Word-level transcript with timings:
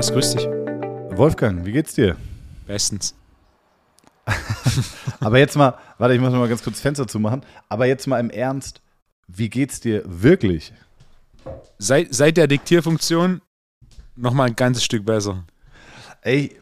Thomas, 0.00 0.12
grüß 0.14 0.30
dich. 0.30 0.46
Wolfgang, 1.18 1.66
wie 1.66 1.72
geht's 1.72 1.92
dir? 1.92 2.16
Bestens. 2.66 3.14
Aber 5.20 5.38
jetzt 5.38 5.58
mal, 5.58 5.74
warte, 5.98 6.14
ich 6.14 6.20
muss 6.22 6.32
mal 6.32 6.48
ganz 6.48 6.62
kurz 6.62 6.76
das 6.76 6.80
Fenster 6.80 7.06
zumachen. 7.06 7.42
Aber 7.68 7.84
jetzt 7.84 8.06
mal 8.06 8.18
im 8.18 8.30
Ernst, 8.30 8.80
wie 9.28 9.50
geht's 9.50 9.78
dir 9.78 10.02
wirklich? 10.06 10.72
Seit, 11.76 12.14
seit 12.14 12.38
der 12.38 12.46
Diktierfunktion 12.46 13.42
noch 14.16 14.32
mal 14.32 14.44
ein 14.44 14.56
ganzes 14.56 14.84
Stück 14.84 15.04
besser. 15.04 15.44
Ey, 16.22 16.56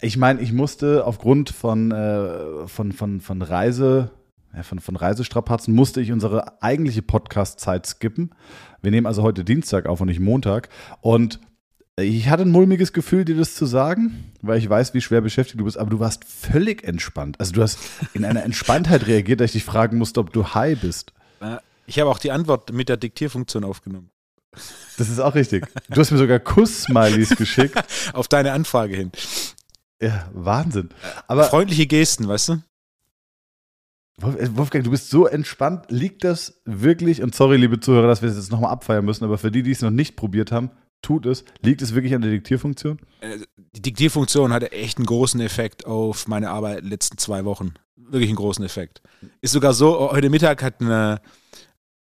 ich 0.00 0.16
meine, 0.16 0.40
ich 0.40 0.52
musste 0.52 1.04
aufgrund 1.04 1.50
von, 1.50 1.90
äh, 1.90 2.68
von, 2.68 2.92
von, 2.92 3.20
von 3.20 3.42
Reise, 3.42 4.12
ja, 4.54 4.62
von, 4.62 4.78
von 4.78 4.94
Reisestrapazen, 4.94 5.74
musste 5.74 6.00
ich 6.00 6.12
unsere 6.12 6.62
eigentliche 6.62 7.02
Podcast-Zeit 7.02 7.86
skippen. 7.86 8.36
Wir 8.82 8.92
nehmen 8.92 9.08
also 9.08 9.24
heute 9.24 9.42
Dienstag 9.42 9.86
auf 9.86 10.00
und 10.00 10.06
nicht 10.06 10.20
Montag. 10.20 10.68
Und 11.00 11.40
ich 12.04 12.28
hatte 12.28 12.42
ein 12.42 12.50
mulmiges 12.50 12.92
Gefühl, 12.92 13.24
dir 13.24 13.36
das 13.36 13.54
zu 13.54 13.66
sagen, 13.66 14.32
weil 14.42 14.58
ich 14.58 14.68
weiß, 14.68 14.94
wie 14.94 15.00
schwer 15.00 15.20
beschäftigt 15.20 15.60
du 15.60 15.64
bist, 15.64 15.78
aber 15.78 15.90
du 15.90 16.00
warst 16.00 16.24
völlig 16.24 16.84
entspannt. 16.84 17.38
Also 17.40 17.52
du 17.52 17.62
hast 17.62 17.78
in 18.14 18.24
einer 18.24 18.42
Entspanntheit 18.44 19.06
reagiert, 19.06 19.40
dass 19.40 19.46
ich 19.46 19.52
dich 19.52 19.64
fragen 19.64 19.98
musste, 19.98 20.20
ob 20.20 20.32
du 20.32 20.54
high 20.54 20.78
bist. 20.80 21.12
Ich 21.86 21.98
habe 21.98 22.10
auch 22.10 22.18
die 22.18 22.30
Antwort 22.32 22.72
mit 22.72 22.88
der 22.88 22.96
Diktierfunktion 22.98 23.64
aufgenommen. 23.64 24.10
Das 24.96 25.08
ist 25.08 25.20
auch 25.20 25.34
richtig. 25.34 25.66
Du 25.88 26.00
hast 26.00 26.10
mir 26.10 26.18
sogar 26.18 26.38
Kuss-Smileys 26.40 27.30
geschickt. 27.36 27.76
Auf 28.12 28.28
deine 28.28 28.52
Anfrage 28.52 28.96
hin. 28.96 29.12
Ja, 30.00 30.28
Wahnsinn. 30.32 30.90
Aber 31.26 31.44
Freundliche 31.44 31.86
Gesten, 31.86 32.28
weißt 32.28 32.48
du? 32.50 32.62
Wolf- 34.20 34.56
Wolfgang, 34.56 34.84
du 34.84 34.90
bist 34.90 35.10
so 35.10 35.26
entspannt. 35.26 35.86
Liegt 35.90 36.24
das 36.24 36.60
wirklich, 36.64 37.22
und 37.22 37.34
sorry, 37.34 37.56
liebe 37.56 37.78
Zuhörer, 37.78 38.08
dass 38.08 38.22
wir 38.22 38.28
es 38.28 38.36
jetzt 38.36 38.50
nochmal 38.50 38.72
abfeiern 38.72 39.04
müssen, 39.04 39.24
aber 39.24 39.38
für 39.38 39.50
die, 39.50 39.62
die 39.62 39.70
es 39.70 39.80
noch 39.82 39.90
nicht 39.90 40.16
probiert 40.16 40.50
haben, 40.50 40.70
tut 41.02 41.26
es. 41.26 41.44
Liegt 41.62 41.82
es 41.82 41.94
wirklich 41.94 42.14
an 42.14 42.22
der 42.22 42.30
Diktierfunktion? 42.30 42.98
Äh, 43.20 43.38
Die 43.72 43.82
Diktierfunktion 43.82 44.52
hatte 44.52 44.72
echt 44.72 44.98
einen 44.98 45.06
großen 45.06 45.40
Effekt 45.40 45.86
auf 45.86 46.26
meine 46.28 46.50
Arbeit 46.50 46.78
in 46.78 46.84
den 46.84 46.90
letzten 46.90 47.18
zwei 47.18 47.44
Wochen. 47.44 47.74
Wirklich 47.96 48.30
einen 48.30 48.36
großen 48.36 48.64
Effekt. 48.64 49.02
Ist 49.40 49.52
sogar 49.52 49.74
so, 49.74 50.10
heute 50.12 50.30
Mittag 50.30 50.62
hat 50.62 50.80
eine, 50.80 51.20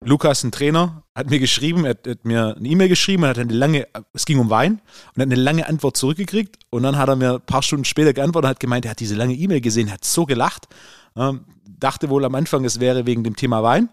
Lukas, 0.05 0.45
ein 0.45 0.53
Trainer, 0.53 1.03
hat 1.15 1.31
mir 1.31 1.39
geschrieben, 1.41 1.87
hat, 1.87 2.07
hat 2.07 2.25
mir 2.25 2.55
eine 2.57 2.69
E-Mail 2.69 2.89
geschrieben 2.89 3.25
und 3.25 3.31
hat 3.31 3.39
eine 3.39 3.53
lange, 3.53 3.87
es 4.13 4.25
ging 4.25 4.39
um 4.39 4.51
Wein 4.51 4.81
und 5.15 5.23
hat 5.23 5.27
eine 5.29 5.35
lange 5.35 5.67
Antwort 5.67 5.97
zurückgekriegt 5.97 6.59
und 6.71 6.83
dann 6.83 6.97
hat 6.97 7.09
er 7.09 7.17
mir 7.17 7.35
ein 7.35 7.41
paar 7.41 7.63
Stunden 7.63 7.85
später 7.85 8.13
geantwortet 8.13 8.47
und 8.47 8.51
hat 8.51 8.61
gemeint, 8.61 8.85
er 8.85 8.93
hat 8.93 9.01
diese 9.01 9.15
lange 9.17 9.35
E-Mail 9.35 9.61
gesehen, 9.61 9.91
hat 9.91 10.05
so 10.05 10.27
gelacht, 10.27 10.69
ähm, 11.17 11.45
dachte 11.79 12.09
wohl 12.09 12.25
am 12.25 12.35
Anfang, 12.35 12.65
es 12.65 12.81
wäre 12.81 13.07
wegen 13.07 13.25
dem 13.25 13.37
Thema 13.37 13.63
Wein 13.63 13.89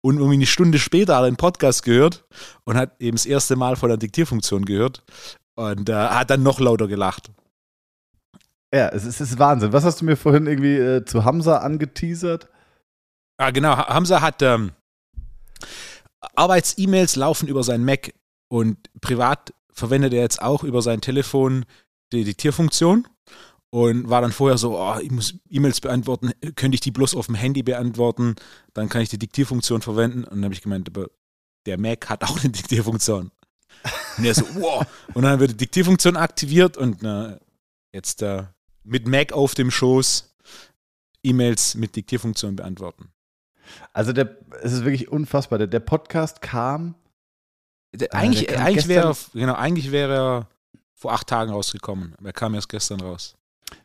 und 0.00 0.16
irgendwie 0.16 0.34
eine 0.34 0.46
Stunde 0.46 0.78
später 0.78 1.14
hat 1.16 1.22
er 1.22 1.26
einen 1.28 1.36
Podcast 1.36 1.82
gehört 1.84 2.24
und 2.64 2.76
hat 2.76 3.00
eben 3.00 3.16
das 3.16 3.26
erste 3.26 3.56
Mal 3.56 3.76
von 3.76 3.88
der 3.88 3.98
Diktierfunktion 3.98 4.64
gehört 4.64 5.04
und 5.54 5.88
äh, 5.88 5.94
hat 5.94 6.30
dann 6.30 6.42
noch 6.42 6.60
lauter 6.60 6.88
gelacht. 6.88 7.30
Ja, 8.74 8.88
es 8.88 9.04
ist, 9.04 9.20
es 9.20 9.30
ist 9.32 9.38
Wahnsinn. 9.38 9.72
Was 9.72 9.84
hast 9.84 10.00
du 10.00 10.04
mir 10.04 10.16
vorhin 10.16 10.46
irgendwie 10.46 10.76
äh, 10.76 11.04
zu 11.04 11.24
Hamza 11.24 11.58
angeteasert? 11.58 12.48
Ah, 13.38 13.50
genau. 13.50 13.76
Ha- 13.76 13.88
Hamza 13.88 14.20
hat 14.20 14.42
ähm, 14.42 14.72
Arbeits-E-Mails 16.34 17.16
laufen 17.16 17.48
über 17.48 17.62
sein 17.62 17.84
Mac 17.84 18.12
und 18.48 18.76
privat 19.00 19.54
verwendet 19.72 20.12
er 20.12 20.22
jetzt 20.22 20.42
auch 20.42 20.64
über 20.64 20.82
sein 20.82 21.00
Telefon 21.00 21.64
die 22.12 22.24
Diktierfunktion 22.24 23.06
und 23.70 24.08
war 24.08 24.20
dann 24.20 24.32
vorher 24.32 24.58
so, 24.58 24.78
oh, 24.78 24.98
ich 25.00 25.10
muss 25.10 25.34
E-Mails 25.50 25.80
beantworten, 25.80 26.32
könnte 26.56 26.74
ich 26.74 26.80
die 26.80 26.90
bloß 26.90 27.14
auf 27.14 27.26
dem 27.26 27.34
Handy 27.34 27.62
beantworten, 27.62 28.36
dann 28.74 28.88
kann 28.88 29.02
ich 29.02 29.08
die 29.08 29.18
Diktierfunktion 29.18 29.82
verwenden 29.82 30.24
und 30.24 30.36
dann 30.36 30.44
habe 30.44 30.54
ich 30.54 30.62
gemeint, 30.62 30.88
aber 30.88 31.10
der 31.66 31.78
Mac 31.78 32.08
hat 32.08 32.24
auch 32.24 32.40
eine 32.40 32.50
Diktierfunktion. 32.50 33.30
Und 34.16 34.24
er 34.24 34.34
so, 34.34 34.44
wow. 34.54 34.86
Und 35.14 35.22
dann 35.22 35.38
wird 35.40 35.52
die 35.52 35.56
Diktierfunktion 35.56 36.16
aktiviert 36.16 36.76
und 36.76 37.02
äh, 37.02 37.38
jetzt 37.92 38.22
äh, 38.22 38.44
mit 38.84 39.06
Mac 39.06 39.32
auf 39.32 39.54
dem 39.54 39.70
Schoß 39.70 40.34
E-Mails 41.22 41.74
mit 41.74 41.94
Diktierfunktion 41.94 42.56
beantworten. 42.56 43.10
Also 43.92 44.12
der, 44.12 44.36
es 44.62 44.72
ist 44.72 44.84
wirklich 44.84 45.08
unfassbar. 45.08 45.58
Der, 45.58 45.66
der 45.66 45.80
Podcast 45.80 46.40
kam, 46.40 46.94
Der, 47.92 48.14
Ah, 48.14 48.18
eigentlich 48.18 48.46
der 48.46 48.56
kam 48.56 48.66
eigentlich 48.66 48.88
wäre 48.88 49.08
er, 49.08 49.16
genau, 49.34 49.54
eigentlich 49.54 49.92
wäre 49.92 50.14
er 50.14 50.48
vor 50.94 51.12
acht 51.12 51.26
Tagen 51.26 51.50
rausgekommen. 51.50 52.14
Aber 52.18 52.30
er 52.30 52.32
kam 52.32 52.54
erst 52.54 52.68
gestern 52.68 53.00
raus. 53.00 53.36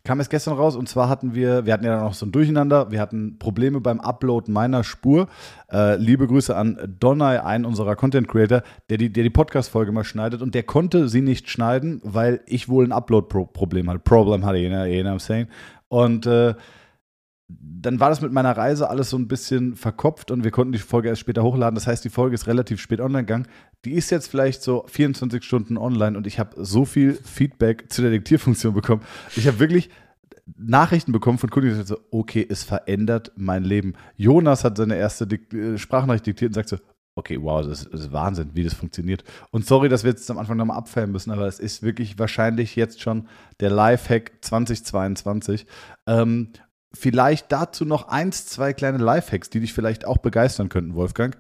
Kam 0.06 0.20
es 0.20 0.28
gestern 0.28 0.56
raus 0.56 0.76
und 0.76 0.90
zwar 0.90 1.08
hatten 1.08 1.34
wir, 1.34 1.66
wir 1.66 1.72
hatten 1.72 1.86
ja 1.86 2.04
noch 2.04 2.14
so 2.14 2.26
ein 2.26 2.34
Durcheinander, 2.34 2.92
wir 2.92 3.00
hatten 3.00 3.40
Probleme 3.40 3.80
beim 3.80 4.02
Upload 4.02 4.52
meiner 4.52 4.84
Spur. 4.84 5.28
Äh, 5.72 5.96
liebe 5.96 6.28
Grüße 6.28 6.54
an 6.54 6.78
Donai, 7.00 7.42
einen 7.42 7.64
unserer 7.64 7.96
Content 7.96 8.28
Creator, 8.28 8.64
der 8.90 8.98
die, 8.98 9.14
der 9.14 9.24
die 9.24 9.30
Podcast-Folge 9.30 9.94
mal 9.94 10.04
schneidet 10.04 10.42
und 10.42 10.56
der 10.56 10.64
konnte 10.64 11.08
sie 11.08 11.22
nicht 11.22 11.50
schneiden, 11.50 12.02
weil 12.04 12.42
ich 12.48 12.68
wohl 12.68 12.84
ein 12.84 12.92
Upload-Problem 12.92 13.90
hatte. 13.90 14.00
Problem 14.00 14.46
hatte, 14.46 14.58
you 14.58 14.70
know, 14.70 14.84
you 14.84 15.02
know 15.02 15.12
what 15.12 15.22
I'm 15.22 15.24
saying. 15.24 15.48
Und 15.88 16.26
äh, 16.26 16.54
dann 17.48 18.00
war 18.00 18.10
das 18.10 18.22
mit 18.22 18.32
meiner 18.32 18.56
Reise 18.56 18.90
alles 18.90 19.10
so 19.10 19.18
ein 19.18 19.28
bisschen 19.28 19.76
verkopft 19.76 20.32
und 20.32 20.44
wir 20.44 20.52
konnten 20.52 20.72
die 20.72 20.80
Folge 20.80 21.10
erst 21.10 21.22
später 21.22 21.44
hochladen. 21.44 21.76
Das 21.76 21.88
heißt, 21.88 22.04
die 22.04 22.10
Folge 22.10 22.36
ist 22.36 22.48
relativ 22.48 22.80
spät 22.80 23.02
online 23.02 23.26
gegangen. 23.26 23.48
Die 23.86 23.94
ist 23.94 24.10
jetzt 24.10 24.28
vielleicht 24.28 24.64
so 24.64 24.86
24 24.88 25.44
Stunden 25.44 25.78
online 25.78 26.18
und 26.18 26.26
ich 26.26 26.40
habe 26.40 26.64
so 26.64 26.86
viel 26.86 27.14
Feedback 27.14 27.92
zu 27.92 28.02
der 28.02 28.12
Diktierfunktion 28.12 28.74
bekommen. 28.74 29.02
Ich 29.36 29.48
habe 29.48 29.60
wirklich 29.60 29.90
Nachrichten 30.58 31.12
bekommen 31.12 31.38
von 31.38 31.50
Kunden, 31.50 31.70
die 31.70 31.72
gesagt 31.72 31.90
so, 31.90 32.00
okay, 32.12 32.46
es 32.50 32.64
verändert 32.64 33.32
mein 33.36 33.64
Leben. 33.64 33.94
Jonas 34.16 34.64
hat 34.64 34.78
seine 34.78 34.96
erste 34.96 35.28
Dik 35.28 35.54
äh, 35.54 35.78
Sprachnachricht 35.78 36.26
diktiert 36.26 36.50
und 36.50 36.56
sagt 36.56 36.70
so, 36.70 36.78
okay, 37.16 37.40
wow, 37.42 37.62
das 37.62 37.82
ist, 37.82 37.94
das 37.94 38.02
ist 38.02 38.12
Wahnsinn, 38.12 38.52
wie 38.54 38.64
das 38.64 38.74
funktioniert. 38.74 39.24
Und 39.52 39.66
sorry, 39.66 39.88
dass 39.88 40.04
wir 40.04 40.12
jetzt 40.12 40.30
am 40.32 40.38
Anfang 40.38 40.58
nochmal 40.58 40.78
abfeiern 40.78 41.12
müssen, 41.12 41.32
aber 41.32 41.48
es 41.48 41.60
ist 41.60 41.84
wirklich 41.84 42.18
wahrscheinlich 42.18 42.76
jetzt 42.76 43.02
schon 43.02 43.28
der 43.60 43.70
Lifehack 43.70 44.32
2022. 44.42 45.66
Ähm, 46.08 46.50
vielleicht 46.96 47.52
dazu 47.52 47.86
noch 47.86 48.08
eins, 48.08 48.46
zwei 48.46 48.74
kleine 48.74 48.98
Lifehacks, 48.98 49.50
die 49.50 49.60
dich 49.60 49.74
vielleicht 49.74 50.06
auch 50.06 50.18
begeistern 50.18 50.70
könnten, 50.70 50.96
Wolfgang. 50.96 51.38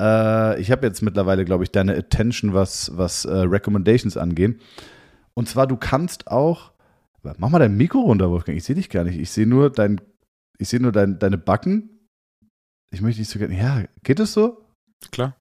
Äh, 0.00 0.60
ich 0.60 0.70
habe 0.70 0.86
jetzt 0.86 1.02
mittlerweile, 1.02 1.44
glaube 1.44 1.64
ich, 1.64 1.70
deine 1.70 1.96
Attention, 1.96 2.54
was, 2.54 2.96
was 2.96 3.24
äh, 3.24 3.32
Recommendations 3.32 4.16
angehen. 4.16 4.60
Und 5.34 5.48
zwar, 5.48 5.66
du 5.66 5.76
kannst 5.76 6.28
auch, 6.28 6.72
mach 7.22 7.50
mal 7.50 7.58
dein 7.58 7.76
Mikro 7.76 8.00
runter, 8.00 8.30
Wolfgang, 8.30 8.56
ich 8.56 8.64
sehe 8.64 8.76
dich 8.76 8.90
gar 8.90 9.04
nicht. 9.04 9.18
Ich 9.18 9.30
sehe 9.30 9.46
nur, 9.46 9.70
dein, 9.70 10.00
ich 10.58 10.68
sehe 10.68 10.80
nur 10.80 10.92
dein, 10.92 11.18
deine 11.18 11.38
Backen. 11.38 12.08
Ich 12.92 13.00
möchte 13.00 13.20
nicht 13.20 13.30
so 13.30 13.38
gerne, 13.38 13.56
ja, 13.56 13.84
geht 14.02 14.20
es 14.20 14.32
so? 14.32 14.66
Klar. 15.12 15.36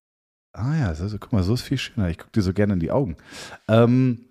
Ah 0.53 0.75
ja, 0.75 0.87
also, 0.87 1.17
guck 1.19 1.31
mal, 1.31 1.43
so 1.43 1.53
ist 1.53 1.61
viel 1.61 1.77
schöner. 1.77 2.09
Ich 2.09 2.17
gucke 2.17 2.31
dir 2.31 2.41
so 2.41 2.53
gerne 2.53 2.73
in 2.73 2.79
die 2.79 2.91
Augen. 2.91 3.17
Ähm, 3.67 4.25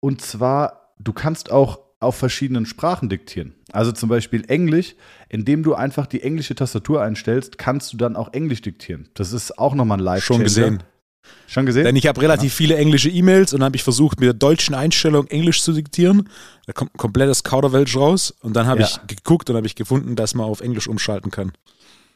und 0.00 0.20
zwar, 0.20 0.94
du 0.98 1.12
kannst 1.12 1.50
auch 1.50 1.85
auf 2.00 2.16
verschiedenen 2.16 2.66
Sprachen 2.66 3.08
diktieren. 3.08 3.54
Also 3.72 3.92
zum 3.92 4.08
Beispiel 4.08 4.44
Englisch, 4.48 4.94
indem 5.28 5.62
du 5.62 5.74
einfach 5.74 6.06
die 6.06 6.22
englische 6.22 6.54
Tastatur 6.54 7.02
einstellst, 7.02 7.58
kannst 7.58 7.92
du 7.92 7.96
dann 7.96 8.16
auch 8.16 8.32
Englisch 8.32 8.60
diktieren. 8.60 9.08
Das 9.14 9.32
ist 9.32 9.58
auch 9.58 9.74
nochmal 9.74 9.98
ein 9.98 10.04
live 10.04 10.24
Schon 10.24 10.42
gesehen. 10.42 10.82
Schon 11.48 11.66
gesehen? 11.66 11.84
Denn 11.84 11.96
ich 11.96 12.06
habe 12.06 12.20
relativ 12.20 12.54
viele 12.54 12.76
englische 12.76 13.08
E-Mails 13.08 13.52
und 13.52 13.60
dann 13.60 13.66
habe 13.66 13.76
ich 13.76 13.82
versucht, 13.82 14.20
mit 14.20 14.26
der 14.26 14.34
deutschen 14.34 14.74
Einstellung 14.74 15.26
Englisch 15.26 15.62
zu 15.62 15.72
diktieren. 15.72 16.28
Da 16.66 16.72
kommt 16.72 16.94
ein 16.94 16.98
komplettes 16.98 17.42
Kauderwelsch 17.42 17.96
raus. 17.96 18.32
Und 18.42 18.54
dann 18.54 18.66
habe 18.66 18.82
Ja. 18.82 18.86
ich 18.86 19.00
geguckt 19.16 19.50
und 19.50 19.56
habe 19.56 19.66
ich 19.66 19.74
gefunden, 19.74 20.14
dass 20.14 20.34
man 20.34 20.46
auf 20.46 20.60
Englisch 20.60 20.86
umschalten 20.86 21.30
kann. 21.30 21.52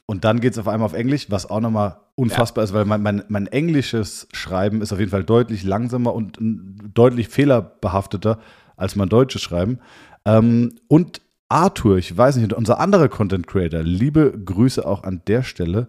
Und 0.06 0.24
dann 0.24 0.40
geht 0.40 0.52
es 0.52 0.58
auf 0.58 0.68
einmal 0.68 0.86
auf 0.86 0.92
Englisch, 0.92 1.26
was 1.28 1.48
auch 1.48 1.60
nochmal 1.60 1.96
unfassbar 2.16 2.64
ist, 2.64 2.72
weil 2.72 2.84
mein, 2.84 3.02
mein, 3.02 3.22
mein 3.28 3.46
englisches 3.46 4.26
Schreiben 4.32 4.82
ist 4.82 4.92
auf 4.92 4.98
jeden 4.98 5.10
Fall 5.10 5.24
deutlich 5.24 5.62
langsamer 5.62 6.12
und 6.14 6.36
deutlich 6.94 7.28
fehlerbehafteter 7.28 8.40
als 8.80 8.96
mein 8.96 9.08
deutsches 9.08 9.42
Schreiben. 9.42 9.78
Ähm, 10.24 10.74
und 10.88 11.20
Arthur, 11.48 11.98
ich 11.98 12.16
weiß 12.16 12.36
nicht, 12.36 12.52
unser 12.52 12.78
anderer 12.78 13.08
Content 13.08 13.46
Creator, 13.46 13.82
liebe 13.82 14.32
Grüße 14.44 14.86
auch 14.86 15.02
an 15.02 15.22
der 15.26 15.42
Stelle, 15.42 15.88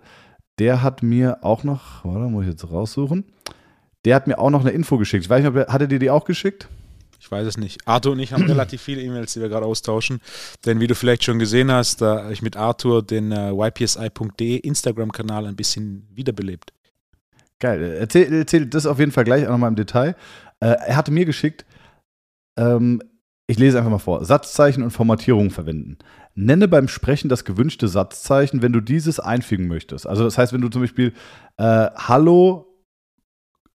der 0.60 0.82
hat 0.82 1.04
mir 1.04 1.44
auch 1.44 1.64
noch, 1.64 2.04
warte, 2.04 2.30
muss 2.30 2.44
ich 2.44 2.52
jetzt 2.52 2.70
raussuchen, 2.70 3.26
der 4.06 4.16
hat 4.16 4.28
mir 4.28 4.40
auch 4.40 4.50
noch 4.50 4.62
eine 4.62 4.72
Info 4.72 4.98
geschickt. 4.98 5.26
Ich 5.26 5.30
weiß 5.30 5.42
nicht, 5.42 5.50
ob 5.50 5.56
er, 5.56 5.68
hat 5.68 5.82
er 5.82 5.88
dir 5.88 6.00
die 6.00 6.10
auch 6.10 6.26
geschickt? 6.26 6.68
Ich 7.20 7.30
weiß 7.30 7.46
es 7.46 7.58
nicht. 7.58 7.88
Arthur 7.88 8.14
und 8.14 8.20
ich 8.20 8.34
haben 8.34 8.44
relativ 8.48 8.82
viele 8.82 9.02
E-Mails, 9.02 9.34
die 9.34 9.42
wir 9.42 9.50
gerade 9.50 9.68
austauschen. 9.68 10.20
Denn 10.66 10.80
wie 10.80 10.88
du 10.88 10.96
vielleicht 10.96 11.24
schon 11.24 11.38
gesehen 11.38 11.72
hast, 11.72 12.02
da 12.02 12.24
habe 12.24 12.34
ich 12.34 12.42
mit 12.42 12.58
Arthur 12.58 13.04
den 13.04 13.32
äh, 13.32 13.52
ypsi.de 13.52 14.58
Instagram-Kanal 14.58 15.46
ein 15.46 15.56
bisschen 15.56 16.08
wiederbelebt. 16.14 16.74
Geil. 17.60 17.98
Erzähl, 18.00 18.34
erzähl 18.34 18.66
das 18.66 18.88
auf 18.88 18.98
jeden 18.98 19.12
Fall 19.12 19.24
gleich 19.24 19.46
auch 19.46 19.52
nochmal 19.52 19.70
im 19.70 19.76
Detail. 19.76 20.16
Äh, 20.60 20.70
er 20.88 20.96
hatte 20.96 21.12
mir 21.12 21.26
geschickt, 21.26 21.64
ähm, 22.58 23.02
ich 23.48 23.60
lese 23.60 23.78
einfach 23.78 23.92
mal 23.92 23.98
vor, 23.98 24.24
Satzzeichen 24.24 24.82
und 24.82 24.92
Formatierung 24.92 25.52
verwenden. 25.52 25.98
Nenne 26.36 26.70
beim 26.70 26.88
Sprechen 26.88 27.28
das 27.28 27.44
gewünschte 27.44 27.90
Satzzeichen, 27.90 28.62
wenn 28.62 28.72
du 28.72 28.80
dieses 28.80 29.20
einfügen 29.20 29.68
möchtest. 29.68 30.08
Also 30.08 30.24
das 30.24 30.38
heißt, 30.38 30.54
wenn 30.54 30.62
du 30.62 30.70
zum 30.70 30.82
Beispiel 30.82 31.14
äh, 31.58 31.90
Hallo, 31.96 32.68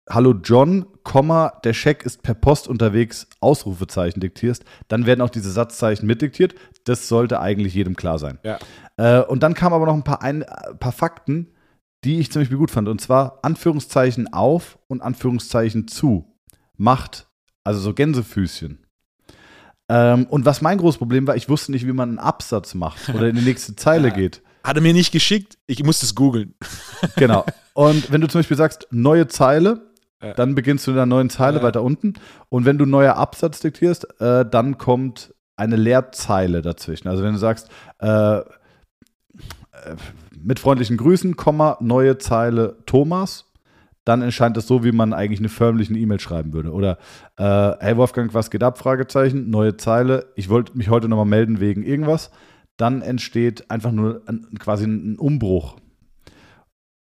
Hallo 0.09 0.35
John, 0.43 0.87
Komma, 1.03 1.61
der 1.63 1.75
Scheck 1.75 2.05
ist 2.05 2.23
per 2.23 2.35
Post 2.35 2.69
unterwegs, 2.69 3.29
Ausrufezeichen 3.41 4.21
diktierst, 4.21 4.65
dann 4.89 5.05
werden 5.05 5.21
auch 5.21 5.31
diese 5.31 5.51
Satzzeichen 5.51 6.07
mitdiktiert. 6.07 6.55
Das 6.85 7.09
sollte 7.09 7.41
eigentlich 7.41 7.75
jedem 7.75 7.97
klar 7.97 8.19
sein. 8.19 8.39
Ja. 8.45 8.59
Äh, 8.97 9.25
und 9.25 9.43
dann 9.43 9.53
kamen 9.53 9.75
aber 9.75 9.87
noch 9.87 9.95
ein 9.95 10.05
paar, 10.05 10.23
ein, 10.23 10.43
ein 10.43 10.79
paar 10.79 10.93
Fakten, 10.93 11.53
die 12.05 12.19
ich 12.19 12.33
zum 12.33 12.41
Beispiel 12.41 12.57
gut 12.57 12.71
fand. 12.71 12.89
Und 12.89 13.01
zwar 13.01 13.41
Anführungszeichen 13.43 14.33
auf 14.33 14.79
und 14.87 15.03
Anführungszeichen 15.03 15.87
zu 15.87 16.33
macht 16.77 17.26
Also 17.67 17.81
so 17.81 17.93
Gänsefüßchen. 17.95 18.79
Ähm, 19.89 20.27
und 20.27 20.45
was 20.45 20.63
mein 20.63 20.79
großes 20.79 20.99
Problem 20.99 21.27
war, 21.27 21.37
ich 21.37 21.49
wusste 21.49 21.73
nicht, 21.73 21.87
wie 21.87 21.93
man 21.93 22.11
einen 22.11 22.19
Absatz 22.19 22.75
macht 22.75 23.09
oder 23.09 23.29
in 23.29 23.37
die 23.37 23.43
nächste 23.43 23.75
Zeile 23.77 24.11
geht. 24.13 24.43
Hat 24.65 24.77
er 24.77 24.83
mir 24.83 24.93
nicht 24.93 25.13
geschickt, 25.13 25.59
ich 25.67 25.83
musste 25.85 26.07
es 26.07 26.15
googeln. 26.15 26.55
Genau. 27.17 27.45
Und 27.75 28.11
wenn 28.11 28.21
du 28.21 28.27
zum 28.29 28.41
Beispiel 28.41 28.57
sagst, 28.57 28.87
neue 28.91 29.27
Zeile, 29.29 29.81
Ja. 30.23 30.33
dann 30.35 30.55
beginnst 30.55 30.87
du 30.87 30.93
in 30.93 30.97
der 30.97 31.07
neuen 31.07 31.29
Zeile 31.31 31.59
Ja. 31.59 31.63
weiter 31.65 31.83
unten. 31.83 32.15
Und 32.49 32.65
wenn 32.65 32.79
du 32.79 32.87
neuer 32.87 33.17
Absatz 33.17 33.61
diktierst, 33.61 34.21
äh, 34.21 34.45
dann 34.49 34.79
kommt 34.79 35.35
eine 35.57 35.77
Leerzeile 35.77 36.63
dazwischen. 36.63 37.09
Also 37.09 37.23
wenn 37.23 37.33
du 37.33 37.39
sagst, 37.39 37.69
äh, 38.01 38.39
äh, 38.39 38.45
mit 40.37 40.59
freundlichen 40.59 40.97
Grüßen, 40.97 41.37
Komma, 41.37 41.77
neue 41.81 42.19
Zeile 42.19 42.77
Thomas, 42.87 43.45
dann 44.07 44.23
erscheint 44.23 44.57
es 44.57 44.69
so, 44.69 44.85
wie 44.85 44.93
man 44.93 45.13
eigentlich 45.13 45.41
eine 45.41 45.49
förmliche 45.49 45.93
E-Mail 45.93 46.21
schreiben 46.21 46.53
würde. 46.53 46.73
Oder, 46.73 46.99
äh, 47.37 47.73
hey 47.81 47.97
Wolfgang, 47.97 48.33
was 48.35 48.51
geht 48.51 48.63
ab? 48.63 48.79
Fragezeichen, 48.79 49.51
neue 49.51 49.77
Zeile. 49.77 50.33
Ich 50.37 50.49
wollte 50.49 50.79
mich 50.79 50.89
heute 50.89 51.09
nochmal 51.09 51.27
melden 51.27 51.59
wegen 51.59 51.83
irgendwas. 51.83 52.31
Dann 52.77 53.03
entsteht 53.03 53.69
einfach 53.69 53.91
nur 53.91 54.23
ein, 54.27 54.47
quasi 54.61 54.85
ein 54.85 55.19
Umbruch. 55.19 55.77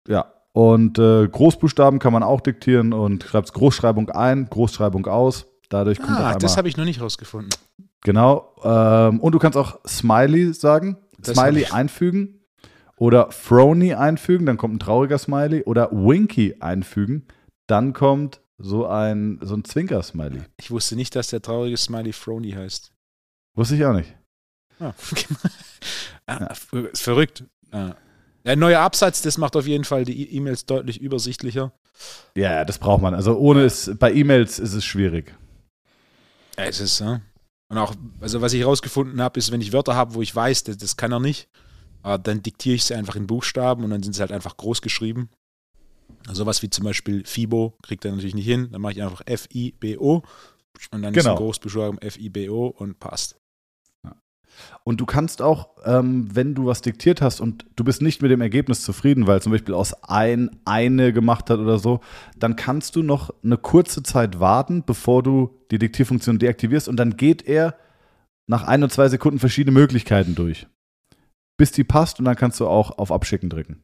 Ja, 0.08 0.32
und 0.54 0.98
äh, 0.98 1.28
Großbuchstaben 1.28 2.00
kann 2.00 2.14
man 2.14 2.24
auch 2.24 2.40
diktieren 2.40 2.94
und 2.94 3.24
schreibst 3.24 3.54
Großschreibung 3.54 4.10
ein, 4.12 4.50
Großschreibung 4.50 5.06
aus. 5.06 5.48
Dadurch 5.68 6.00
kommt 6.00 6.18
Ah, 6.18 6.36
das 6.36 6.56
habe 6.56 6.70
ich 6.70 6.78
noch 6.78 6.86
nicht 6.86 7.02
rausgefunden. 7.02 7.50
Genau. 8.04 8.56
Ähm, 8.64 9.20
und 9.20 9.34
du 9.34 9.40
kannst 9.40 9.58
auch 9.58 9.80
Smiley 9.86 10.54
sagen. 10.54 10.96
Das 11.20 11.36
Smiley 11.36 11.66
einfügen. 11.66 12.45
Oder 12.98 13.32
Frony 13.32 13.94
einfügen, 13.94 14.46
dann 14.46 14.58
kommt 14.58 14.76
ein 14.76 14.80
trauriger 14.80 15.18
Smiley. 15.18 15.64
Oder 15.64 15.92
Winky 15.92 16.56
einfügen, 16.60 17.28
dann 17.68 17.94
kommt 17.94 18.42
so 18.58 18.88
ein, 18.88 19.40
so 19.42 19.56
ein 19.56 19.66
Zwinker-Smiley. 19.66 20.42
Ich 20.58 20.72
wusste 20.72 20.96
nicht, 20.96 21.14
dass 21.16 21.28
der 21.28 21.42
traurige 21.42 21.76
Smiley 21.78 22.14
Frony 22.14 22.52
heißt. 22.52 22.92
Wusste 23.56 23.76
ich 23.76 23.86
auch 23.86 23.94
nicht. 23.94 24.16
Ah, 24.80 24.94
okay. 25.12 25.26
ah, 26.28 26.54
Ist 26.92 27.02
verrückt. 27.02 27.44
Ah. 27.72 27.96
Der 28.46 28.56
neue 28.56 28.80
Absatz, 28.80 29.22
das 29.22 29.38
macht 29.38 29.56
auf 29.56 29.68
jeden 29.68 29.84
Fall 29.84 30.06
die 30.06 30.22
E- 30.22 30.38
E-Mails 30.38 30.66
deutlich 30.66 31.02
übersichtlicher. 31.02 31.74
Ja, 32.36 32.52
ja, 32.54 32.66
das 32.66 32.78
braucht 32.78 33.02
man. 33.02 33.14
Also 33.14 33.38
ohne 33.38 33.64
es, 33.64 33.92
bei 33.98 34.14
E-Mails 34.14 34.60
ist 34.60 34.74
es 34.74 34.86
schwierig. 34.86 35.34
Ja, 36.58 36.66
es 36.66 36.80
ist, 36.80 37.00
ja. 37.00 37.22
Und 37.70 37.78
auch, 37.78 37.96
also 38.22 38.42
was 38.42 38.54
ich 38.54 38.62
herausgefunden 38.62 39.22
habe, 39.22 39.40
ist, 39.40 39.52
wenn 39.52 39.62
ich 39.62 39.74
Wörter 39.74 39.96
habe, 39.96 40.14
wo 40.14 40.22
ich 40.22 40.34
weiß, 40.34 40.64
das, 40.66 40.78
das 40.78 40.96
kann 40.96 41.12
er 41.12 41.20
nicht, 41.20 41.50
dann 42.06 42.42
diktiere 42.44 42.76
ich 42.76 42.84
sie 42.86 42.94
einfach 42.96 43.16
in 43.16 43.28
Buchstaben 43.28 43.84
und 43.84 43.90
dann 43.90 44.04
sind 44.04 44.14
sie 44.14 44.22
halt 44.22 44.32
einfach 44.32 44.58
groß 44.58 44.82
geschrieben. 44.82 45.30
Also 46.28 46.44
sowas 46.44 46.62
wie 46.62 46.70
zum 46.70 46.86
Beispiel 46.86 47.26
FIBO 47.26 47.74
kriegt 47.82 48.06
er 48.06 48.12
natürlich 48.12 48.36
nicht 48.36 48.46
hin. 48.46 48.70
Dann 48.72 48.82
mache 48.82 48.94
ich 48.94 49.02
einfach 49.04 49.22
F-I-B-O 49.26 50.24
und 50.92 51.02
dann 51.02 51.14
ist 51.14 51.24
Genau. 51.24 51.36
ein 51.36 51.38
Großbuchstaben 51.38 52.00
F-I-B-O 52.00 52.68
und 52.68 53.00
passt. 53.00 53.38
Und 54.86 55.02
du 55.02 55.06
kannst 55.06 55.42
auch, 55.42 55.70
ähm, 55.84 56.34
wenn 56.34 56.56
du 56.56 56.66
was 56.68 56.82
diktiert 56.82 57.22
hast 57.22 57.42
und 57.42 57.66
du 57.76 57.84
bist 57.84 58.02
nicht 58.02 58.22
mit 58.22 58.32
dem 58.32 58.40
Ergebnis 58.40 58.84
zufrieden, 58.84 59.28
weil 59.28 59.42
zum 59.42 59.52
Beispiel 59.52 59.74
aus 59.74 59.94
ein 60.04 60.50
eine 60.64 61.12
gemacht 61.12 61.50
hat 61.50 61.60
oder 61.60 61.78
so, 61.78 62.00
dann 62.38 62.56
kannst 62.56 62.96
du 62.96 63.04
noch 63.04 63.34
eine 63.44 63.58
kurze 63.58 64.02
Zeit 64.02 64.40
warten, 64.40 64.84
bevor 64.86 65.24
du 65.24 65.60
die 65.72 65.78
Diktierfunktion 65.80 66.40
deaktivierst 66.40 66.88
und 66.88 66.96
dann 66.98 67.18
geht 67.18 67.46
er 67.46 67.76
nach 68.48 68.64
ein 68.64 68.82
oder 68.84 68.94
zwei 68.94 69.10
Sekunden 69.10 69.40
verschiedene 69.40 69.74
Möglichkeiten 69.78 70.36
durch, 70.36 70.68
bis 71.58 71.72
die 71.72 71.84
passt 71.84 72.20
und 72.20 72.26
dann 72.26 72.36
kannst 72.36 72.60
du 72.60 72.68
auch 72.68 72.98
auf 72.98 73.12
Abschicken 73.12 73.50
drücken. 73.50 73.84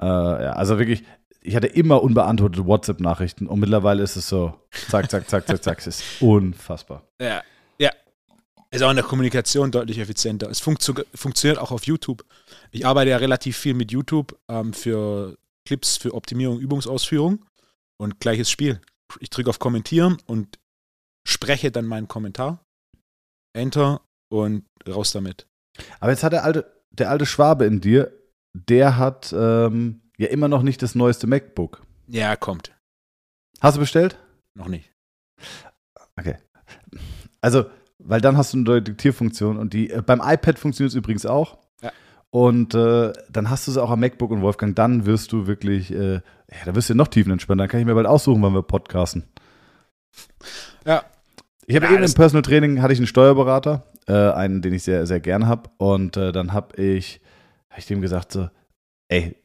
Äh, 0.00 0.06
ja, 0.06 0.52
also 0.52 0.78
wirklich, 0.78 1.04
ich 1.40 1.56
hatte 1.56 1.66
immer 1.66 2.02
unbeantwortete 2.02 2.66
WhatsApp-Nachrichten 2.66 3.46
und 3.46 3.60
mittlerweile 3.60 4.02
ist 4.02 4.16
es 4.16 4.28
so, 4.28 4.54
zack, 4.88 5.10
zack, 5.10 5.28
zack, 5.28 5.46
zack, 5.46 5.62
zack, 5.62 5.78
es 5.78 5.86
ist 5.86 6.04
unfassbar. 6.20 7.06
Ja, 7.20 7.42
ja. 7.78 7.90
Ist 8.70 8.82
auch 8.82 8.90
in 8.90 8.96
der 8.96 9.04
Kommunikation 9.04 9.70
deutlich 9.70 9.98
effizienter. 9.98 10.50
Es 10.50 10.60
funktio 10.60 10.94
funktioniert 11.14 11.58
auch 11.58 11.70
auf 11.70 11.84
YouTube. 11.84 12.24
Ich 12.72 12.86
arbeite 12.86 13.10
ja 13.10 13.18
relativ 13.18 13.56
viel 13.56 13.74
mit 13.74 13.92
YouTube 13.92 14.36
ähm, 14.48 14.72
für 14.72 15.36
Clips 15.64 15.96
für 15.96 16.12
Optimierung, 16.12 16.58
Übungsausführung 16.58 17.44
und 17.98 18.20
gleiches 18.20 18.50
Spiel. 18.50 18.80
Ich 19.20 19.30
drücke 19.30 19.50
auf 19.50 19.58
Kommentieren 19.58 20.18
und 20.26 20.58
spreche 21.26 21.70
dann 21.70 21.86
meinen 21.86 22.08
Kommentar. 22.08 22.64
Enter 23.54 24.00
und 24.28 24.64
raus 24.88 25.12
damit. 25.12 25.46
Aber 26.00 26.10
jetzt 26.10 26.22
hat 26.22 26.32
der 26.32 26.44
alte, 26.44 26.73
der 26.98 27.10
alte 27.10 27.26
Schwabe 27.26 27.64
in 27.64 27.80
dir, 27.80 28.12
der 28.52 28.96
hat 28.96 29.34
ähm, 29.36 30.02
ja 30.16 30.28
immer 30.28 30.48
noch 30.48 30.62
nicht 30.62 30.82
das 30.82 30.94
neueste 30.94 31.26
MacBook. 31.26 31.82
Ja, 32.06 32.36
kommt. 32.36 32.72
Hast 33.60 33.76
du 33.76 33.80
bestellt? 33.80 34.18
Noch 34.54 34.68
nicht. 34.68 34.92
Also, 37.40 37.66
weil 37.98 38.20
dann 38.20 38.36
hast 38.36 38.54
du 38.54 38.58
eine 38.58 38.80
Diktierfunktion 38.80 39.58
und 39.58 39.72
die 39.72 39.90
äh, 39.90 40.00
beim 40.00 40.22
iPad 40.24 40.58
funktioniert 40.58 40.92
es 40.92 40.96
übrigens 40.96 41.26
auch. 41.26 41.58
Ja. 41.82 41.92
Und 42.30 42.74
äh, 42.74 43.12
dann 43.28 43.50
hast 43.50 43.66
du 43.66 43.72
sie 43.72 43.82
auch 43.82 43.90
am 43.90 44.00
MacBook 44.00 44.30
und 44.30 44.40
Wolfgang, 44.40 44.74
dann 44.74 45.04
wirst 45.04 45.32
du 45.32 45.46
wirklich, 45.46 45.92
äh, 45.92 46.14
ja, 46.14 46.64
da 46.64 46.74
wirst 46.74 46.90
du 46.90 46.94
noch 46.94 47.08
tiefenentspannt. 47.08 47.60
Dann 47.60 47.68
kann 47.68 47.80
ich 47.80 47.86
mir 47.86 47.94
bald 47.94 48.06
aussuchen, 48.06 48.42
wann 48.42 48.54
wir 48.54 48.62
podcasten. 48.62 49.24
Ja. 50.86 51.04
Ich 51.66 51.76
habe 51.76 51.86
Ja, 51.86 51.92
eben 51.92 52.02
im 52.02 52.12
Personal 52.12 52.42
Training 52.42 52.82
hatte 52.82 52.92
ich 52.92 52.98
einen 52.98 53.06
Steuerberater, 53.06 53.90
äh, 54.06 54.12
einen, 54.12 54.62
den 54.62 54.74
ich 54.74 54.82
sehr, 54.82 55.06
sehr 55.06 55.20
gerne 55.20 55.46
habe. 55.46 55.70
Und 55.78 56.16
äh, 56.16 56.32
dann 56.32 56.52
habe 56.52 56.80
ich, 56.80 57.20
hab 57.70 57.78
ich 57.78 57.86
dem 57.86 58.00
gesagt 58.00 58.32
so, 58.32 58.48
ey, 59.08 59.36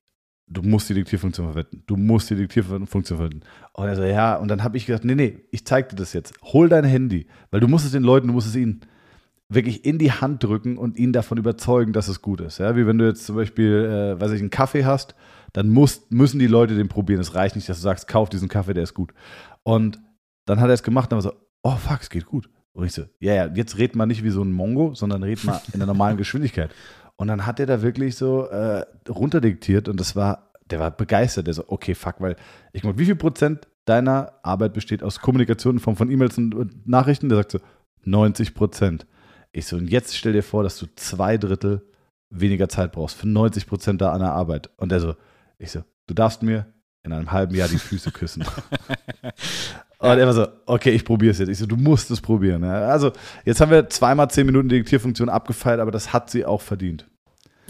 du 0.47 0.61
musst 0.61 0.89
die 0.89 0.95
Diktierfunktion 0.95 1.53
verwenden. 1.53 1.83
Du 1.87 1.95
musst 1.95 2.29
die 2.29 2.35
Diktierfunktion 2.35 3.17
verwenden. 3.17 3.41
Und 3.73 3.87
er 3.87 3.95
so, 3.95 4.03
ja. 4.03 4.35
Und 4.35 4.49
dann 4.49 4.63
habe 4.63 4.77
ich 4.77 4.85
gesagt, 4.85 5.05
nee, 5.05 5.15
nee, 5.15 5.39
ich 5.51 5.65
zeig 5.65 5.89
dir 5.89 5.95
das 5.95 6.13
jetzt. 6.13 6.33
Hol 6.41 6.67
dein 6.67 6.83
Handy, 6.83 7.27
weil 7.51 7.59
du 7.61 7.67
musst 7.67 7.85
es 7.85 7.91
den 7.91 8.03
Leuten, 8.03 8.27
du 8.27 8.33
musst 8.33 8.47
es 8.47 8.55
ihnen 8.55 8.81
wirklich 9.51 9.83
in 9.85 9.97
die 9.97 10.11
Hand 10.11 10.43
drücken 10.43 10.77
und 10.77 10.97
ihn 10.97 11.11
davon 11.11 11.37
überzeugen, 11.37 11.93
dass 11.93 12.07
es 12.07 12.21
gut 12.21 12.41
ist. 12.41 12.59
Ja, 12.59 12.75
wie 12.75 12.85
wenn 12.85 12.97
du 12.99 13.07
jetzt 13.07 13.25
zum 13.25 13.35
Beispiel, 13.35 13.85
äh, 13.85 14.21
weiß 14.21 14.31
ich, 14.31 14.41
einen 14.41 14.51
Kaffee 14.51 14.85
hast, 14.85 15.15
dann 15.53 15.69
musst, 15.69 16.11
müssen 16.11 16.37
die 16.37 16.47
Leute 16.47 16.75
den 16.75 16.87
probieren. 16.87 17.21
Es 17.21 17.33
reicht 17.33 17.55
nicht, 17.55 17.67
dass 17.67 17.77
du 17.77 17.83
sagst, 17.83 18.07
kauf 18.07 18.29
diesen 18.29 18.47
Kaffee, 18.47 18.73
der 18.73 18.83
ist 18.83 18.93
gut. 18.93 19.13
Und 19.63 19.99
dann 20.45 20.59
hat 20.59 20.69
er 20.69 20.73
es 20.73 20.83
gemacht 20.83 21.11
und 21.11 21.17
war 21.17 21.21
so, 21.23 21.33
oh 21.63 21.75
fuck, 21.75 22.01
es 22.01 22.09
geht 22.09 22.25
gut. 22.25 22.49
Und 22.73 22.85
ich 22.85 22.93
so, 22.93 23.03
ja, 23.19 23.33
ja, 23.33 23.47
jetzt 23.47 23.77
red 23.77 23.95
mal 23.95 24.05
nicht 24.05 24.23
wie 24.23 24.29
so 24.29 24.43
ein 24.43 24.51
Mongo, 24.51 24.93
sondern 24.93 25.23
red 25.23 25.43
mal 25.43 25.61
in 25.73 25.79
der 25.79 25.87
normalen 25.87 26.17
Geschwindigkeit. 26.17 26.73
Und 27.15 27.27
dann 27.27 27.45
hat 27.45 27.59
er 27.59 27.65
da 27.65 27.81
wirklich 27.81 28.15
so 28.15 28.45
äh, 28.45 28.85
runterdiktiert 29.09 29.89
und 29.89 29.99
das 29.99 30.15
war, 30.15 30.51
der 30.69 30.79
war 30.79 30.91
begeistert. 30.91 31.47
Der 31.47 31.53
so, 31.53 31.65
okay, 31.67 31.95
fuck, 31.95 32.15
weil 32.19 32.35
ich 32.71 32.83
meine, 32.83 32.97
wie 32.97 33.05
viel 33.05 33.15
Prozent 33.15 33.67
deiner 33.85 34.33
Arbeit 34.43 34.73
besteht 34.73 35.03
aus 35.03 35.19
Kommunikation 35.19 35.75
in 35.75 35.79
Form 35.79 35.97
von 35.97 36.09
E-Mails 36.09 36.37
und, 36.37 36.55
und 36.55 36.87
Nachrichten? 36.87 37.27
Der 37.27 37.39
sagt 37.39 37.51
so, 37.51 37.59
90 38.05 38.55
Prozent. 38.55 39.05
Ich 39.51 39.65
so, 39.65 39.75
und 39.75 39.89
jetzt 39.89 40.15
stell 40.15 40.33
dir 40.33 40.43
vor, 40.43 40.63
dass 40.63 40.77
du 40.77 40.85
zwei 40.95 41.37
Drittel 41.37 41.81
weniger 42.29 42.69
Zeit 42.69 42.91
brauchst 42.91 43.17
für 43.17 43.27
90 43.27 43.67
Prozent 43.67 44.01
da 44.01 44.13
an 44.13 44.21
der 44.21 44.31
Arbeit. 44.31 44.69
Und 44.77 44.91
der 44.91 44.99
so, 44.99 45.15
ich 45.57 45.71
so, 45.71 45.83
du 46.07 46.13
darfst 46.13 46.43
mir 46.43 46.67
in 47.03 47.11
einem 47.11 47.31
halben 47.31 47.55
Jahr 47.55 47.67
die 47.67 47.79
Füße 47.79 48.11
küssen. 48.11 48.45
Und 50.01 50.17
er 50.17 50.25
war 50.25 50.33
so, 50.33 50.47
okay, 50.65 50.91
ich 50.91 51.03
probiere 51.03 51.31
es 51.31 51.39
jetzt. 51.39 51.49
Ich 51.49 51.57
so, 51.57 51.65
du 51.65 51.75
musst 51.75 52.09
es 52.09 52.21
probieren. 52.21 52.63
Ja, 52.63 52.87
Also, 52.87 53.11
jetzt 53.45 53.59
haben 53.59 53.69
wir 53.71 53.89
zweimal 53.89 54.29
zehn 54.29 54.45
Minuten 54.45 54.69
Diktierfunktion 54.69 55.27
abgefeilt, 55.29 55.79
aber 55.81 55.91
das 55.91 56.13
hat 56.13 56.29
sie 56.29 56.45
auch 56.45 56.61
verdient. 56.61 57.05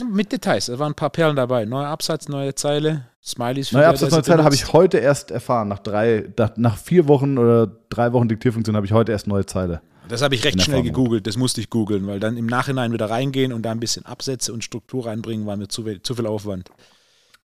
Mit 0.10 0.32
Details. 0.32 0.68
Da 0.68 0.78
waren 0.80 0.92
ein 0.92 0.96
paar 0.96 1.10
Perlen 1.10 1.36
dabei. 1.36 1.66
Neuer 1.66 1.88
Absatz, 1.88 2.30
neue 2.30 2.54
Zeile, 2.56 3.08
Smileys. 3.22 3.70
für 3.70 3.76
Neue 3.78 3.88
Absatz, 3.88 4.12
neue 4.12 4.24
Zeile 4.24 4.44
habe 4.46 4.56
ich 4.56 4.72
heute 4.72 4.98
erst 5.00 5.32
erfahren. 5.32 5.68
Nach 5.68 5.80
drei, 5.80 6.32
nach, 6.56 6.78
vier 6.78 7.08
Wochen 7.08 7.38
oder 7.38 7.68
drei 7.90 8.14
Wochen 8.14 8.30
Diktierfunktion 8.30 8.76
habe 8.78 8.86
ich 8.86 8.94
heute 8.94 9.12
erst 9.12 9.28
neue 9.28 9.46
Zeile. 9.46 9.82
Das 10.08 10.22
habe 10.22 10.36
ich 10.36 10.44
recht 10.46 10.62
schnell 10.62 10.84
gegoogelt. 10.84 11.28
Das 11.28 11.36
musste 11.36 11.60
ich 11.62 11.70
googeln, 11.70 12.08
weil 12.08 12.20
dann 12.20 12.38
im 12.38 12.46
Nachhinein 12.46 12.94
wieder 12.94 13.10
reingehen 13.10 13.52
und 13.54 13.64
da 13.64 13.72
ein 13.72 13.80
bisschen 13.80 14.06
Absätze 14.06 14.54
und 14.54 14.64
Struktur 14.64 15.06
reinbringen, 15.08 15.46
war 15.46 15.58
mir 15.58 15.68
zu, 15.68 15.84
viel- 15.84 16.02
zu 16.02 16.16
viel 16.16 16.26
Aufwand. 16.28 16.70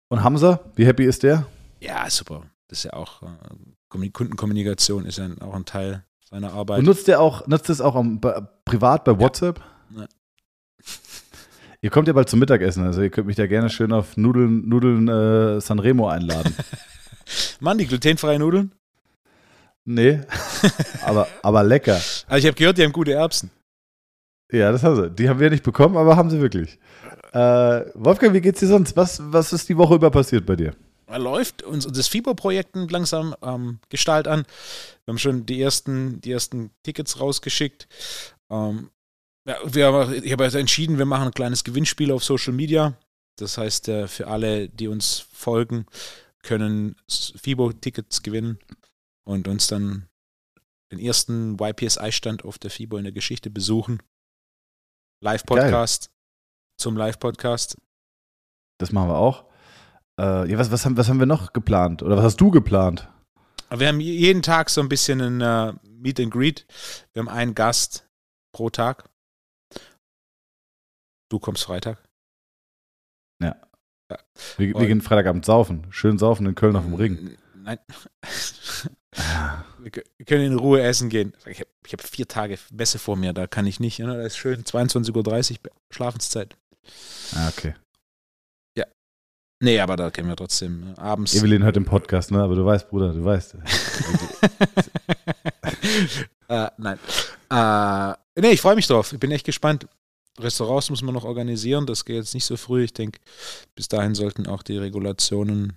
Und 0.09 0.23
Hamza, 0.23 0.59
wie 0.75 0.85
happy 0.85 1.05
ist 1.05 1.23
der? 1.23 1.45
Ja, 1.79 2.09
super. 2.09 2.43
Das 2.67 2.79
ist 2.79 2.83
ja 2.85 2.93
auch 2.93 3.21
äh, 3.21 3.27
Kundenkommunikation 3.91 5.05
ist 5.05 5.17
ja 5.17 5.27
auch 5.41 5.53
ein 5.53 5.65
Teil 5.65 6.03
seiner 6.29 6.53
Und 6.53 6.57
Arbeit. 6.57 6.83
nutzt 6.83 7.07
der 7.07 7.19
auch, 7.19 7.45
nutzt 7.47 7.69
das 7.69 7.81
auch 7.81 7.95
am, 7.95 8.19
bei, 8.19 8.41
privat 8.65 9.03
bei 9.03 9.19
WhatsApp? 9.19 9.61
Ja. 9.95 10.05
Ihr 11.83 11.89
kommt 11.89 12.07
ja 12.07 12.13
bald 12.13 12.29
zum 12.29 12.39
Mittagessen, 12.39 12.85
also 12.85 13.01
ihr 13.01 13.09
könnt 13.09 13.25
mich 13.25 13.37
da 13.37 13.47
gerne 13.47 13.67
schön 13.71 13.91
auf 13.91 14.15
Nudeln, 14.15 14.69
Nudeln 14.69 15.07
äh, 15.07 15.59
Sanremo 15.59 16.07
einladen. 16.07 16.55
Mann, 17.59 17.79
die 17.79 17.87
glutenfreie 17.87 18.37
Nudeln? 18.37 18.71
nee, 19.83 20.21
aber, 21.05 21.27
aber 21.41 21.63
lecker. 21.63 21.95
Also 22.27 22.37
ich 22.37 22.45
habe 22.45 22.53
gehört, 22.55 22.77
die 22.77 22.83
haben 22.83 22.91
gute 22.93 23.13
Erbsen. 23.13 23.49
Ja, 24.51 24.71
das 24.71 24.83
haben 24.83 24.95
sie. 24.95 25.09
Die 25.09 25.27
haben 25.27 25.39
wir 25.39 25.49
nicht 25.49 25.63
bekommen, 25.63 25.97
aber 25.97 26.17
haben 26.17 26.29
sie 26.29 26.39
wirklich. 26.39 26.77
Äh, 27.33 27.85
Wolfgang, 27.95 28.33
wie 28.35 28.41
geht's 28.41 28.59
dir 28.59 28.67
sonst? 28.67 28.95
Was, 28.95 29.19
was 29.33 29.51
ist 29.51 29.67
die 29.67 29.77
Woche 29.77 29.95
über 29.95 30.11
passiert 30.11 30.45
bei 30.45 30.55
dir? 30.55 30.75
Läuft 31.17 31.63
uns 31.63 31.85
das 31.87 32.07
FIBO-Projekt 32.07 32.75
langsam 32.75 33.35
ähm, 33.41 33.79
Gestalt 33.89 34.27
an. 34.27 34.45
Wir 35.05 35.11
haben 35.11 35.19
schon 35.19 35.45
die 35.45 35.61
ersten, 35.61 36.21
die 36.21 36.31
ersten 36.31 36.71
Tickets 36.83 37.19
rausgeschickt. 37.19 37.87
Ähm, 38.49 38.89
ja, 39.45 39.57
wir 39.65 39.87
haben, 39.87 40.23
ich 40.23 40.31
habe 40.31 40.43
also 40.43 40.57
entschieden, 40.57 40.97
wir 40.97 41.05
machen 41.05 41.27
ein 41.27 41.33
kleines 41.33 41.63
Gewinnspiel 41.63 42.11
auf 42.11 42.23
Social 42.23 42.53
Media. 42.53 42.95
Das 43.37 43.57
heißt, 43.57 43.87
äh, 43.89 44.07
für 44.07 44.27
alle, 44.27 44.69
die 44.69 44.87
uns 44.87 45.19
folgen, 45.31 45.85
können 46.43 46.95
FIBO-Tickets 47.07 48.23
gewinnen 48.23 48.59
und 49.23 49.47
uns 49.47 49.67
dann 49.67 50.07
den 50.91 50.99
ersten 50.99 51.57
YPSI-Stand 51.59 52.43
auf 52.43 52.59
der 52.59 52.69
FIBO 52.69 52.97
in 52.97 53.03
der 53.03 53.13
Geschichte 53.13 53.49
besuchen. 53.49 54.01
Live-Podcast 55.23 56.11
zum 56.77 56.97
Live-Podcast. 56.97 57.77
Das 58.79 58.91
machen 58.91 59.09
wir 59.09 59.17
auch. 59.17 59.45
Äh, 60.21 60.51
ja, 60.51 60.57
was, 60.59 60.71
was, 60.71 60.85
haben, 60.85 60.97
was 60.97 61.09
haben 61.09 61.19
wir 61.19 61.25
noch 61.25 61.51
geplant? 61.51 62.03
Oder 62.03 62.15
was 62.15 62.23
hast 62.23 62.41
du 62.41 62.51
geplant? 62.51 63.09
Wir 63.71 63.87
haben 63.87 63.99
jeden 63.99 64.43
Tag 64.43 64.69
so 64.69 64.79
ein 64.81 64.89
bisschen 64.89 65.19
ein 65.19 65.41
uh, 65.41 65.73
Meet 65.89 66.19
and 66.19 66.31
Greet. 66.31 66.67
Wir 67.13 67.21
haben 67.21 67.29
einen 67.29 67.55
Gast 67.55 68.07
pro 68.51 68.69
Tag. 68.69 69.09
Du 71.29 71.39
kommst 71.39 71.63
Freitag. 71.63 71.97
Ja. 73.41 73.55
ja. 74.11 74.19
Wir, 74.57 74.75
wir 74.75 74.87
gehen 74.87 75.01
Freitagabend 75.01 75.45
saufen. 75.45 75.87
Schön 75.89 76.19
saufen 76.19 76.45
in 76.45 76.53
Köln 76.53 76.75
auf 76.75 76.83
dem 76.83 76.93
Ring. 76.93 77.37
Nein. 77.55 77.79
wir 79.79 79.91
können 80.25 80.45
in 80.45 80.59
Ruhe 80.59 80.83
essen 80.83 81.09
gehen. 81.09 81.33
Ich 81.47 81.61
habe 81.61 81.69
hab 81.91 82.01
vier 82.03 82.27
Tage 82.27 82.59
Messe 82.71 82.99
vor 82.99 83.15
mir, 83.15 83.33
da 83.33 83.47
kann 83.47 83.65
ich 83.65 83.79
nicht. 83.79 83.97
Ne? 83.97 84.05
Da 84.05 84.21
ist 84.21 84.37
schön 84.37 84.63
22.30 84.63 85.51
Uhr 85.53 85.71
Schlafenszeit. 85.89 86.57
Ah, 87.33 87.47
okay. 87.47 87.73
Nee, 89.61 89.79
aber 89.79 89.95
da 89.95 90.09
können 90.09 90.27
wir 90.27 90.35
trotzdem 90.35 90.81
ne? 90.81 90.97
abends. 90.97 91.35
Evelyn 91.35 91.63
hört 91.63 91.75
den 91.75 91.85
Podcast, 91.85 92.31
ne? 92.31 92.41
Aber 92.41 92.55
du 92.55 92.65
weißt, 92.65 92.89
Bruder, 92.89 93.13
du 93.13 93.23
weißt. 93.23 93.55
äh, 96.49 96.67
nein. 96.77 96.99
Äh, 97.49 98.41
nee, 98.41 98.51
ich 98.51 98.61
freue 98.61 98.75
mich 98.75 98.87
drauf. 98.87 99.13
Ich 99.13 99.19
bin 99.19 99.31
echt 99.31 99.45
gespannt. 99.45 99.87
Restaurants 100.39 100.89
muss 100.89 101.03
man 101.03 101.13
noch 101.13 101.25
organisieren. 101.25 101.85
Das 101.85 102.05
geht 102.05 102.15
jetzt 102.15 102.33
nicht 102.33 102.45
so 102.45 102.57
früh. 102.57 102.83
Ich 102.83 102.93
denke, 102.93 103.19
bis 103.75 103.87
dahin 103.87 104.15
sollten 104.15 104.47
auch 104.47 104.63
die 104.63 104.77
Regulationen 104.77 105.73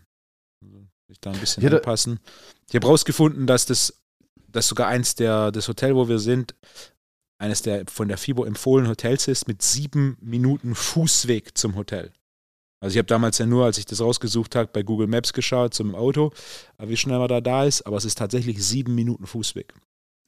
sich 1.06 1.20
da 1.20 1.32
ein 1.32 1.40
bisschen 1.40 1.62
ja, 1.62 1.70
anpassen. 1.70 2.20
Ich 2.68 2.74
habe 2.74 2.86
rausgefunden, 2.86 3.46
dass 3.46 3.66
das, 3.66 4.02
dass 4.48 4.66
sogar 4.66 4.88
eins 4.88 5.14
der, 5.14 5.52
das 5.52 5.68
Hotel, 5.68 5.94
wo 5.94 6.08
wir 6.08 6.18
sind, 6.18 6.54
eines 7.38 7.60
der 7.60 7.84
von 7.86 8.08
der 8.08 8.16
FIBO 8.16 8.44
empfohlenen 8.44 8.90
Hotels 8.90 9.28
ist, 9.28 9.46
mit 9.46 9.60
sieben 9.60 10.16
Minuten 10.22 10.74
Fußweg 10.74 11.58
zum 11.58 11.76
Hotel. 11.76 12.10
Also 12.84 12.96
ich 12.96 12.98
habe 12.98 13.06
damals 13.06 13.38
ja 13.38 13.46
nur, 13.46 13.64
als 13.64 13.78
ich 13.78 13.86
das 13.86 14.02
rausgesucht 14.02 14.54
habe, 14.56 14.68
bei 14.70 14.82
Google 14.82 15.06
Maps 15.06 15.32
geschaut 15.32 15.72
zum 15.72 15.94
Auto, 15.94 16.32
wie 16.78 16.98
schnell 16.98 17.18
man 17.18 17.28
da 17.28 17.40
da 17.40 17.64
ist, 17.64 17.80
aber 17.86 17.96
es 17.96 18.04
ist 18.04 18.18
tatsächlich 18.18 18.62
sieben 18.62 18.94
Minuten 18.94 19.24
Fußweg. 19.24 19.72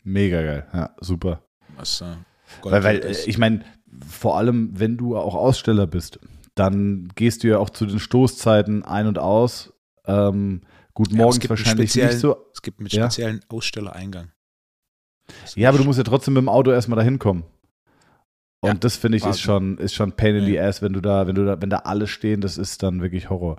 Mega 0.05 0.41
geil, 0.41 0.67
ja, 0.73 0.91
super. 0.99 1.43
Was, 1.77 2.01
äh, 2.01 2.17
weil, 2.63 2.83
weil 2.83 3.05
äh, 3.05 3.15
ich 3.27 3.37
meine, 3.37 3.63
vor 4.09 4.39
allem, 4.39 4.71
wenn 4.73 4.97
du 4.97 5.19
auch 5.19 5.35
Aussteller 5.35 5.87
bist, 5.87 6.19
dann 6.55 7.11
gehst 7.15 7.45
du 7.45 7.49
ja 7.49 7.59
auch 7.59 7.69
zu 7.69 7.85
den 7.85 7.99
Stoßzeiten 7.99 8.87
ein 8.87 9.07
und 9.07 9.19
aus. 9.19 9.75
Ähm, 10.07 10.63
gut, 10.95 11.13
morgens 11.13 11.45
ja, 11.45 11.51
wahrscheinlich 11.51 11.95
nicht 11.95 12.13
so. 12.21 12.39
Es 12.55 12.63
gibt 12.63 12.81
einen 12.81 12.89
speziellen 12.89 13.41
ja? 13.43 13.55
Ausstellereingang. 13.55 14.33
Ja, 15.57 15.69
aber 15.69 15.77
du 15.77 15.85
musst 15.85 15.99
ja 15.99 16.05
trotzdem 16.05 16.33
mit 16.33 16.41
dem 16.41 16.49
Auto 16.49 16.71
erstmal 16.71 16.97
dahin 16.97 17.19
kommen. 17.19 17.45
Und 18.61 18.69
ja, 18.69 18.75
das 18.75 18.97
finde 18.97 19.19
ich 19.19 19.27
ist 19.27 19.41
schon, 19.41 19.79
ist 19.79 19.95
schon 19.95 20.13
Pain 20.13 20.37
in 20.37 20.43
ja. 20.43 20.49
the 20.49 20.61
Ass, 20.61 20.83
wenn 20.83 20.93
du 20.93 21.01
da, 21.01 21.27
wenn 21.27 21.35
du 21.35 21.45
da, 21.45 21.61
wenn 21.61 21.71
da 21.71 21.79
alle 21.79 22.07
stehen, 22.07 22.41
das 22.41 22.59
ist 22.59 22.83
dann 22.83 23.03
wirklich 23.03 23.29
Horror. 23.29 23.57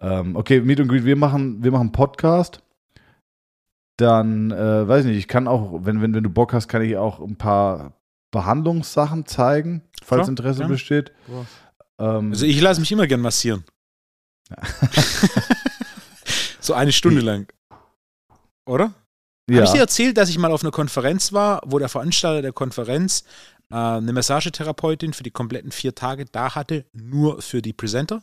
Ähm, 0.00 0.36
okay, 0.36 0.60
Meet 0.60 0.80
and 0.80 0.88
Greet, 0.90 1.04
wir 1.04 1.16
machen, 1.16 1.62
wir 1.62 1.70
machen 1.70 1.92
Podcast. 1.92 2.62
Dann, 3.96 4.50
äh, 4.50 4.88
weiß 4.88 5.04
ich 5.04 5.10
nicht, 5.10 5.18
ich 5.18 5.28
kann 5.28 5.46
auch, 5.46 5.84
wenn, 5.84 6.00
wenn, 6.00 6.14
wenn 6.14 6.24
du 6.24 6.30
Bock 6.30 6.52
hast, 6.52 6.68
kann 6.68 6.82
ich 6.82 6.96
auch 6.96 7.20
ein 7.20 7.36
paar 7.36 7.92
Behandlungssachen 8.30 9.26
zeigen, 9.26 9.82
falls 10.02 10.22
Klar, 10.22 10.28
Interesse 10.30 10.62
ja. 10.62 10.68
besteht. 10.68 11.12
Ähm, 11.98 12.30
also 12.30 12.46
ich 12.46 12.60
lasse 12.60 12.80
mich 12.80 12.90
immer 12.92 13.06
gern 13.06 13.20
massieren. 13.20 13.64
so 16.60 16.74
eine 16.74 16.92
Stunde 16.92 17.20
lang. 17.20 17.46
Oder? 18.66 18.94
Ja. 19.48 19.56
Habe 19.56 19.64
ich 19.64 19.72
dir 19.72 19.80
erzählt, 19.80 20.16
dass 20.16 20.28
ich 20.28 20.38
mal 20.38 20.52
auf 20.52 20.62
einer 20.62 20.70
Konferenz 20.70 21.32
war, 21.32 21.60
wo 21.66 21.78
der 21.78 21.88
Veranstalter 21.88 22.40
der 22.40 22.52
Konferenz 22.52 23.24
äh, 23.70 23.74
eine 23.74 24.12
Massagetherapeutin 24.12 25.12
für 25.12 25.22
die 25.22 25.30
kompletten 25.30 25.72
vier 25.72 25.94
Tage 25.94 26.24
da 26.24 26.54
hatte, 26.54 26.86
nur 26.92 27.42
für 27.42 27.62
die 27.62 27.72
Presenter? 27.72 28.22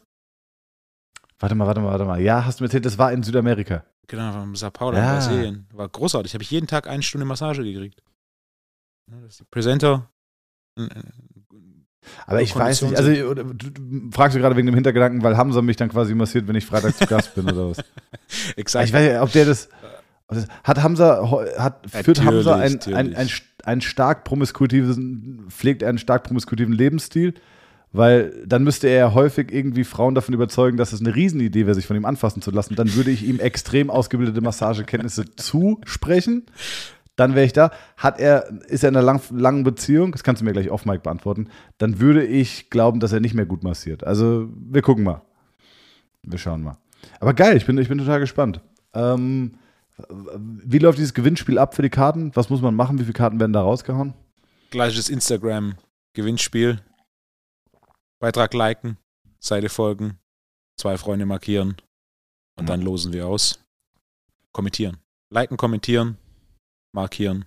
Warte 1.40 1.56
mal, 1.56 1.68
warte 1.68 1.82
mal, 1.82 1.92
warte 1.92 2.06
mal. 2.06 2.22
Ja, 2.22 2.46
hast 2.46 2.60
du 2.60 2.64
mir 2.64 2.68
erzählt, 2.68 2.86
das 2.86 2.98
war 2.98 3.12
in 3.12 3.24
Südamerika. 3.24 3.86
Genau, 4.08 4.32
von 4.32 4.56
Sao 4.56 4.72
Paulo 4.72 4.98
ja. 4.98 5.10
in 5.10 5.16
Brasilien. 5.16 5.68
War 5.74 5.90
großartig. 5.90 6.34
Habe 6.34 6.44
ich 6.44 6.52
jeden 6.52 6.68
Tag 6.68 6.88
eine 6.88 7.04
Stunde 7.04 7.26
Massage 7.26 7.64
gekriegt. 7.64 8.02
Das 9.08 9.38
die 9.38 9.44
Presenter. 9.46 10.10
Aber 12.26 12.42
ich 12.42 12.56
weiß 12.56 12.84
nicht, 12.84 12.96
also 12.96 13.34
du, 13.34 13.54
du, 13.54 14.12
fragst 14.12 14.36
du 14.36 14.40
gerade 14.40 14.56
wegen 14.56 14.68
dem 14.68 14.76
Hintergedanken, 14.76 15.24
weil 15.24 15.38
Hamza 15.38 15.62
mich 15.62 15.76
dann 15.76 15.90
quasi 15.90 16.16
massiert, 16.16 16.48
wenn 16.48 16.56
ich 16.56 16.66
Freitag 16.66 16.96
zu 16.96 17.06
Gast 17.06 17.36
bin 17.36 17.50
oder 17.50 17.72
was? 17.72 17.78
Exakt. 18.56 18.88
Ich 18.88 18.94
weiß 18.94 19.12
nicht, 19.12 19.22
ob 19.22 19.32
der 19.32 19.46
das. 19.46 19.70
Hat 20.64 20.84
Hamza, 20.84 21.32
hat, 21.58 21.90
führt 21.90 22.24
Hamza 22.24 22.56
ein, 22.56 22.80
ein, 22.94 23.16
ein, 23.16 23.30
ein 23.64 23.82
stark 23.82 24.26
promiskuitives, 24.26 25.00
pflegt 25.50 25.84
einen 25.84 25.98
stark 25.98 26.24
promiskutiven 26.24 26.74
Lebensstil? 26.74 27.34
Weil 27.94 28.44
dann 28.46 28.66
müsste 28.66 28.88
er 28.88 28.98
ja 28.98 29.14
häufig 29.14 29.54
irgendwie 29.54 29.86
Frauen 29.86 30.14
davon 30.14 30.34
überzeugen, 30.34 30.76
dass 30.76 30.92
es 30.92 31.00
eine 31.00 31.16
Riesenidee 31.16 31.66
wäre, 31.66 31.74
sich 31.74 31.88
von 31.88 31.96
ihm 31.96 32.04
anfassen 32.04 32.42
zu 32.42 32.52
lassen. 32.52 32.76
Dann 32.76 32.94
würde 32.96 33.12
ich 33.12 33.26
ihm 33.26 33.40
extrem 33.40 33.90
ausgebildete 33.90 34.42
Massagekenntnisse 34.42 35.24
zusprechen 35.36 36.46
dann 37.18 37.36
wäre 37.36 37.46
ich 37.46 37.54
da. 37.54 37.72
Hat 37.98 38.20
er, 38.20 38.48
ist 38.68 38.84
er 38.84 38.90
in 38.90 38.96
einer 38.96 39.06
lang, 39.06 39.22
langen 39.32 39.64
Beziehung, 39.64 40.14
das 40.14 40.24
kannst 40.24 40.42
du 40.42 40.46
mir 40.46 40.54
gleich 40.54 40.70
off 40.70 40.86
Mike 40.86 41.02
beantworten, 41.02 41.50
dann 41.80 42.00
würde 42.00 42.24
ich 42.24 42.70
glauben, 42.70 43.02
dass 43.02 43.12
er 43.12 43.20
nicht 43.20 43.34
mehr 43.34 43.46
gut 43.46 43.64
massiert. 43.64 44.06
Also 44.06 44.48
wir 44.56 44.82
gucken 44.82 45.04
mal. 45.04 45.24
Wir 46.24 46.38
schauen 46.38 46.62
mal. 46.62 46.78
Aber 47.20 47.34
geil, 47.34 47.58
ich 47.58 47.66
bin, 47.66 47.78
ich 47.78 47.90
bin 47.90 47.98
total 47.98 48.20
gespannt. 48.20 48.62
Ähm, 48.94 49.56
wie 50.10 50.78
läuft 50.78 51.00
dieses 51.00 51.14
Gewinnspiel 51.14 51.58
ab 51.58 51.76
für 51.76 51.82
die 51.82 51.90
Karten? 51.90 52.36
Was 52.36 52.50
muss 52.50 52.62
man 52.62 52.76
machen? 52.76 53.00
Wie 53.00 53.04
viele 53.04 53.14
Karten 53.14 53.40
werden 53.40 53.54
da 53.54 53.62
rausgehauen? 53.62 54.14
Gleiches 54.70 55.10
Instagram-Gewinnspiel. 55.10 56.82
Beitrag 58.20 58.54
liken, 58.54 58.98
Seite 59.40 59.70
folgen, 59.70 60.20
zwei 60.80 60.98
Freunde 60.98 61.26
markieren 61.26 61.78
und 62.58 62.68
dann 62.68 62.82
losen 62.82 63.14
wir 63.14 63.28
aus. 63.28 63.60
Kommentieren. 64.52 64.98
Liken, 65.30 65.58
kommentieren, 65.58 66.18
markieren. 66.94 67.46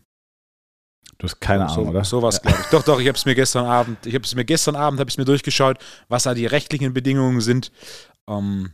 Du 1.18 1.24
hast 1.24 1.40
keine 1.40 1.68
so, 1.68 1.80
Ahnung, 1.80 1.88
oder? 1.88 2.04
Sowas, 2.04 2.40
glaube 2.40 2.58
ich. 2.60 2.66
Doch, 2.66 2.82
doch, 2.84 3.00
ich 3.00 3.08
habe 3.08 3.16
es 3.16 3.24
mir 3.24 3.34
gestern 3.34 3.66
Abend, 3.66 4.06
ich 4.06 4.14
habe 4.14 4.24
es 4.24 4.34
mir 4.34 4.44
gestern 4.44 4.76
Abend, 4.76 5.00
habe 5.00 5.10
ich 5.10 5.18
mir 5.18 5.24
durchgeschaut, 5.24 5.78
was 6.08 6.22
da 6.22 6.34
die 6.34 6.46
rechtlichen 6.46 6.94
Bedingungen 6.94 7.40
sind. 7.40 7.72
Ähm, 8.28 8.72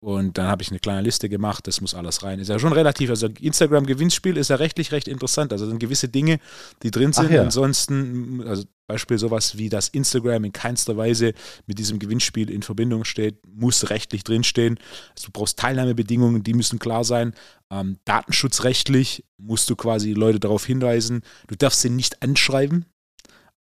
und 0.00 0.36
dann 0.36 0.46
habe 0.46 0.62
ich 0.62 0.70
eine 0.70 0.78
kleine 0.78 1.00
Liste 1.00 1.28
gemacht, 1.28 1.66
das 1.66 1.80
muss 1.80 1.94
alles 1.94 2.22
rein. 2.22 2.38
Ist 2.38 2.48
ja 2.48 2.58
schon 2.58 2.72
relativ, 2.72 3.08
also 3.10 3.28
Instagram-Gewinnspiel 3.40 4.36
ist 4.36 4.50
ja 4.50 4.56
rechtlich 4.56 4.92
recht 4.92 5.08
interessant. 5.08 5.52
Also 5.52 5.66
sind 5.66 5.80
gewisse 5.80 6.08
Dinge, 6.08 6.38
die 6.82 6.90
drin 6.90 7.12
sind. 7.12 7.30
Ja. 7.30 7.42
Ansonsten, 7.42 8.42
also 8.46 8.64
Beispiel 8.86 9.18
sowas 9.18 9.56
wie, 9.56 9.68
dass 9.68 9.88
Instagram 9.88 10.44
in 10.44 10.52
keinster 10.52 10.96
Weise 10.96 11.32
mit 11.66 11.78
diesem 11.78 11.98
Gewinnspiel 11.98 12.50
in 12.50 12.62
Verbindung 12.62 13.04
steht, 13.04 13.38
muss 13.46 13.90
rechtlich 13.90 14.22
drinstehen. 14.22 14.78
Also 15.16 15.26
du 15.26 15.32
brauchst 15.32 15.58
Teilnahmebedingungen, 15.58 16.42
die 16.42 16.54
müssen 16.54 16.78
klar 16.78 17.02
sein. 17.02 17.34
Ähm, 17.70 17.98
datenschutzrechtlich 18.04 19.24
musst 19.38 19.70
du 19.70 19.76
quasi 19.76 20.12
Leute 20.12 20.38
darauf 20.38 20.64
hinweisen, 20.66 21.22
du 21.48 21.56
darfst 21.56 21.80
sie 21.80 21.90
nicht 21.90 22.22
anschreiben, 22.22 22.84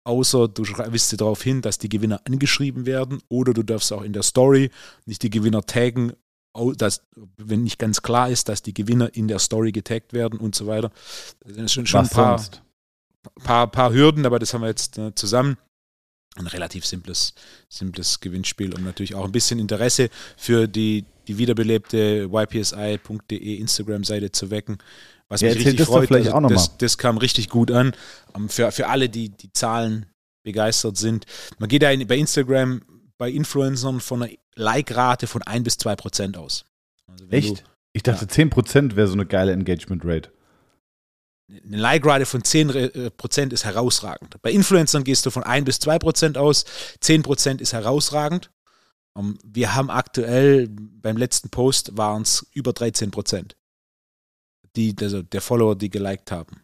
außer 0.04 0.48
du 0.48 0.64
weist 0.64 1.10
sie 1.10 1.18
darauf 1.18 1.42
hin, 1.42 1.62
dass 1.62 1.78
die 1.78 1.90
Gewinner 1.90 2.22
angeschrieben 2.26 2.86
werden 2.86 3.22
oder 3.30 3.54
du 3.54 3.64
darfst 3.64 3.92
auch 3.94 4.02
in 4.02 4.14
der 4.14 4.24
Story 4.24 4.72
nicht 5.06 5.24
die 5.24 5.30
Gewinner 5.30 5.64
taggen, 5.64 6.14
dass, 6.76 7.02
wenn 7.38 7.64
nicht 7.64 7.80
ganz 7.80 8.02
klar 8.02 8.30
ist, 8.30 8.50
dass 8.50 8.62
die 8.62 8.74
Gewinner 8.74 9.14
in 9.16 9.28
der 9.28 9.40
Story 9.40 9.72
getaggt 9.72 10.14
werden 10.14 10.40
und 10.40 10.56
so 10.56 10.68
weiter. 10.68 10.92
Das 11.46 11.56
sind 11.56 11.72
schon, 11.72 11.86
schon 11.88 12.02
ein 12.02 12.10
paar, 12.10 12.42
paar, 13.44 13.68
paar, 13.72 13.94
Hürden, 13.94 14.26
aber 14.26 14.40
das 14.40 14.54
haben 14.54 14.62
wir 14.62 14.68
jetzt 14.68 14.98
äh, 14.98 15.16
zusammen. 15.16 15.58
Ein 16.36 16.48
relativ 16.48 16.86
simples, 16.86 17.34
simples 17.68 18.20
Gewinnspiel 18.22 18.74
und 18.74 18.84
natürlich 18.84 19.16
auch 19.16 19.26
ein 19.26 19.34
bisschen 19.34 19.60
Interesse 19.60 20.10
für 20.38 20.68
die, 20.68 21.06
die 21.28 21.38
wiederbelebte 21.38 22.30
ypsi.de 22.32 23.56
Instagram-Seite 23.58 24.32
zu 24.32 24.50
wecken. 24.50 24.78
Was 25.32 25.40
ja, 25.40 25.48
mich 25.48 25.66
richtig 25.66 25.86
freut, 25.86 26.12
also 26.12 26.40
das, 26.50 26.78
das, 26.78 26.98
kam 26.98 27.18
richtig 27.18 27.48
gut 27.48 27.72
an. 27.72 27.94
Um, 28.34 28.44
ähm, 28.44 28.50
für, 28.50 28.70
für 28.74 28.88
alle, 28.88 29.08
die 29.08 29.30
die 29.30 29.54
Zahlen 29.54 30.06
begeistert 30.44 30.98
sind. 30.98 31.26
Man 31.58 31.70
geht 31.70 31.84
ja 31.84 31.90
bei 32.06 32.18
Instagram 32.18 32.82
bei 33.18 33.30
Influencern 33.30 34.02
von 34.02 34.24
einer 34.24 34.34
Like-Rate 34.56 35.28
von 35.28 35.42
1 35.42 35.64
bis 35.64 35.78
2 35.78 35.96
Prozent 35.96 36.38
aus. 36.38 36.66
Also 37.08 37.26
Echt? 37.30 37.60
Du, 37.60 37.64
ich 37.94 38.04
dachte, 38.04 38.26
ja. 38.26 38.28
10 38.28 38.50
Prozent 38.50 38.96
wäre 38.98 39.08
so 39.08 39.14
eine 39.14 39.26
geile 39.26 39.54
Engagement-Rate. 39.54 40.34
Eine 41.48 41.78
Like-Rate 41.78 42.26
von 42.26 42.44
10 42.44 42.70
äh, 42.72 43.12
Prozent 43.12 43.54
ist 43.54 43.64
herausragend. 43.64 44.36
Bei 44.42 44.52
Influencern 44.52 45.06
gehst 45.06 45.26
du 45.26 45.30
von 45.30 45.44
1 45.44 45.64
bis 45.64 45.80
2 45.80 45.98
Prozent 46.00 46.38
aus. 46.38 46.66
10 47.00 47.24
Prozent 47.24 47.62
ist 47.62 47.72
herausragend. 47.72 48.52
Um, 49.14 49.28
ähm, 49.28 49.40
wir 49.46 49.76
haben 49.76 49.90
aktuell, 49.90 50.68
beim 50.70 51.16
letzten 51.16 51.50
Post 51.50 51.96
waren 51.96 52.24
es 52.24 52.46
über 52.54 52.74
13 52.74 53.12
Prozent 53.12 53.56
die, 54.76 54.96
also 55.02 55.22
der 55.22 55.42
Follower, 55.42 55.76
die 55.76 55.90
geliked 55.90 56.32
haben. 56.32 56.64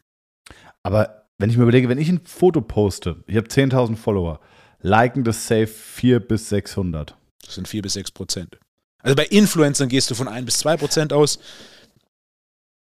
Aber 0.84 1.28
wenn 1.38 1.50
ich 1.50 1.58
mir 1.58 1.64
überlege, 1.64 1.90
wenn 1.90 1.98
ich 1.98 2.10
ein 2.10 2.26
Foto 2.26 2.62
poste, 2.62 3.24
ich 3.28 3.36
habe 3.38 3.48
10.000 3.48 3.96
Follower, 3.96 4.40
liken 4.82 5.24
das 5.24 5.48
safe 5.48 5.68
4 5.68 6.20
bis 6.20 6.50
600. 6.50 7.16
Das 7.44 7.56
sind 7.56 7.68
4 7.68 7.82
bis 7.82 7.94
6 7.94 8.12
Prozent. 8.12 8.60
Also 9.00 9.16
bei 9.16 9.26
Influencern 9.26 9.90
gehst 9.90 10.10
du 10.10 10.16
von 10.16 10.28
1 10.28 10.46
bis 10.46 10.60
2 10.60 10.78
Prozent 10.78 11.14
aus. 11.14 11.40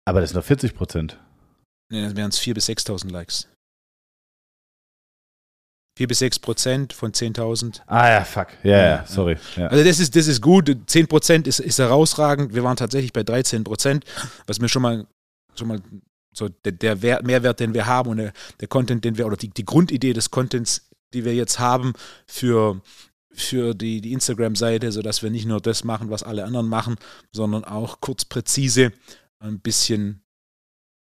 Aber 0.06 0.22
das 0.22 0.30
sind 0.32 0.38
doch 0.38 0.46
40 0.46 0.76
Prozent. 0.76 1.20
Nee, 1.90 2.02
dann 2.02 2.16
wären 2.16 2.30
es 2.30 2.40
4.000 2.40 2.54
bis 2.54 2.70
6.000 2.70 3.12
Likes. 3.12 3.48
4 5.96 6.08
bis 6.08 6.20
6 6.20 6.40
Prozent 6.40 6.94
von 6.94 7.12
10.000. 7.12 7.82
Ah 7.86 8.10
ja, 8.10 8.24
fuck. 8.24 8.48
Ja, 8.64 8.72
ja, 8.72 8.86
ja, 8.86 9.06
sorry. 9.06 9.38
Ja. 9.56 9.68
Also 9.68 9.84
das 9.84 10.00
ist, 10.00 10.16
das 10.16 10.28
ist 10.28 10.42
gut. 10.42 10.76
10 10.88 11.08
Prozent 11.08 11.48
ist, 11.48 11.60
ist 11.60 11.80
herausragend. 11.80 12.54
Wir 12.54 12.64
waren 12.64 12.78
tatsächlich 12.78 13.14
bei 13.14 13.24
13 13.24 13.64
Prozent, 13.64 14.06
was 14.48 14.60
mir 14.60 14.70
schon 14.70 14.82
mal, 14.82 15.06
schon 15.56 15.68
mal 15.68 15.82
so 16.34 16.50
der, 16.50 16.72
der 16.72 17.02
Wert, 17.04 17.26
Mehrwert, 17.26 17.60
den 17.60 17.74
wir 17.76 17.86
haben 17.86 18.10
und 18.10 18.18
der, 18.18 18.34
der 18.60 18.68
Content, 18.68 19.06
den 19.06 19.18
wir, 19.18 19.28
oder 19.28 19.38
die, 19.38 19.50
die 19.50 19.66
Grundidee 19.66 20.14
des 20.14 20.32
Contents, 20.32 20.90
die 21.14 21.26
wir 21.26 21.36
jetzt 21.36 21.60
haben 21.60 21.94
für, 22.26 22.82
für 23.32 23.76
die, 23.76 24.02
die 24.02 24.14
Instagram-Seite, 24.14 24.92
sodass 24.92 25.22
wir 25.22 25.30
nicht 25.30 25.46
nur 25.46 25.62
das 25.62 25.84
machen, 25.84 26.10
was 26.10 26.24
alle 26.24 26.44
anderen 26.44 26.68
machen, 26.68 26.96
sondern 27.32 27.64
auch 27.64 28.02
kurz 28.02 28.26
präzise 28.26 28.92
ein 29.40 29.60
bisschen 29.60 30.24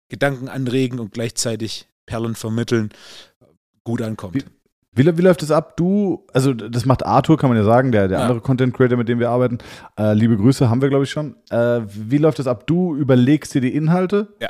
Gedanken 0.09 0.47
anregen 0.47 0.99
und 0.99 1.11
gleichzeitig 1.11 1.87
Perlen 2.05 2.35
vermitteln, 2.35 2.89
gut 3.83 4.03
ankommt. 4.03 4.35
Wie, 4.35 4.43
wie, 4.95 5.17
wie, 5.17 5.21
läuft 5.21 5.41
das 5.41 5.51
ab? 5.51 5.77
Du, 5.77 6.25
also 6.33 6.53
das 6.53 6.85
macht 6.85 7.05
Arthur, 7.05 7.37
kann 7.37 7.49
man 7.49 7.57
ja 7.57 7.63
sagen, 7.63 7.91
der, 7.91 8.07
der 8.07 8.19
ja. 8.19 8.23
andere 8.25 8.41
Content 8.41 8.73
Creator, 8.73 8.97
mit 8.97 9.07
dem 9.07 9.19
wir 9.19 9.29
arbeiten. 9.29 9.57
Äh, 9.97 10.13
liebe 10.13 10.37
Grüße, 10.37 10.69
haben 10.69 10.81
wir, 10.81 10.89
glaube 10.89 11.03
ich, 11.03 11.11
schon. 11.11 11.35
Äh, 11.49 11.81
wie 11.87 12.17
läuft 12.17 12.39
das 12.39 12.47
ab? 12.47 12.65
Du 12.67 12.95
überlegst 12.95 13.53
dir 13.53 13.61
die 13.61 13.75
Inhalte 13.75 14.33
ja. 14.41 14.49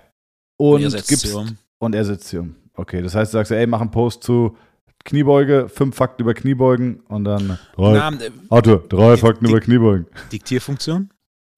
und, 0.58 0.86
und 0.86 1.08
gibst 1.08 1.34
um. 1.34 1.58
und 1.80 1.96
er 1.96 2.06
setzt 2.06 2.28
sie 2.30 2.38
um. 2.38 2.56
Okay, 2.76 3.02
das 3.02 3.16
heißt, 3.16 3.34
du 3.34 3.38
sagst, 3.38 3.52
ey, 3.52 3.68
mach 3.68 3.82
einen 3.82 3.92
Post 3.92 4.24
zu 4.24 4.56
Kniebeuge, 5.04 5.70
fünf 5.70 5.96
Fakten 5.96 6.24
über 6.24 6.34
Kniebeugen 6.34 7.02
und 7.08 7.26
dann 7.26 7.60
drei, 7.76 7.94
Na, 7.94 8.10
äh, 8.10 8.32
Arthur, 8.50 8.84
drei 8.90 9.18
Fakten 9.18 9.48
über 9.48 9.60
Kniebeugen. 9.60 10.08
Diktierfunktion? 10.32 11.10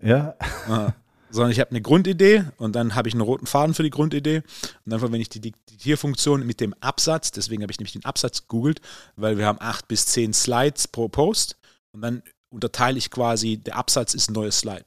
Ja. 0.01 0.35
Ah 0.69 0.93
sondern 1.29 1.51
ich 1.51 1.59
habe 1.59 1.71
eine 1.71 1.81
Grundidee 1.81 2.45
und 2.57 2.75
dann 2.75 2.95
habe 2.95 3.07
ich 3.07 3.13
einen 3.13 3.21
roten 3.21 3.45
Faden 3.45 3.73
für 3.73 3.83
die 3.83 3.89
Grundidee 3.89 4.43
und 4.85 4.93
einfach, 4.93 5.11
wenn 5.11 5.21
ich 5.21 5.29
die 5.29 5.41
Diktierfunktion 5.41 6.45
mit 6.45 6.59
dem 6.59 6.73
Absatz, 6.75 7.31
deswegen 7.31 7.63
habe 7.63 7.71
ich 7.71 7.79
nämlich 7.79 7.93
den 7.93 8.05
Absatz 8.05 8.41
gegoogelt, 8.41 8.81
weil 9.15 9.37
wir 9.37 9.45
haben 9.45 9.59
acht 9.61 9.87
bis 9.87 10.05
zehn 10.05 10.33
Slides 10.33 10.87
pro 10.87 11.09
Post 11.09 11.57
und 11.91 12.01
dann 12.01 12.23
unterteile 12.49 12.97
ich 12.97 13.11
quasi, 13.11 13.57
der 13.57 13.75
Absatz 13.75 14.13
ist 14.13 14.29
ein 14.29 14.33
neues 14.33 14.59
Slide. 14.59 14.85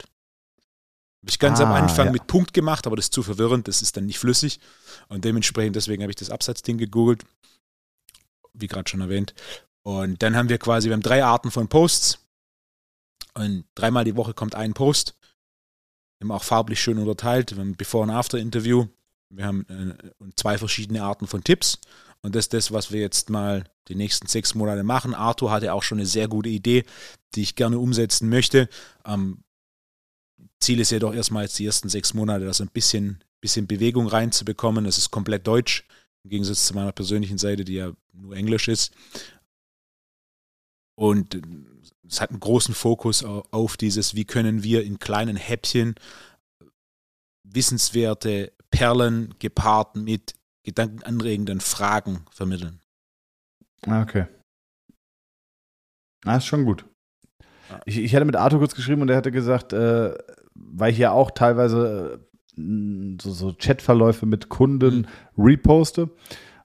Habe 1.23 1.29
ich 1.29 1.39
ganz 1.39 1.61
ah, 1.61 1.65
am 1.65 1.73
Anfang 1.73 2.07
ja. 2.07 2.13
mit 2.13 2.27
Punkt 2.27 2.55
gemacht, 2.55 2.87
aber 2.87 2.97
das 2.97 3.07
ist 3.07 3.15
zu 3.15 3.23
verwirrend, 3.23 3.69
das 3.69 3.83
ist 3.83 3.97
dann 3.97 4.07
nicht 4.07 4.19
flüssig 4.19 4.61
und 5.09 5.25
dementsprechend, 5.25 5.77
deswegen 5.77 6.03
habe 6.03 6.11
ich 6.11 6.17
das 6.17 6.31
Absatzding 6.31 6.79
gegoogelt, 6.79 7.25
wie 8.55 8.67
gerade 8.67 8.89
schon 8.89 9.03
erwähnt. 9.03 9.35
Und 9.83 10.23
dann 10.23 10.37
haben 10.37 10.49
wir 10.49 10.59
quasi, 10.59 10.89
wir 10.89 10.95
haben 10.95 11.03
drei 11.03 11.25
Arten 11.25 11.51
von 11.51 11.69
Posts 11.69 12.19
und 13.35 13.65
dreimal 13.75 14.05
die 14.05 14.17
Woche 14.17 14.35
kommt 14.35 14.55
ein 14.55 14.73
Post 14.73 15.15
haben 16.21 16.33
auch 16.33 16.45
farblich 16.45 16.81
schön 16.81 16.99
unterteilt. 16.99 17.53
Wir 17.53 17.61
haben 17.61 17.77
Before- 17.77 18.03
und 18.03 18.11
After-Interview. 18.11 18.87
Wir 19.31 19.47
haben 19.47 19.67
äh, 19.69 20.31
zwei 20.37 20.59
verschiedene 20.59 21.03
Arten 21.03 21.27
von 21.27 21.45
Tipps. 21.45 21.79
Und 22.23 22.35
das 22.35 22.47
ist 22.47 22.55
das, 22.55 22.73
was 22.73 22.93
wir 22.93 23.01
jetzt 23.01 23.31
mal 23.31 23.65
die 23.89 23.95
nächsten 23.95 24.27
sechs 24.27 24.55
Monate 24.55 24.83
machen. 24.83 25.15
Arthur 25.15 25.51
hatte 25.51 25.73
auch 25.73 25.83
schon 25.83 25.99
eine 25.99 26.07
sehr 26.07 26.29
gute 26.29 26.49
Idee, 26.49 26.85
die 27.35 27.43
ich 27.43 27.57
gerne 27.57 27.79
umsetzen 27.79 28.29
möchte. 28.29 28.69
Ähm, 29.05 29.43
Ziel 30.59 30.81
ist 30.81 30.91
jedoch 30.91 31.15
erstmal 31.15 31.45
jetzt 31.45 31.59
die 31.59 31.67
ersten 31.67 31.89
sechs 31.89 32.13
Monate, 32.13 32.45
das 32.45 32.61
ein 32.61 32.69
bisschen, 32.69 33.25
bisschen 33.41 33.67
Bewegung 33.67 34.07
reinzubekommen. 34.07 34.85
Das 34.85 34.99
ist 34.99 35.11
komplett 35.11 35.47
deutsch, 35.47 35.87
im 36.25 36.31
Gegensatz 36.31 36.67
zu 36.67 36.75
meiner 36.75 36.93
persönlichen 36.93 37.39
Seite, 37.39 37.65
die 37.65 37.75
ja 37.75 37.93
nur 38.13 38.37
Englisch 38.37 38.69
ist. 38.69 38.93
Und 40.95 41.35
äh, 41.35 41.41
es 42.11 42.21
hat 42.21 42.31
einen 42.31 42.41
großen 42.41 42.75
Fokus 42.75 43.25
auf 43.25 43.77
dieses, 43.77 44.15
wie 44.17 44.25
können 44.25 44.63
wir 44.65 44.85
in 44.85 44.99
kleinen 44.99 45.37
Häppchen 45.37 45.95
wissenswerte 47.45 48.53
Perlen 48.71 49.35
gepaart 49.39 49.97
mit 49.97 50.35
gedankenanregenden 50.65 51.61
Fragen 51.61 52.25
vermitteln. 52.31 52.81
Ah, 53.87 54.03
okay. 54.03 54.27
Ah, 56.25 56.37
ist 56.37 56.47
schon 56.47 56.65
gut. 56.65 56.85
Ich, 57.87 57.99
ich 57.99 58.15
hatte 58.15 58.25
mit 58.25 58.37
Arthur 58.37 58.59
kurz 58.59 58.75
geschrieben 58.75 59.03
und 59.03 59.09
er 59.09 59.17
hatte 59.17 59.33
gesagt, 59.33 59.73
äh, 59.73 60.15
weil 60.55 60.93
ich 60.93 60.99
ja 60.99 61.13
auch 61.13 61.31
teilweise 61.31 62.21
äh, 62.57 63.17
so, 63.21 63.33
so 63.33 63.55
Chatverläufe 63.57 64.27
mit 64.27 64.49
Kunden 64.49 64.99
mhm. 64.99 65.07
reposte 65.39 66.11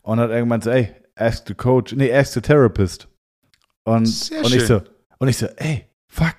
und 0.02 0.20
hat 0.20 0.32
irgendwann 0.32 0.62
so, 0.62 0.72
ey, 0.72 0.94
ask 1.16 1.48
the 1.48 1.54
coach, 1.54 1.94
nee, 1.94 2.12
ask 2.14 2.34
the 2.34 2.42
therapist. 2.42 3.08
Und, 3.84 4.08
Sehr 4.08 4.40
und 4.40 4.50
schön. 4.50 4.58
ich 4.60 4.66
so, 4.66 4.82
und 5.20 5.28
ich 5.28 5.38
so, 5.38 5.48
ey, 5.58 5.86
fuck, 6.08 6.36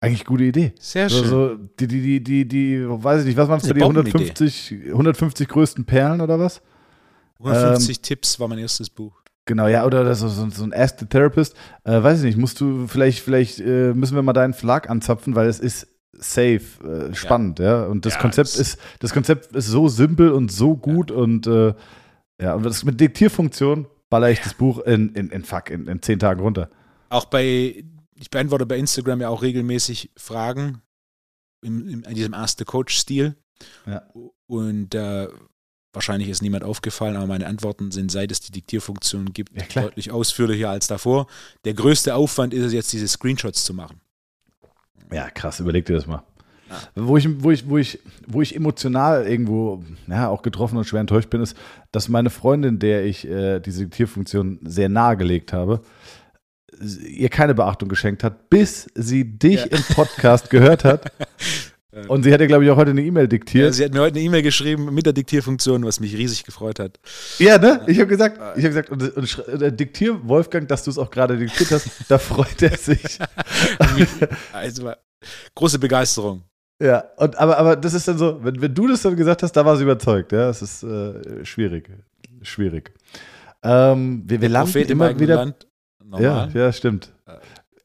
eigentlich 0.00 0.24
gute 0.24 0.44
Idee. 0.44 0.72
Sehr 0.78 1.08
schön. 1.10 1.26
So, 1.26 1.54
die, 1.78 1.86
die, 1.86 2.00
die, 2.00 2.24
die, 2.24 2.48
die, 2.48 2.84
weiß 2.88 3.20
ich 3.20 3.26
nicht, 3.26 3.36
was 3.36 3.48
waren 3.48 3.60
es 3.60 3.66
für 3.66 3.74
die 3.74 3.82
150, 3.82 4.88
150 4.88 5.48
größten 5.48 5.84
Perlen 5.84 6.20
oder 6.20 6.38
was? 6.38 6.62
150 7.38 7.96
ähm, 7.96 8.02
Tipps 8.02 8.40
war 8.40 8.48
mein 8.48 8.58
erstes 8.58 8.90
Buch. 8.90 9.20
Genau, 9.46 9.66
ja, 9.66 9.84
oder 9.84 10.04
das 10.04 10.22
ist 10.22 10.36
so, 10.36 10.48
so 10.50 10.64
ein 10.64 10.72
Ask 10.72 10.98
the 11.00 11.06
Therapist. 11.06 11.54
Äh, 11.84 12.02
weiß 12.02 12.18
ich 12.18 12.24
nicht, 12.24 12.38
musst 12.38 12.60
du, 12.60 12.86
vielleicht, 12.86 13.20
vielleicht 13.20 13.60
äh, 13.60 13.92
müssen 13.94 14.14
wir 14.14 14.22
mal 14.22 14.32
deinen 14.32 14.54
Verlag 14.54 14.88
anzapfen, 14.88 15.34
weil 15.34 15.48
es 15.48 15.58
ist 15.58 15.88
safe, 16.12 16.60
äh, 17.10 17.14
spannend, 17.14 17.58
ja. 17.58 17.82
ja. 17.82 17.84
Und 17.86 18.06
das 18.06 18.14
ja, 18.14 18.20
Konzept 18.20 18.48
das 18.48 18.56
ist, 18.56 18.78
das 19.00 19.12
Konzept 19.12 19.54
ist 19.56 19.66
so 19.66 19.88
simpel 19.88 20.30
und 20.30 20.52
so 20.52 20.76
gut 20.76 21.10
ja. 21.10 21.16
und 21.16 21.46
äh, 21.46 21.74
ja, 22.40 22.54
und 22.54 22.64
das 22.64 22.84
mit 22.84 23.00
Diktierfunktion 23.00 23.86
baller 24.08 24.30
ich 24.30 24.40
das 24.40 24.54
Buch 24.54 24.80
in, 24.80 25.10
in, 25.10 25.30
in 25.30 25.44
fuck, 25.44 25.70
in, 25.70 25.86
in 25.86 26.02
zehn 26.02 26.18
Tagen 26.18 26.40
runter. 26.40 26.70
Auch 27.10 27.26
bei 27.26 27.84
ich 28.20 28.30
beantworte 28.30 28.66
bei 28.66 28.76
Instagram 28.76 29.20
ja 29.22 29.28
auch 29.28 29.42
regelmäßig 29.42 30.10
Fragen 30.16 30.82
in, 31.62 31.88
in, 31.88 32.02
in 32.02 32.14
diesem 32.14 32.34
erste 32.34 32.64
Coach-Stil. 32.64 33.34
Ja. 33.86 34.02
Und 34.46 34.94
äh, 34.94 35.28
wahrscheinlich 35.92 36.28
ist 36.28 36.42
niemand 36.42 36.64
aufgefallen, 36.64 37.16
aber 37.16 37.26
meine 37.26 37.46
Antworten 37.46 37.90
sind, 37.90 38.10
seit 38.10 38.30
es 38.30 38.40
die 38.40 38.52
Diktierfunktion 38.52 39.32
gibt, 39.32 39.74
ja, 39.74 39.82
deutlich 39.82 40.10
ausführlicher 40.10 40.68
als 40.70 40.86
davor. 40.86 41.26
Der 41.64 41.74
größte 41.74 42.14
Aufwand 42.14 42.54
ist 42.54 42.64
es 42.64 42.72
jetzt, 42.72 42.92
diese 42.92 43.08
Screenshots 43.08 43.64
zu 43.64 43.74
machen. 43.74 44.00
Ja, 45.12 45.30
krass, 45.30 45.60
überleg 45.60 45.86
dir 45.86 45.94
das 45.94 46.06
mal. 46.06 46.22
Ja. 46.68 46.78
Wo, 46.94 47.16
ich, 47.16 47.42
wo, 47.42 47.50
ich, 47.50 47.68
wo, 47.68 47.78
ich, 47.78 47.98
wo 48.28 48.42
ich 48.42 48.54
emotional 48.54 49.26
irgendwo 49.26 49.82
ja, 50.06 50.28
auch 50.28 50.42
getroffen 50.42 50.76
und 50.76 50.84
schwer 50.84 51.00
enttäuscht 51.00 51.30
bin, 51.30 51.40
ist, 51.40 51.56
dass 51.90 52.08
meine 52.08 52.30
Freundin, 52.30 52.78
der 52.78 53.04
ich 53.04 53.26
äh, 53.26 53.58
diese 53.58 53.84
Diktierfunktion 53.84 54.60
sehr 54.62 54.88
nahegelegt 54.88 55.52
habe, 55.52 55.82
ihr 56.80 57.28
keine 57.28 57.54
Beachtung 57.54 57.88
geschenkt 57.88 58.24
hat, 58.24 58.50
bis 58.50 58.86
sie 58.94 59.24
dich 59.24 59.64
ja. 59.64 59.66
im 59.66 59.82
Podcast 59.94 60.50
gehört 60.50 60.84
hat. 60.84 61.12
Und 62.06 62.22
sie 62.22 62.32
hat 62.32 62.40
ja, 62.40 62.46
glaube 62.46 62.64
ich, 62.64 62.70
auch 62.70 62.76
heute 62.76 62.92
eine 62.92 63.02
E-Mail 63.02 63.26
diktiert. 63.26 63.66
Ja, 63.66 63.72
sie 63.72 63.84
hat 63.84 63.92
mir 63.92 64.00
heute 64.00 64.16
eine 64.16 64.24
E-Mail 64.24 64.42
geschrieben 64.42 64.94
mit 64.94 65.06
der 65.06 65.12
Diktierfunktion, 65.12 65.84
was 65.84 65.98
mich 65.98 66.16
riesig 66.16 66.44
gefreut 66.44 66.78
hat. 66.78 67.00
Ja, 67.38 67.58
ne? 67.58 67.82
Ich 67.88 67.98
habe 67.98 68.06
gesagt, 68.06 68.38
ich 68.56 68.64
habe 68.64 68.74
gesagt, 68.74 68.90
und, 68.90 69.16
und, 69.16 69.38
und 69.48 69.62
äh, 69.62 69.72
diktier 69.72 70.28
Wolfgang, 70.28 70.68
dass 70.68 70.84
du 70.84 70.90
es 70.90 70.98
auch 70.98 71.10
gerade 71.10 71.36
diktiert 71.36 71.72
hast, 71.72 71.88
da 72.08 72.18
freut 72.18 72.62
er 72.62 72.76
sich. 72.76 73.18
also, 74.52 74.92
große 75.56 75.80
Begeisterung. 75.80 76.44
Ja, 76.80 77.04
und, 77.16 77.36
aber, 77.36 77.58
aber 77.58 77.76
das 77.76 77.92
ist 77.92 78.06
dann 78.06 78.18
so, 78.18 78.38
wenn, 78.42 78.62
wenn 78.62 78.74
du 78.74 78.86
das 78.86 79.02
dann 79.02 79.16
gesagt 79.16 79.42
hast, 79.42 79.52
da 79.52 79.64
war 79.64 79.76
sie 79.76 79.82
überzeugt. 79.82 80.30
Ja, 80.30 80.48
es 80.48 80.62
ist 80.62 80.84
äh, 80.84 81.44
schwierig. 81.44 81.90
Schwierig. 82.42 82.92
Ähm, 83.64 84.22
wir, 84.26 84.40
wir 84.40 84.48
landen 84.48 84.78
immer 84.78 85.18
wieder. 85.18 85.36
Land 85.36 85.66
normal. 86.10 86.50
Ja, 86.52 86.60
ja, 86.60 86.72
stimmt. 86.72 87.12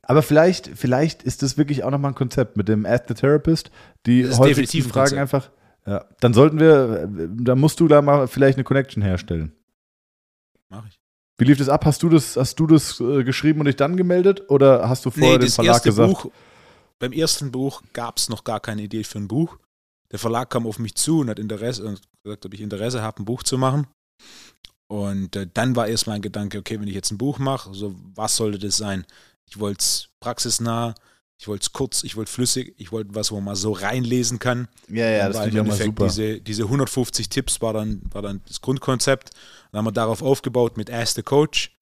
Aber 0.02 0.22
vielleicht, 0.22 0.68
vielleicht 0.68 1.24
ist 1.24 1.42
das 1.42 1.58
wirklich 1.58 1.84
auch 1.84 1.92
nochmal 1.92 2.12
ein 2.12 2.16
Konzept 2.16 2.58
mit 2.58 2.68
dem 2.68 2.86
Ask 2.86 3.06
the 3.08 3.14
Therapist, 3.14 3.72
die 4.06 4.28
häufigsten 4.30 4.84
Fragen 4.84 5.18
einfach. 5.18 5.50
Ja, 5.86 6.06
dann 6.20 6.34
sollten 6.34 6.60
wir, 6.60 7.08
dann 7.08 7.60
musst 7.60 7.80
du 7.80 7.88
da 7.88 8.02
mal 8.02 8.28
vielleicht 8.28 8.58
eine 8.58 8.64
Connection 8.64 9.04
herstellen. 9.04 9.54
Mach 10.70 10.88
ich. 10.88 11.00
Wie 11.38 11.46
lief 11.46 11.58
das 11.58 11.70
ab? 11.70 11.86
Hast 11.86 12.02
du 12.02 12.10
das, 12.10 12.38
hast 12.38 12.60
du 12.60 12.66
das 12.66 13.00
äh, 13.00 13.24
geschrieben 13.24 13.60
und 13.60 13.66
dich 13.66 13.76
dann 13.76 13.98
gemeldet? 13.98 14.50
Oder 14.50 14.88
hast 14.88 15.06
du 15.06 15.12
vorher 15.12 15.34
nee, 15.34 15.46
den 15.46 15.52
Verlag 15.52 15.84
gesagt? 15.84 16.10
Buch, 16.10 16.32
beim 16.98 17.12
ersten 17.12 17.52
Buch 17.52 17.84
gab 17.94 18.18
es 18.18 18.30
noch 18.30 18.44
gar 18.44 18.60
keine 18.60 18.84
Idee 18.84 19.04
für 19.04 19.20
ein 19.20 19.28
Buch. 19.28 19.58
Der 20.12 20.20
Verlag 20.20 20.50
kam 20.50 20.66
auf 20.66 20.80
mich 20.80 20.96
zu 20.96 21.20
und 21.20 21.30
hat 21.30 21.40
Interesse 21.40 21.84
und 21.84 22.02
gesagt, 22.24 22.46
ob 22.46 22.54
ich 22.54 22.62
Interesse 22.62 23.02
habe, 23.02 23.22
ein 23.22 23.26
Buch 23.26 23.44
zu 23.44 23.58
machen. 23.58 23.88
Und 24.88 25.36
äh, 25.36 25.48
dann 25.52 25.76
war 25.76 25.88
erst 25.88 26.08
mein 26.08 26.21
Gedanke, 26.21 26.60
okay, 26.60 26.80
wenn 26.80 26.88
ich 26.88 26.93
jetzt 26.93 27.12
ein 27.12 27.17
Buch 27.17 27.39
mache, 27.39 27.74
so 27.74 27.95
was 28.13 28.36
sollte 28.36 28.60
das 28.60 28.78
sein? 28.78 29.06
Ich 29.48 29.60
wollte 29.60 29.80
es 29.80 30.10
praxisnah, 30.19 30.95
ich 31.38 31.48
wollte 31.48 31.63
es 31.63 31.74
kurz, 31.74 32.04
ich 32.04 32.15
wollte 32.15 32.32
flüssig, 32.32 32.76
ich 32.78 32.91
wollte 32.91 33.15
was, 33.15 33.32
wo 33.32 33.41
man 33.41 33.56
so 33.56 33.71
reinlesen 33.71 34.39
kann. 34.39 34.67
Ja, 34.88 35.10
ja, 35.10 35.28
das 35.28 35.43
finde 35.43 35.62
ich 35.62 35.67
mal 35.67 35.78
super. 35.78 36.06
Diese, 36.06 36.39
diese 36.39 36.63
150 36.63 37.30
Tipps 37.30 37.62
war 37.62 37.74
dann, 37.74 38.02
war 38.12 38.21
dann 38.21 38.41
das 38.48 38.62
Grundkonzept. 38.62 39.32
Dann 39.71 39.80
haben 39.80 39.86
wir 39.86 39.91
darauf 39.91 40.21
aufgebaut 40.21 40.78
mit 40.78 40.91
Ask 40.91 41.15
the 41.15 41.24
Coach, 41.24 41.76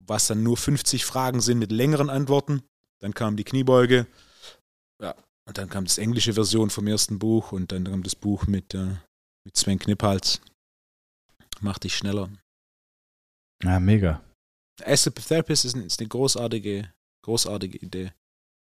was 0.00 0.26
dann 0.26 0.42
nur 0.42 0.56
50 0.56 1.04
Fragen 1.04 1.40
sind 1.40 1.58
mit 1.58 1.72
längeren 1.72 2.10
Antworten. 2.10 2.62
Dann 2.98 3.14
kam 3.14 3.36
die 3.36 3.44
Kniebeuge. 3.44 4.06
Ja, 5.00 5.14
und 5.46 5.58
dann 5.58 5.68
kam 5.68 5.84
das 5.84 5.98
englische 5.98 6.34
Version 6.34 6.70
vom 6.70 6.86
ersten 6.86 7.18
Buch 7.18 7.52
und 7.52 7.72
dann 7.72 7.84
kam 7.84 8.02
das 8.02 8.14
Buch 8.14 8.46
mit, 8.46 8.74
äh, 8.74 8.96
mit 9.44 9.56
Sven 9.56 9.78
Kniphals 9.78 10.40
macht 11.62 11.84
dich 11.84 11.96
schneller. 11.96 12.28
Ja, 13.62 13.80
mega. 13.80 14.22
As 14.84 15.06
a 15.06 15.10
Therapist 15.10 15.64
ist, 15.64 15.76
eine 15.76 16.08
großartige, 16.08 16.92
großartige 17.22 17.78
Idee. 17.78 18.12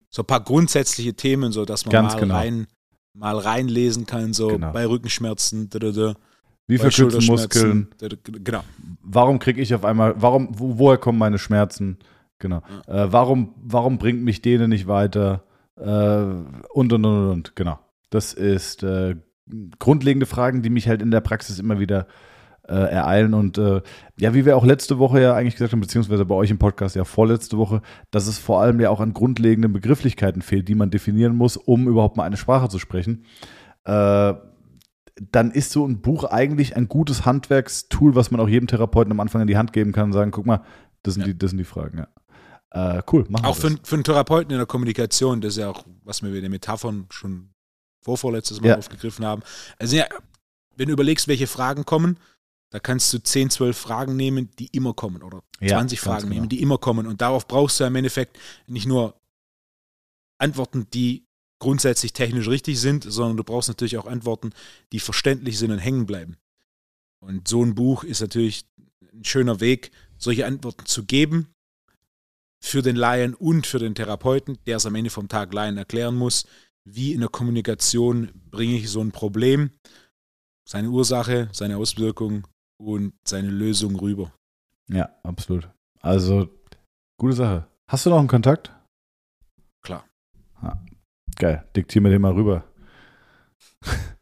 So 0.10 0.22
ein 0.24 0.28
paar 0.28 0.44
grundsätzliche 0.44 1.14
Themen, 1.14 1.52
so 1.52 1.66
dass 1.66 1.86
man 1.86 1.92
Ganz 1.92 2.14
mal 2.14 2.20
genau. 2.20 2.36
rein 2.36 2.68
mal 3.16 3.38
reinlesen 3.38 4.06
kann, 4.06 4.34
so 4.34 4.50
genau. 4.50 4.72
bei 4.72 4.86
Rückenschmerzen. 4.86 5.70
Da, 5.70 5.80
da, 5.80 5.92
da. 5.92 6.14
Wie 6.68 6.78
verkürzen 6.78 7.26
Muskeln? 7.26 7.88
Genau. 8.24 8.64
Warum 9.02 9.40
kriege 9.40 9.62
ich 9.62 9.74
auf 9.74 9.86
einmal, 9.86 10.16
warum, 10.18 10.50
wo, 10.60 10.78
woher 10.78 10.98
kommen 10.98 11.20
meine 11.20 11.38
Schmerzen? 11.38 11.98
Genau. 12.40 12.62
Äh, 12.88 13.08
warum, 13.10 13.54
warum 13.58 13.98
bringt 13.98 14.24
mich 14.24 14.42
denen 14.42 14.70
nicht 14.70 14.88
weiter? 14.88 15.44
Äh, 15.78 15.86
und, 15.86 16.92
und, 16.94 17.06
und, 17.06 17.06
und, 17.06 17.56
genau. 17.56 17.80
Das 18.10 18.34
ist 18.34 18.84
äh, 18.84 19.16
grundlegende 19.80 20.26
Fragen, 20.26 20.62
die 20.62 20.70
mich 20.70 20.88
halt 20.88 21.02
in 21.02 21.12
der 21.12 21.22
Praxis 21.22 21.60
immer 21.60 21.80
wieder 21.80 22.08
äh, 22.68 22.74
ereilen. 22.74 23.34
Und 23.34 23.58
äh, 23.58 23.82
ja, 24.20 24.34
wie 24.34 24.46
wir 24.46 24.58
auch 24.58 24.66
letzte 24.66 25.00
Woche 25.00 25.22
ja 25.22 25.34
eigentlich 25.34 25.56
gesagt 25.56 25.72
haben, 25.72 25.82
beziehungsweise 25.82 26.26
bei 26.26 26.36
euch 26.36 26.50
im 26.50 26.58
Podcast 26.58 26.96
ja 26.96 27.04
vorletzte 27.04 27.58
Woche, 27.58 27.82
dass 28.12 28.28
es 28.28 28.40
vor 28.40 28.62
allem 28.62 28.80
ja 28.80 28.90
auch 28.90 29.00
an 29.00 29.14
grundlegenden 29.14 29.74
Begrifflichkeiten 29.74 30.42
fehlt, 30.42 30.68
die 30.68 30.76
man 30.76 30.90
definieren 30.90 31.36
muss, 31.36 31.58
um 31.58 31.88
überhaupt 31.88 32.18
mal 32.18 32.24
eine 32.24 32.38
Sprache 32.38 32.70
zu 32.70 32.80
sprechen. 32.80 33.26
Äh, 33.84 34.34
dann 35.32 35.52
ist 35.52 35.72
so 35.72 35.86
ein 35.86 36.02
Buch 36.02 36.26
eigentlich 36.26 36.76
ein 36.76 36.88
gutes 36.88 37.26
Handwerkstool, 37.26 38.16
was 38.16 38.32
man 38.32 38.42
auch 38.42 38.50
jedem 38.50 38.68
Therapeuten 38.68 39.12
am 39.12 39.20
Anfang 39.20 39.42
in 39.42 39.48
die 39.48 39.58
Hand 39.58 39.72
geben 39.72 39.94
kann 39.94 40.06
und 40.06 40.14
sagen, 40.14 40.32
guck 40.32 40.46
mal, 40.46 40.62
das 41.04 41.14
sind, 41.14 41.22
ja. 41.22 41.28
die, 41.28 41.38
das 41.38 41.52
sind 41.52 41.60
die 41.60 41.66
Fragen, 41.66 42.00
ja. 42.00 42.08
Äh, 42.72 43.02
cool, 43.14 43.26
machen 43.30 43.46
Auch 43.46 43.56
wir 43.64 43.70
für, 43.70 43.78
für 43.84 43.96
einen 43.96 44.04
Therapeuten 44.04 44.52
in 44.52 44.58
der 44.58 44.66
Kommunikation, 44.66 45.40
das 45.40 45.54
ist 45.54 45.60
ja 45.60 45.70
auch, 45.70 45.86
was 46.04 46.22
wir 46.22 46.32
mit 46.32 46.44
den 46.44 46.52
Metaphern 46.52 47.06
schon 47.10 47.52
vorvorletztes 48.02 48.60
Mal 48.60 48.70
ja. 48.70 48.78
aufgegriffen 48.78 49.26
haben. 49.26 49.44
Also 49.80 49.96
ja, 49.96 50.06
wenn 50.76 50.88
du 50.88 50.94
überlegst, 50.94 51.30
welche 51.30 51.48
Fragen 51.48 51.86
kommen, 51.86 52.18
da 52.76 52.80
kannst 52.80 53.14
du 53.14 53.20
10, 53.20 53.52
12 53.52 53.78
Fragen 53.78 54.18
nehmen, 54.18 54.50
die 54.60 54.68
immer 54.68 54.94
kommen 54.94 55.24
oder 55.24 55.42
20 55.66 55.98
ja, 55.98 56.04
Fragen 56.04 56.24
genau. 56.24 56.36
nehmen, 56.36 56.50
die 56.50 56.62
immer 56.62 56.78
kommen. 56.78 57.08
Und 57.08 57.22
darauf 57.22 57.48
brauchst 57.48 57.80
du 57.80 57.86
im 57.86 57.96
Endeffekt 57.96 58.38
nicht 58.68 58.86
nur 58.86 59.18
Antworten, 60.40 60.86
die 60.90 61.26
grundsätzlich 61.58 62.12
technisch 62.12 62.50
richtig 62.50 62.78
sind, 62.82 63.06
sondern 63.06 63.38
du 63.38 63.46
brauchst 63.46 63.70
natürlich 63.70 63.98
auch 63.98 64.08
Antworten, 64.08 64.52
die 64.92 65.00
verständlich 65.00 65.58
sind 65.58 65.72
und 65.72 65.80
hängen 65.80 66.06
bleiben. 66.06 66.36
Und 67.22 67.48
so 67.48 67.64
ein 67.64 67.76
Buch 67.76 68.04
ist 68.04 68.20
natürlich 68.20 68.66
ein 69.14 69.24
schöner 69.24 69.62
Weg, 69.62 69.92
solche 70.18 70.46
Antworten 70.46 70.86
zu 70.86 71.06
geben 71.06 71.54
für 72.62 72.82
den 72.82 72.98
Laien 72.98 73.36
und 73.36 73.68
für 73.68 73.80
den 73.80 73.96
Therapeuten, 73.96 74.58
der 74.66 74.76
es 74.76 74.86
am 74.86 74.96
Ende 74.96 75.12
vom 75.12 75.30
Tag 75.30 75.54
Laien 75.54 75.78
erklären 75.78 76.16
muss, 76.16 76.44
wie 76.84 77.14
in 77.14 77.22
der 77.22 77.30
Kommunikation 77.30 78.34
bringe 78.52 78.76
ich 78.76 78.90
so 78.90 79.00
ein 79.00 79.14
Problem, 79.14 79.72
seine 80.68 80.90
Ursache, 80.90 81.48
seine 81.54 81.78
Auswirkung 81.78 82.46
und 82.78 83.14
seine 83.28 83.50
Lösung 83.50 83.96
rüber. 83.96 84.32
Ja, 84.88 85.10
absolut. 85.24 85.70
Also, 86.02 86.50
gute 87.18 87.34
Sache. 87.34 87.68
Hast 87.88 88.06
du 88.06 88.10
noch 88.10 88.20
einen 88.20 88.28
Kontakt? 88.28 88.72
Klar. 89.82 90.06
Ja, 90.62 90.80
Geil, 91.38 91.64
diktier 91.76 92.02
mir 92.02 92.10
den 92.10 92.22
mal 92.22 92.34
rüber. 92.34 92.64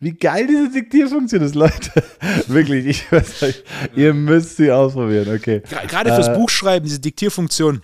Wie 0.00 0.12
geil 0.12 0.46
diese 0.46 0.70
Diktierfunktion 0.70 1.42
ist, 1.42 1.54
Leute. 1.54 1.90
Wirklich, 2.48 2.86
ich 2.86 3.12
weiß 3.12 3.42
nicht, 3.42 3.64
ihr 3.96 4.12
müsst 4.12 4.56
sie 4.56 4.70
ausprobieren, 4.70 5.34
okay. 5.34 5.62
Gerade 5.88 6.14
fürs 6.14 6.28
äh, 6.28 6.34
Buchschreiben, 6.34 6.86
diese 6.86 7.00
Diktierfunktion. 7.00 7.82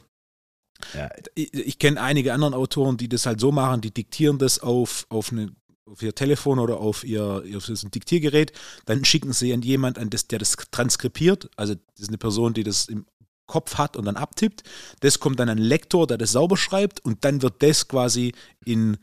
Ja. 0.94 1.08
Ich, 1.34 1.54
ich 1.54 1.78
kenne 1.78 2.00
einige 2.00 2.32
anderen 2.34 2.54
Autoren, 2.54 2.96
die 2.96 3.08
das 3.08 3.26
halt 3.26 3.40
so 3.40 3.52
machen, 3.52 3.80
die 3.80 3.92
diktieren 3.92 4.38
das 4.38 4.58
auf, 4.58 5.06
auf, 5.08 5.32
eine, 5.32 5.52
auf 5.90 6.02
ihr 6.02 6.14
Telefon 6.14 6.58
oder 6.58 6.78
auf 6.78 7.04
ihr, 7.04 7.42
auf 7.56 7.68
ein 7.68 7.90
Diktiergerät, 7.90 8.52
dann 8.86 9.04
schicken 9.04 9.32
sie 9.32 9.52
an 9.52 9.62
jemanden, 9.62 10.08
der 10.10 10.38
das 10.38 10.56
transkribiert. 10.70 11.50
Also 11.56 11.74
das 11.74 12.02
ist 12.02 12.08
eine 12.08 12.18
Person, 12.18 12.54
die 12.54 12.62
das 12.62 12.86
im 12.86 13.06
Kopf 13.46 13.76
hat 13.78 13.96
und 13.96 14.04
dann 14.04 14.16
abtippt. 14.16 14.62
Das 15.00 15.18
kommt 15.18 15.40
dann 15.40 15.48
ein 15.48 15.58
Lektor, 15.58 16.06
der 16.06 16.18
das 16.18 16.32
sauber 16.32 16.56
schreibt 16.56 17.00
und 17.00 17.24
dann 17.24 17.42
wird 17.42 17.62
das 17.62 17.88
quasi 17.88 18.32
in 18.64 18.98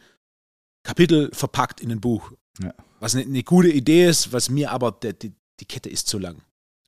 Kapitel 0.83 1.29
verpackt 1.33 1.81
in 1.81 1.91
ein 1.91 1.99
Buch. 1.99 2.31
Ja. 2.61 2.73
Was 2.99 3.13
eine, 3.13 3.25
eine, 3.25 3.43
gute 3.43 3.69
Idee 3.69 4.07
ist, 4.07 4.31
was 4.31 4.49
mir 4.49 4.71
aber, 4.71 4.91
der, 4.91 5.13
die, 5.13 5.33
die 5.59 5.65
Kette 5.65 5.89
ist 5.89 6.07
zu 6.07 6.17
lang. 6.17 6.41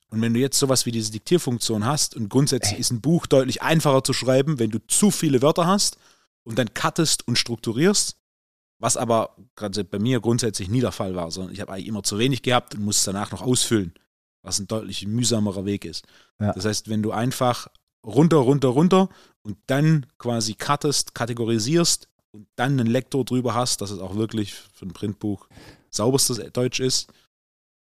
Und 0.08 0.22
wenn 0.22 0.34
du 0.34 0.40
jetzt 0.40 0.58
sowas 0.58 0.86
wie 0.86 0.90
diese 0.90 1.12
Diktierfunktion 1.12 1.84
hast 1.84 2.16
und 2.16 2.30
grundsätzlich 2.30 2.74
Ey. 2.74 2.80
ist 2.80 2.90
ein 2.90 3.00
Buch 3.00 3.26
deutlich 3.26 3.62
einfacher 3.62 4.02
zu 4.02 4.12
schreiben, 4.12 4.58
wenn 4.58 4.70
du 4.70 4.78
zu 4.88 5.10
viele 5.10 5.42
Wörter 5.42 5.66
hast 5.66 5.98
und 6.42 6.58
dann 6.58 6.72
cuttest 6.74 7.28
und 7.28 7.36
strukturierst, 7.36 8.16
was 8.80 8.96
aber 8.96 9.36
gerade 9.54 9.84
bei 9.84 9.98
mir 10.00 10.20
grundsätzlich 10.20 10.68
nie 10.68 10.80
der 10.80 10.92
Fall 10.92 11.14
war, 11.14 11.30
sondern 11.30 11.52
ich 11.52 11.60
habe 11.60 11.72
eigentlich 11.72 11.86
immer 11.86 12.02
zu 12.02 12.18
wenig 12.18 12.42
gehabt 12.42 12.74
und 12.74 12.82
muss 12.82 13.04
danach 13.04 13.30
noch 13.30 13.42
ausfüllen 13.42 13.94
was 14.42 14.58
ein 14.58 14.66
deutlich 14.66 15.06
mühsamerer 15.06 15.64
Weg 15.64 15.84
ist. 15.84 16.06
Ja. 16.40 16.52
Das 16.52 16.64
heißt, 16.64 16.88
wenn 16.88 17.02
du 17.02 17.12
einfach 17.12 17.68
runter, 18.04 18.38
runter, 18.38 18.68
runter 18.68 19.08
und 19.42 19.58
dann 19.66 20.06
quasi 20.18 20.54
cuttest, 20.54 21.14
kategorisierst 21.14 22.08
und 22.32 22.46
dann 22.56 22.78
einen 22.78 22.88
Lektor 22.88 23.24
drüber 23.24 23.54
hast, 23.54 23.80
dass 23.80 23.90
es 23.90 23.98
auch 23.98 24.16
wirklich 24.16 24.54
für 24.54 24.86
ein 24.86 24.92
Printbuch 24.92 25.48
sauberstes 25.90 26.38
Deutsch 26.52 26.80
ist. 26.80 27.12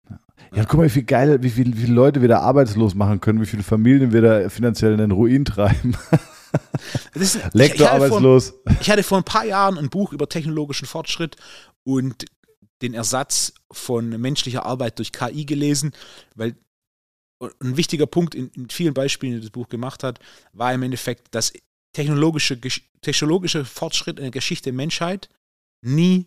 Ja, 0.08 0.18
ja 0.54 0.64
guck 0.64 0.78
mal, 0.78 0.86
wie 0.86 0.90
viel 0.90 1.04
geil, 1.04 1.42
wie, 1.42 1.50
viel, 1.50 1.76
wie 1.76 1.82
viele 1.82 1.94
Leute 1.94 2.20
wir 2.22 2.28
da 2.28 2.40
arbeitslos 2.40 2.94
machen 2.94 3.20
können, 3.20 3.40
wie 3.40 3.46
viele 3.46 3.62
Familien 3.62 4.12
wir 4.12 4.22
da 4.22 4.48
finanziell 4.48 4.92
in 4.92 4.98
den 4.98 5.10
Ruin 5.10 5.44
treiben. 5.44 5.96
Ist, 7.14 7.38
Lektor 7.52 7.74
ich, 7.74 7.80
ich 7.80 7.88
arbeitslos. 7.88 8.48
Vor, 8.50 8.76
ich 8.80 8.90
hatte 8.90 9.02
vor 9.02 9.18
ein 9.18 9.24
paar 9.24 9.44
Jahren 9.44 9.78
ein 9.78 9.90
Buch 9.90 10.12
über 10.12 10.28
technologischen 10.28 10.86
Fortschritt 10.86 11.36
und 11.84 12.26
den 12.82 12.94
Ersatz 12.94 13.52
von 13.72 14.08
menschlicher 14.08 14.64
Arbeit 14.64 14.98
durch 14.98 15.12
KI 15.12 15.44
gelesen, 15.44 15.92
weil 16.34 16.56
ein 17.60 17.76
wichtiger 17.76 18.06
Punkt 18.06 18.34
in, 18.34 18.48
in 18.50 18.70
vielen 18.70 18.94
Beispielen, 18.94 19.34
die 19.34 19.40
das 19.40 19.50
Buch 19.50 19.68
gemacht 19.68 20.02
hat, 20.02 20.18
war 20.52 20.72
im 20.72 20.82
Endeffekt, 20.82 21.34
dass 21.34 21.52
technologische, 21.92 22.58
technologische 23.00 23.64
Fortschritt 23.64 24.18
in 24.18 24.24
der 24.24 24.30
Geschichte 24.30 24.64
der 24.64 24.72
Menschheit 24.74 25.28
nie 25.84 26.26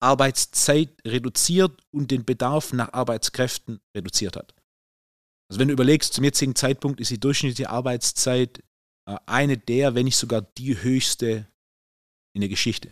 Arbeitszeit 0.00 0.90
reduziert 1.04 1.80
und 1.90 2.10
den 2.10 2.24
Bedarf 2.24 2.72
nach 2.72 2.92
Arbeitskräften 2.92 3.80
reduziert 3.96 4.36
hat. 4.36 4.54
Also 5.50 5.60
wenn 5.60 5.68
du 5.68 5.74
überlegst, 5.74 6.12
zum 6.12 6.24
jetzigen 6.24 6.54
Zeitpunkt 6.54 7.00
ist 7.00 7.10
die 7.10 7.20
durchschnittliche 7.20 7.70
Arbeitszeit 7.70 8.62
eine 9.26 9.56
der, 9.56 9.94
wenn 9.94 10.04
nicht 10.04 10.16
sogar 10.16 10.42
die 10.42 10.80
höchste 10.82 11.46
in 12.34 12.40
der 12.40 12.48
Geschichte. 12.48 12.90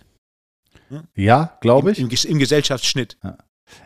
Ja, 1.15 1.59
glaube 1.61 1.93
ich. 1.93 1.99
Im, 1.99 2.11
im, 2.11 2.17
Im, 2.31 2.39
Gesellschaftsschnitt. 2.39 3.17
Ja. 3.23 3.39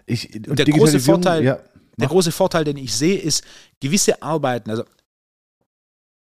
Ich, 0.07 0.29
der 0.33 0.65
große 0.67 1.01
Vorteil, 1.01 1.45
ja, 1.45 1.61
der 1.97 2.09
große 2.09 2.33
Vorteil, 2.33 2.65
den 2.65 2.77
ich 2.77 2.95
sehe, 2.95 3.19
ist 3.19 3.45
gewisse 3.81 4.23
Arbeiten. 4.23 4.71
Also 4.71 4.85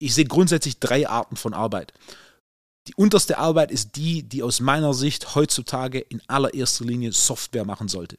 ich 0.01 0.15
sehe 0.15 0.25
grundsätzlich 0.25 0.79
drei 0.79 1.09
Arten 1.09 1.37
von 1.37 1.55
Arbeit. 1.55 1.93
Die 2.87 2.95
unterste 2.95 3.39
Arbeit 3.39 3.71
ist 3.71 3.97
die, 3.97 4.23
die 4.23 4.43
aus 4.43 4.61
meiner 4.61 4.95
Sicht 4.95 5.35
heutzutage 5.35 5.99
in 5.99 6.23
allererster 6.27 6.85
Linie 6.85 7.13
Software 7.13 7.65
machen 7.65 7.89
sollte. 7.89 8.19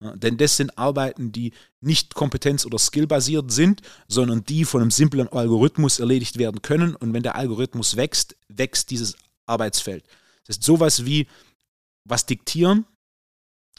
Denn 0.00 0.36
das 0.36 0.56
sind 0.56 0.78
Arbeiten, 0.78 1.32
die 1.32 1.52
nicht 1.80 2.14
kompetenz- 2.14 2.64
oder 2.64 2.78
skillbasiert 2.78 3.50
sind, 3.50 3.82
sondern 4.06 4.44
die 4.44 4.64
von 4.64 4.80
einem 4.80 4.92
simplen 4.92 5.28
Algorithmus 5.28 5.98
erledigt 5.98 6.38
werden 6.38 6.62
können. 6.62 6.94
Und 6.94 7.12
wenn 7.12 7.24
der 7.24 7.34
Algorithmus 7.34 7.96
wächst, 7.96 8.36
wächst 8.48 8.90
dieses 8.90 9.16
Arbeitsfeld. 9.46 10.04
Das 10.46 10.56
ist 10.56 10.64
sowas 10.64 11.04
wie 11.04 11.26
was 12.04 12.26
diktieren 12.26 12.86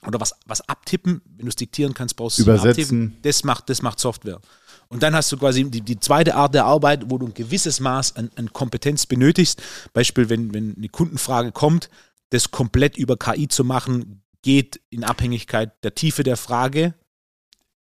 oder 0.06 0.20
was, 0.20 0.36
was 0.46 0.62
abtippen. 0.68 1.22
Wenn 1.26 1.46
du 1.46 1.50
es 1.50 1.56
diktieren 1.56 1.94
kannst, 1.94 2.18
brauchst 2.18 2.40
du 2.40 2.52
es 2.52 2.66
abtippen. 2.66 3.18
Das 3.22 3.44
macht, 3.46 3.70
das 3.70 3.82
macht 3.82 4.00
Software. 4.00 4.42
Und 4.90 5.04
dann 5.04 5.16
hast 5.16 5.32
du 5.32 5.38
quasi 5.38 5.70
die, 5.70 5.82
die 5.82 6.00
zweite 6.00 6.36
Art 6.36 6.54
der 6.54 6.66
Arbeit, 6.66 7.10
wo 7.10 7.18
du 7.18 7.28
ein 7.28 7.34
gewisses 7.34 7.80
Maß 7.80 8.16
an, 8.16 8.30
an 8.36 8.52
Kompetenz 8.52 9.06
benötigst. 9.06 9.62
Beispiel, 9.94 10.30
wenn, 10.30 10.54
wenn 10.54 10.76
eine 10.76 10.90
Kundenfrage 10.90 11.52
kommt, 11.52 11.90
das 12.32 12.52
komplett 12.52 12.98
über 12.98 13.16
KI 13.16 13.48
zu 13.48 13.64
machen, 13.64 14.22
geht 14.42 14.82
in 14.90 15.04
Abhängigkeit 15.04 15.84
der 15.84 15.96
Tiefe 15.96 16.24
der 16.24 16.38
Frage. 16.38 16.94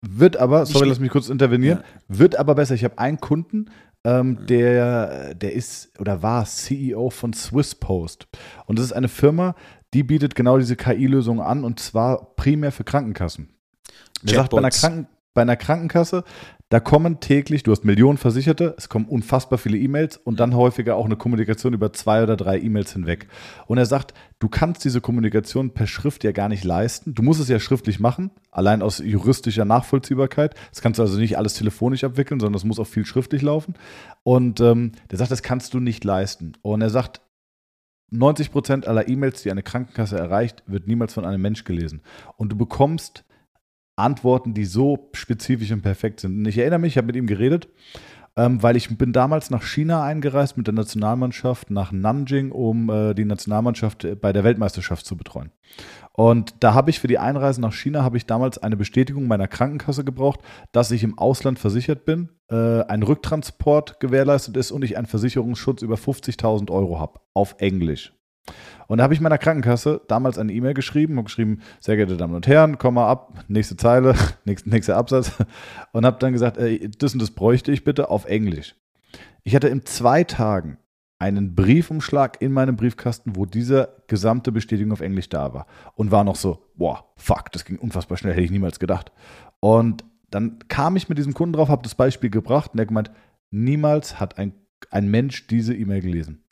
Wird 0.03 0.37
aber, 0.37 0.67
sorry, 0.67 0.89
lass 0.89 1.01
mich 1.01 1.11
kurz 1.11 1.29
intervenieren, 1.29 1.81
ja. 1.81 2.19
wird 2.19 2.37
aber 2.37 2.55
besser. 2.55 2.75
Ich 2.75 2.85
habe 2.85 2.99
einen 2.99 3.19
Kunden, 3.19 3.71
ähm, 4.05 4.47
der, 4.47 5.35
der 5.35 5.53
ist 5.53 5.99
oder 5.99 6.23
war 6.23 6.45
CEO 6.45 7.11
von 7.11 7.33
Swisspost. 7.33 8.29
Und 8.67 8.79
das 8.79 8.87
ist 8.87 8.93
eine 8.93 9.09
Firma, 9.09 9.57
die 9.95 10.03
bietet 10.03 10.35
genau 10.35 10.59
diese 10.59 10.77
KI-Lösung 10.77 11.41
an 11.41 11.65
und 11.65 11.81
zwar 11.81 12.37
primär 12.37 12.71
für 12.71 12.85
Krankenkassen. 12.85 13.49
Er 14.25 14.35
sagt, 14.35 14.51
bei 14.51 14.59
einer, 14.59 14.71
Kranken, 14.71 15.09
bei 15.35 15.43
einer 15.43 15.57
Krankenkasse, 15.57 16.25
da 16.69 16.81
kommen 16.81 17.21
täglich, 17.21 17.63
du 17.63 17.71
hast 17.71 17.85
Millionen 17.85 18.19
Versicherte, 18.19 18.75
es 18.77 18.89
kommen 18.89 19.07
unfassbar 19.07 19.57
viele 19.57 19.79
E-Mails 19.79 20.17
und 20.17 20.41
dann 20.41 20.57
häufiger 20.57 20.97
auch 20.97 21.05
eine 21.05 21.15
Kommunikation 21.15 21.75
über 21.75 21.93
zwei 21.93 22.25
oder 22.25 22.37
drei 22.37 22.59
E-Mails 22.59 22.93
hinweg. 22.93 23.29
Und 23.67 23.79
er 23.79 23.87
sagt, 23.87 24.15
du 24.41 24.49
kannst 24.49 24.85
diese 24.85 25.01
Kommunikation 25.01 25.71
per 25.71 25.87
Schrift 25.87 26.25
ja 26.25 26.33
gar 26.33 26.49
nicht 26.49 26.65
leisten. 26.65 27.15
Du 27.15 27.23
musst 27.23 27.41
es 27.41 27.49
ja 27.49 27.61
schriftlich 27.61 28.01
machen, 28.01 28.33
allein 28.51 28.83
aus 28.83 28.99
juristischer 28.99 29.65
Nachvollziehbarkeit. 29.65 30.57
Das 30.71 30.81
kannst 30.81 30.99
du 30.99 31.05
also 31.05 31.19
nicht 31.19 31.39
alles 31.39 31.55
telefonisch 31.55 32.03
abwickeln, 32.03 32.41
sondern 32.41 32.57
es 32.57 32.65
muss 32.65 32.81
auch 32.81 32.89
viel 32.89 33.07
schriftlich 33.07 33.43
laufen. 33.43 33.75
Und 34.25 34.59
ähm, 34.59 34.91
der 35.13 35.19
sagt, 35.19 35.31
das 35.31 35.45
kannst 35.45 35.73
du 35.73 35.79
nicht 35.79 36.03
leisten. 36.03 36.55
Und 36.63 36.83
er 36.83 36.91
sagt, 36.91 37.21
90 38.11 38.51
Prozent 38.51 38.89
aller 38.89 39.09
E-Mails, 39.09 39.43
die 39.43 39.53
eine 39.53 39.63
Krankenkasse 39.63 40.19
erreicht, 40.19 40.65
wird 40.67 40.89
niemals 40.89 41.15
von 41.15 41.25
einem 41.25 41.43
Mensch 41.43 41.63
gelesen. 41.63 42.03
Und 42.37 42.51
du 42.51 42.57
bekommst 42.57 43.25
Antworten, 43.97 44.55
die 44.55 44.65
so 44.65 45.09
spezifisch 45.13 45.73
und 45.73 45.83
perfekt 45.83 46.21
sind. 46.21 46.39
Und 46.39 46.47
ich 46.47 46.59
erinnere 46.59 46.79
mich, 46.79 46.93
ich 46.93 46.99
habe 46.99 47.07
mit 47.07 47.17
ihm 47.17 47.27
geredet 47.27 47.69
ähm, 48.37 48.63
weil 48.63 48.77
ich 48.77 48.97
bin 48.97 49.13
damals 49.13 49.51
nach 49.51 49.63
China 49.63 50.03
eingereist 50.05 50.57
mit 50.57 50.67
der 50.67 50.75
Nationalmannschaft 50.75 51.71
nach 51.71 51.91
Nanjing, 51.91 52.53
um 52.53 52.91
äh, 52.91 53.15
die 53.15 53.25
Nationalmannschaft 53.25 54.05
äh, 54.05 54.15
bei 54.15 54.33
der 54.33 54.45
Weltmeisterschaft 54.45 55.07
zu 55.07 55.17
betreuen. 55.17 55.51
Und 56.13 56.55
da 56.61 56.75
habe 56.75 56.91
ich 56.91 57.01
für 57.01 57.09
die 57.09 57.19
Einreise 57.19 57.61
nach 57.61 57.73
China 57.73 58.03
habe 58.03 58.17
ich 58.17 58.27
damals 58.27 58.59
eine 58.59 58.77
Bestätigung 58.77 59.27
meiner 59.27 59.49
Krankenkasse 59.49 60.05
gebraucht, 60.05 60.41
dass 60.73 60.91
ich 60.91 61.03
im 61.03 61.19
Ausland 61.19 61.59
versichert 61.59 62.05
bin, 62.05 62.31
äh, 62.51 62.83
ein 62.83 63.03
Rücktransport 63.03 64.01
gewährleistet 64.01 64.57
ist 64.57 64.71
und 64.71 64.85
ich 64.85 64.99
einen 64.99 65.07
Versicherungsschutz 65.07 65.83
über 65.83 65.97
50.000 65.97 66.71
Euro 66.71 66.99
habe 67.01 67.21
auf 67.33 67.57
Englisch. 67.59 68.13
Und 68.87 68.99
da 68.99 69.05
habe 69.05 69.15
ich 69.15 69.21
meiner 69.21 69.39
Krankenkasse 69.39 70.01
damals 70.09 70.39
eine 70.39 70.53
E-Mail 70.53 70.75
geschrieben, 70.75 71.17
habe 71.17 71.25
geschrieben, 71.25 71.61
sehr 71.81 71.97
geehrte 71.97 72.17
Damen 72.17 72.35
und 72.35 72.47
Herren, 72.47 72.79
komm 72.79 72.95
mal 72.95 73.09
ab, 73.09 73.45
nächste 73.49 73.77
Zeile, 73.77 74.15
nächster, 74.45 74.71
nächster 74.71 74.97
Absatz. 74.97 75.33
Und 75.93 76.07
habe 76.07 76.19
dann 76.19 76.33
gesagt, 76.33 76.59
ey, 76.59 76.91
das 76.99 77.13
und 77.13 77.21
das 77.21 77.31
bräuchte 77.31 77.73
ich 77.73 77.85
bitte 77.85 78.11
auf 78.11 78.27
Englisch. 78.27 78.77
Ich 79.43 79.55
hatte 79.55 79.69
in 79.69 79.85
zwei 79.85 80.25
Tagen 80.25 80.79
einen 81.19 81.55
Briefumschlag 81.55 82.43
in 82.43 82.53
meinem 82.53 82.77
Briefkasten, 82.77 83.37
wo 83.37 83.47
diese 83.47 84.03
gesamte 84.07 84.53
Bestätigung 84.53 84.93
auf 84.93 85.01
Englisch 85.01 85.29
da 85.29 85.55
war. 85.55 85.67
Und 85.95 86.11
war 86.11 86.25
noch 86.25 86.37
so, 86.37 86.59
boah, 86.75 87.07
fuck, 87.17 87.53
das 87.53 87.65
ging 87.65 87.79
unfassbar 87.79 88.19
schnell, 88.19 88.35
hätte 88.35 88.43
ich 88.43 88.51
niemals 88.51 88.79
gedacht. 88.79 89.13
Und 89.61 90.05
dann 90.31 90.59
kam 90.69 90.97
ich 90.97 91.09
mit 91.09 91.19
diesem 91.19 91.33
Kunden 91.33 91.55
drauf, 91.55 91.69
habe 91.69 91.83
das 91.83 91.95
Beispiel 91.95 92.31
gebracht 92.31 92.73
und 92.73 92.79
er 92.79 92.87
gemeint, 92.87 93.11
niemals 93.51 94.21
hat 94.21 94.39
ein, 94.39 94.53
ein 94.91 95.09
Mensch 95.09 95.47
diese 95.47 95.75
E-Mail 95.75 96.03
gelesen. 96.03 96.43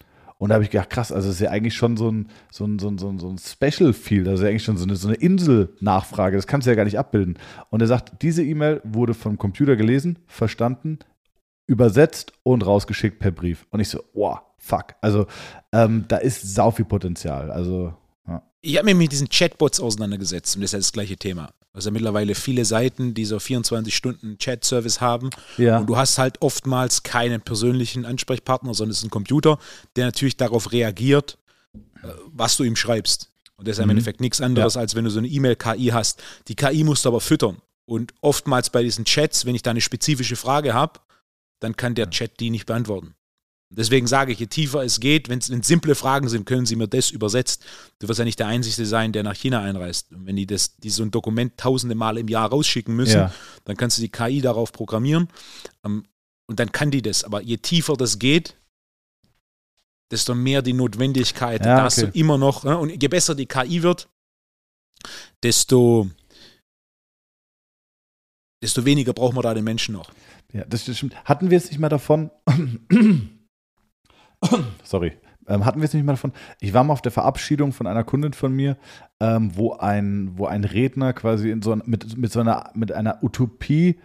Und 0.44 0.50
da 0.50 0.56
habe 0.56 0.64
ich 0.64 0.70
gedacht, 0.70 0.90
krass, 0.90 1.10
also 1.10 1.30
ist 1.30 1.40
ja 1.40 1.48
eigentlich 1.48 1.72
schon 1.72 1.96
so 1.96 2.10
ein, 2.10 2.28
so 2.50 2.66
ein, 2.66 2.78
so 2.78 2.88
ein, 2.88 2.98
so 2.98 3.08
ein, 3.08 3.18
so 3.18 3.30
ein 3.30 3.38
Special 3.38 3.94
Field, 3.94 4.28
also 4.28 4.44
eigentlich 4.44 4.62
schon 4.62 4.76
so 4.76 4.84
eine, 4.84 4.94
so 4.94 5.08
eine 5.08 5.16
Insel-Nachfrage, 5.16 6.36
das 6.36 6.46
kannst 6.46 6.66
du 6.66 6.70
ja 6.70 6.74
gar 6.74 6.84
nicht 6.84 6.98
abbilden. 6.98 7.38
Und 7.70 7.80
er 7.80 7.86
sagt, 7.86 8.20
diese 8.20 8.44
E-Mail 8.44 8.82
wurde 8.84 9.14
vom 9.14 9.38
Computer 9.38 9.74
gelesen, 9.74 10.18
verstanden, 10.26 10.98
übersetzt 11.66 12.34
und 12.42 12.66
rausgeschickt 12.66 13.20
per 13.20 13.30
Brief. 13.30 13.66
Und 13.70 13.80
ich 13.80 13.88
so, 13.88 14.04
wow, 14.12 14.40
fuck. 14.58 14.96
Also 15.00 15.28
ähm, 15.72 16.04
da 16.08 16.18
ist 16.18 16.54
sau 16.54 16.70
viel 16.70 16.84
Potenzial. 16.84 17.50
Also. 17.50 17.94
Ich 18.60 18.76
habe 18.76 18.84
mich 18.84 18.96
mit 18.96 19.12
diesen 19.12 19.30
Chatbots 19.30 19.80
auseinandergesetzt 19.80 20.56
und 20.56 20.60
das 20.60 20.74
ist 20.74 20.88
das 20.88 20.92
gleiche 20.92 21.16
Thema. 21.16 21.54
Also 21.74 21.90
mittlerweile 21.90 22.36
viele 22.36 22.64
Seiten, 22.64 23.14
die 23.14 23.24
so 23.24 23.40
24 23.40 23.94
Stunden 23.94 24.38
Chat-Service 24.38 25.00
haben. 25.00 25.30
Ja. 25.58 25.78
Und 25.78 25.86
du 25.86 25.96
hast 25.96 26.18
halt 26.18 26.40
oftmals 26.40 27.02
keinen 27.02 27.40
persönlichen 27.40 28.06
Ansprechpartner, 28.06 28.72
sondern 28.74 28.92
es 28.92 28.98
ist 28.98 29.04
ein 29.04 29.10
Computer, 29.10 29.58
der 29.96 30.06
natürlich 30.06 30.36
darauf 30.36 30.70
reagiert, 30.70 31.36
äh, 31.74 32.08
was 32.32 32.56
du 32.56 32.62
ihm 32.62 32.76
schreibst. 32.76 33.30
Und 33.56 33.66
das 33.66 33.72
ist 33.72 33.78
mhm. 33.78 33.84
im 33.84 33.90
Endeffekt 33.90 34.20
nichts 34.20 34.40
anderes, 34.40 34.74
ja. 34.74 34.82
als 34.82 34.94
wenn 34.94 35.04
du 35.04 35.10
so 35.10 35.18
eine 35.18 35.26
E-Mail-KI 35.26 35.88
hast. 35.88 36.22
Die 36.46 36.54
KI 36.54 36.84
musst 36.84 37.04
du 37.04 37.08
aber 37.08 37.20
füttern. 37.20 37.56
Und 37.86 38.14
oftmals 38.20 38.70
bei 38.70 38.84
diesen 38.84 39.04
Chats, 39.04 39.44
wenn 39.44 39.56
ich 39.56 39.62
da 39.62 39.72
eine 39.72 39.80
spezifische 39.80 40.36
Frage 40.36 40.74
habe, 40.74 41.00
dann 41.58 41.74
kann 41.74 41.96
der 41.96 42.08
Chat 42.08 42.38
die 42.38 42.50
nicht 42.50 42.66
beantworten. 42.66 43.16
Deswegen 43.76 44.06
sage 44.06 44.32
ich, 44.32 44.38
je 44.38 44.46
tiefer 44.46 44.82
es 44.82 45.00
geht, 45.00 45.28
wenn 45.28 45.38
es 45.38 45.46
simple 45.46 45.94
Fragen 45.94 46.28
sind, 46.28 46.46
können 46.46 46.66
Sie 46.66 46.76
mir 46.76 46.88
das 46.88 47.10
übersetzt. 47.10 47.64
Du 47.98 48.08
wirst 48.08 48.18
ja 48.18 48.24
nicht 48.24 48.38
der 48.38 48.46
Einzige 48.46 48.86
sein, 48.86 49.12
der 49.12 49.22
nach 49.22 49.34
China 49.34 49.60
einreist. 49.60 50.12
Und 50.12 50.26
wenn 50.26 50.36
die, 50.36 50.46
das, 50.46 50.76
die 50.76 50.90
so 50.90 51.02
ein 51.02 51.10
Dokument 51.10 51.56
tausende 51.56 51.94
Mal 51.94 52.18
im 52.18 52.28
Jahr 52.28 52.48
rausschicken 52.48 52.94
müssen, 52.94 53.16
ja. 53.16 53.34
dann 53.64 53.76
kannst 53.76 53.98
du 53.98 54.02
die 54.02 54.10
KI 54.10 54.40
darauf 54.40 54.72
programmieren 54.72 55.28
ähm, 55.84 56.04
und 56.46 56.60
dann 56.60 56.72
kann 56.72 56.90
die 56.90 57.02
das. 57.02 57.24
Aber 57.24 57.42
je 57.42 57.56
tiefer 57.56 57.96
das 57.96 58.18
geht, 58.18 58.56
desto 60.10 60.34
mehr 60.34 60.62
die 60.62 60.72
Notwendigkeit, 60.72 61.64
ja, 61.64 61.82
dass 61.82 61.98
okay. 61.98 62.10
du 62.12 62.18
immer 62.18 62.38
noch, 62.38 62.64
ne? 62.64 62.78
und 62.78 62.90
je 62.90 63.08
besser 63.08 63.34
die 63.34 63.46
KI 63.46 63.82
wird, 63.82 64.08
desto, 65.42 66.08
desto 68.62 68.84
weniger 68.84 69.12
brauchen 69.12 69.36
wir 69.36 69.42
da 69.42 69.54
den 69.54 69.64
Menschen 69.64 69.94
noch. 69.94 70.12
Ja, 70.52 70.64
das 70.64 70.82
stimmt. 70.82 71.16
Hatten 71.24 71.50
wir 71.50 71.58
es 71.58 71.70
nicht 71.70 71.80
mal 71.80 71.88
davon? 71.88 72.30
sorry, 74.84 75.12
ähm, 75.46 75.64
hatten 75.64 75.80
wir 75.80 75.84
es 75.84 75.94
nicht 75.94 76.04
mal 76.04 76.12
davon? 76.12 76.32
Ich 76.60 76.72
war 76.72 76.84
mal 76.84 76.92
auf 76.92 77.02
der 77.02 77.12
Verabschiedung 77.12 77.72
von 77.72 77.86
einer 77.86 78.04
Kundin 78.04 78.32
von 78.32 78.52
mir, 78.52 78.76
ähm, 79.20 79.50
wo, 79.54 79.74
ein, 79.74 80.32
wo 80.36 80.46
ein 80.46 80.64
Redner 80.64 81.12
quasi 81.12 81.50
in 81.50 81.62
so 81.62 81.72
ein, 81.72 81.82
mit, 81.86 82.16
mit 82.16 82.32
so 82.32 82.40
einer, 82.40 82.70
mit 82.74 82.92
einer 82.92 83.22
Utopie 83.22 83.98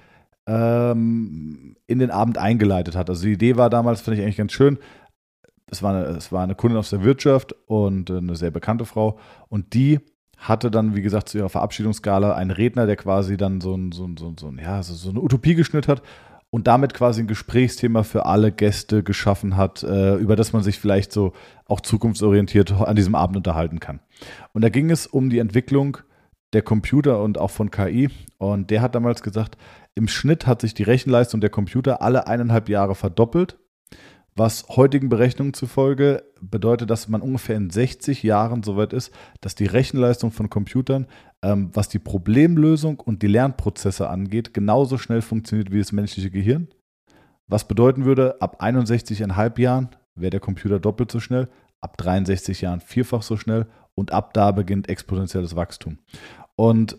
ähm, 0.48 1.76
in 1.88 2.00
den 2.00 2.12
Abend 2.12 2.38
eingeleitet 2.38 2.96
hat. 2.96 3.10
Also 3.10 3.24
die 3.24 3.34
Idee 3.34 3.56
war 3.56 3.70
damals, 3.70 4.02
finde 4.02 4.20
ich 4.20 4.24
eigentlich 4.24 4.38
ganz 4.38 4.52
schön. 4.52 4.78
Es 5.72 5.84
war, 5.84 5.94
eine, 5.94 6.06
es 6.06 6.32
war 6.32 6.44
eine 6.44 6.56
Kundin 6.56 6.80
aus 6.80 6.90
der 6.90 7.04
Wirtschaft 7.04 7.54
und 7.68 8.10
eine 8.10 8.36
sehr 8.36 8.52
bekannte 8.52 8.86
Frau. 8.86 9.20
Und 9.50 9.74
die 9.74 10.00
hatte 10.38 10.72
dann, 10.72 10.96
wie 10.96 11.02
gesagt, 11.02 11.30
zu 11.30 11.38
ihrer 11.38 11.50
Verabschiedungsgala 11.50 12.34
einen 12.34 12.52
Redner, 12.52 12.86
der 12.86 12.96
quasi 12.96 13.38
dann 13.38 13.62
so, 13.62 13.76
ein, 13.76 13.92
so, 13.92 14.06
ein, 14.06 14.18
so, 14.18 14.48
ein, 14.48 14.58
ja, 14.58 14.82
so, 14.82 14.94
so 14.94 15.10
eine 15.10 15.22
Utopie 15.22 15.54
geschnitten 15.54 15.92
hat 15.92 16.02
und 16.52 16.68
damit 16.68 16.94
quasi 16.94 17.22
ein 17.22 17.28
Gesprächsthema 17.28 18.04
für 18.04 18.26
alle 18.26 18.52
Gäste 18.52 19.04
geschaffen 19.04 19.56
hat, 19.56 19.84
äh, 19.84 20.16
über 20.16 20.36
das 20.36 20.54
man 20.54 20.64
sich 20.64 20.80
vielleicht 20.80 21.12
so 21.12 21.34
auch 21.66 21.82
zukunftsorientiert 21.82 22.72
an 22.72 22.96
diesem 22.96 23.16
Abend 23.16 23.38
unterhalten 23.38 23.80
kann. 23.80 24.00
Und 24.54 24.64
da 24.64 24.70
ging 24.70 24.90
es 24.90 25.06
um 25.06 25.30
die 25.30 25.40
Entwicklung 25.40 25.98
der 26.54 26.64
Computer 26.64 27.22
und 27.22 27.38
auch 27.38 27.52
von 27.52 27.70
KI. 27.70 28.10
Und 28.38 28.72
der 28.72 28.82
hat 28.82 28.96
damals 28.96 29.22
gesagt, 29.22 29.58
im 29.94 30.08
Schnitt 30.08 30.48
hat 30.48 30.62
sich 30.62 30.74
die 30.74 30.84
Rechenleistung 30.84 31.42
der 31.42 31.52
Computer 31.52 32.02
alle 32.02 32.28
eineinhalb 32.28 32.70
Jahre 32.70 32.96
verdoppelt 32.96 33.60
was 34.36 34.70
heutigen 34.70 35.10
Berechnungen 35.10 35.54
zufolge 35.54 36.24
bedeutet, 36.42 36.90
dass 36.90 37.08
man 37.08 37.22
ungefähr 37.22 37.58
in 37.58 37.70
60 37.70 38.24
Jahren 38.24 38.64
soweit 38.64 38.94
ist, 38.94 39.12
dass 39.42 39.56
die 39.56 39.66
Rechenleistung 39.66 40.32
von 40.32 40.50
Computern, 40.50 41.08
ähm, 41.42 41.72
was 41.74 41.90
die 41.90 42.00
Problemlösung 42.00 43.00
und 43.00 43.22
die 43.22 43.28
Lernprozesse 43.28 44.10
angeht, 44.10 44.54
genauso 44.54 44.98
schnell 44.98 45.22
funktioniert 45.22 45.72
wie 45.72 45.80
das 45.80 45.92
menschliche 45.92 46.32
Gehirn. 46.32 46.70
Was 47.48 47.68
bedeuten 47.68 48.06
würde, 48.06 48.42
ab 48.42 48.62
61,5 48.64 49.60
Jahren 49.60 49.90
wäre 50.16 50.30
der 50.30 50.40
Computer 50.40 50.80
doppelt 50.80 51.12
so 51.12 51.20
schnell, 51.20 51.50
ab 51.82 51.98
63 51.98 52.62
Jahren 52.62 52.82
vierfach 52.82 53.24
so 53.24 53.38
schnell 53.38 53.68
und 53.96 54.14
ab 54.14 54.34
da 54.34 54.52
beginnt 54.52 54.90
exponentielles 54.90 55.56
Wachstum. 55.56 56.00
Und 56.56 56.98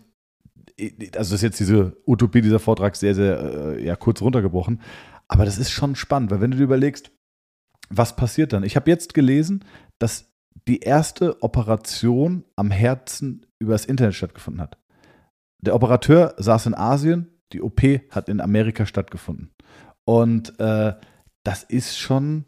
also 1.15 1.35
ist 1.35 1.41
jetzt 1.41 1.59
diese 1.59 1.97
Utopie, 2.05 2.41
dieser 2.41 2.59
Vortrag 2.59 2.95
sehr, 2.95 3.15
sehr 3.15 3.75
äh, 3.77 3.85
ja, 3.85 3.95
kurz 3.95 4.21
runtergebrochen. 4.21 4.81
Aber 5.27 5.45
das 5.45 5.57
ist 5.57 5.71
schon 5.71 5.95
spannend, 5.95 6.31
weil 6.31 6.41
wenn 6.41 6.51
du 6.51 6.57
dir 6.57 6.63
überlegst, 6.63 7.11
was 7.91 8.15
passiert 8.15 8.53
dann? 8.53 8.63
Ich 8.63 8.75
habe 8.75 8.89
jetzt 8.89 9.13
gelesen, 9.13 9.65
dass 9.99 10.31
die 10.67 10.79
erste 10.79 11.41
Operation 11.41 12.43
am 12.55 12.71
Herzen 12.71 13.45
übers 13.59 13.85
Internet 13.85 14.15
stattgefunden 14.15 14.61
hat. 14.61 14.77
Der 15.59 15.75
Operateur 15.75 16.33
saß 16.37 16.67
in 16.67 16.75
Asien, 16.75 17.27
die 17.53 17.61
OP 17.61 17.81
hat 18.09 18.29
in 18.29 18.41
Amerika 18.41 18.85
stattgefunden. 18.85 19.51
Und 20.05 20.59
äh, 20.59 20.93
das 21.43 21.63
ist 21.63 21.97
schon, 21.97 22.45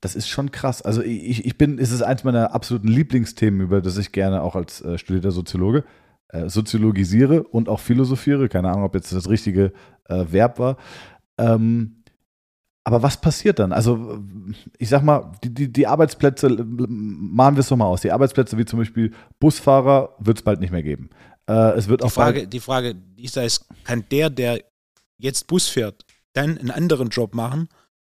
das 0.00 0.14
ist 0.14 0.28
schon 0.28 0.50
krass. 0.50 0.82
Also 0.82 1.02
ich, 1.02 1.44
ich 1.44 1.58
bin, 1.58 1.78
es 1.78 1.90
ist 1.90 2.02
eins 2.02 2.24
meiner 2.24 2.54
absoluten 2.54 2.88
Lieblingsthemen, 2.88 3.60
über 3.60 3.80
das 3.80 3.98
ich 3.98 4.12
gerne 4.12 4.42
auch 4.42 4.56
als 4.56 4.80
äh, 4.82 4.98
studierter 4.98 5.30
Soziologe 5.30 5.84
äh, 6.28 6.48
soziologisiere 6.48 7.42
und 7.42 7.68
auch 7.68 7.80
philosophiere. 7.80 8.48
Keine 8.48 8.70
Ahnung, 8.70 8.84
ob 8.84 8.94
jetzt 8.94 9.12
das 9.12 9.28
richtige 9.28 9.72
äh, 10.08 10.24
Verb 10.30 10.58
war. 10.58 10.76
Ähm, 11.38 12.02
aber 12.86 13.02
was 13.02 13.18
passiert 13.18 13.58
dann? 13.58 13.72
Also, 13.72 14.22
ich 14.78 14.90
sag 14.90 15.02
mal, 15.02 15.32
die, 15.42 15.52
die, 15.52 15.72
die 15.72 15.86
Arbeitsplätze, 15.86 16.50
machen 16.50 17.56
wir 17.56 17.60
es 17.60 17.68
doch 17.68 17.76
mal 17.78 17.86
aus. 17.86 18.02
Die 18.02 18.12
Arbeitsplätze 18.12 18.58
wie 18.58 18.66
zum 18.66 18.78
Beispiel 18.78 19.12
Busfahrer 19.40 20.14
wird 20.18 20.38
es 20.38 20.44
bald 20.44 20.60
nicht 20.60 20.70
mehr 20.70 20.82
geben. 20.82 21.08
Äh, 21.48 21.78
es 21.78 21.88
wird 21.88 22.02
die 22.02 22.04
auch 22.04 22.12
Frage, 22.12 22.46
die 22.46 22.60
Frage 22.60 22.94
ist, 23.16 23.38
ist, 23.38 23.64
kann 23.84 24.04
der, 24.10 24.28
der 24.28 24.62
jetzt 25.18 25.46
Bus 25.46 25.66
fährt, 25.66 26.04
dann 26.34 26.58
einen 26.58 26.70
anderen 26.70 27.08
Job 27.08 27.34
machen, 27.34 27.68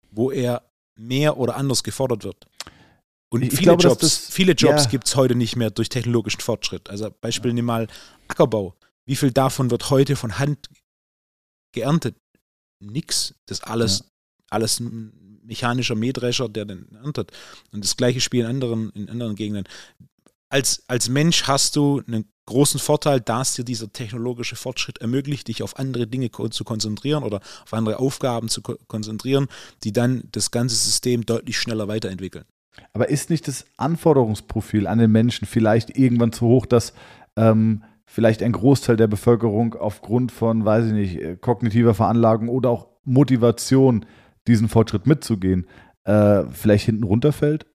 wo 0.10 0.32
er 0.32 0.64
mehr 0.96 1.38
oder 1.38 1.56
anders 1.56 1.84
gefordert 1.84 2.24
wird? 2.24 2.48
Und 3.30 3.44
ich 3.44 3.52
viele, 3.52 3.64
glaube, 3.64 3.84
Jobs, 3.84 4.00
das, 4.00 4.18
viele 4.32 4.54
Jobs 4.54 4.86
ja. 4.86 4.90
gibt 4.90 5.08
es 5.08 5.16
heute 5.16 5.36
nicht 5.36 5.56
mehr 5.56 5.70
durch 5.70 5.90
technologischen 5.90 6.42
Fortschritt. 6.42 6.90
Also 6.90 7.12
Beispiel 7.22 7.52
ja. 7.52 7.56
nimm 7.56 7.66
mal 7.66 7.88
Ackerbau. 8.28 8.76
Wie 9.06 9.16
viel 9.16 9.32
davon 9.32 9.70
wird 9.70 9.92
heute 9.92 10.16
von 10.16 10.40
Hand 10.40 10.70
geerntet? 11.74 12.16
Nix. 12.80 13.36
Das 13.46 13.62
alles 13.64 14.00
ja 14.00 14.13
alles 14.54 14.80
ein 14.80 15.12
mechanischer 15.46 15.96
Mähdrescher, 15.96 16.50
der 16.50 16.66
den 16.66 16.88
erntet. 17.04 17.32
Und 17.72 17.84
das 17.84 17.98
gleiche 17.98 18.22
Spiel 18.22 18.42
in 18.42 18.48
anderen, 18.48 18.90
in 18.92 19.10
anderen 19.10 19.36
Gegenden. 19.36 19.66
Als, 20.50 20.84
als 20.88 21.10
Mensch 21.10 21.44
hast 21.44 21.76
du 21.76 22.02
einen 22.08 22.26
großen 22.46 22.80
Vorteil, 22.80 23.22
dass 23.22 23.56
dir 23.56 23.66
dieser 23.66 23.92
technologische 23.92 24.56
Fortschritt 24.56 25.00
ermöglicht, 25.00 25.48
dich 25.48 25.64
auf 25.64 25.80
andere 25.80 26.08
Dinge 26.08 26.30
zu 26.32 26.64
konzentrieren 26.64 27.24
oder 27.24 27.40
auf 27.64 27.74
andere 27.74 28.00
Aufgaben 28.00 28.50
zu 28.50 28.62
konzentrieren, 28.62 29.48
die 29.84 29.94
dann 29.94 30.24
das 30.32 30.52
ganze 30.52 30.76
System 30.76 31.26
deutlich 31.26 31.58
schneller 31.58 31.88
weiterentwickeln. 31.88 32.46
Aber 32.92 33.10
ist 33.10 33.30
nicht 33.30 33.48
das 33.48 33.66
Anforderungsprofil 33.78 34.88
an 34.88 35.00
den 35.00 35.12
Menschen 35.12 35.48
vielleicht 35.48 35.98
irgendwann 35.98 36.34
zu 36.34 36.48
hoch, 36.48 36.66
dass 36.66 36.94
ähm, 37.36 37.84
vielleicht 38.06 38.44
ein 38.44 38.52
Großteil 38.52 38.98
der 38.98 39.08
Bevölkerung 39.08 39.76
aufgrund 39.76 40.32
von, 40.32 40.66
weiß 40.66 40.88
ich 40.88 40.94
nicht, 40.94 41.16
äh, 41.16 41.36
kognitiver 41.36 41.94
Veranlagung 41.94 42.50
oder 42.50 42.70
auch 42.70 42.88
Motivation 43.06 44.06
diesen 44.48 44.70
Fortschritt 44.70 45.08
mitzugehen, 45.08 45.68
äh, 46.06 46.44
vielleicht 46.52 46.86
hinten 46.86 47.04
runterfällt. 47.04 47.66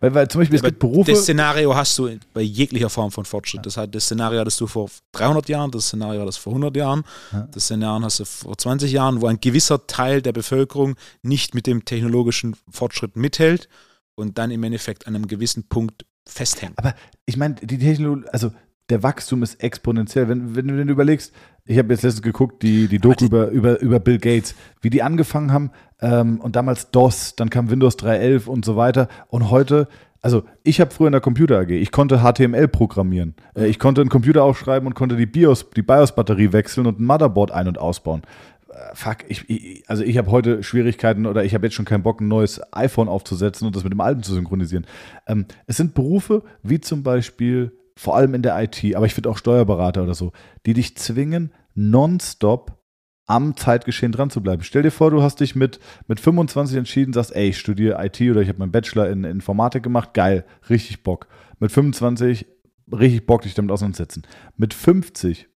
Weil, 0.00 0.14
weil 0.14 0.28
zum 0.28 0.40
Beispiel, 0.40 0.56
es 0.56 0.62
Aber 0.62 0.70
gibt 0.70 0.78
Berufe. 0.80 1.10
Das 1.10 1.22
Szenario 1.22 1.74
hast 1.74 1.98
du 1.98 2.10
bei 2.34 2.42
jeglicher 2.42 2.88
Form 2.88 3.10
von 3.10 3.24
Fortschritt. 3.24 3.66
Das, 3.66 3.76
hat, 3.76 3.92
das 3.94 4.04
Szenario 4.04 4.38
hattest 4.38 4.60
du 4.60 4.68
vor 4.68 4.88
300 5.12 5.48
Jahren, 5.48 5.70
das 5.72 5.86
Szenario 5.88 6.20
hattest 6.20 6.38
du 6.38 6.42
vor 6.42 6.52
100 6.52 6.76
Jahren, 6.76 7.02
Ja. 7.32 7.48
das 7.50 7.64
Szenario 7.64 8.04
hast 8.04 8.20
du 8.20 8.24
vor 8.24 8.56
20 8.56 8.92
Jahren, 8.92 9.20
wo 9.20 9.26
ein 9.26 9.40
gewisser 9.40 9.84
Teil 9.88 10.22
der 10.22 10.32
Bevölkerung 10.32 10.94
nicht 11.22 11.54
mit 11.56 11.66
dem 11.66 11.84
technologischen 11.84 12.54
Fortschritt 12.70 13.16
mithält 13.16 13.68
und 14.14 14.38
dann 14.38 14.52
im 14.52 14.62
Endeffekt 14.62 15.08
an 15.08 15.16
einem 15.16 15.26
gewissen 15.26 15.64
Punkt 15.64 16.04
festhängt. 16.28 16.78
Aber 16.78 16.94
ich 17.26 17.36
meine, 17.36 17.54
die 17.56 17.78
Technologie, 17.78 18.28
also 18.30 18.52
der 18.88 19.02
Wachstum 19.02 19.42
ist 19.42 19.60
exponentiell. 19.64 20.28
Wenn, 20.28 20.54
wenn, 20.54 20.68
du- 20.68 20.76
wenn 20.76 20.86
du 20.86 20.92
überlegst, 20.92 21.32
ich 21.64 21.78
habe 21.78 21.92
jetzt 21.92 22.02
letztens 22.02 22.22
geguckt, 22.22 22.62
die, 22.62 22.88
die 22.88 22.98
Doku 22.98 23.24
über, 23.24 23.48
über, 23.48 23.80
über 23.80 24.00
Bill 24.00 24.18
Gates, 24.18 24.54
wie 24.80 24.90
die 24.90 25.02
angefangen 25.02 25.52
haben 25.52 25.70
ähm, 26.00 26.40
und 26.40 26.56
damals 26.56 26.90
DOS, 26.90 27.36
dann 27.36 27.50
kam 27.50 27.70
Windows 27.70 27.96
3.11 27.98 28.46
und 28.46 28.64
so 28.64 28.76
weiter 28.76 29.08
und 29.28 29.50
heute, 29.50 29.86
also 30.22 30.42
ich 30.64 30.80
habe 30.80 30.90
früher 30.90 31.06
in 31.06 31.12
der 31.12 31.20
Computer 31.20 31.60
AG, 31.60 31.70
ich 31.70 31.92
konnte 31.92 32.20
HTML 32.20 32.66
programmieren, 32.68 33.34
äh, 33.54 33.66
ich 33.66 33.78
konnte 33.78 34.00
einen 34.00 34.10
Computer 34.10 34.42
aufschreiben 34.42 34.88
und 34.88 34.94
konnte 34.94 35.16
die 35.16 35.26
BIOS, 35.26 35.70
die 35.70 35.82
BIOS-Batterie 35.82 36.52
wechseln 36.52 36.86
und 36.86 37.00
ein 37.00 37.04
Motherboard 37.04 37.52
ein- 37.52 37.68
und 37.68 37.78
ausbauen. 37.78 38.22
Äh, 38.68 38.94
Fuck, 38.94 39.18
ich, 39.28 39.48
ich, 39.48 39.88
also 39.88 40.02
ich 40.02 40.18
habe 40.18 40.32
heute 40.32 40.64
Schwierigkeiten 40.64 41.26
oder 41.26 41.44
ich 41.44 41.54
habe 41.54 41.66
jetzt 41.66 41.74
schon 41.74 41.84
keinen 41.84 42.02
Bock, 42.02 42.20
ein 42.20 42.28
neues 42.28 42.60
iPhone 42.72 43.08
aufzusetzen 43.08 43.68
und 43.68 43.76
das 43.76 43.84
mit 43.84 43.92
dem 43.92 44.00
alten 44.00 44.24
zu 44.24 44.34
synchronisieren. 44.34 44.84
Ähm, 45.28 45.46
es 45.68 45.76
sind 45.76 45.94
Berufe 45.94 46.42
wie 46.64 46.80
zum 46.80 47.04
Beispiel, 47.04 47.70
vor 47.96 48.16
allem 48.16 48.34
in 48.34 48.42
der 48.42 48.60
IT, 48.62 48.94
aber 48.94 49.06
ich 49.06 49.14
finde 49.14 49.30
auch 49.30 49.38
Steuerberater 49.38 50.02
oder 50.02 50.14
so, 50.14 50.32
die 50.66 50.74
dich 50.74 50.96
zwingen, 50.96 51.52
nonstop 51.74 52.78
am 53.26 53.56
Zeitgeschehen 53.56 54.12
dran 54.12 54.30
zu 54.30 54.42
bleiben. 54.42 54.62
Stell 54.62 54.82
dir 54.82 54.90
vor, 54.90 55.10
du 55.10 55.22
hast 55.22 55.40
dich 55.40 55.54
mit, 55.54 55.78
mit 56.06 56.20
25 56.20 56.76
entschieden, 56.76 57.12
sagst, 57.12 57.34
ey, 57.34 57.50
ich 57.50 57.58
studiere 57.58 58.04
IT 58.04 58.20
oder 58.20 58.42
ich 58.42 58.48
habe 58.48 58.58
meinen 58.58 58.72
Bachelor 58.72 59.08
in 59.08 59.24
Informatik 59.24 59.82
gemacht, 59.82 60.12
geil, 60.12 60.44
richtig 60.68 61.02
Bock. 61.02 61.28
Mit 61.58 61.72
25 61.72 62.46
richtig 62.92 63.26
Bock, 63.26 63.42
dich 63.42 63.54
damit 63.54 63.70
auseinandersetzen. 63.70 64.22
Mit 64.56 64.74
50 64.74 65.48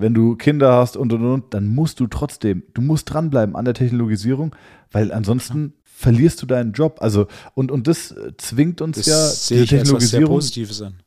wenn 0.00 0.14
du 0.14 0.36
Kinder 0.36 0.74
hast 0.74 0.96
und 0.96 1.12
und 1.12 1.24
und, 1.24 1.54
dann 1.54 1.66
musst 1.66 2.00
du 2.00 2.06
trotzdem, 2.06 2.62
du 2.74 2.82
musst 2.82 3.12
dranbleiben 3.12 3.56
an 3.56 3.64
der 3.64 3.74
Technologisierung, 3.74 4.54
weil 4.92 5.12
ansonsten 5.12 5.74
verlierst 5.84 6.40
du 6.40 6.46
deinen 6.46 6.72
Job. 6.72 6.98
Also, 7.00 7.26
und, 7.54 7.72
und 7.72 7.88
das 7.88 8.12
äh, 8.12 8.32
zwingt 8.36 8.80
uns 8.80 8.98
Das 8.98 9.06
ja, 9.06 9.26
sehe 9.26 9.78
als 9.78 9.92
was 9.92 10.10
sehr 10.10 10.26
Positives 10.26 10.80
an. 10.82 11.02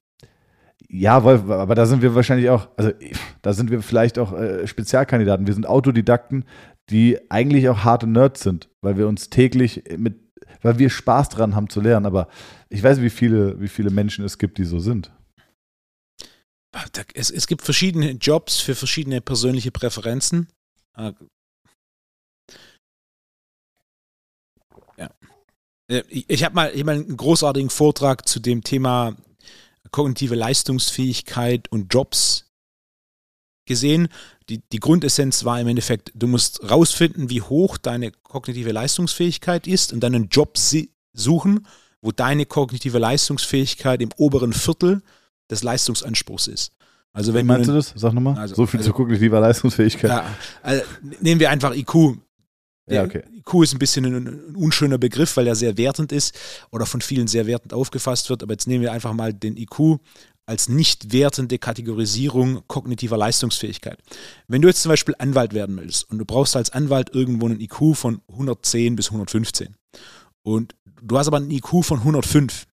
Ja, 0.93 1.23
weil, 1.23 1.37
aber 1.51 1.73
da 1.75 1.85
sind 1.85 2.01
wir 2.01 2.15
wahrscheinlich 2.15 2.49
auch, 2.49 2.67
also 2.75 2.91
da 3.41 3.53
sind 3.53 3.71
wir 3.71 3.81
vielleicht 3.81 4.19
auch 4.19 4.33
äh, 4.33 4.67
Spezialkandidaten. 4.67 5.47
Wir 5.47 5.53
sind 5.53 5.65
Autodidakten, 5.65 6.43
die 6.89 7.17
eigentlich 7.31 7.69
auch 7.69 7.85
harte 7.85 8.07
Nerds 8.07 8.41
sind, 8.41 8.69
weil 8.81 8.97
wir 8.97 9.07
uns 9.07 9.29
täglich 9.29 9.83
mit, 9.97 10.19
weil 10.61 10.79
wir 10.79 10.89
Spaß 10.89 11.29
dran 11.29 11.55
haben 11.55 11.69
zu 11.69 11.79
lernen. 11.79 12.05
Aber 12.05 12.27
ich 12.69 12.83
weiß, 12.83 13.01
wie 13.01 13.09
viele, 13.09 13.59
wie 13.61 13.69
viele 13.69 13.89
Menschen 13.89 14.25
es 14.25 14.37
gibt, 14.37 14.57
die 14.57 14.65
so 14.65 14.79
sind. 14.79 15.11
Da- 16.73 17.03
Es, 17.13 17.31
es 17.31 17.47
gibt 17.47 17.61
verschiedene 17.61 18.11
Jobs 18.11 18.59
für 18.59 18.75
verschiedene 18.75 19.21
persönliche 19.21 19.71
Präferenzen. 19.71 20.47
Äh, 20.97 21.13
Ja. 24.97 25.09
Äh, 25.89 26.03
Ich, 26.09 26.29
ich 26.29 26.43
habe 26.43 26.55
mal, 26.55 26.71
ich 26.73 26.79
hab 26.79 26.85
mal 26.85 26.95
einen 26.95 27.15
großartigen 27.17 27.69
Vortrag 27.69 28.27
zu 28.27 28.39
dem 28.39 28.63
Thema 28.63 29.15
kognitive 29.91 30.35
Leistungsfähigkeit 30.35 31.69
und 31.71 31.93
Jobs 31.93 32.45
gesehen. 33.65 34.07
Die, 34.49 34.61
die 34.71 34.79
Grundessenz 34.79 35.45
war 35.45 35.59
im 35.59 35.67
Endeffekt, 35.67 36.11
du 36.15 36.27
musst 36.27 36.69
rausfinden, 36.69 37.29
wie 37.29 37.41
hoch 37.41 37.77
deine 37.77 38.11
kognitive 38.11 38.71
Leistungsfähigkeit 38.71 39.67
ist 39.67 39.93
und 39.93 40.01
dann 40.01 40.15
einen 40.15 40.29
Job 40.29 40.57
suchen, 41.13 41.67
wo 42.01 42.11
deine 42.11 42.45
kognitive 42.45 42.97
Leistungsfähigkeit 42.97 44.01
im 44.01 44.09
oberen 44.17 44.53
Viertel 44.53 45.01
des 45.49 45.63
Leistungsanspruchs 45.63 46.47
ist. 46.47 46.71
Also 47.13 47.33
Wie 47.33 47.37
wenn 47.37 47.45
meinst 47.45 47.67
du 47.67 47.73
du 47.73 47.77
das? 47.77 47.93
Sag 47.95 48.13
nochmal. 48.13 48.37
Also- 48.37 48.55
so 48.55 48.65
viel 48.65 48.79
also- 48.79 48.91
zu 48.91 48.95
kognitiver 48.95 49.39
Leistungsfähigkeit. 49.39 50.09
ja, 50.09 50.25
also 50.63 50.83
nehmen 51.19 51.39
wir 51.39 51.49
einfach 51.49 51.75
IQ. 51.75 52.17
Ja, 52.87 52.93
Der 52.93 53.05
okay. 53.05 53.23
IQ 53.33 53.63
ist 53.63 53.73
ein 53.73 53.79
bisschen 53.79 54.05
ein, 54.05 54.27
ein 54.27 54.55
unschöner 54.55 54.97
Begriff, 54.97 55.37
weil 55.37 55.47
er 55.47 55.55
sehr 55.55 55.77
wertend 55.77 56.11
ist 56.11 56.37
oder 56.71 56.85
von 56.85 57.01
vielen 57.01 57.27
sehr 57.27 57.45
wertend 57.45 57.73
aufgefasst 57.73 58.29
wird. 58.29 58.43
Aber 58.43 58.53
jetzt 58.53 58.67
nehmen 58.67 58.81
wir 58.81 58.91
einfach 58.91 59.13
mal 59.13 59.33
den 59.33 59.57
IQ 59.57 59.99
als 60.45 60.67
nicht 60.67 61.13
wertende 61.13 61.59
Kategorisierung 61.59 62.63
kognitiver 62.67 63.17
Leistungsfähigkeit. 63.17 63.99
Wenn 64.47 64.61
du 64.61 64.67
jetzt 64.67 64.81
zum 64.81 64.89
Beispiel 64.89 65.15
Anwalt 65.17 65.53
werden 65.53 65.77
willst 65.77 66.09
und 66.09 66.17
du 66.17 66.25
brauchst 66.25 66.55
als 66.55 66.71
Anwalt 66.71 67.13
irgendwo 67.13 67.45
einen 67.45 67.61
IQ 67.61 67.95
von 67.95 68.21
110 68.27 68.95
bis 68.95 69.07
115 69.07 69.75
und 70.43 70.75
du 71.01 71.17
hast 71.17 71.27
aber 71.27 71.37
einen 71.37 71.51
IQ 71.51 71.83
von 71.83 71.99
105, 71.99 72.67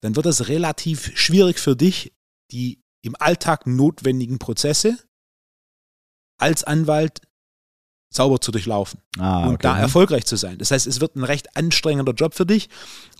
dann 0.00 0.16
wird 0.16 0.26
es 0.26 0.48
relativ 0.48 1.16
schwierig 1.16 1.58
für 1.58 1.76
dich, 1.76 2.12
die 2.50 2.80
im 3.02 3.16
Alltag 3.18 3.66
notwendigen 3.66 4.38
Prozesse 4.38 4.98
als 6.38 6.64
Anwalt 6.64 7.20
sauber 8.12 8.40
zu 8.40 8.52
durchlaufen 8.52 9.00
Ah, 9.18 9.44
und 9.46 9.54
okay. 9.54 9.62
da 9.62 9.78
erfolgreich 9.78 10.24
zu 10.26 10.36
sein. 10.36 10.58
Das 10.58 10.70
heißt, 10.70 10.86
es 10.86 11.00
wird 11.00 11.16
ein 11.16 11.24
recht 11.24 11.56
anstrengender 11.56 12.12
Job 12.12 12.34
für 12.34 12.46
dich, 12.46 12.68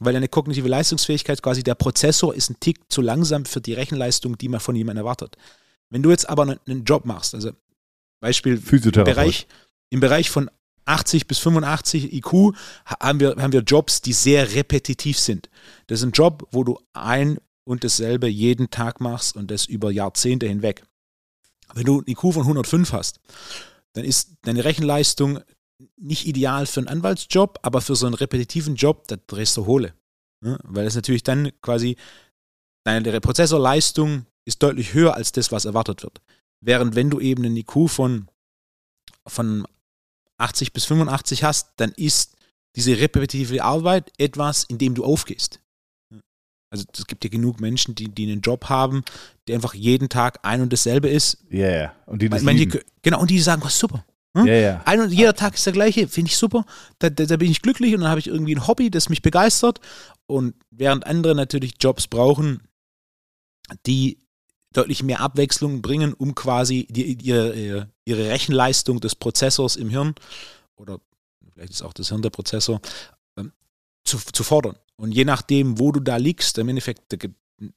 weil 0.00 0.12
deine 0.12 0.28
kognitive 0.28 0.68
Leistungsfähigkeit 0.68 1.42
quasi 1.42 1.62
der 1.62 1.74
Prozessor 1.74 2.34
ist 2.34 2.50
ein 2.50 2.56
Tick 2.60 2.78
zu 2.90 3.00
langsam 3.00 3.44
für 3.44 3.60
die 3.60 3.72
Rechenleistung, 3.74 4.36
die 4.38 4.48
man 4.48 4.60
von 4.60 4.76
jemandem 4.76 5.04
erwartet. 5.04 5.36
Wenn 5.90 6.02
du 6.02 6.10
jetzt 6.10 6.28
aber 6.28 6.42
einen, 6.42 6.58
einen 6.68 6.84
Job 6.84 7.04
machst, 7.04 7.34
also 7.34 7.50
Beispiel 8.20 8.54
im 8.54 8.62
Physiotherapeut. 8.62 9.14
Bereich, 9.14 9.46
im 9.90 10.00
Bereich 10.00 10.30
von 10.30 10.50
80 10.84 11.26
bis 11.26 11.38
85 11.38 12.12
IQ 12.12 12.32
ha- 12.86 12.96
haben 13.00 13.20
wir, 13.20 13.36
haben 13.38 13.52
wir 13.52 13.60
Jobs, 13.62 14.00
die 14.02 14.12
sehr 14.12 14.54
repetitiv 14.54 15.18
sind. 15.18 15.48
Das 15.86 16.00
ist 16.00 16.04
ein 16.06 16.12
Job, 16.12 16.46
wo 16.52 16.64
du 16.64 16.78
ein 16.92 17.38
und 17.64 17.84
dasselbe 17.84 18.26
jeden 18.28 18.70
Tag 18.70 19.00
machst 19.00 19.36
und 19.36 19.50
das 19.50 19.66
über 19.66 19.90
Jahrzehnte 19.90 20.46
hinweg. 20.48 20.82
Wenn 21.74 21.84
du 21.86 22.00
ein 22.00 22.04
IQ 22.10 22.20
von 22.32 22.42
105 22.42 22.92
hast, 22.92 23.20
dann 23.94 24.04
ist 24.04 24.36
deine 24.42 24.64
Rechenleistung 24.64 25.40
nicht 25.96 26.26
ideal 26.26 26.66
für 26.66 26.80
einen 26.80 26.88
Anwaltsjob, 26.88 27.58
aber 27.62 27.80
für 27.80 27.96
so 27.96 28.06
einen 28.06 28.14
repetitiven 28.14 28.76
Job, 28.76 29.08
da 29.08 29.16
drehst 29.26 29.56
du 29.56 29.66
Hohle. 29.66 29.94
Ne? 30.40 30.58
Weil 30.62 30.86
es 30.86 30.94
natürlich 30.94 31.22
dann 31.22 31.50
quasi, 31.60 31.96
deine 32.84 33.20
Prozessorleistung 33.20 34.26
ist 34.44 34.62
deutlich 34.62 34.94
höher 34.94 35.14
als 35.14 35.32
das, 35.32 35.52
was 35.52 35.64
erwartet 35.64 36.02
wird. 36.02 36.20
Während 36.60 36.94
wenn 36.94 37.10
du 37.10 37.20
eben 37.20 37.44
einen 37.44 37.56
IQ 37.56 37.88
von, 37.88 38.28
von 39.26 39.66
80 40.38 40.72
bis 40.72 40.84
85 40.84 41.44
hast, 41.44 41.72
dann 41.76 41.92
ist 41.92 42.36
diese 42.76 42.98
repetitive 42.98 43.62
Arbeit 43.62 44.12
etwas, 44.18 44.64
in 44.64 44.78
dem 44.78 44.94
du 44.94 45.04
aufgehst. 45.04 45.60
Also 46.72 46.84
es 46.96 47.06
gibt 47.06 47.22
ja 47.22 47.28
genug 47.28 47.60
Menschen, 47.60 47.94
die, 47.94 48.08
die 48.08 48.24
einen 48.24 48.40
Job 48.40 48.70
haben, 48.70 49.04
der 49.46 49.56
einfach 49.56 49.74
jeden 49.74 50.08
Tag 50.08 50.38
ein 50.42 50.62
und 50.62 50.72
dasselbe 50.72 51.08
ist. 51.08 51.36
Ja, 51.50 51.70
ja. 51.70 51.92
Und 52.06 52.22
die 52.22 52.30
das 52.30 52.42
Manche, 52.42 52.64
lieben. 52.64 52.80
genau, 53.02 53.20
und 53.20 53.30
die 53.30 53.40
sagen, 53.40 53.62
was 53.62 53.78
super. 53.78 54.04
Ja, 54.34 54.44
ja. 54.46 54.82
Ein 54.86 55.02
und 55.02 55.12
jeder 55.12 55.34
Tag 55.34 55.54
ist 55.54 55.66
der 55.66 55.74
gleiche, 55.74 56.08
finde 56.08 56.30
ich 56.30 56.38
super. 56.38 56.64
Da, 56.98 57.10
da, 57.10 57.26
da 57.26 57.36
bin 57.36 57.50
ich 57.50 57.60
glücklich 57.60 57.94
und 57.94 58.00
dann 58.00 58.08
habe 58.08 58.20
ich 58.20 58.28
irgendwie 58.28 58.54
ein 58.54 58.66
Hobby, 58.66 58.90
das 58.90 59.10
mich 59.10 59.20
begeistert. 59.20 59.80
Und 60.26 60.54
während 60.70 61.06
andere 61.06 61.34
natürlich 61.34 61.74
Jobs 61.78 62.06
brauchen, 62.06 62.62
die 63.84 64.18
deutlich 64.72 65.02
mehr 65.02 65.20
Abwechslung 65.20 65.82
bringen, 65.82 66.14
um 66.14 66.34
quasi 66.34 66.86
die, 66.88 67.18
ihre, 67.22 67.90
ihre 68.06 68.28
Rechenleistung 68.30 69.00
des 69.00 69.14
Prozessors 69.14 69.76
im 69.76 69.90
Hirn 69.90 70.14
oder 70.76 71.00
vielleicht 71.52 71.74
ist 71.74 71.82
auch 71.82 71.92
das 71.92 72.08
Hirn 72.08 72.22
der 72.22 72.30
Prozessor 72.30 72.80
zu, 74.04 74.18
zu 74.18 74.42
fordern. 74.44 74.76
Und 74.96 75.12
je 75.12 75.24
nachdem, 75.24 75.78
wo 75.78 75.92
du 75.92 76.00
da 76.00 76.16
liegst, 76.16 76.58
im 76.58 76.68
Endeffekt, 76.68 77.18
Ge- 77.18 77.30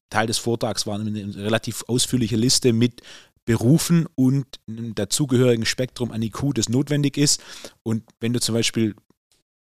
Teil 0.10 0.28
des 0.28 0.38
Vortrags 0.40 0.88
war 0.88 1.00
eine 1.00 1.36
relativ 1.36 1.84
ausführliche 1.88 2.36
Liste 2.36 2.74
mit 2.74 3.02
Berufen 3.46 4.08
und 4.16 4.48
einem 4.68 4.96
dazugehörigen 4.96 5.66
Spektrum 5.66 6.12
an 6.12 6.22
IQ, 6.24 6.54
das 6.56 6.70
notwendig 6.70 7.18
ist. 7.18 7.42
Und 7.84 8.04
wenn 8.20 8.34
du 8.34 8.40
zum 8.40 8.56
Beispiel 8.56 8.96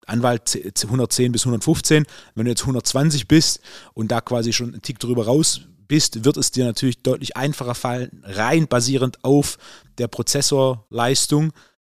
Anwalt 0.07 0.48
z- 0.48 0.77
z- 0.77 0.87
110 0.87 1.33
bis 1.33 1.42
115, 1.42 2.07
wenn 2.35 2.44
du 2.46 2.50
jetzt 2.50 2.62
120 2.62 3.29
bist 3.29 3.61
und 3.92 4.11
da 4.11 4.20
quasi 4.22 4.53
schon 4.55 4.72
einen 4.72 4.83
Tick 4.83 4.98
drüber 4.98 5.27
raus 5.27 5.62
bist, 5.87 6.24
wird 6.24 6.38
es 6.38 6.50
dir 6.50 6.64
natürlich 6.64 7.03
deutlich 7.03 7.37
einfacher 7.37 7.74
fallen, 7.74 8.22
rein 8.22 8.66
basierend 8.68 9.22
auf 9.22 9.59
der 9.98 10.09
Prozessorleistung 10.09 11.53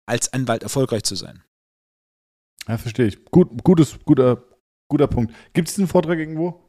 als 0.07 0.33
Anwalt 0.33 0.63
erfolgreich 0.63 1.03
zu 1.03 1.15
sein. 1.15 1.43
Ja, 2.67 2.79
verstehe 2.79 3.07
ich. 3.07 3.23
Gut, 3.25 3.63
gutes, 3.63 3.99
guter, 4.05 4.43
guter 4.87 5.07
Punkt. 5.07 5.33
Gibt 5.53 5.67
es 5.67 5.75
diesen 5.75 5.87
Vortrag 5.87 6.17
irgendwo? 6.19 6.61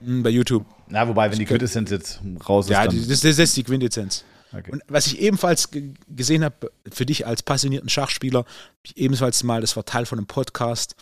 Hm, 0.00 0.22
Bei 0.22 0.30
YouTube. 0.30 0.64
Na, 0.88 1.06
wobei, 1.08 1.30
wenn 1.30 1.38
die 1.38 1.44
Quintessenz 1.44 1.90
jetzt 1.90 2.20
raus 2.48 2.66
ist, 2.66 2.70
Ja, 2.72 2.86
dann. 2.86 2.96
das, 2.96 3.06
das 3.08 3.20
das 3.20 3.38
ist 3.38 3.56
die 3.56 3.62
Quintessenz. 3.64 4.24
okay. 4.52 4.70
Und 4.72 4.82
was 4.88 5.06
ich 5.06 5.20
ebenfalls 5.20 5.70
ge- 5.70 5.94
gesehen 6.08 6.44
habe, 6.44 6.70
für 6.92 7.06
dich 7.06 7.26
als 7.26 7.42
passionierten 7.42 7.88
Schachspieler, 7.88 8.44
ebenfalls 8.94 9.42
mal, 9.44 9.60
das 9.60 9.76
war 9.76 9.84
Teil 9.84 10.04
von 10.06 10.18
einem 10.18 10.26
Podcast, 10.26 10.96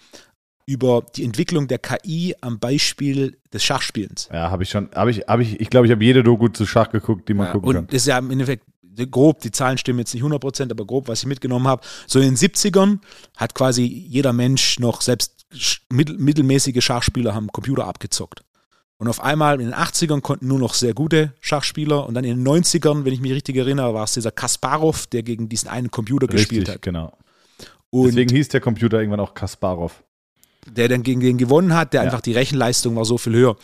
über 0.64 1.05
die 1.16 1.24
Entwicklung 1.24 1.66
der 1.66 1.78
KI 1.78 2.36
am 2.40 2.61
Beispiel 2.61 3.36
des 3.53 3.64
Schachspielens. 3.64 4.28
Ja, 4.32 4.50
habe 4.53 4.62
ich 4.62 4.70
schon. 4.70 4.88
Habe 4.94 5.11
ich, 5.11 5.18
habe 5.26 5.42
ich, 5.42 5.59
ich 5.61 5.68
glaube, 5.70 5.86
ich 5.86 5.92
habe 5.92 6.05
jede 6.05 6.22
Doku 6.22 6.48
zu 6.48 6.66
Schach 6.66 6.90
geguckt, 6.90 7.28
die 7.28 7.34
man 7.34 7.46
Ja, 7.46 7.53
gucken 7.53 7.68
und 7.70 7.74
kann. 7.74 7.86
das 7.88 7.96
ist 8.03 8.07
ja 8.07 8.18
im 8.18 8.30
Endeffekt 8.30 8.64
grob, 9.11 9.40
die 9.40 9.50
Zahlen 9.50 9.76
stimmen 9.78 9.98
jetzt 9.98 10.14
nicht 10.14 10.22
100%, 10.22 10.70
aber 10.70 10.84
grob, 10.86 11.09
was 11.09 11.20
ich 11.20 11.26
mitgenommen 11.26 11.66
habe. 11.66 11.82
So 12.07 12.20
in 12.20 12.26
den 12.26 12.36
70ern 12.36 12.98
hat 13.36 13.55
quasi 13.55 13.82
jeder 13.84 14.32
Mensch 14.32 14.78
noch, 14.78 15.00
selbst 15.00 15.41
mittelmäßige 15.90 16.84
Schachspieler 16.84 17.34
haben 17.34 17.48
Computer 17.48 17.86
abgezockt. 17.86 18.42
Und 18.98 19.09
auf 19.09 19.20
einmal 19.20 19.61
in 19.61 19.66
den 19.66 19.74
80ern 19.74 20.20
konnten 20.20 20.46
nur 20.46 20.61
noch 20.61 20.74
sehr 20.74 20.94
gute 20.94 21.34
Schachspieler 21.40 22.07
und 22.07 22.14
dann 22.14 22.24
in 22.24 22.36
den 22.36 22.46
90ern, 22.46 23.05
wenn 23.05 23.12
ich 23.12 23.20
mich 23.20 23.32
richtig 23.32 23.57
erinnere, 23.57 23.94
war 23.94 24.05
es 24.05 24.12
dieser 24.12 24.30
Kasparov, 24.30 25.09
der 25.09 25.24
gegen 25.24 25.48
diesen 25.48 25.68
einen 25.68 25.90
Computer 25.90 26.28
richtig, 26.28 26.48
gespielt 26.48 26.68
hat. 26.68 26.82
genau. 26.82 27.12
Und 27.90 28.07
Deswegen 28.07 28.34
hieß 28.34 28.48
der 28.50 28.61
Computer 28.61 28.98
irgendwann 28.98 29.20
auch 29.20 29.34
Kasparov. 29.34 30.05
Der 30.70 30.88
dann 30.88 31.03
gegen 31.03 31.20
den 31.20 31.36
gewonnen 31.36 31.74
hat, 31.74 31.92
der 31.92 32.03
ja. 32.03 32.05
einfach 32.05 32.20
die 32.20 32.32
Rechenleistung 32.32 32.94
war 32.94 33.05
so 33.05 33.18
viel 33.18 33.34
höher. 33.34 33.57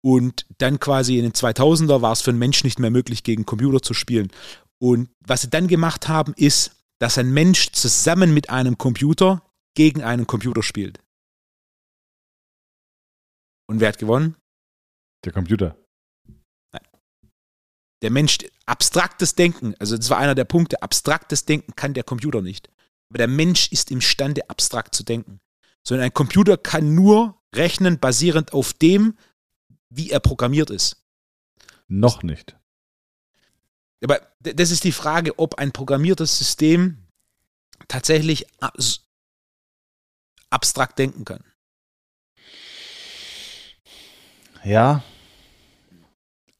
Und 0.00 0.46
dann 0.58 0.80
quasi 0.80 1.16
in 1.16 1.22
den 1.22 1.32
2000er 1.32 2.02
war 2.02 2.12
es 2.12 2.22
für 2.22 2.30
einen 2.30 2.40
Mensch 2.40 2.64
nicht 2.64 2.80
mehr 2.80 2.90
möglich, 2.90 3.22
gegen 3.22 3.46
Computer 3.46 3.80
zu 3.80 3.94
spielen. 3.94 4.32
Und 4.78 5.10
was 5.24 5.42
sie 5.42 5.48
dann 5.48 5.68
gemacht 5.68 6.08
haben, 6.08 6.34
ist, 6.36 6.72
dass 6.98 7.18
ein 7.18 7.32
Mensch 7.32 7.70
zusammen 7.70 8.34
mit 8.34 8.50
einem 8.50 8.78
Computer 8.78 9.42
gegen 9.74 10.02
einen 10.02 10.26
Computer 10.26 10.64
spielt. 10.64 10.98
Und 13.72 13.80
wer 13.80 13.88
hat 13.88 13.98
gewonnen? 13.98 14.36
Der 15.24 15.32
Computer. 15.32 15.74
Nein. 16.72 16.86
Der 18.02 18.10
Mensch, 18.10 18.36
abstraktes 18.66 19.34
Denken, 19.34 19.74
also 19.78 19.96
das 19.96 20.10
war 20.10 20.18
einer 20.18 20.34
der 20.34 20.44
Punkte, 20.44 20.82
abstraktes 20.82 21.46
Denken 21.46 21.74
kann 21.74 21.94
der 21.94 22.04
Computer 22.04 22.42
nicht. 22.42 22.68
Aber 23.08 23.16
der 23.16 23.28
Mensch 23.28 23.72
ist 23.72 23.90
imstande, 23.90 24.50
abstrakt 24.50 24.94
zu 24.94 25.04
denken. 25.04 25.40
Sondern 25.84 26.04
ein 26.04 26.12
Computer 26.12 26.58
kann 26.58 26.94
nur 26.94 27.40
rechnen, 27.54 27.98
basierend 27.98 28.52
auf 28.52 28.74
dem, 28.74 29.16
wie 29.88 30.10
er 30.10 30.20
programmiert 30.20 30.68
ist. 30.68 31.06
Noch 31.88 32.22
nicht. 32.22 32.54
Aber 34.04 34.20
das 34.40 34.70
ist 34.70 34.84
die 34.84 34.92
Frage, 34.92 35.38
ob 35.38 35.54
ein 35.54 35.72
programmiertes 35.72 36.36
System 36.36 37.06
tatsächlich 37.88 38.44
abstrakt 40.50 40.98
denken 40.98 41.24
kann. 41.24 41.42
Ja. 44.64 45.02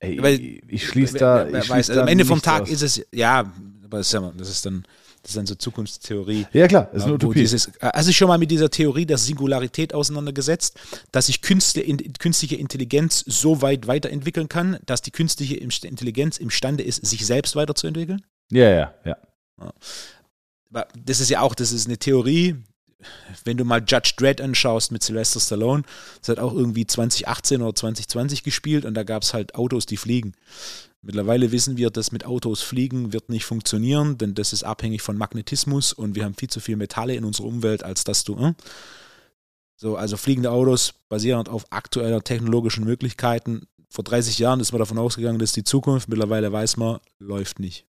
Ey, 0.01 0.21
Weil, 0.21 0.61
ich 0.67 0.87
schließe 0.87 1.19
da. 1.19 1.47
Ich 1.49 1.69
weiß, 1.69 1.91
also 1.91 2.03
am 2.03 2.09
Ende 2.09 2.25
vom 2.25 2.43
Tag 2.43 2.63
aus. 2.63 2.71
ist 2.71 2.83
es, 2.83 3.07
ja, 3.13 3.53
aber 3.85 3.99
das 3.99 4.13
ist, 4.49 4.67
dann. 4.67 4.85
Das 5.23 5.31
ist 5.31 5.37
dann 5.37 5.47
so 5.47 5.55
Zukunftstheorie. 5.55 6.47
Ja, 6.53 6.67
klar, 6.67 6.89
das 6.93 7.03
ist 7.03 7.05
eine 7.05 7.15
Utopie. 7.15 7.39
Dieses, 7.39 7.71
also 7.79 8.11
schon 8.11 8.27
mal 8.27 8.39
mit 8.39 8.51
dieser 8.51 8.71
Theorie 8.71 9.07
der 9.07 9.19
Singularität 9.19 9.95
auseinandergesetzt, 9.95 10.81
dass 11.13 11.27
sich 11.27 11.43
künstliche 11.43 12.57
Intelligenz 12.57 13.23
so 13.25 13.63
weit 13.63 13.87
weiterentwickeln 13.87 14.49
kann, 14.49 14.79
dass 14.85 15.01
die 15.01 15.13
künstliche 15.13 15.57
Intelligenz 15.57 16.39
imstande 16.39 16.83
ist, 16.83 17.07
sich 17.07 17.25
selbst 17.25 17.55
weiterzuentwickeln? 17.55 18.23
Ja, 18.51 18.69
ja, 18.69 18.95
ja. 19.05 19.17
Das 21.05 21.21
ist 21.21 21.31
ja 21.31 21.41
auch, 21.41 21.55
das 21.55 21.71
ist 21.71 21.87
eine 21.87 21.99
Theorie, 21.99 22.57
wenn 23.45 23.57
du 23.57 23.65
mal 23.65 23.83
Judge 23.87 24.15
Dredd 24.17 24.41
anschaust 24.41 24.93
mit 24.93 25.03
Sylvester 25.03 25.41
Stallone, 25.41 25.83
das 26.21 26.29
hat 26.29 26.39
auch 26.39 26.55
irgendwie 26.55 26.87
2018 26.87 27.63
oder 27.63 27.75
2020 27.75 28.43
gespielt 28.43 28.85
und 28.85 28.95
da 28.95 29.03
gab 29.03 29.23
es 29.23 29.35
halt 29.35 29.55
Autos, 29.55 29.87
die 29.87 29.97
fliegen. 29.97 30.35
Mittlerweile 31.03 31.51
wissen 31.51 31.77
wir, 31.77 31.91
dass 31.91 32.13
mit 32.13 32.25
Autos 32.25 32.63
fliegen 32.63 33.13
wird 33.13 33.29
nicht 33.29 33.45
funktionieren, 33.45 34.19
denn 34.19 34.35
das 34.35 34.53
ist 34.53 34.63
abhängig 34.63 35.03
von 35.03 35.19
Magnetismus 35.19 35.93
und 35.93 36.15
wir 36.15 36.25
haben 36.25 36.35
viel 36.35 36.49
zu 36.49 36.61
viel 36.61 36.77
Metalle 36.77 37.17
in 37.17 37.25
unserer 37.25 37.49
Umwelt, 37.49 37.83
als 37.83 38.05
dass 38.05 38.23
du. 38.23 38.39
Äh? 38.39 38.55
So, 39.77 39.97
also 39.97 40.17
fliegende 40.17 40.53
Autos 40.53 40.95
basierend 41.09 41.49
auf 41.49 41.67
aktueller 41.71 42.23
technologischen 42.23 42.85
Möglichkeiten. 42.85 43.67
Vor 43.91 44.05
30 44.05 44.39
Jahren 44.39 44.61
ist 44.61 44.71
man 44.71 44.79
davon 44.79 44.97
ausgegangen, 44.97 45.41
das 45.41 45.51
ist 45.51 45.57
die 45.57 45.65
Zukunft. 45.65 46.09
Mittlerweile 46.09 46.53
weiß 46.53 46.77
man, 46.77 47.01
läuft 47.19 47.59
nicht. 47.59 47.85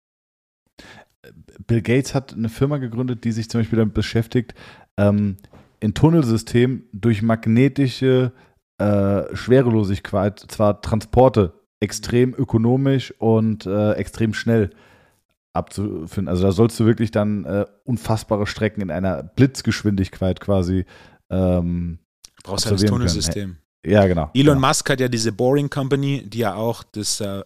Bill 1.66 1.82
Gates 1.82 2.14
hat 2.14 2.32
eine 2.32 2.48
Firma 2.48 2.78
gegründet, 2.78 3.24
die 3.24 3.32
sich 3.32 3.50
zum 3.50 3.60
Beispiel 3.60 3.78
damit 3.78 3.94
beschäftigt, 3.94 4.54
ähm, 5.00 5.36
ein 5.82 5.94
Tunnelsystem 5.94 6.84
durch 6.92 7.22
magnetische 7.22 8.32
äh, 8.78 9.22
Schwerelosigkeit, 9.34 10.38
zwar 10.48 10.82
Transporte 10.82 11.54
extrem 11.80 12.34
ökonomisch 12.34 13.14
und 13.18 13.66
äh, 13.66 13.92
extrem 13.92 14.34
schnell 14.34 14.70
abzufinden. 15.52 16.28
Also 16.28 16.42
da 16.44 16.52
sollst 16.52 16.78
du 16.78 16.84
wirklich 16.84 17.10
dann 17.10 17.44
äh, 17.44 17.64
unfassbare 17.84 18.46
Strecken 18.46 18.82
in 18.82 18.90
einer 18.90 19.22
Blitzgeschwindigkeit 19.22 20.40
quasi 20.40 20.84
ähm, 21.30 21.98
Du 22.42 22.50
brauchst 22.50 22.66
halt 22.66 22.82
das 22.82 22.84
Tunnelsystem. 22.84 23.56
Ja, 23.84 24.06
genau. 24.06 24.30
Elon 24.34 24.56
genau. 24.56 24.68
Musk 24.68 24.88
hat 24.90 25.00
ja 25.00 25.08
diese 25.08 25.32
Boring 25.32 25.70
Company, 25.70 26.24
die 26.26 26.38
ja 26.38 26.54
auch 26.54 26.82
das 26.82 27.20
äh, 27.20 27.42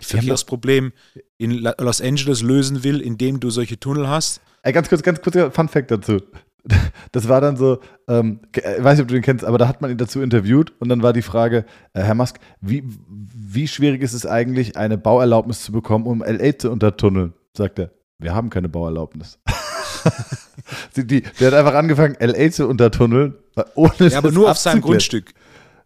Verkehrsproblem 0.00 0.92
in 1.36 1.50
Los 1.78 2.00
Angeles 2.00 2.42
lösen 2.42 2.84
will, 2.84 3.00
indem 3.00 3.40
du 3.40 3.50
solche 3.50 3.78
Tunnel 3.78 4.08
hast. 4.08 4.40
Ey, 4.62 4.72
ganz 4.72 4.88
kurz, 4.88 5.02
ganz 5.02 5.20
kurz 5.20 5.36
Fun 5.54 5.68
Fact 5.68 5.90
dazu. 5.90 6.20
Das 7.12 7.28
war 7.28 7.40
dann 7.40 7.56
so, 7.56 7.78
ähm, 8.08 8.40
ich 8.54 8.62
weiß 8.62 8.96
nicht, 8.96 9.02
ob 9.02 9.08
du 9.08 9.14
den 9.14 9.22
kennst, 9.22 9.44
aber 9.44 9.58
da 9.58 9.68
hat 9.68 9.80
man 9.80 9.90
ihn 9.90 9.98
dazu 9.98 10.20
interviewt 10.20 10.72
und 10.80 10.88
dann 10.88 11.02
war 11.02 11.12
die 11.12 11.22
Frage, 11.22 11.64
äh, 11.92 12.02
Herr 12.02 12.14
Musk, 12.14 12.38
wie, 12.60 12.82
wie 13.08 13.68
schwierig 13.68 14.02
ist 14.02 14.14
es 14.14 14.26
eigentlich, 14.26 14.76
eine 14.76 14.98
Bauerlaubnis 14.98 15.62
zu 15.62 15.72
bekommen, 15.72 16.06
um 16.06 16.24
LA 16.24 16.58
zu 16.58 16.70
untertunneln? 16.70 17.34
Sagt 17.56 17.78
er, 17.78 17.90
wir 18.18 18.34
haben 18.34 18.50
keine 18.50 18.68
Bauerlaubnis. 18.68 19.38
die, 20.96 21.06
die, 21.06 21.22
der 21.38 21.52
hat 21.52 21.54
einfach 21.54 21.74
angefangen, 21.74 22.16
LA 22.18 22.50
zu 22.50 22.66
untertunneln, 22.66 23.34
ohne 23.74 23.92
Ja, 24.08 24.18
aber 24.18 24.32
nur 24.32 24.50
auf 24.50 24.58
seinem 24.58 24.80
Grundstück. 24.80 25.32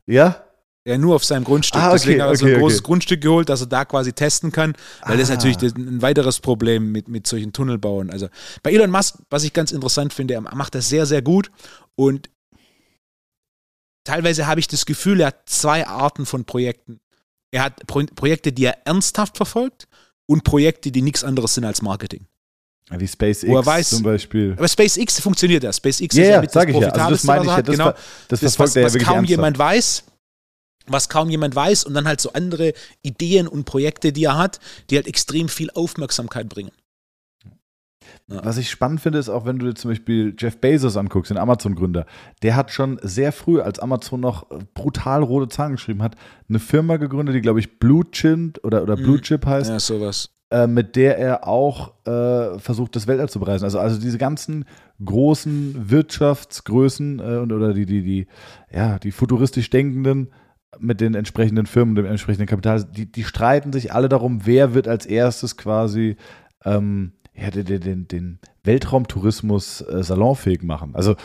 Ja? 0.06 0.44
Ja, 0.89 0.97
nur 0.97 1.16
auf 1.16 1.24
seinem 1.24 1.45
Grundstück. 1.45 1.82
Ah, 1.82 1.89
okay, 1.89 1.99
Deswegen 1.99 2.22
hat 2.22 2.30
er 2.30 2.36
so 2.36 2.47
ein 2.47 2.59
großes 2.59 2.78
okay. 2.78 2.86
Grundstück 2.86 3.20
geholt, 3.20 3.51
dass 3.51 3.61
er 3.61 3.66
da 3.66 3.84
quasi 3.84 4.14
testen 4.14 4.53
kann, 4.53 4.72
weil 5.03 5.12
ah. 5.12 5.16
das 5.18 5.28
ist 5.28 5.36
natürlich 5.36 5.61
ein 5.76 6.01
weiteres 6.01 6.41
Problem 6.41 6.93
mit, 6.93 7.09
mit 7.09 7.26
solchen 7.26 7.53
Tunnelbauen. 7.53 8.11
Also 8.11 8.28
bei 8.62 8.72
Elon 8.72 8.91
Musk, 8.91 9.16
was 9.28 9.45
ich 9.45 9.53
ganz 9.53 9.70
interessant 9.70 10.14
finde, 10.14 10.32
er 10.32 10.41
macht 10.41 10.74
das 10.74 10.89
sehr, 10.89 11.05
sehr 11.05 11.20
gut 11.20 11.51
und 11.95 12.30
teilweise 14.05 14.47
habe 14.47 14.61
ich 14.61 14.66
das 14.66 14.86
Gefühl, 14.86 15.20
er 15.20 15.26
hat 15.26 15.43
zwei 15.45 15.86
Arten 15.86 16.24
von 16.24 16.47
Projekten. 16.47 17.01
Er 17.51 17.64
hat 17.64 17.86
Pro 17.86 18.03
Projekte, 18.14 18.51
die 18.51 18.64
er 18.64 18.86
ernsthaft 18.86 19.36
verfolgt 19.36 19.89
und 20.24 20.43
Projekte, 20.43 20.91
die 20.91 21.03
nichts 21.03 21.22
anderes 21.22 21.53
sind 21.53 21.66
als 21.66 21.82
Marketing. 21.82 22.26
Wie 22.97 23.07
SpaceX 23.07 23.45
weiß, 23.45 23.91
zum 23.91 24.03
Beispiel. 24.05 24.55
Aber 24.57 24.66
SpaceX 24.66 25.20
funktioniert 25.20 25.64
ja. 25.64 25.70
SpaceX 25.70 26.16
yeah, 26.16 26.24
ist 26.24 26.30
ja 26.30 26.41
mit 26.41 26.57
das 26.57 26.64
ich 26.64 26.76
ja. 26.76 26.89
Also 26.89 27.11
das 27.11 27.24
meine 27.24 27.43
ich 27.43 27.51
ja, 27.51 27.61
das, 27.61 27.76
genau. 27.76 27.93
das, 28.28 28.41
das 28.41 28.59
was, 28.59 28.74
was 28.76 28.99
kaum 28.99 29.24
jemand 29.24 29.59
weiß 29.59 30.05
was 30.89 31.09
kaum 31.09 31.30
jemand 31.30 31.55
weiß 31.55 31.84
und 31.84 31.95
dann 31.95 32.07
halt 32.07 32.20
so 32.20 32.32
andere 32.32 32.72
Ideen 33.03 33.49
und 33.49 33.64
Projekte, 33.64 34.12
die 34.12 34.24
er 34.24 34.39
hat, 34.39 34.61
die 34.91 34.97
halt 34.97 35.07
extrem 35.07 35.49
viel 35.49 35.70
Aufmerksamkeit 35.70 36.49
bringen. 36.49 36.72
Ja. 38.30 38.45
Was 38.45 38.59
ich 38.59 38.70
spannend 38.70 39.01
finde, 39.01 39.18
ist 39.18 39.28
auch, 39.28 39.47
wenn 39.47 39.59
du 39.59 39.66
dir 39.66 39.74
zum 39.74 39.91
Beispiel 39.91 40.34
Jeff 40.36 40.59
Bezos 40.59 40.97
anguckst, 40.97 41.30
den 41.30 41.39
Amazon-Gründer, 41.39 42.05
der 42.43 42.57
hat 42.57 42.70
schon 42.70 42.99
sehr 43.03 43.32
früh, 43.32 43.61
als 43.61 43.78
Amazon 43.78 44.20
noch 44.20 44.47
brutal 44.74 45.22
rote 45.22 45.49
Zahlen 45.49 45.72
geschrieben 45.72 46.03
hat, 46.03 46.14
eine 46.49 46.59
Firma 46.59 46.99
gegründet, 46.99 47.34
die, 47.34 47.41
glaube 47.41 47.61
ich, 47.61 47.78
Blue 47.78 48.05
Chip 48.11 48.61
oder, 48.64 48.82
oder 48.82 48.97
Blue 48.97 49.16
mhm. 49.16 49.22
Chip 49.22 49.47
heißt. 49.47 49.70
Ja, 49.70 49.80
sowas. 49.80 50.30
Äh, 50.51 50.66
mit 50.66 50.97
der 50.97 51.18
er 51.18 51.47
auch 51.47 51.93
äh, 52.07 52.59
versucht, 52.59 52.97
das 52.97 53.07
Weltall 53.07 53.28
zu 53.28 53.41
bereisen. 53.41 53.64
Also, 53.64 53.78
also 53.78 54.01
diese 54.01 54.18
ganzen 54.18 54.64
großen 55.05 55.91
Wirtschaftsgrößen 55.91 57.18
äh, 57.20 57.53
oder 57.53 57.74
die, 57.74 57.86
die, 57.86 58.03
die, 58.03 58.26
ja, 58.72 58.99
die 58.99 59.12
futuristisch 59.12 59.68
denkenden 59.70 60.28
mit 60.78 61.00
den 61.00 61.14
entsprechenden 61.14 61.66
Firmen, 61.66 61.94
dem 61.94 62.04
entsprechenden 62.04 62.46
Kapital, 62.46 62.84
die, 62.84 63.10
die 63.10 63.24
streiten 63.24 63.72
sich 63.72 63.92
alle 63.92 64.08
darum, 64.08 64.44
wer 64.44 64.74
wird 64.74 64.86
als 64.88 65.06
erstes 65.06 65.56
quasi 65.56 66.16
ähm, 66.64 67.12
ja, 67.34 67.50
den, 67.50 67.80
den, 67.80 68.08
den 68.08 68.38
Weltraumtourismus 68.64 69.80
äh, 69.82 70.02
salonfähig 70.02 70.62
machen. 70.62 70.94
Also 70.94 71.16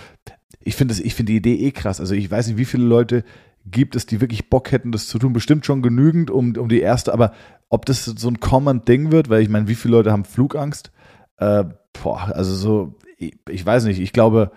ich 0.60 0.76
finde 0.76 0.94
find 0.94 1.30
die 1.30 1.36
Idee 1.36 1.56
eh 1.56 1.72
krass. 1.72 2.00
Also 2.00 2.16
ich 2.16 2.30
weiß 2.30 2.48
nicht, 2.48 2.58
wie 2.58 2.66
viele 2.66 2.86
Leute 2.86 3.24
gibt 3.66 3.96
es, 3.96 4.06
die 4.06 4.22
wirklich 4.22 4.50
Bock 4.50 4.72
hätten, 4.72 4.92
das 4.92 5.08
zu 5.08 5.20
tun. 5.20 5.34
Bestimmt 5.34 5.66
schon 5.66 5.82
genügend, 5.82 6.30
um, 6.30 6.56
um 6.56 6.70
die 6.70 6.82
erste, 6.82 7.14
aber 7.14 7.34
ob 7.70 7.86
das 7.86 8.06
so 8.06 8.28
ein 8.28 8.40
common 8.40 8.86
Ding 8.86 9.12
wird, 9.12 9.30
weil 9.30 9.42
ich 9.42 9.50
meine, 9.50 9.68
wie 9.68 9.76
viele 9.76 9.98
Leute 9.98 10.12
haben 10.12 10.26
Flugangst? 10.26 10.92
Äh, 11.38 11.66
boah, 12.02 12.32
also 12.34 12.54
so, 12.54 12.96
ich, 13.18 13.36
ich 13.50 13.66
weiß 13.66 13.86
nicht, 13.86 14.00
ich 14.00 14.14
glaube, 14.14 14.52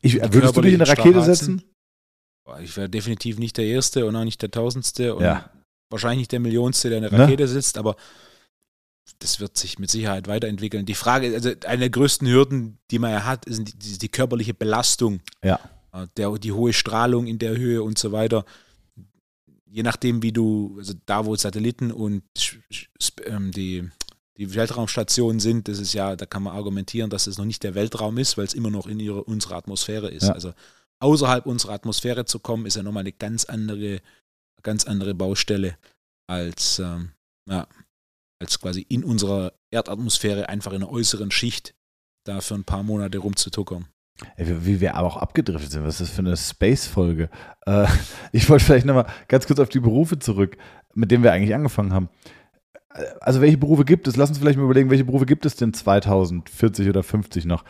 ich, 0.00 0.14
würdest 0.14 0.56
du 0.56 0.62
dich 0.62 0.74
in 0.74 0.80
eine 0.80 0.90
Rakete 0.90 1.22
setzen? 1.22 1.62
Ich 2.60 2.76
wäre 2.76 2.88
definitiv 2.88 3.38
nicht 3.38 3.56
der 3.56 3.66
Erste 3.66 4.06
und 4.06 4.16
auch 4.16 4.24
nicht 4.24 4.42
der 4.42 4.50
Tausendste 4.50 5.14
und 5.14 5.24
ja. 5.24 5.50
wahrscheinlich 5.90 6.18
nicht 6.18 6.32
der 6.32 6.40
Millionste, 6.40 6.88
der 6.88 6.98
in 6.98 7.04
der 7.04 7.12
ne? 7.12 7.18
Rakete 7.20 7.44
ne? 7.44 7.48
sitzt, 7.48 7.78
aber 7.78 7.96
das 9.18 9.40
wird 9.40 9.56
sich 9.56 9.78
mit 9.78 9.90
Sicherheit 9.90 10.28
weiterentwickeln. 10.28 10.86
Die 10.86 10.94
Frage, 10.94 11.32
also 11.34 11.50
eine 11.66 11.80
der 11.80 11.90
größten 11.90 12.26
Hürden, 12.28 12.78
die 12.90 12.98
man 12.98 13.10
ja 13.10 13.24
hat, 13.24 13.46
ist 13.46 13.82
die, 13.82 13.98
die 13.98 14.08
körperliche 14.08 14.54
Belastung. 14.54 15.20
Ja. 15.42 15.60
Der, 16.16 16.32
die 16.38 16.52
hohe 16.52 16.72
Strahlung 16.72 17.26
in 17.26 17.38
der 17.38 17.56
Höhe 17.56 17.82
und 17.82 17.98
so 17.98 18.12
weiter. 18.12 18.44
Je 19.66 19.82
nachdem, 19.82 20.22
wie 20.22 20.32
du, 20.32 20.76
also 20.78 20.94
da, 21.06 21.26
wo 21.26 21.36
Satelliten 21.36 21.92
und 21.92 22.22
ähm, 23.26 23.52
die, 23.52 23.88
die 24.38 24.54
Weltraumstationen 24.54 25.40
sind, 25.40 25.68
das 25.68 25.78
ist 25.78 25.92
ja, 25.92 26.16
da 26.16 26.24
kann 26.24 26.42
man 26.42 26.54
argumentieren, 26.54 27.10
dass 27.10 27.26
es 27.26 27.36
noch 27.36 27.44
nicht 27.44 27.62
der 27.62 27.74
Weltraum 27.74 28.16
ist, 28.18 28.38
weil 28.38 28.46
es 28.46 28.54
immer 28.54 28.70
noch 28.70 28.86
in 28.86 29.00
ihre, 29.00 29.24
unserer 29.24 29.56
Atmosphäre 29.56 30.10
ist. 30.10 30.28
Ja. 30.28 30.32
Also 30.32 30.52
außerhalb 31.02 31.46
unserer 31.46 31.72
Atmosphäre 31.72 32.24
zu 32.24 32.38
kommen, 32.38 32.66
ist 32.66 32.76
ja 32.76 32.82
nochmal 32.82 33.02
eine 33.02 33.12
ganz 33.12 33.44
andere, 33.44 34.00
ganz 34.62 34.86
andere 34.86 35.14
Baustelle 35.14 35.76
als, 36.28 36.78
ähm, 36.78 37.12
ja, 37.48 37.66
als 38.40 38.58
quasi 38.60 38.82
in 38.88 39.04
unserer 39.04 39.52
Erdatmosphäre 39.70 40.48
einfach 40.48 40.72
in 40.72 40.82
einer 40.82 40.90
äußeren 40.90 41.30
Schicht 41.30 41.74
da 42.24 42.40
für 42.40 42.54
ein 42.54 42.64
paar 42.64 42.82
Monate 42.82 43.18
rumzutuckern. 43.18 43.86
Ey, 44.36 44.64
wie 44.64 44.80
wir 44.80 44.94
aber 44.94 45.08
auch 45.08 45.16
abgedriftet 45.16 45.72
sind. 45.72 45.84
Was 45.84 46.00
ist 46.00 46.08
das 46.08 46.10
für 46.10 46.20
eine 46.20 46.36
Space-Folge? 46.36 47.28
Äh, 47.66 47.86
ich 48.32 48.48
wollte 48.48 48.64
vielleicht 48.64 48.86
nochmal 48.86 49.06
ganz 49.28 49.46
kurz 49.46 49.58
auf 49.58 49.68
die 49.68 49.80
Berufe 49.80 50.18
zurück, 50.18 50.56
mit 50.94 51.10
denen 51.10 51.24
wir 51.24 51.32
eigentlich 51.32 51.54
angefangen 51.54 51.92
haben. 51.92 52.08
Äh, 52.94 53.04
also, 53.20 53.40
welche 53.40 53.58
Berufe 53.58 53.84
gibt 53.84 54.06
es? 54.06 54.16
Lass 54.16 54.28
uns 54.28 54.38
vielleicht 54.38 54.58
mal 54.58 54.64
überlegen, 54.64 54.90
welche 54.90 55.04
Berufe 55.04 55.26
gibt 55.26 55.46
es 55.46 55.56
denn 55.56 55.74
2040 55.74 56.88
oder 56.88 57.02
50 57.02 57.46
noch? 57.46 57.64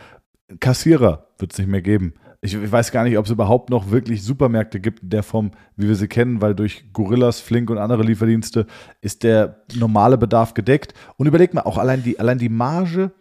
Kassierer 0.59 1.29
wird 1.39 1.53
es 1.53 1.57
nicht 1.57 1.69
mehr 1.69 1.81
geben. 1.81 2.13
Ich, 2.43 2.53
ich, 2.53 2.71
weiß 2.71 2.91
gar 2.91 3.03
nicht, 3.05 3.17
ob 3.17 3.25
es 3.25 3.31
überhaupt 3.31 3.69
noch 3.69 3.89
wirklich 3.89 4.21
Supermärkte 4.23 4.79
gibt 4.79 4.99
der 5.01 5.23
Form, 5.23 5.51
wie 5.77 5.87
wir 5.87 5.95
sie 5.95 6.07
kennen, 6.07 6.41
weil 6.41 6.53
durch 6.53 6.85
Gorillas, 6.91 7.39
Flink 7.39 7.69
und 7.69 7.77
andere 7.77 8.03
Lieferdienste 8.03 8.67
ist 9.01 9.23
der 9.23 9.63
normale 9.75 10.17
Bedarf 10.17 10.53
gedeckt. 10.53 10.93
Und 11.17 11.27
überleg 11.27 11.53
mal, 11.53 11.61
auch 11.61 11.77
allein 11.77 12.03
die, 12.03 12.19
allein 12.19 12.37
die 12.37 12.49
Marge 12.49 13.11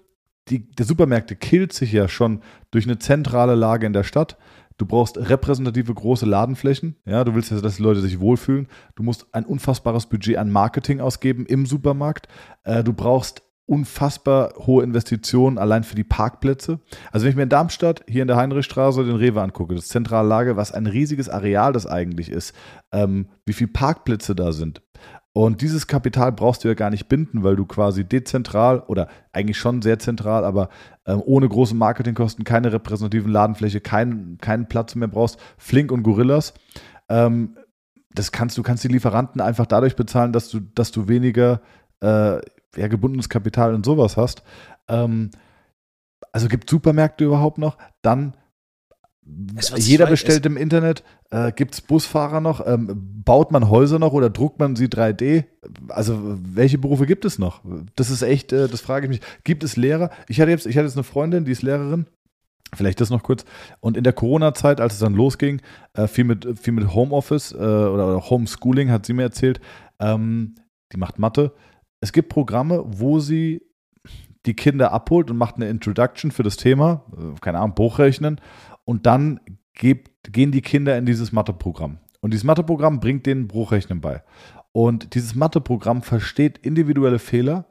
die, 0.48 0.70
der 0.70 0.86
Supermärkte 0.86 1.36
killt 1.36 1.72
sich 1.72 1.92
ja 1.92 2.08
schon 2.08 2.42
durch 2.70 2.84
eine 2.84 2.98
zentrale 2.98 3.54
Lage 3.54 3.86
in 3.86 3.92
der 3.92 4.04
Stadt. 4.04 4.36
Du 4.78 4.86
brauchst 4.86 5.16
repräsentative 5.16 5.94
große 5.94 6.26
Ladenflächen. 6.26 6.96
Ja, 7.04 7.24
du 7.24 7.34
willst 7.34 7.50
ja, 7.50 7.60
dass 7.60 7.76
die 7.76 7.82
Leute 7.82 8.00
sich 8.00 8.18
wohlfühlen. 8.20 8.68
Du 8.96 9.02
musst 9.02 9.26
ein 9.32 9.44
unfassbares 9.44 10.06
Budget 10.06 10.38
an 10.38 10.50
Marketing 10.50 11.00
ausgeben 11.00 11.46
im 11.46 11.66
Supermarkt. 11.66 12.26
Äh, 12.64 12.82
du 12.82 12.92
brauchst 12.92 13.42
unfassbar 13.66 14.54
hohe 14.66 14.82
Investitionen 14.82 15.58
allein 15.58 15.84
für 15.84 15.94
die 15.94 16.04
Parkplätze. 16.04 16.80
Also 17.10 17.24
wenn 17.24 17.30
ich 17.30 17.36
mir 17.36 17.44
in 17.44 17.48
Darmstadt 17.48 18.04
hier 18.08 18.22
in 18.22 18.28
der 18.28 18.36
Heinrichstraße 18.36 19.04
den 19.04 19.16
Rewe 19.16 19.40
angucke, 19.40 19.74
das 19.74 19.88
zentrale 19.88 20.28
Lager, 20.28 20.56
was 20.56 20.72
ein 20.72 20.86
riesiges 20.86 21.28
Areal 21.28 21.72
das 21.72 21.86
eigentlich 21.86 22.30
ist, 22.30 22.54
ähm, 22.92 23.28
wie 23.46 23.52
viele 23.52 23.70
Parkplätze 23.70 24.34
da 24.34 24.52
sind, 24.52 24.82
und 25.34 25.62
dieses 25.62 25.86
Kapital 25.86 26.30
brauchst 26.30 26.62
du 26.62 26.68
ja 26.68 26.74
gar 26.74 26.90
nicht 26.90 27.08
binden, 27.08 27.42
weil 27.42 27.56
du 27.56 27.64
quasi 27.64 28.04
dezentral 28.04 28.80
oder 28.80 29.08
eigentlich 29.32 29.56
schon 29.56 29.80
sehr 29.80 29.98
zentral, 29.98 30.44
aber 30.44 30.68
ähm, 31.06 31.22
ohne 31.24 31.48
große 31.48 31.74
Marketingkosten, 31.74 32.44
keine 32.44 32.72
repräsentativen 32.72 33.32
Ladenfläche, 33.32 33.80
kein, 33.80 34.36
keinen 34.42 34.68
Platz 34.68 34.94
mehr 34.94 35.08
brauchst, 35.08 35.38
Flink 35.56 35.90
und 35.90 36.02
Gorillas. 36.02 36.52
Ähm, 37.08 37.56
das 38.14 38.30
kannst 38.30 38.58
du 38.58 38.62
kannst 38.62 38.84
die 38.84 38.88
Lieferanten 38.88 39.40
einfach 39.40 39.64
dadurch 39.64 39.96
bezahlen, 39.96 40.32
dass 40.32 40.50
du, 40.50 40.60
dass 40.60 40.92
du 40.92 41.08
weniger 41.08 41.62
äh, 42.00 42.38
ja, 42.76 42.88
gebundenes 42.88 43.28
Kapital 43.28 43.74
und 43.74 43.84
sowas 43.84 44.16
hast. 44.16 44.42
Ähm, 44.88 45.30
also 46.32 46.48
gibt 46.48 46.70
Supermärkte 46.70 47.24
überhaupt 47.24 47.58
noch? 47.58 47.76
Dann 48.02 48.34
jeder 49.76 50.06
bestellt 50.06 50.46
im 50.46 50.56
Internet. 50.56 51.04
Äh, 51.30 51.52
Gibt 51.52 51.74
es 51.74 51.80
Busfahrer 51.80 52.40
noch? 52.40 52.66
Ähm, 52.66 53.22
baut 53.24 53.52
man 53.52 53.68
Häuser 53.68 53.98
noch 53.98 54.12
oder 54.12 54.30
druckt 54.30 54.58
man 54.58 54.74
sie 54.74 54.86
3D? 54.86 55.44
Also, 55.88 56.18
welche 56.42 56.78
Berufe 56.78 57.06
gibt 57.06 57.24
es 57.24 57.38
noch? 57.38 57.62
Das 57.94 58.10
ist 58.10 58.22
echt, 58.22 58.52
äh, 58.52 58.68
das 58.68 58.80
frage 58.80 59.06
ich 59.06 59.10
mich. 59.10 59.20
Gibt 59.44 59.62
es 59.62 59.76
Lehrer? 59.76 60.10
Ich 60.28 60.40
hatte, 60.40 60.50
jetzt, 60.50 60.66
ich 60.66 60.76
hatte 60.76 60.86
jetzt 60.86 60.96
eine 60.96 61.04
Freundin, 61.04 61.44
die 61.44 61.52
ist 61.52 61.62
Lehrerin. 61.62 62.06
Vielleicht 62.74 63.00
das 63.00 63.10
noch 63.10 63.22
kurz. 63.22 63.44
Und 63.80 63.96
in 63.96 64.02
der 64.02 64.12
Corona-Zeit, 64.12 64.80
als 64.80 64.94
es 64.94 64.98
dann 64.98 65.14
losging, 65.14 65.60
äh, 65.92 66.08
viel, 66.08 66.24
mit, 66.24 66.58
viel 66.58 66.72
mit 66.72 66.92
Homeoffice 66.92 67.52
äh, 67.52 67.56
oder, 67.56 68.08
oder 68.08 68.30
Homeschooling, 68.30 68.90
hat 68.90 69.06
sie 69.06 69.12
mir 69.12 69.22
erzählt. 69.22 69.60
Ähm, 70.00 70.56
die 70.92 70.96
macht 70.96 71.18
Mathe. 71.18 71.52
Es 72.02 72.12
gibt 72.12 72.28
Programme, 72.28 72.84
wo 72.84 73.20
sie 73.20 73.62
die 74.44 74.54
Kinder 74.54 74.92
abholt 74.92 75.30
und 75.30 75.36
macht 75.36 75.54
eine 75.54 75.68
Introduction 75.68 76.32
für 76.32 76.42
das 76.42 76.56
Thema, 76.56 77.04
äh, 77.16 77.38
keine 77.40 77.60
Ahnung, 77.60 77.76
Buchrechnen 77.76 78.40
und 78.84 79.06
dann 79.06 79.40
gibt, 79.72 80.32
gehen 80.32 80.50
die 80.50 80.62
Kinder 80.62 80.98
in 80.98 81.06
dieses 81.06 81.30
Matheprogramm. 81.30 81.98
Und 82.20 82.32
dieses 82.32 82.44
Matheprogramm 82.44 82.98
bringt 82.98 83.24
denen 83.26 83.46
Bruchrechnen 83.46 84.00
bei. 84.00 84.22
Und 84.72 85.14
dieses 85.14 85.36
Matheprogramm 85.36 86.02
versteht 86.02 86.58
individuelle 86.58 87.20
Fehler 87.20 87.66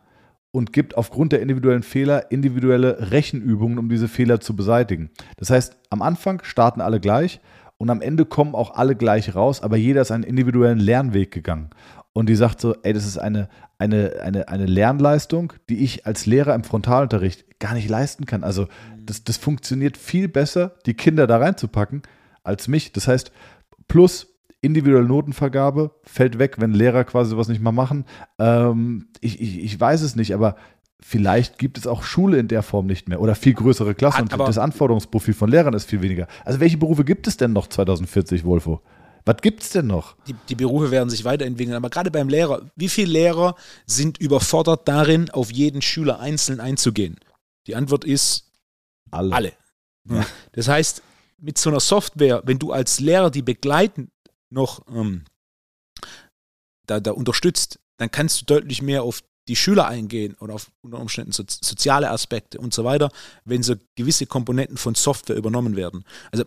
und 0.52 0.72
gibt 0.72 0.96
aufgrund 0.98 1.34
der 1.34 1.42
individuellen 1.42 1.84
Fehler 1.84 2.32
individuelle 2.32 3.12
Rechenübungen, 3.12 3.80
um 3.80 3.90
diese 3.90 4.08
Fehler 4.08 4.40
zu 4.40 4.56
beseitigen. 4.56 5.10
Das 5.36 5.50
heißt, 5.50 5.78
am 5.90 6.02
Anfang 6.02 6.42
starten 6.44 6.80
alle 6.80 7.02
gleich 7.02 7.42
und 7.78 7.90
am 7.90 8.02
Ende 8.02 8.26
kommen 8.26 8.56
auch 8.56 8.76
alle 8.76 8.96
gleich 8.96 9.36
raus, 9.36 9.62
aber 9.62 9.76
jeder 9.76 10.02
ist 10.02 10.12
einen 10.12 10.24
individuellen 10.24 10.80
Lernweg 10.80 11.32
gegangen. 11.32 11.72
Und 12.14 12.28
die 12.28 12.36
sagt 12.36 12.60
so, 12.60 12.76
ey, 12.84 12.94
das 12.94 13.06
ist 13.06 13.18
eine, 13.18 13.48
eine, 13.78 14.20
eine, 14.22 14.48
eine 14.50 14.66
Lernleistung, 14.66 15.54
die 15.70 15.78
ich 15.84 16.06
als 16.06 16.26
Lehrer 16.26 16.54
im 16.54 16.64
Frontalunterricht 16.64 17.60
gar 17.60 17.74
nicht 17.74 17.90
leisten 17.90 18.26
kann. 18.26 18.44
Also 18.44 18.68
das, 19.00 19.24
das 19.24 19.38
funktioniert 19.38 19.98
viel 19.98 20.28
besser, 20.28 20.76
die 20.86 20.94
Kinder 20.94 21.26
da 21.26 21.38
reinzupacken, 21.38 22.02
als 22.44 22.68
mich. 22.68 22.92
Das 22.92 23.08
heißt, 23.08 23.32
plus 23.88 24.28
individuelle 24.62 25.08
Notenvergabe 25.08 25.92
fällt 26.04 26.38
weg, 26.38 26.56
wenn 26.60 26.74
Lehrer 26.74 27.04
quasi 27.04 27.36
was 27.38 27.48
nicht 27.48 27.62
mal 27.62 27.72
machen. 27.72 28.06
Ähm, 28.40 29.08
ich, 29.22 29.42
ich, 29.42 29.64
ich 29.64 29.80
weiß 29.80 30.02
es 30.02 30.16
nicht, 30.16 30.34
aber 30.34 30.56
vielleicht 31.00 31.58
gibt 31.58 31.78
es 31.78 31.88
auch 31.88 32.04
Schule 32.04 32.38
in 32.38 32.48
der 32.48 32.62
Form 32.62 32.86
nicht 32.86 33.10
mehr 33.10 33.22
oder 33.22 33.36
viel 33.36 33.54
größere 33.54 33.96
Klassen 33.96 34.22
und 34.22 34.40
das 34.40 34.58
Anforderungsprofil 34.58 35.34
von 35.34 35.50
Lehrern 35.50 35.74
ist 35.74 35.90
viel 35.90 36.02
weniger. 36.02 36.28
Also 36.46 36.60
welche 36.60 36.78
Berufe 36.78 37.04
gibt 37.04 37.26
es 37.28 37.38
denn 37.38 37.54
noch 37.54 37.68
2040, 37.68 38.46
Wolfo? 38.46 38.82
Was 39.26 39.38
gibt 39.42 39.64
es 39.64 39.70
denn 39.70 39.88
noch? 39.88 40.16
Die, 40.28 40.36
die, 40.50 40.56
Berufe 40.56 40.92
werden 40.92 41.10
sich 41.10 41.24
weiterentwickeln, 41.24 41.76
aber 41.76 41.90
gerade 41.90 42.12
beim 42.12 42.30
Lehrer, 42.30 42.70
wie 42.76 42.90
viele 42.90 43.12
Lehrer 43.12 43.56
sind 43.86 44.18
überfordert 44.18 44.88
darin, 44.88 45.30
auf 45.30 45.52
jeden 45.52 45.82
Schüler 45.82 46.20
einzeln 46.20 46.60
einzugehen? 46.60 47.20
Die 47.68 47.76
Antwort 47.76 48.04
ist 48.04 48.52
alle. 49.12 49.36
alle. 49.36 49.54
Ja. 50.10 50.26
Das 50.54 50.68
heißt, 50.68 51.04
mit 51.38 51.58
so 51.58 51.70
einer 51.70 51.80
Software, 51.80 52.42
wenn 52.46 52.60
du 52.60 52.72
als 52.72 53.00
Lehrer 53.00 53.30
die 53.30 53.42
begleitend 53.42 54.12
noch 54.50 54.86
ähm, 54.88 55.26
da, 56.88 57.00
da 57.00 57.12
unterstützt, 57.12 57.80
dann 57.98 58.12
kannst 58.12 58.42
du 58.42 58.46
deutlich 58.46 58.82
mehr 58.82 59.04
auf 59.04 59.24
die 59.48 59.56
Schüler 59.56 59.88
eingehen 59.88 60.36
oder 60.40 60.56
auf 60.56 60.72
unter 60.82 61.00
Umständen 61.00 61.32
so, 61.32 61.44
soziale 61.48 62.10
Aspekte 62.10 62.60
und 62.60 62.74
so 62.74 62.84
weiter, 62.84 63.12
wenn 63.44 63.64
so 63.64 63.76
gewisse 63.96 64.26
Komponenten 64.26 64.78
von 64.78 64.96
Software 64.96 65.36
übernommen 65.36 65.76
werden. 65.76 66.06
Also 66.32 66.46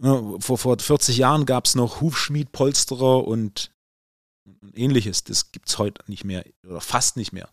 vor, 0.00 0.58
vor 0.58 0.78
40 0.78 1.16
Jahren 1.16 1.46
gab 1.46 1.66
es 1.66 1.74
noch 1.74 2.00
Hufschmied, 2.00 2.52
Polsterer 2.52 3.26
und 3.26 3.72
ähnliches. 4.74 5.24
Das 5.24 5.52
gibt 5.52 5.68
es 5.68 5.78
heute 5.78 6.02
nicht 6.10 6.24
mehr 6.24 6.44
oder 6.66 6.80
fast 6.80 7.16
nicht 7.16 7.32
mehr. 7.32 7.48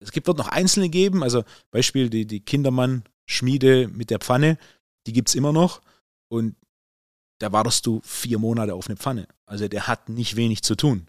Es 0.00 0.10
gibt, 0.12 0.26
wird 0.26 0.38
noch 0.38 0.48
einzelne 0.48 0.88
geben, 0.88 1.22
also 1.22 1.44
Beispiel 1.70 2.10
die, 2.10 2.26
die 2.26 2.40
Kindermann-Schmiede 2.40 3.88
mit 3.88 4.10
der 4.10 4.18
Pfanne, 4.18 4.58
die 5.06 5.12
gibt 5.12 5.28
es 5.28 5.34
immer 5.34 5.52
noch. 5.52 5.80
Und 6.28 6.56
da 7.38 7.52
wartest 7.52 7.86
du 7.86 8.00
vier 8.04 8.38
Monate 8.38 8.74
auf 8.74 8.88
eine 8.88 8.96
Pfanne. 8.96 9.28
Also 9.46 9.68
der 9.68 9.86
hat 9.86 10.08
nicht 10.08 10.36
wenig 10.36 10.62
zu 10.62 10.76
tun. 10.76 11.08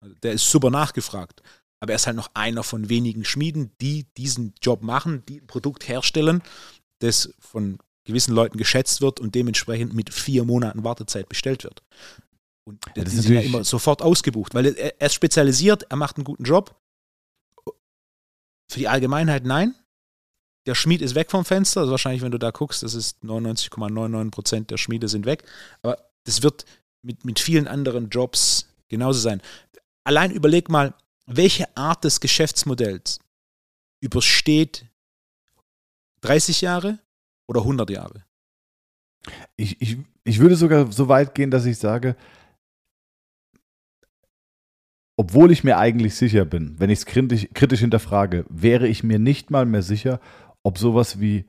Also 0.00 0.14
der 0.16 0.32
ist 0.32 0.50
super 0.50 0.70
nachgefragt. 0.70 1.42
Aber 1.80 1.92
er 1.92 1.96
ist 1.96 2.06
halt 2.06 2.16
noch 2.16 2.30
einer 2.34 2.62
von 2.62 2.88
wenigen 2.88 3.24
Schmieden, 3.24 3.72
die 3.80 4.04
diesen 4.16 4.54
Job 4.62 4.82
machen, 4.82 5.24
die 5.26 5.40
ein 5.40 5.46
Produkt 5.46 5.88
herstellen, 5.88 6.42
das 7.00 7.34
von 7.40 7.78
gewissen 8.04 8.34
Leuten 8.34 8.58
geschätzt 8.58 9.00
wird 9.00 9.20
und 9.20 9.34
dementsprechend 9.34 9.94
mit 9.94 10.12
vier 10.12 10.44
Monaten 10.44 10.84
Wartezeit 10.84 11.28
bestellt 11.28 11.64
wird. 11.64 11.82
Und 12.64 12.84
ja, 12.96 13.04
das 13.04 13.14
ist 13.14 13.28
ja 13.28 13.40
immer 13.40 13.64
sofort 13.64 14.02
ausgebucht, 14.02 14.54
weil 14.54 14.66
er, 14.66 15.00
er 15.00 15.06
ist 15.06 15.14
spezialisiert, 15.14 15.84
er 15.88 15.96
macht 15.96 16.16
einen 16.16 16.24
guten 16.24 16.44
Job. 16.44 16.76
Für 18.70 18.78
die 18.78 18.88
Allgemeinheit 18.88 19.44
nein. 19.44 19.74
Der 20.66 20.74
Schmied 20.76 21.02
ist 21.02 21.14
weg 21.14 21.30
vom 21.30 21.44
Fenster. 21.44 21.80
Also 21.80 21.90
wahrscheinlich, 21.90 22.22
wenn 22.22 22.30
du 22.30 22.38
da 22.38 22.50
guckst, 22.50 22.82
das 22.82 22.94
ist 22.94 23.22
99,99 23.24 24.30
Prozent 24.30 24.70
der 24.70 24.76
Schmiede 24.76 25.08
sind 25.08 25.26
weg. 25.26 25.44
Aber 25.82 25.98
das 26.24 26.42
wird 26.42 26.64
mit, 27.02 27.24
mit 27.24 27.40
vielen 27.40 27.66
anderen 27.66 28.08
Jobs 28.08 28.68
genauso 28.88 29.18
sein. 29.18 29.42
Allein 30.04 30.30
überleg 30.30 30.68
mal, 30.68 30.94
welche 31.26 31.76
Art 31.76 32.04
des 32.04 32.20
Geschäftsmodells 32.20 33.18
übersteht 34.00 34.86
30 36.22 36.60
Jahre, 36.60 36.98
oder 37.52 37.60
100 37.60 37.90
Jahre? 37.90 38.24
Ich, 39.56 39.80
ich, 39.80 39.98
ich 40.24 40.38
würde 40.40 40.56
sogar 40.56 40.90
so 40.90 41.08
weit 41.08 41.34
gehen, 41.34 41.50
dass 41.50 41.66
ich 41.66 41.78
sage, 41.78 42.16
obwohl 45.16 45.52
ich 45.52 45.62
mir 45.62 45.78
eigentlich 45.78 46.14
sicher 46.14 46.44
bin, 46.44 46.74
wenn 46.78 46.90
ich 46.90 47.00
es 47.00 47.06
kritisch, 47.06 47.48
kritisch 47.54 47.80
hinterfrage, 47.80 48.44
wäre 48.48 48.88
ich 48.88 49.04
mir 49.04 49.18
nicht 49.18 49.50
mal 49.50 49.66
mehr 49.66 49.82
sicher, 49.82 50.20
ob 50.64 50.78
sowas 50.78 51.20
wie, 51.20 51.44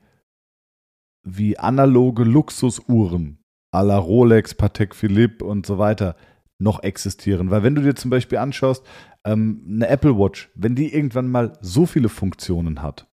wie 1.26 1.58
analoge 1.58 2.24
Luxusuhren 2.24 3.38
à 3.72 3.82
la 3.82 3.98
Rolex, 3.98 4.54
Patek 4.54 4.94
Philippe 4.94 5.44
und 5.44 5.66
so 5.66 5.78
weiter 5.78 6.16
noch 6.60 6.82
existieren. 6.82 7.50
Weil 7.50 7.62
wenn 7.62 7.74
du 7.74 7.82
dir 7.82 7.96
zum 7.96 8.10
Beispiel 8.10 8.38
anschaust, 8.38 8.84
ähm, 9.24 9.64
eine 9.66 9.88
Apple 9.88 10.16
Watch, 10.16 10.50
wenn 10.54 10.76
die 10.76 10.94
irgendwann 10.94 11.28
mal 11.28 11.58
so 11.60 11.86
viele 11.86 12.08
Funktionen 12.08 12.82
hat, 12.82 13.08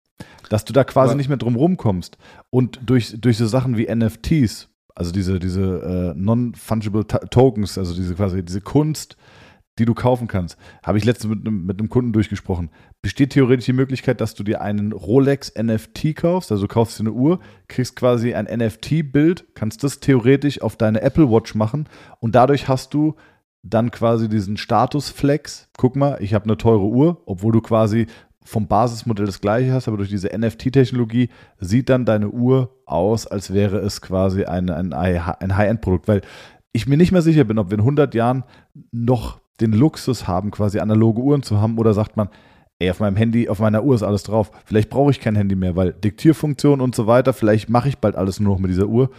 dass 0.49 0.65
du 0.65 0.73
da 0.73 0.85
quasi 0.85 1.11
Aber 1.11 1.17
nicht 1.17 1.29
mehr 1.29 1.37
drum 1.37 1.57
rumkommst. 1.57 2.19
Und 2.51 2.81
durch, 2.85 3.15
durch 3.21 3.39
so 3.39 3.47
Sachen 3.47 3.77
wie 3.77 3.93
NFTs, 3.93 4.69
also 4.95 5.13
diese, 5.13 5.39
diese 5.39 6.15
äh, 6.15 6.19
Non-Fungible 6.19 7.07
Tokens, 7.07 7.79
also 7.79 7.95
diese 7.95 8.15
quasi 8.15 8.45
diese 8.45 8.61
Kunst, 8.61 9.17
die 9.79 9.85
du 9.87 9.95
kaufen 9.95 10.29
kannst, 10.29 10.59
habe 10.85 10.99
ich 10.99 11.05
letztens 11.05 11.35
mit 11.35 11.47
einem, 11.47 11.65
mit 11.65 11.79
einem 11.79 11.89
Kunden 11.89 12.13
durchgesprochen. 12.13 12.71
Besteht 13.01 13.31
theoretisch 13.31 13.65
die 13.65 13.73
Möglichkeit, 13.73 14.21
dass 14.21 14.35
du 14.35 14.43
dir 14.43 14.61
einen 14.61 14.93
Rolex 14.93 15.53
NFT 15.57 16.15
kaufst, 16.17 16.53
also 16.53 16.67
du 16.67 16.73
kaufst 16.73 16.99
dir 16.99 17.05
eine 17.05 17.13
Uhr, 17.13 17.41
kriegst 17.67 17.97
quasi 17.97 18.35
ein 18.35 18.45
NFT-Bild, 18.45 19.55
kannst 19.55 19.83
das 19.83 20.01
theoretisch 20.01 20.61
auf 20.61 20.77
deine 20.77 21.01
Apple 21.01 21.31
Watch 21.31 21.55
machen 21.55 21.89
und 22.21 22.35
dadurch 22.35 22.69
hast 22.69 22.93
du 22.93 23.15
dann 23.63 23.91
quasi 23.91 24.29
diesen 24.29 24.57
Statusflex. 24.57 25.69
Guck 25.77 25.97
mal, 25.97 26.19
ich 26.21 26.35
habe 26.35 26.45
eine 26.45 26.57
teure 26.57 26.87
Uhr, 26.87 27.23
obwohl 27.27 27.53
du 27.53 27.61
quasi 27.61 28.07
vom 28.45 28.67
Basismodell 28.67 29.27
das 29.27 29.41
gleiche 29.41 29.73
hast, 29.73 29.89
aber 29.89 29.99
durch 29.99 30.09
diese 30.09 30.31
NFT-Technologie 30.37 31.29
sieht 31.59 31.89
dann 31.89 32.05
deine 32.05 32.31
Uhr 32.31 32.75
aus, 32.87 33.27
als 33.27 33.53
wäre 33.53 33.79
es 33.79 34.01
quasi 34.01 34.45
ein, 34.45 34.71
ein, 34.71 34.95
High-End-Produkt, 35.57 36.09
weil 36.09 36.23
ich 36.73 36.87
mir 36.87 36.97
nicht 36.97 37.13
mehr 37.13 37.23
sicher 37.23 37.45
bin, 37.45 37.59
ob 37.59 37.71
wir 37.71 37.77
in 37.77 37.83
100 37.83 38.15
Jahren 38.15 38.45
noch 38.93 39.41
den 39.61 39.73
Luxus 39.73 40.27
haben, 40.27 40.51
quasi 40.51 40.79
analoge 40.79 41.21
Uhren 41.21 41.43
zu 41.43 41.61
haben 41.61 41.79
oder 41.79 41.93
sagt 41.93 42.17
man, 42.17 42.31
ey, 42.79 42.91
auf 42.91 43.01
meinem 43.01 43.17
Handy, 43.17 43.49
auf 43.49 43.59
meiner 43.59 43.85
Uhr 43.85 43.95
ist 43.95 44.03
alles 44.03 44.23
drauf. 44.23 44.51
Vielleicht 44.65 44.89
brauche 44.89 45.11
ich 45.11 45.21
kein 45.21 45.37
Handy 45.37 45.55
mehr, 45.55 45.77
weil 45.77 45.93
Diktierfunktion 45.93 46.81
und 46.81 46.95
so 46.95 47.07
weiter, 47.07 47.33
vielleicht 47.33 47.69
mache 47.69 47.89
ich 47.89 47.99
bald 47.99 48.17
alles 48.17 48.41
nur 48.41 48.55
noch 48.55 48.61
mit 48.61 48.71
dieser 48.71 48.87
Uhr. 48.87 49.11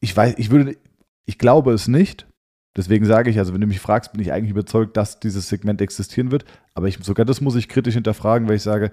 Ich 0.00 0.16
weiß, 0.16 0.34
ich 0.36 0.50
würde, 0.50 0.76
ich 1.24 1.38
glaube 1.38 1.72
es 1.72 1.86
nicht. 1.86 2.26
Deswegen 2.76 3.06
sage 3.06 3.30
ich, 3.30 3.38
also 3.38 3.54
wenn 3.54 3.60
du 3.60 3.66
mich 3.66 3.80
fragst, 3.80 4.12
bin 4.12 4.20
ich 4.20 4.32
eigentlich 4.32 4.50
überzeugt, 4.50 4.96
dass 4.96 5.20
dieses 5.20 5.48
Segment 5.48 5.80
existieren 5.80 6.30
wird. 6.30 6.44
Aber 6.74 6.88
ich, 6.88 6.98
sogar 7.02 7.24
das 7.24 7.40
muss 7.40 7.54
ich 7.54 7.68
kritisch 7.68 7.94
hinterfragen, 7.94 8.48
weil 8.48 8.56
ich 8.56 8.62
sage, 8.62 8.90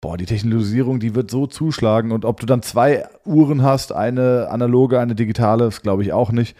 boah, 0.00 0.16
die 0.16 0.26
Technologisierung, 0.26 0.98
die 0.98 1.14
wird 1.14 1.30
so 1.30 1.46
zuschlagen. 1.46 2.10
Und 2.10 2.24
ob 2.24 2.40
du 2.40 2.46
dann 2.46 2.62
zwei 2.62 3.08
Uhren 3.24 3.62
hast, 3.62 3.92
eine 3.92 4.48
analoge, 4.50 4.98
eine 4.98 5.14
digitale, 5.14 5.64
das 5.64 5.82
glaube 5.82 6.02
ich 6.02 6.12
auch 6.12 6.32
nicht. 6.32 6.56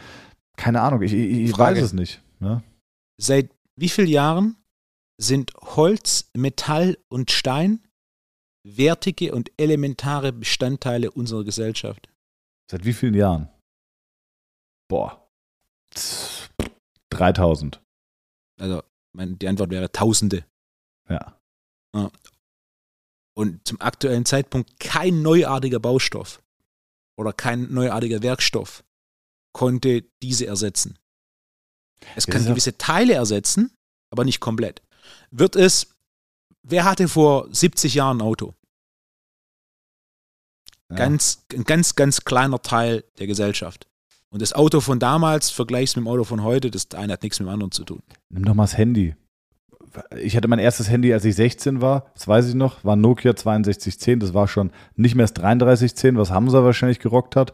Keine 0.57 0.83
Ahnung, 0.83 1.03
ich, 1.03 1.13
ich, 1.13 1.51
ich 1.51 1.59
weiß 1.59 1.81
es 1.81 1.93
nicht. 1.93 2.23
Ne? 2.39 2.63
Seit 3.21 3.51
wie 3.77 3.89
vielen 3.89 4.09
Jahren 4.09 4.57
sind 5.21 5.53
Holz, 5.61 6.31
Metall 6.35 6.97
und 7.09 7.31
Stein 7.31 7.81
wertige 8.65 9.35
und 9.35 9.51
elementare 9.57 10.33
Bestandteile 10.33 11.11
unserer 11.11 11.45
Gesellschaft? 11.45 12.09
Seit 12.71 12.85
wie 12.85 12.93
vielen 12.93 13.15
Jahren? 13.15 13.49
Boah. 14.89 15.29
3000. 17.13 17.81
Also, 18.61 18.83
meine, 19.13 19.37
die 19.37 19.49
Antwort 19.49 19.71
wäre 19.71 19.91
Tausende. 19.93 20.45
Ja. 21.09 21.37
Und 23.35 23.67
zum 23.67 23.81
aktuellen 23.81 24.25
Zeitpunkt 24.25 24.79
kein 24.79 25.23
neuartiger 25.23 25.81
Baustoff 25.81 26.43
oder 27.19 27.33
kein 27.33 27.73
neuartiger 27.73 28.23
Werkstoff 28.23 28.85
konnte 29.53 30.03
diese 30.23 30.47
ersetzen. 30.47 30.99
Es 32.17 32.27
kann 32.27 32.45
gewisse 32.45 32.77
Teile 32.79 33.15
ersetzen, 33.15 33.77
aber 34.11 34.25
nicht 34.25 34.41
komplett. 34.41 34.83
Wird 35.31 35.57
es, 35.57 35.95
wer 36.63 36.85
hatte 36.85 37.09
vor 37.09 37.53
70 37.55 37.95
Jahren 37.95 38.19
ein 38.19 38.23
Auto? 38.23 38.55
Ja. 40.91 40.97
Ganz, 40.97 41.45
ein 41.53 41.65
ganz, 41.65 41.95
ganz 41.95 42.25
kleiner 42.25 42.61
Teil 42.61 43.05
der 43.19 43.27
Gesellschaft. 43.27 43.89
Und 44.33 44.41
das 44.41 44.55
Auto 44.55 44.81
von 44.81 44.99
damals 44.99 45.51
vergleichst 45.51 45.95
mit 45.95 46.07
dem 46.07 46.09
Auto 46.09 46.25
von 46.25 46.43
heute, 46.43 46.71
das 46.71 46.89
eine 46.95 47.13
hat 47.13 47.23
nichts 47.23 47.39
mit 47.39 47.47
dem 47.49 47.53
anderen 47.53 47.71
zu 47.71 47.85
tun. 47.85 48.01
Nimm 48.31 48.47
doch 48.47 48.55
mal 48.55 48.63
das 48.63 48.79
Handy. 48.79 49.15
Ich 50.17 50.39
hatte 50.39 50.49
mein 50.49 50.59
erstes 50.59 50.89
Handy, 50.89 51.13
als 51.13 51.27
ich 51.27 51.35
16 51.35 51.83
war, 51.83 52.11
das 52.15 52.27
weiß 52.27 52.49
ich 52.49 52.55
noch, 52.55 52.83
war 52.83 52.97
Nokia 52.97 53.33
6210, 53.37 54.21
das 54.21 54.33
war 54.33 54.49
schon 54.49 54.73
nicht 54.97 55.17
mehr 55.17 55.25
das 55.25 55.35
3310, 55.35 56.17
was 56.17 56.31
Hamza 56.31 56.65
wahrscheinlich 56.65 56.99
gerockt 56.99 57.37
hat. 57.37 57.53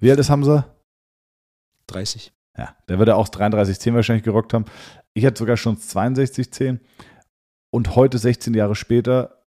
Wie 0.00 0.10
alt 0.10 0.20
ist 0.20 0.28
Hamza? 0.28 0.66
30. 1.86 2.34
Ja, 2.58 2.76
der 2.90 2.98
würde 2.98 3.16
auch 3.16 3.30
3310 3.30 3.94
wahrscheinlich 3.94 4.24
gerockt 4.24 4.52
haben. 4.52 4.66
Ich 5.14 5.24
hatte 5.24 5.38
sogar 5.38 5.56
schon 5.56 5.76
6210 5.76 6.80
und 7.70 7.96
heute, 7.96 8.18
16 8.18 8.52
Jahre 8.52 8.74
später, 8.74 9.46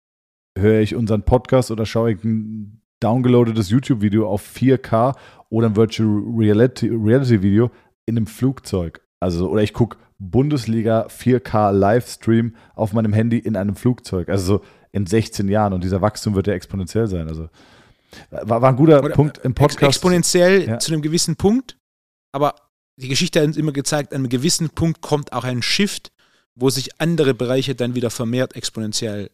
höre 0.56 0.80
ich 0.80 0.94
unseren 0.94 1.24
Podcast 1.24 1.72
oder 1.72 1.86
schaue 1.86 2.12
ich 2.12 2.22
ein 2.22 2.77
downgeloadetes 3.00 3.70
YouTube-Video 3.70 4.28
auf 4.28 4.44
4K 4.56 5.14
oder 5.50 5.68
ein 5.68 5.76
Virtual 5.76 6.08
Reality, 6.36 6.88
Reality 6.88 7.70
in 8.06 8.16
einem 8.16 8.26
Flugzeug. 8.26 9.00
Also, 9.20 9.48
oder 9.48 9.62
ich 9.62 9.72
gucke 9.72 9.98
Bundesliga 10.18 11.06
4K 11.06 11.72
Livestream 11.72 12.56
auf 12.74 12.92
meinem 12.92 13.12
Handy 13.12 13.38
in 13.38 13.56
einem 13.56 13.76
Flugzeug. 13.76 14.28
Also 14.28 14.58
so 14.58 14.64
in 14.92 15.06
16 15.06 15.48
Jahren. 15.48 15.72
Und 15.72 15.84
dieser 15.84 16.02
Wachstum 16.02 16.34
wird 16.34 16.46
ja 16.46 16.54
exponentiell 16.54 17.06
sein. 17.06 17.28
Also 17.28 17.48
war, 18.30 18.62
war 18.62 18.70
ein 18.70 18.76
guter 18.76 18.98
oder 18.98 19.10
Punkt 19.10 19.38
im 19.38 19.54
Podcast. 19.54 19.82
Exponentiell 19.82 20.68
ja. 20.68 20.78
zu 20.78 20.92
einem 20.92 21.02
gewissen 21.02 21.36
Punkt. 21.36 21.76
Aber 22.32 22.54
die 22.96 23.08
Geschichte 23.08 23.40
hat 23.40 23.46
uns 23.46 23.56
immer 23.56 23.72
gezeigt, 23.72 24.12
an 24.12 24.20
einem 24.20 24.28
gewissen 24.28 24.70
Punkt 24.70 25.00
kommt 25.00 25.32
auch 25.32 25.44
ein 25.44 25.62
Shift, 25.62 26.10
wo 26.54 26.68
sich 26.68 27.00
andere 27.00 27.34
Bereiche 27.34 27.74
dann 27.74 27.94
wieder 27.94 28.10
vermehrt 28.10 28.56
exponentiell 28.56 29.30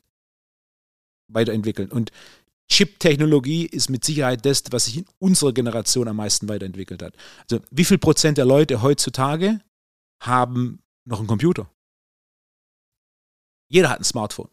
weiterentwickeln. 1.29 1.91
Und 1.91 2.11
Chip-Technologie 2.71 3.67
ist 3.67 3.91
mit 3.91 4.05
Sicherheit 4.05 4.45
das, 4.47 4.65
was 4.71 4.87
sich 4.87 4.99
in 4.99 5.07
unserer 5.19 5.53
Generation 5.53 6.09
am 6.09 6.17
meisten 6.17 6.49
weiterentwickelt 6.49 7.03
hat. 7.03 7.15
Also 7.51 7.63
wie 7.71 7.85
viel 7.85 7.99
Prozent 7.99 8.39
der 8.39 8.47
Leute 8.47 8.83
heutzutage 8.83 9.61
haben 10.23 10.81
noch 11.05 11.19
einen 11.19 11.29
Computer? 11.29 11.71
Jeder 13.69 13.91
hat 13.91 14.01
ein 14.01 14.05
Smartphone. 14.05 14.49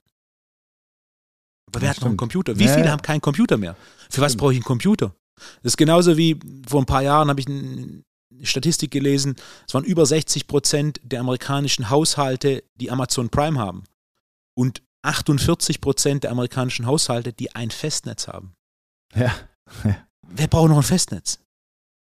Aber 1.68 1.82
wer 1.82 1.88
ja, 1.88 1.90
hat 1.90 1.98
stimmt. 1.98 2.06
noch 2.06 2.12
einen 2.12 2.18
Computer? 2.18 2.60
Wie 2.60 2.68
viele 2.68 2.92
haben 2.92 3.02
keinen 3.02 3.22
Computer 3.22 3.58
mehr? 3.58 3.76
Für 4.10 4.22
was 4.22 4.36
brauche 4.36 4.52
ich 4.52 4.58
einen 4.58 4.66
Computer? 4.66 5.16
Das 5.64 5.74
ist 5.74 5.78
genauso 5.78 6.18
wie 6.18 6.38
vor 6.68 6.82
ein 6.82 6.86
paar 6.86 7.02
Jahren 7.02 7.30
habe 7.30 7.40
ich 7.40 7.48
eine 7.48 8.04
Statistik 8.44 8.92
gelesen, 8.92 9.36
es 9.68 9.74
waren 9.74 9.84
über 9.84 10.06
60 10.06 10.48
Prozent 10.48 11.00
der 11.04 11.22
amerikanischen 11.22 11.90
Haushalte, 11.90 12.64
die 12.76 12.92
Amazon 12.92 13.30
Prime 13.30 13.60
haben. 13.60 13.84
Und 14.54 14.82
48 15.04 15.82
Prozent 15.82 16.24
der 16.24 16.32
amerikanischen 16.32 16.86
Haushalte, 16.86 17.34
die 17.34 17.56
ein 17.56 17.72
Festnetz 17.72 18.28
haben. 18.28 18.56
Ja. 19.16 19.34
Wer 20.28 20.48
braucht 20.48 20.70
noch 20.70 20.78
ein 20.78 20.84
Festnetz? 20.84 21.40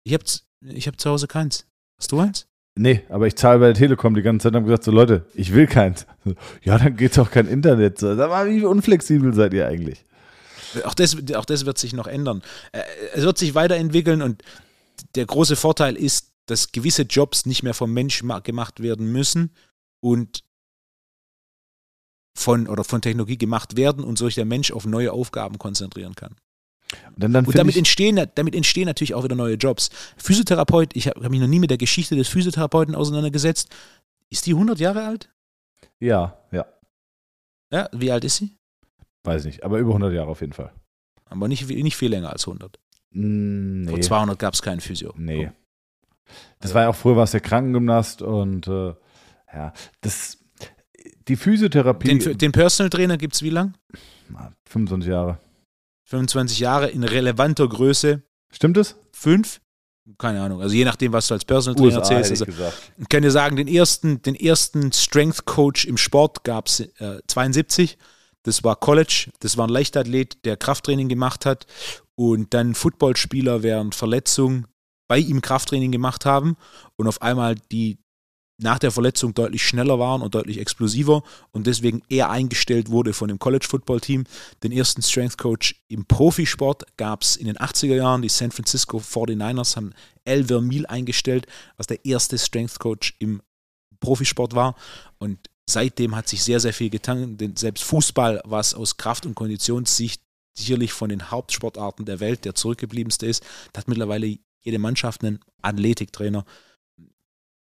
Ich 0.04 0.14
habe 0.14 0.24
ich 0.62 0.86
hab 0.88 1.00
zu 1.00 1.10
Hause 1.10 1.28
keins. 1.28 1.66
Hast 1.98 2.12
du 2.12 2.20
eins? 2.20 2.46
Nee, 2.76 3.02
aber 3.08 3.26
ich 3.26 3.34
zahle 3.34 3.58
bei 3.58 3.66
der 3.66 3.74
Telekom 3.74 4.14
die 4.14 4.22
ganze 4.22 4.44
Zeit 4.44 4.52
und 4.52 4.56
habe 4.56 4.66
gesagt, 4.66 4.84
so 4.84 4.92
Leute, 4.92 5.26
ich 5.34 5.52
will 5.52 5.66
keins. 5.66 6.06
Ja, 6.62 6.78
dann 6.78 6.96
geht 6.96 7.16
doch 7.16 7.30
kein 7.30 7.48
Internet. 7.48 7.98
Sag 7.98 8.16
mal, 8.16 8.48
wie 8.48 8.64
unflexibel 8.64 9.32
seid 9.32 9.54
ihr 9.54 9.66
eigentlich? 9.66 10.04
Auch 10.84 10.94
das, 10.94 11.16
auch 11.34 11.44
das 11.44 11.64
wird 11.64 11.78
sich 11.78 11.92
noch 11.94 12.06
ändern. 12.06 12.42
Äh, 12.72 12.82
es 13.14 13.22
wird 13.22 13.38
sich 13.38 13.54
weiterentwickeln 13.54 14.22
und 14.22 14.42
der 15.14 15.26
große 15.26 15.56
Vorteil 15.56 15.96
ist, 15.96 16.32
dass 16.46 16.72
gewisse 16.72 17.02
Jobs 17.02 17.46
nicht 17.46 17.62
mehr 17.62 17.74
vom 17.74 17.92
Mensch 17.92 18.22
gemacht 18.42 18.80
werden 18.80 19.10
müssen 19.10 19.54
und 20.00 20.44
von 22.34 22.68
oder 22.68 22.84
von 22.84 23.02
Technologie 23.02 23.38
gemacht 23.38 23.76
werden 23.76 24.04
und 24.04 24.18
sich 24.18 24.34
der 24.34 24.44
Mensch 24.44 24.70
auf 24.70 24.86
neue 24.86 25.12
Aufgaben 25.12 25.58
konzentrieren 25.58 26.14
kann. 26.14 26.36
Dann, 27.16 27.32
dann 27.32 27.44
und 27.44 27.56
damit 27.56 27.76
entstehen, 27.76 28.28
damit 28.34 28.54
entstehen 28.54 28.86
natürlich 28.86 29.14
auch 29.14 29.24
wieder 29.24 29.34
neue 29.34 29.54
Jobs. 29.54 29.90
Physiotherapeut, 30.16 30.96
ich 30.96 31.08
habe 31.08 31.22
hab 31.22 31.30
mich 31.30 31.40
noch 31.40 31.46
nie 31.46 31.58
mit 31.58 31.70
der 31.70 31.78
Geschichte 31.78 32.16
des 32.16 32.28
Physiotherapeuten 32.28 32.94
auseinandergesetzt. 32.94 33.68
Ist 34.30 34.46
die 34.46 34.52
100 34.52 34.78
Jahre 34.78 35.04
alt? 35.04 35.30
Ja, 36.00 36.38
ja. 36.50 36.66
Ja, 37.70 37.88
wie 37.92 38.10
alt 38.10 38.24
ist 38.24 38.36
sie? 38.36 38.56
Weiß 39.24 39.44
nicht, 39.44 39.62
aber 39.64 39.78
über 39.78 39.90
100 39.90 40.12
Jahre 40.14 40.30
auf 40.30 40.40
jeden 40.40 40.54
Fall. 40.54 40.72
Aber 41.26 41.48
nicht, 41.48 41.68
nicht 41.68 41.96
viel 41.96 42.10
länger 42.10 42.30
als 42.32 42.46
100. 42.46 42.78
Mm, 43.10 43.82
nee. 43.82 43.90
Vor 43.90 44.00
200 44.00 44.38
gab 44.38 44.54
es 44.54 44.62
keinen 44.62 44.80
Physio. 44.80 45.12
Nee. 45.16 45.50
Das 46.60 46.74
war 46.74 46.82
ja 46.82 46.88
auch 46.88 46.96
früher, 46.96 47.16
war 47.16 47.24
es 47.24 47.32
der 47.32 47.40
Krankengymnast 47.40 48.22
und 48.22 48.66
äh, 48.68 48.94
ja, 49.52 49.72
das 50.00 50.37
die 51.28 51.36
Physiotherapie. 51.36 52.18
Den, 52.18 52.38
den 52.38 52.52
Personal 52.52 52.90
Trainer 52.90 53.16
gibt 53.16 53.34
es 53.34 53.42
wie 53.42 53.50
lang? 53.50 53.74
25 54.64 55.08
Jahre. 55.08 55.38
25 56.04 56.58
Jahre 56.58 56.88
in 56.88 57.04
relevanter 57.04 57.68
Größe. 57.68 58.22
Stimmt 58.50 58.76
es? 58.78 58.96
Fünf? 59.12 59.60
Keine 60.16 60.40
Ahnung. 60.40 60.62
Also 60.62 60.74
je 60.74 60.84
nachdem, 60.84 61.12
was 61.12 61.28
du 61.28 61.34
als 61.34 61.44
Personal 61.44 61.76
Trainer 61.76 61.98
USA, 61.98 62.14
erzählst. 62.14 62.48
Also, 62.48 62.72
ich 62.96 63.08
kann 63.08 63.22
dir 63.22 63.30
sagen, 63.30 63.56
den 63.56 63.68
ersten, 63.68 64.22
den 64.22 64.34
ersten 64.34 64.90
Strength 64.92 65.44
Coach 65.44 65.84
im 65.84 65.98
Sport 65.98 66.44
gab 66.44 66.66
es 66.66 66.80
äh, 66.80 67.20
72. 67.26 67.98
Das 68.42 68.64
war 68.64 68.76
College. 68.76 69.30
Das 69.40 69.58
war 69.58 69.66
ein 69.66 69.70
Leichtathlet, 69.70 70.44
der 70.46 70.56
Krafttraining 70.56 71.08
gemacht 71.08 71.44
hat 71.44 71.66
und 72.14 72.54
dann 72.54 72.74
Footballspieler 72.74 73.62
während 73.62 73.94
Verletzung 73.94 74.66
bei 75.08 75.18
ihm 75.18 75.42
Krafttraining 75.42 75.92
gemacht 75.92 76.24
haben 76.24 76.56
und 76.96 77.06
auf 77.06 77.20
einmal 77.20 77.56
die 77.70 77.98
nach 78.60 78.78
der 78.78 78.90
Verletzung 78.90 79.34
deutlich 79.34 79.62
schneller 79.62 79.98
waren 79.98 80.20
und 80.20 80.34
deutlich 80.34 80.58
explosiver 80.58 81.22
und 81.52 81.66
deswegen 81.66 82.02
eher 82.08 82.28
eingestellt 82.30 82.90
wurde 82.90 83.12
von 83.12 83.28
dem 83.28 83.38
College 83.38 83.66
Football 83.68 84.00
Team. 84.00 84.24
Den 84.62 84.72
ersten 84.72 85.00
Strength 85.00 85.38
Coach 85.38 85.76
im 85.86 86.06
Profisport 86.06 86.84
gab 86.96 87.22
es 87.22 87.36
in 87.36 87.46
den 87.46 87.56
80er 87.56 87.94
Jahren. 87.94 88.22
Die 88.22 88.28
San 88.28 88.50
Francisco 88.50 88.98
49ers 88.98 89.76
haben 89.76 89.92
El 90.24 90.44
Vermil 90.44 90.86
eingestellt, 90.86 91.46
was 91.76 91.86
der 91.86 92.04
erste 92.04 92.36
Strength 92.36 92.80
Coach 92.80 93.14
im 93.20 93.40
Profisport 94.00 94.54
war. 94.54 94.74
Und 95.18 95.38
seitdem 95.68 96.16
hat 96.16 96.28
sich 96.28 96.42
sehr, 96.42 96.58
sehr 96.58 96.72
viel 96.72 96.90
getan. 96.90 97.36
Denn 97.36 97.54
selbst 97.54 97.84
Fußball, 97.84 98.42
was 98.44 98.74
aus 98.74 98.96
Kraft- 98.96 99.26
und 99.26 99.36
Konditionssicht 99.36 100.20
sicherlich 100.56 100.92
von 100.92 101.10
den 101.10 101.30
Hauptsportarten 101.30 102.04
der 102.04 102.18
Welt 102.18 102.44
der 102.44 102.56
zurückgebliebenste 102.56 103.26
ist, 103.26 103.44
hat 103.76 103.86
mittlerweile 103.86 104.36
jede 104.62 104.80
Mannschaft 104.80 105.22
einen 105.22 105.38
Athletiktrainer. 105.62 106.44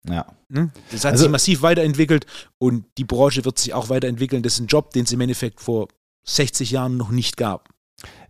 Ja. 0.09 0.27
Hm? 0.53 0.71
Das 0.91 1.05
hat 1.05 1.13
also, 1.13 1.25
sich 1.25 1.33
massiv 1.33 1.63
weiterentwickelt 1.63 2.27
und 2.59 2.85
die 2.99 3.05
Branche 3.05 3.45
wird 3.45 3.59
sich 3.59 3.73
auch 3.75 3.89
weiterentwickeln. 3.89 4.43
Das 4.43 4.55
ist 4.55 4.61
ein 4.61 4.67
Job, 4.67 4.93
den 4.93 5.05
es 5.05 5.13
im 5.13 5.21
Endeffekt 5.21 5.61
vor 5.61 5.89
60 6.25 6.71
Jahren 6.71 6.97
noch 6.97 7.11
nicht 7.11 7.37
gab. 7.37 7.69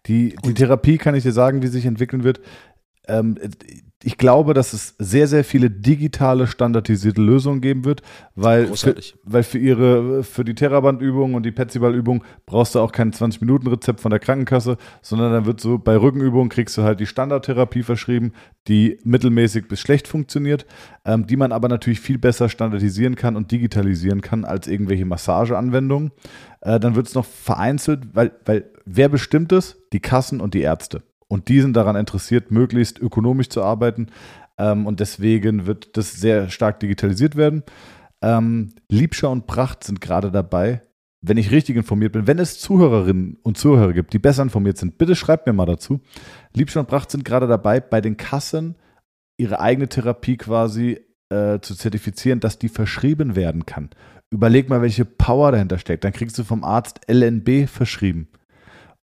Die, 0.07 0.37
die 0.45 0.55
Therapie 0.55 0.99
kann 0.99 1.15
ich 1.15 1.23
dir 1.23 1.33
sagen, 1.33 1.63
wie 1.63 1.69
sich 1.69 1.87
entwickeln 1.87 2.25
wird. 2.25 2.41
Ähm, 3.07 3.39
ich 4.05 4.19
glaube, 4.19 4.53
dass 4.53 4.75
es 4.75 4.95
sehr, 4.99 5.27
sehr 5.27 5.45
viele 5.45 5.71
digitale, 5.71 6.47
standardisierte 6.47 7.23
Lösungen 7.23 7.63
geben 7.63 7.85
wird, 7.85 8.03
weil, 8.35 8.67
für, 8.77 8.95
weil 9.25 9.43
für 9.43 9.59
ihre, 9.59 10.23
für 10.23 10.45
die 10.45 10.55
Terraband-Übung 10.55 11.35
und 11.35 11.45
die 11.45 11.53
Petsyball-Übung 11.53 12.23
brauchst 12.45 12.75
du 12.75 12.81
auch 12.81 12.93
kein 12.93 13.13
20-Minuten-Rezept 13.13 14.01
von 14.01 14.11
der 14.11 14.21
Krankenkasse, 14.21 14.77
sondern 15.01 15.33
dann 15.33 15.47
wird 15.47 15.61
so, 15.61 15.79
bei 15.79 15.97
Rückenübungen 15.97 16.51
kriegst 16.51 16.77
du 16.77 16.83
halt 16.83 17.01
die 17.01 17.07
Standardtherapie 17.07 17.83
verschrieben, 17.83 18.33
die 18.69 18.99
mittelmäßig 19.05 19.69
bis 19.69 19.81
schlecht 19.81 20.07
funktioniert, 20.07 20.67
ähm, 21.07 21.27
die 21.27 21.37
man 21.37 21.53
aber 21.53 21.69
natürlich 21.69 22.01
viel 22.01 22.19
besser 22.19 22.51
standardisieren 22.51 23.17
kann 23.17 23.37
und 23.37 23.51
digitalisieren 23.51 24.21
kann 24.21 24.45
als 24.45 24.67
irgendwelche 24.67 25.07
Massageanwendungen. 25.07 26.13
Äh, 26.61 26.79
dann 26.79 26.95
wird 26.95 27.07
es 27.07 27.15
noch 27.15 27.25
vereinzelt, 27.25 28.09
weil, 28.13 28.33
weil 28.45 28.67
wer 28.85 29.09
bestimmt 29.09 29.53
es? 29.53 29.79
Die 29.95 30.01
Kassen 30.01 30.41
und 30.41 30.53
die 30.53 30.61
Ärzte. 30.61 31.03
Und 31.29 31.49
die 31.49 31.61
sind 31.61 31.75
daran 31.75 31.97
interessiert, 31.97 32.51
möglichst 32.51 32.99
ökonomisch 32.99 33.49
zu 33.49 33.63
arbeiten. 33.63 34.09
Ähm, 34.59 34.87
und 34.87 35.01
deswegen 35.01 35.67
wird 35.67 35.97
das 35.97 36.13
sehr 36.13 36.49
stark 36.51 36.81
digitalisiert 36.81 37.37
werden. 37.37 37.63
Ähm, 38.23 38.75
Liebschau 38.89 39.31
und 39.31 39.47
Pracht 39.47 39.85
sind 39.85 40.01
gerade 40.01 40.31
dabei, 40.31 40.83
wenn 41.27 41.39
ich 41.39 41.51
richtig 41.51 41.77
informiert 41.77 42.13
bin, 42.13 42.27
wenn 42.27 42.39
es 42.39 42.61
Zuhörerinnen 42.61 43.39
und 43.43 43.57
Zuhörer 43.57 43.95
gibt, 43.95 44.13
die 44.13 44.19
besser 44.19 44.43
informiert 44.43 44.77
sind, 44.77 44.99
bitte 44.99 45.17
schreibt 45.17 45.47
mir 45.47 45.55
mal 45.55 45.67
dazu. 45.67 46.01
Liebschau 46.53 46.81
und 46.81 46.87
Pracht 46.87 47.11
sind 47.11 47.25
gerade 47.25 47.47
dabei, 47.47 47.81
bei 47.81 48.01
den 48.01 48.17
Kassen 48.17 48.77
ihre 49.39 49.61
eigene 49.61 49.89
Therapie 49.89 50.37
quasi 50.37 51.01
äh, 51.31 51.61
zu 51.61 51.75
zertifizieren, 51.75 52.41
dass 52.41 52.59
die 52.59 52.69
verschrieben 52.69 53.37
werden 53.37 53.65
kann. 53.65 53.91
Überleg 54.31 54.69
mal, 54.69 54.83
welche 54.83 55.05
Power 55.05 55.53
dahinter 55.53 55.79
steckt. 55.79 56.05
Dann 56.05 56.13
kriegst 56.13 56.39
du 56.39 56.45
vom 56.45 56.63
Arzt 56.63 57.01
LNB 57.09 57.69
verschrieben. 57.69 58.29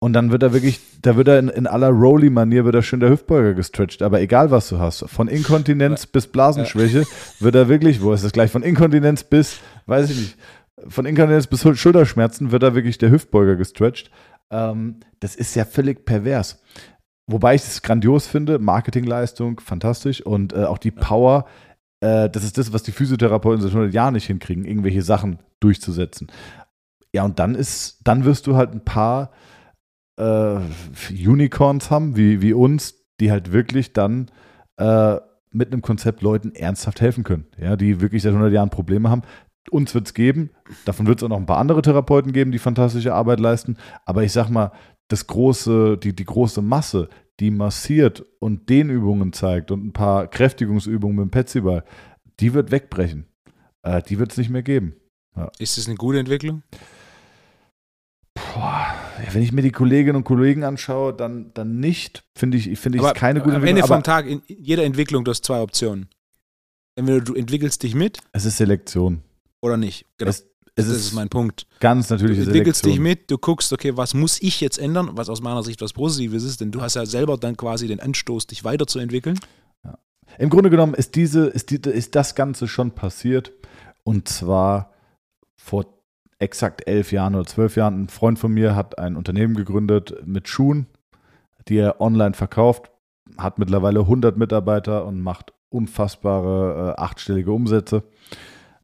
Und 0.04 0.14
dann 0.14 0.32
wird 0.32 0.42
er 0.42 0.52
wirklich, 0.52 0.80
da 1.04 1.16
wird 1.16 1.28
er 1.28 1.38
in, 1.38 1.48
in 1.48 1.68
aller 1.68 1.90
Rowley-Manier, 1.90 2.66
wird 2.66 2.74
er 2.74 2.82
schön 2.82 3.02
der 3.02 3.12
Hüftbeuger 3.12 3.54
gestretcht. 3.54 4.02
Aber 4.02 4.20
egal, 4.20 4.50
was 4.50 4.68
du 4.68 4.80
hast, 4.80 5.06
von 5.08 5.28
Inkontinenz 5.28 6.08
bis 6.08 6.26
Blasenschwäche, 6.26 7.06
wird 7.40 7.54
er 7.54 7.70
wirklich, 7.70 8.02
wo 8.02 8.12
ist 8.12 8.24
das 8.24 8.32
gleich, 8.32 8.50
von 8.50 8.64
Inkontinenz 8.64 9.24
bis, 9.24 9.60
weiß 9.86 10.10
ich 10.10 10.18
nicht, 10.18 10.38
von 10.88 11.06
Inkontinenz 11.06 11.46
bis 11.46 11.62
Schulterschmerzen 11.80 12.52
wird 12.52 12.64
er 12.64 12.74
wirklich 12.74 12.98
der 12.98 13.12
Hüftbeuger 13.12 13.56
gestretcht. 13.56 14.10
Ähm, 14.50 15.02
das 15.20 15.36
ist 15.36 15.54
ja 15.54 15.66
völlig 15.66 16.04
pervers. 16.04 16.64
Wobei 17.28 17.54
ich 17.54 17.62
es 17.62 17.84
grandios 17.84 18.26
finde, 18.26 18.58
Marketingleistung, 18.58 19.60
fantastisch 19.60 20.26
und 20.26 20.54
äh, 20.54 20.64
auch 20.64 20.80
die 20.80 20.90
Power, 20.90 21.46
äh, 22.00 22.28
das 22.28 22.44
ist 22.44 22.58
das, 22.58 22.74
was 22.74 22.82
die 22.82 22.92
Physiotherapeuten 22.92 23.62
seit 23.62 23.72
100 23.72 23.94
Jahren 23.94 24.16
nicht 24.16 24.26
hinkriegen, 24.26 24.66
irgendwelche 24.66 25.04
Sachen 25.04 25.38
durchzusetzen. 25.60 26.28
Ja, 27.14 27.24
und 27.24 27.38
dann 27.38 27.54
ist, 27.54 28.00
dann 28.04 28.26
wirst 28.26 28.48
du 28.48 28.56
halt 28.56 28.72
ein 28.72 28.84
paar 28.84 29.32
äh, 30.22 31.28
Unicorns 31.28 31.90
haben, 31.90 32.16
wie, 32.16 32.42
wie 32.42 32.54
uns, 32.54 32.96
die 33.20 33.32
halt 33.32 33.52
wirklich 33.52 33.94
dann 33.94 34.30
äh, 34.78 35.18
mit 35.52 35.72
einem 35.72 35.82
Konzept 35.82 36.22
Leuten 36.22 36.54
ernsthaft 36.54 37.02
helfen 37.02 37.24
können. 37.24 37.48
Ja, 37.58 37.76
die 37.76 38.02
wirklich 38.02 38.22
seit 38.22 38.32
100 38.32 38.54
Jahren 38.54 38.70
Probleme 38.70 39.10
haben. 39.10 39.24
Uns 39.70 39.94
wird 39.94 40.08
es 40.08 40.14
geben, 40.14 40.50
davon 40.86 41.06
wird 41.06 41.20
es 41.20 41.24
auch 41.24 41.30
noch 41.30 41.38
ein 41.38 41.46
paar 41.46 41.60
andere 41.60 41.82
Therapeuten 41.82 42.34
geben, 42.34 42.52
die 42.52 42.60
fantastische 42.60 43.14
Arbeit 43.14 43.40
leisten. 43.40 43.78
Aber 44.06 44.24
ich 44.24 44.32
sag 44.32 44.50
mal, 44.50 44.72
das 45.08 45.28
große, 45.28 45.98
die, 45.98 46.16
die 46.16 46.26
große 46.26 46.62
Masse, 46.62 47.10
die 47.40 47.52
massiert 47.52 48.26
und 48.40 48.70
Dehnübungen 48.70 49.34
zeigt 49.34 49.72
und 49.72 49.86
ein 49.86 49.94
paar 49.94 50.28
Kräftigungsübungen 50.28 51.18
mit 51.18 51.26
dem 51.26 51.32
Petsyball, 51.32 51.84
die 52.40 52.54
wird 52.54 52.72
wegbrechen. 52.72 53.28
Äh, 53.84 54.02
die 54.02 54.18
wird 54.20 54.32
es 54.32 54.38
nicht 54.38 54.50
mehr 54.50 54.64
geben. 54.64 54.96
Ja. 55.36 55.52
Ist 55.60 55.78
das 55.78 55.88
eine 55.88 55.96
gute 55.96 56.20
Entwicklung? 56.20 56.64
Boah, 58.54 58.88
wenn 59.32 59.42
ich 59.42 59.52
mir 59.52 59.62
die 59.62 59.72
Kolleginnen 59.72 60.18
und 60.18 60.24
Kollegen 60.24 60.64
anschaue, 60.64 61.14
dann, 61.14 61.52
dann 61.54 61.80
nicht. 61.80 62.24
Finde 62.36 62.58
ich, 62.58 62.80
finde 62.80 63.00
ich 63.00 63.14
keine 63.14 63.42
gute 63.42 63.58
Am 63.58 63.64
Ende 63.64 63.84
vom 63.84 64.04
Tag, 64.04 64.26
in 64.28 64.42
jeder 64.48 64.84
Entwicklung, 64.84 65.24
du 65.24 65.32
hast 65.32 65.46
zwei 65.46 65.62
Optionen. 65.62 66.10
Entweder 66.96 67.22
du 67.22 67.36
entwickelst 67.36 67.84
dich 67.84 67.96
mit. 67.96 68.20
Es 68.32 68.46
ist 68.46 68.58
Selektion. 68.58 69.22
Oder 69.62 69.78
nicht. 69.78 70.06
Genau. 70.18 70.30
Es, 70.30 70.46
es 70.76 70.88
das 70.88 70.88
ist, 70.88 71.08
ist, 71.08 71.14
mein 71.14 71.30
Punkt. 71.30 71.68
Ganz 71.80 72.10
natürlich. 72.10 72.38
Du 72.38 72.44
entwickelst 72.46 72.84
Selektion. 72.84 73.06
dich 73.06 73.20
mit, 73.20 73.32
du 73.32 73.38
guckst, 73.38 73.72
okay, 73.72 73.96
was 73.96 74.14
muss 74.14 74.42
ich 74.42 74.60
jetzt 74.62 74.78
ändern, 74.78 75.12
was 75.14 75.30
aus 75.30 75.42
meiner 75.42 75.64
Sicht 75.64 75.82
was 75.82 75.94
Positives 75.94 76.44
ist, 76.44 76.62
denn 76.62 76.72
du 76.72 76.82
hast 76.82 76.96
ja 76.96 77.06
selber 77.06 77.38
dann 77.38 77.56
quasi 77.58 77.88
den 77.88 78.00
Anstoß, 78.00 78.48
dich 78.48 78.64
weiterzuentwickeln. 78.64 79.40
Ja. 79.84 79.98
Im 80.38 80.50
Grunde 80.50 80.70
genommen 80.70 80.94
ist, 80.94 81.16
diese, 81.16 81.48
ist, 81.48 81.70
die, 81.70 81.78
ist 81.90 82.16
das 82.16 82.36
Ganze 82.36 82.68
schon 82.68 82.92
passiert. 82.92 83.52
Und 84.04 84.28
zwar 84.28 84.94
vor 85.56 86.01
exakt 86.42 86.88
elf 86.88 87.12
Jahren 87.12 87.36
oder 87.36 87.46
zwölf 87.46 87.76
Jahren. 87.76 88.04
Ein 88.04 88.10
Freund 88.10 88.40
von 88.40 88.52
mir 88.52 88.76
hat 88.76 88.98
ein 88.98 89.16
Unternehmen 89.16 89.56
gegründet 89.56 90.16
mit 90.26 90.48
Schuhen, 90.48 90.88
die 91.68 91.78
er 91.78 92.02
online 92.02 92.34
verkauft, 92.34 92.92
hat 93.38 93.60
mittlerweile 93.60 94.02
100 94.02 94.38
Mitarbeiter 94.38 95.06
und 95.06 95.22
macht 95.22 95.54
unfassbare 95.70 96.96
äh, 96.98 97.02
achtstellige 97.02 97.52
Umsätze. 97.52 98.04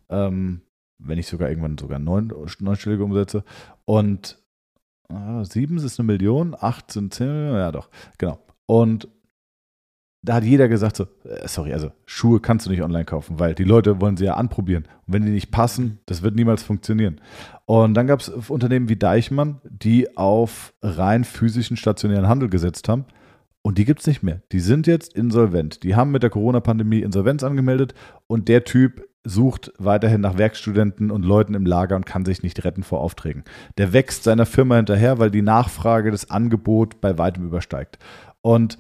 Ähm, 0.10 0.62
wenn 1.00 1.18
nicht 1.18 1.28
sogar 1.28 1.50
irgendwann 1.50 1.78
sogar 1.78 2.00
neun, 2.00 2.34
neunstellige 2.60 3.04
Umsätze. 3.04 3.44
Und 3.86 4.40
äh, 5.10 5.44
sieben 5.44 5.78
ist 5.78 6.00
eine 6.00 6.08
Million, 6.08 6.56
acht 6.60 6.92
sind 6.92 7.14
zehn, 7.14 7.54
ja 7.54 7.72
doch, 7.72 7.90
genau. 8.18 8.40
Und 8.66 9.08
da 10.22 10.36
hat 10.36 10.44
jeder 10.44 10.68
gesagt 10.68 10.98
so, 10.98 11.04
äh, 11.24 11.48
sorry, 11.48 11.74
also 11.74 11.92
Schuhe 12.06 12.40
kannst 12.40 12.66
du 12.66 12.70
nicht 12.70 12.82
online 12.82 13.06
kaufen, 13.06 13.40
weil 13.40 13.56
die 13.56 13.64
Leute 13.64 14.02
wollen 14.02 14.18
sie 14.18 14.26
ja 14.26 14.36
anprobieren. 14.36 14.84
Und 15.06 15.14
wenn 15.14 15.26
die 15.26 15.32
nicht 15.32 15.52
passen, 15.52 16.00
das 16.06 16.22
wird 16.22 16.36
niemals 16.36 16.64
funktionieren. 16.64 17.22
Und 17.66 17.94
dann 17.94 18.08
gab 18.08 18.20
es 18.20 18.30
Unternehmen 18.30 18.90
wie 18.90 18.96
Deichmann, 18.96 19.62
die 19.64 20.18
auf 20.18 20.74
rein 20.82 21.24
physischen 21.24 21.78
stationären 21.78 22.28
Handel 22.28 22.50
gesetzt 22.50 22.90
haben. 22.90 23.06
Und 23.62 23.78
die 23.78 23.86
gibt 23.86 24.00
es 24.00 24.08
nicht 24.08 24.24
mehr. 24.24 24.42
Die 24.52 24.62
sind 24.62 24.88
jetzt 24.88 25.14
insolvent. 25.14 25.84
Die 25.84 25.96
haben 25.96 26.12
mit 26.12 26.24
der 26.24 26.30
Corona-Pandemie 26.30 27.02
Insolvenz 27.02 27.44
angemeldet 27.44 27.94
und 28.28 28.48
der 28.48 28.64
Typ 28.64 29.06
sucht 29.26 29.74
weiterhin 29.78 30.22
nach 30.22 30.38
Werkstudenten 30.38 31.12
und 31.12 31.24
Leuten 31.24 31.54
im 31.54 31.66
Lager 31.66 31.98
und 31.98 32.06
kann 32.06 32.24
sich 32.24 32.44
nicht 32.44 32.64
retten 32.64 32.84
vor 32.84 33.02
Aufträgen. 33.02 33.44
Der 33.78 33.92
wächst 33.92 34.24
seiner 34.24 34.46
Firma 34.46 34.78
hinterher, 34.78 35.20
weil 35.20 35.32
die 35.32 35.42
Nachfrage 35.42 36.12
das 36.12 36.30
Angebot 36.30 37.02
bei 37.02 37.18
weitem 37.18 37.46
übersteigt. 37.46 38.00
Und 38.42 38.78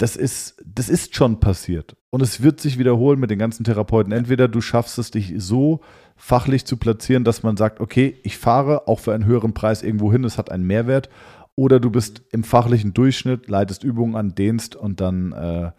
das 0.00 0.16
ist, 0.16 0.56
das 0.64 0.88
ist 0.88 1.14
schon 1.14 1.40
passiert. 1.40 1.94
Und 2.08 2.22
es 2.22 2.42
wird 2.42 2.58
sich 2.58 2.78
wiederholen 2.78 3.20
mit 3.20 3.30
den 3.30 3.38
ganzen 3.38 3.64
Therapeuten. 3.64 4.12
Entweder 4.14 4.48
du 4.48 4.62
schaffst 4.62 4.98
es, 4.98 5.10
dich 5.10 5.34
so 5.36 5.80
fachlich 6.16 6.64
zu 6.64 6.78
platzieren, 6.78 7.22
dass 7.22 7.42
man 7.42 7.58
sagt, 7.58 7.80
okay, 7.80 8.18
ich 8.22 8.38
fahre 8.38 8.88
auch 8.88 8.98
für 8.98 9.12
einen 9.12 9.26
höheren 9.26 9.52
Preis 9.52 9.82
irgendwo 9.82 10.10
hin, 10.10 10.24
es 10.24 10.38
hat 10.38 10.50
einen 10.50 10.66
Mehrwert. 10.66 11.10
Oder 11.54 11.80
du 11.80 11.90
bist 11.90 12.22
im 12.32 12.44
fachlichen 12.44 12.94
Durchschnitt, 12.94 13.50
leitest 13.50 13.84
Übungen 13.84 14.16
an, 14.16 14.34
dehnst 14.34 14.74
und 14.74 15.02
dann, 15.02 15.32
äh, 15.32 15.70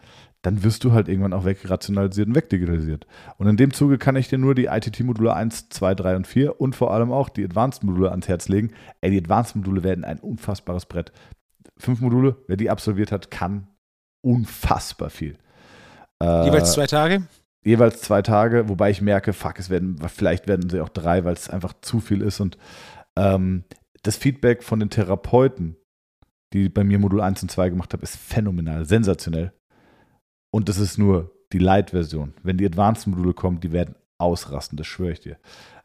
dann 0.42 0.62
wirst 0.62 0.84
du 0.84 0.92
halt 0.92 1.08
irgendwann 1.08 1.32
auch 1.32 1.44
wegrationalisiert 1.44 2.28
und 2.28 2.36
wegdigitalisiert. 2.36 3.08
Und 3.38 3.48
in 3.48 3.56
dem 3.56 3.72
Zuge 3.72 3.98
kann 3.98 4.14
ich 4.14 4.28
dir 4.28 4.38
nur 4.38 4.54
die 4.54 4.66
ITT-Module 4.66 5.34
1, 5.34 5.68
2, 5.70 5.96
3 5.96 6.14
und 6.14 6.26
4 6.28 6.60
und 6.60 6.76
vor 6.76 6.94
allem 6.94 7.10
auch 7.10 7.28
die 7.28 7.42
Advanced-Module 7.42 8.12
ans 8.12 8.28
Herz 8.28 8.48
legen. 8.48 8.70
Ey, 9.00 9.10
die 9.10 9.18
Advanced-Module 9.18 9.82
werden 9.82 10.04
ein 10.04 10.20
unfassbares 10.20 10.86
Brett. 10.86 11.10
Fünf 11.76 12.00
Module, 12.00 12.36
wer 12.46 12.56
die 12.56 12.70
absolviert 12.70 13.10
hat, 13.10 13.32
kann 13.32 13.66
unfassbar 14.22 15.10
viel. 15.10 15.36
Äh, 16.22 16.44
jeweils 16.46 16.72
zwei 16.72 16.86
Tage? 16.86 17.22
Jeweils 17.64 18.00
zwei 18.00 18.22
Tage, 18.22 18.68
wobei 18.68 18.90
ich 18.90 19.02
merke, 19.02 19.32
fuck, 19.32 19.58
es 19.58 19.70
werden, 19.70 19.98
vielleicht 20.08 20.48
werden 20.48 20.68
sie 20.68 20.80
auch 20.80 20.88
drei, 20.88 21.24
weil 21.24 21.34
es 21.34 21.48
einfach 21.48 21.74
zu 21.80 22.00
viel 22.00 22.22
ist. 22.22 22.40
Und 22.40 22.58
ähm, 23.16 23.64
das 24.02 24.16
Feedback 24.16 24.64
von 24.64 24.80
den 24.80 24.90
Therapeuten, 24.90 25.76
die 26.52 26.68
bei 26.68 26.82
mir 26.82 26.98
Modul 26.98 27.20
1 27.20 27.42
und 27.42 27.50
2 27.50 27.70
gemacht 27.70 27.92
haben, 27.92 28.02
ist 28.02 28.16
phänomenal, 28.16 28.84
sensationell. 28.84 29.52
Und 30.50 30.68
das 30.68 30.78
ist 30.78 30.98
nur 30.98 31.32
die 31.52 31.58
Light-Version. 31.58 32.34
Wenn 32.42 32.58
die 32.58 32.66
Advanced-Module 32.66 33.32
kommen, 33.32 33.60
die 33.60 33.72
werden 33.72 33.94
ausrasten, 34.18 34.76
das 34.76 34.86
schwöre 34.86 35.12
ich 35.12 35.20
dir. 35.20 35.38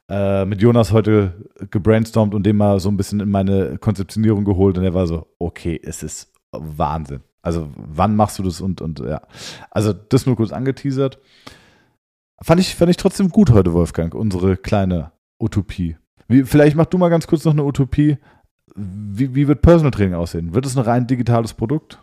Äh, 0.10 0.46
mit 0.46 0.62
Jonas 0.62 0.92
heute 0.92 1.50
gebrainstormt 1.70 2.34
und 2.34 2.44
dem 2.46 2.58
mal 2.58 2.80
so 2.80 2.90
ein 2.90 2.98
bisschen 2.98 3.20
in 3.20 3.30
meine 3.30 3.78
Konzeptionierung 3.78 4.46
geholt 4.46 4.78
und 4.78 4.84
er 4.84 4.94
war 4.94 5.06
so, 5.06 5.28
okay, 5.38 5.80
es 5.84 6.02
ist 6.02 6.34
Wahnsinn. 6.52 7.22
Also 7.48 7.72
wann 7.78 8.18
machst 8.18 8.38
du 8.40 8.44
das 8.44 8.60
und, 8.60 8.82
und 8.82 9.00
ja. 9.00 9.22
Also 9.72 9.94
das 9.94 10.26
nur 10.26 10.36
kurz 10.36 10.52
angeteasert. 10.52 11.18
Fand 12.42 12.60
ich, 12.60 12.76
fand 12.76 12.92
ich 12.92 12.98
trotzdem 12.98 13.30
gut 13.30 13.52
heute, 13.52 13.72
Wolfgang, 13.72 14.14
unsere 14.14 14.58
kleine 14.58 15.14
Utopie. 15.40 15.96
Wie, 16.28 16.44
vielleicht 16.44 16.76
mach 16.76 16.88
du 16.88 16.98
mal 16.98 17.08
ganz 17.08 17.26
kurz 17.26 17.46
noch 17.46 17.54
eine 17.54 17.64
Utopie. 17.64 18.18
Wie, 18.76 19.34
wie 19.34 19.48
wird 19.48 19.62
Personal 19.62 19.92
Training 19.92 20.16
aussehen? 20.16 20.54
Wird 20.54 20.66
es 20.66 20.76
ein 20.76 20.84
rein 20.84 21.08
digitales 21.08 21.54
Produkt? 21.54 22.00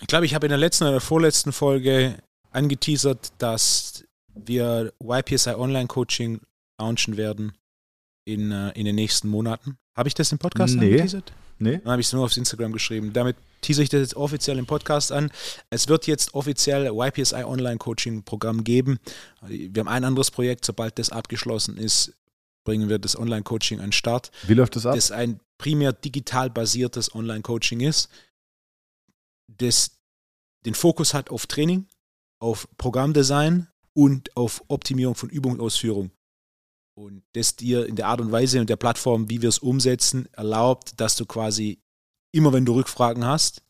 Ich 0.00 0.08
glaube, 0.08 0.26
ich 0.26 0.34
habe 0.34 0.46
in 0.46 0.50
der 0.50 0.58
letzten 0.58 0.88
oder 0.88 1.00
vorletzten 1.00 1.52
Folge 1.52 2.18
angeteasert, 2.50 3.34
dass 3.38 4.04
wir 4.34 4.92
YPSI 5.00 5.50
Online 5.50 5.86
Coaching 5.86 6.40
launchen 6.80 7.16
werden 7.16 7.52
in, 8.24 8.50
äh, 8.50 8.70
in 8.70 8.84
den 8.84 8.96
nächsten 8.96 9.28
Monaten. 9.28 9.78
Habe 9.96 10.08
ich 10.08 10.14
das 10.14 10.32
im 10.32 10.38
Podcast 10.38 10.74
nee. 10.74 10.86
angeteasert? 10.86 11.32
Nee. 11.58 11.78
Dann 11.78 11.92
habe 11.92 12.00
ich 12.00 12.08
es 12.08 12.12
nur 12.12 12.24
aufs 12.24 12.36
Instagram 12.36 12.72
geschrieben. 12.72 13.12
Damit 13.12 13.36
tease 13.60 13.82
ich 13.82 13.88
das 13.88 14.00
jetzt 14.00 14.16
offiziell 14.16 14.58
im 14.58 14.66
Podcast 14.66 15.12
an. 15.12 15.30
Es 15.70 15.88
wird 15.88 16.06
jetzt 16.06 16.34
offiziell 16.34 16.90
YPSI 16.92 17.44
Online 17.44 17.78
Coaching 17.78 18.22
Programm 18.22 18.64
geben. 18.64 18.98
Wir 19.46 19.80
haben 19.80 19.88
ein 19.88 20.04
anderes 20.04 20.30
Projekt. 20.30 20.64
Sobald 20.64 20.98
das 20.98 21.10
abgeschlossen 21.10 21.76
ist, 21.76 22.12
bringen 22.64 22.88
wir 22.88 22.98
das 22.98 23.18
Online 23.18 23.42
Coaching 23.42 23.78
an 23.78 23.86
den 23.86 23.92
Start. 23.92 24.30
Wie 24.46 24.54
läuft 24.54 24.76
das 24.76 24.86
ab? 24.86 24.94
Das 24.94 25.10
ein 25.10 25.40
primär 25.58 25.92
digital 25.92 26.50
basiertes 26.50 27.14
Online 27.14 27.42
Coaching 27.42 27.80
ist. 27.80 28.08
Das 29.48 29.92
den 30.64 30.74
Fokus 30.74 31.12
hat 31.12 31.30
auf 31.30 31.46
Training, 31.46 31.86
auf 32.38 32.68
Programmdesign 32.78 33.68
und 33.94 34.36
auf 34.36 34.62
Optimierung 34.68 35.14
von 35.14 35.28
Übungsausführung. 35.28 36.04
Und 36.04 36.12
das 37.32 37.56
dir 37.56 37.86
in 37.86 37.96
der 37.96 38.08
Art 38.08 38.20
und 38.20 38.32
Weise 38.32 38.60
und 38.60 38.68
der 38.68 38.76
Plattform, 38.76 39.30
wie 39.30 39.42
wir 39.42 39.48
es 39.48 39.58
umsetzen, 39.58 40.28
erlaubt, 40.32 41.00
dass 41.00 41.16
du 41.16 41.26
quasi 41.26 41.80
immer, 42.32 42.52
wenn 42.52 42.64
du 42.64 42.74
Rückfragen 42.74 43.24
hast, 43.24 43.62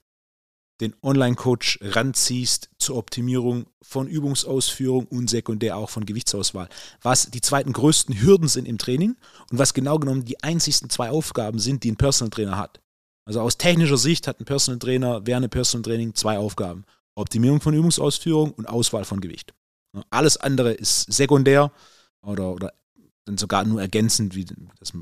den 0.81 0.95
Online-Coach 1.03 1.79
ranziehst 1.81 2.71
zur 2.79 2.97
Optimierung 2.97 3.67
von 3.83 4.09
Übungsausführung 4.09 5.07
und 5.07 5.31
sekundär 5.31 5.77
auch 5.77 5.91
von 5.91 6.05
Gewichtsauswahl. 6.05 6.69
Was 7.03 7.31
die 7.31 7.41
zweiten 7.41 7.73
größten 7.73 8.21
Hürden 8.21 8.49
sind 8.49 8.67
im 8.67 8.79
Training 8.79 9.17
und 9.51 9.59
was 9.59 9.75
genau 9.75 9.99
genommen 9.99 10.25
die 10.25 10.43
einzigsten 10.43 10.91
zwei 10.91 11.11
Aufgaben 11.11 11.61
sind, 11.61 11.85
die 11.85 11.93
ein 11.93 11.97
Personal 11.97 12.31
Trainer 12.31 12.59
hat. 12.59 12.81
Also 13.25 13.41
aus 13.41 13.59
technischer 13.59 13.97
Sicht 13.97 14.27
hat 14.27 14.41
ein 14.41 14.45
Personal 14.45 14.81
Trainer 14.81 15.25
während 15.25 15.45
einem 15.45 15.51
Personal 15.51 15.85
Training 15.85 16.15
zwei 16.17 16.39
Aufgaben. 16.39 16.85
Optimierung 17.15 17.61
von 17.61 17.75
Übungsausführung 17.75 18.53
und 18.53 18.69
Auswahl 18.69 19.05
von 19.05 19.21
Gewicht. 19.21 19.55
Alles 20.11 20.37
andere 20.37 20.73
ist 20.73 21.13
sekundär 21.13 21.71
oder, 22.23 22.53
oder 22.53 22.73
dann 23.25 23.39
sogar 23.39 23.65
nur 23.65 23.81
ergänzend 23.81 24.35
wie 24.35 24.45
das 24.79 24.93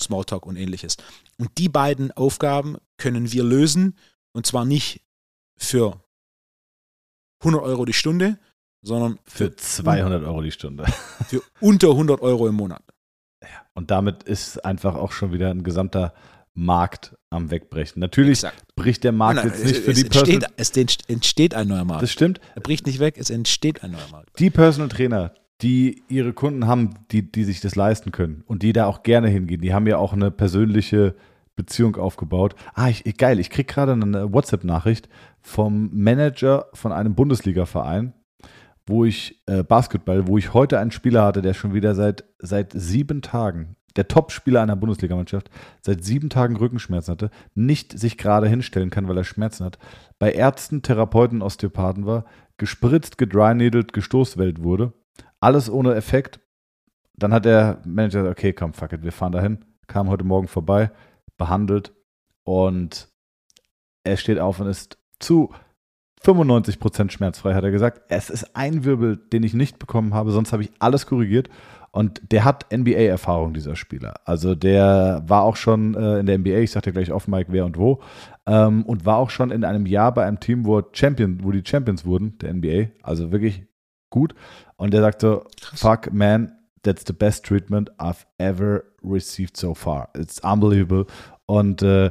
Smalltalk 0.00 0.46
und 0.46 0.56
ähnliches. 0.56 0.96
Und 1.38 1.50
die 1.58 1.68
beiden 1.68 2.10
Aufgaben 2.12 2.76
können 2.96 3.32
wir 3.32 3.44
lösen 3.44 3.96
und 4.32 4.46
zwar 4.46 4.64
nicht 4.64 5.02
für 5.56 6.02
100 7.40 7.62
Euro 7.62 7.84
die 7.84 7.92
Stunde, 7.92 8.38
sondern 8.82 9.18
für, 9.24 9.50
für 9.50 9.56
200 9.56 10.24
Euro 10.24 10.42
die 10.42 10.52
Stunde. 10.52 10.84
Für 11.28 11.42
unter 11.60 11.90
100 11.90 12.22
Euro 12.22 12.48
im 12.48 12.54
Monat. 12.54 12.82
Ja, 13.42 13.48
und 13.74 13.90
damit 13.90 14.22
ist 14.22 14.64
einfach 14.64 14.94
auch 14.94 15.12
schon 15.12 15.32
wieder 15.32 15.50
ein 15.50 15.62
gesamter 15.62 16.14
Markt 16.54 17.16
am 17.30 17.50
Wegbrechen. 17.50 18.00
Natürlich 18.00 18.42
Exakt. 18.42 18.74
bricht 18.74 19.04
der 19.04 19.12
Markt 19.12 19.36
nein, 19.36 19.48
jetzt 19.48 19.64
nicht 19.64 19.82
für 19.84 19.92
die 19.92 20.02
entsteht, 20.02 20.46
Es 20.56 20.70
entsteht 21.08 21.54
ein 21.54 21.68
neuer 21.68 21.84
Markt. 21.84 22.02
Das 22.02 22.10
stimmt. 22.10 22.40
Er 22.54 22.62
bricht 22.62 22.86
nicht 22.86 22.98
weg, 22.98 23.16
es 23.18 23.30
entsteht 23.30 23.82
ein 23.84 23.92
neuer 23.92 24.08
Markt. 24.10 24.38
Die 24.38 24.50
Personal 24.50 24.88
Trainer, 24.88 25.34
die 25.62 26.02
ihre 26.08 26.32
Kunden 26.32 26.66
haben, 26.66 26.90
die, 27.10 27.30
die 27.30 27.44
sich 27.44 27.60
das 27.60 27.76
leisten 27.76 28.12
können 28.12 28.42
und 28.46 28.62
die 28.62 28.72
da 28.72 28.86
auch 28.86 29.02
gerne 29.02 29.28
hingehen, 29.28 29.60
die 29.60 29.74
haben 29.74 29.86
ja 29.86 29.98
auch 29.98 30.12
eine 30.12 30.30
persönliche 30.30 31.14
Beziehung 31.56 31.96
aufgebaut. 31.96 32.54
Ah, 32.74 32.88
ich, 32.88 33.04
geil, 33.18 33.38
ich 33.38 33.50
kriege 33.50 33.72
gerade 33.72 33.92
eine 33.92 34.32
WhatsApp-Nachricht 34.32 35.08
vom 35.42 35.90
Manager 35.92 36.66
von 36.72 36.92
einem 36.92 37.14
Bundesliga-Verein, 37.14 38.14
wo 38.86 39.04
ich 39.04 39.42
äh, 39.46 39.62
Basketball, 39.62 40.26
wo 40.26 40.38
ich 40.38 40.54
heute 40.54 40.78
einen 40.78 40.90
Spieler 40.90 41.24
hatte, 41.24 41.42
der 41.42 41.54
schon 41.54 41.74
wieder 41.74 41.94
seit, 41.94 42.24
seit 42.38 42.72
sieben 42.72 43.20
Tagen, 43.20 43.76
der 43.96 44.08
Top-Spieler 44.08 44.62
einer 44.62 44.76
Bundesligamannschaft, 44.76 45.50
seit 45.82 46.02
sieben 46.04 46.30
Tagen 46.30 46.56
Rückenschmerzen 46.56 47.12
hatte, 47.12 47.30
nicht 47.54 47.98
sich 47.98 48.16
gerade 48.16 48.48
hinstellen 48.48 48.90
kann, 48.90 49.08
weil 49.08 49.18
er 49.18 49.24
Schmerzen 49.24 49.64
hat, 49.64 49.78
bei 50.18 50.32
Ärzten, 50.32 50.82
Therapeuten, 50.82 51.42
Osteopathen 51.42 52.06
war, 52.06 52.24
gespritzt, 52.56 53.18
gedrynedelt, 53.18 53.92
gestoßwelt 53.92 54.62
wurde, 54.62 54.92
alles 55.40 55.70
ohne 55.70 55.94
Effekt. 55.94 56.40
Dann 57.14 57.32
hat 57.32 57.44
der 57.44 57.82
Manager 57.84 58.20
gesagt, 58.20 58.38
okay, 58.38 58.52
komm, 58.52 58.72
fuck 58.72 58.92
it, 58.92 59.02
wir 59.02 59.12
fahren 59.12 59.32
dahin, 59.32 59.64
kam 59.86 60.08
heute 60.08 60.24
Morgen 60.24 60.48
vorbei, 60.48 60.90
behandelt 61.36 61.92
und 62.44 63.08
er 64.04 64.16
steht 64.16 64.38
auf 64.38 64.60
und 64.60 64.68
ist 64.68 64.98
zu 65.18 65.52
95% 66.24 67.10
schmerzfrei, 67.10 67.54
hat 67.54 67.64
er 67.64 67.70
gesagt. 67.70 68.02
Es 68.08 68.30
ist 68.30 68.54
ein 68.54 68.84
Wirbel, 68.84 69.16
den 69.16 69.42
ich 69.42 69.54
nicht 69.54 69.78
bekommen 69.78 70.14
habe, 70.14 70.30
sonst 70.30 70.52
habe 70.52 70.62
ich 70.62 70.70
alles 70.78 71.06
korrigiert. 71.06 71.48
Und 71.92 72.30
der 72.30 72.44
hat 72.44 72.66
NBA-Erfahrung, 72.72 73.52
dieser 73.52 73.74
Spieler. 73.74 74.14
Also 74.24 74.54
der 74.54 75.24
war 75.26 75.42
auch 75.42 75.56
schon 75.56 75.94
äh, 75.94 76.20
in 76.20 76.26
der 76.26 76.38
NBA, 76.38 76.58
ich 76.58 76.70
sagte 76.70 76.92
gleich 76.92 77.10
auf 77.10 77.26
Mike, 77.26 77.52
wer 77.52 77.64
und 77.64 77.78
wo, 77.78 78.00
ähm, 78.46 78.84
und 78.84 79.06
war 79.06 79.16
auch 79.16 79.30
schon 79.30 79.50
in 79.50 79.64
einem 79.64 79.86
Jahr 79.86 80.14
bei 80.14 80.24
einem 80.24 80.38
Team, 80.38 80.66
wo 80.66 80.82
Champion, 80.92 81.40
wo 81.42 81.50
die 81.50 81.64
Champions 81.64 82.04
wurden, 82.04 82.38
der 82.38 82.54
NBA. 82.54 82.90
Also 83.02 83.32
wirklich 83.32 83.66
gut. 84.10 84.34
Und 84.76 84.92
der 84.92 85.00
sagte, 85.00 85.42
fuck, 85.74 86.12
man, 86.12 86.52
that's 86.82 87.04
the 87.06 87.12
best 87.12 87.44
treatment 87.44 87.90
I've 87.98 88.26
ever 88.38 88.84
received 89.02 89.56
so 89.56 89.74
far. 89.74 90.08
It's 90.16 90.40
unbelievable. 90.40 91.06
Und 91.46 91.82
äh, 91.82 92.10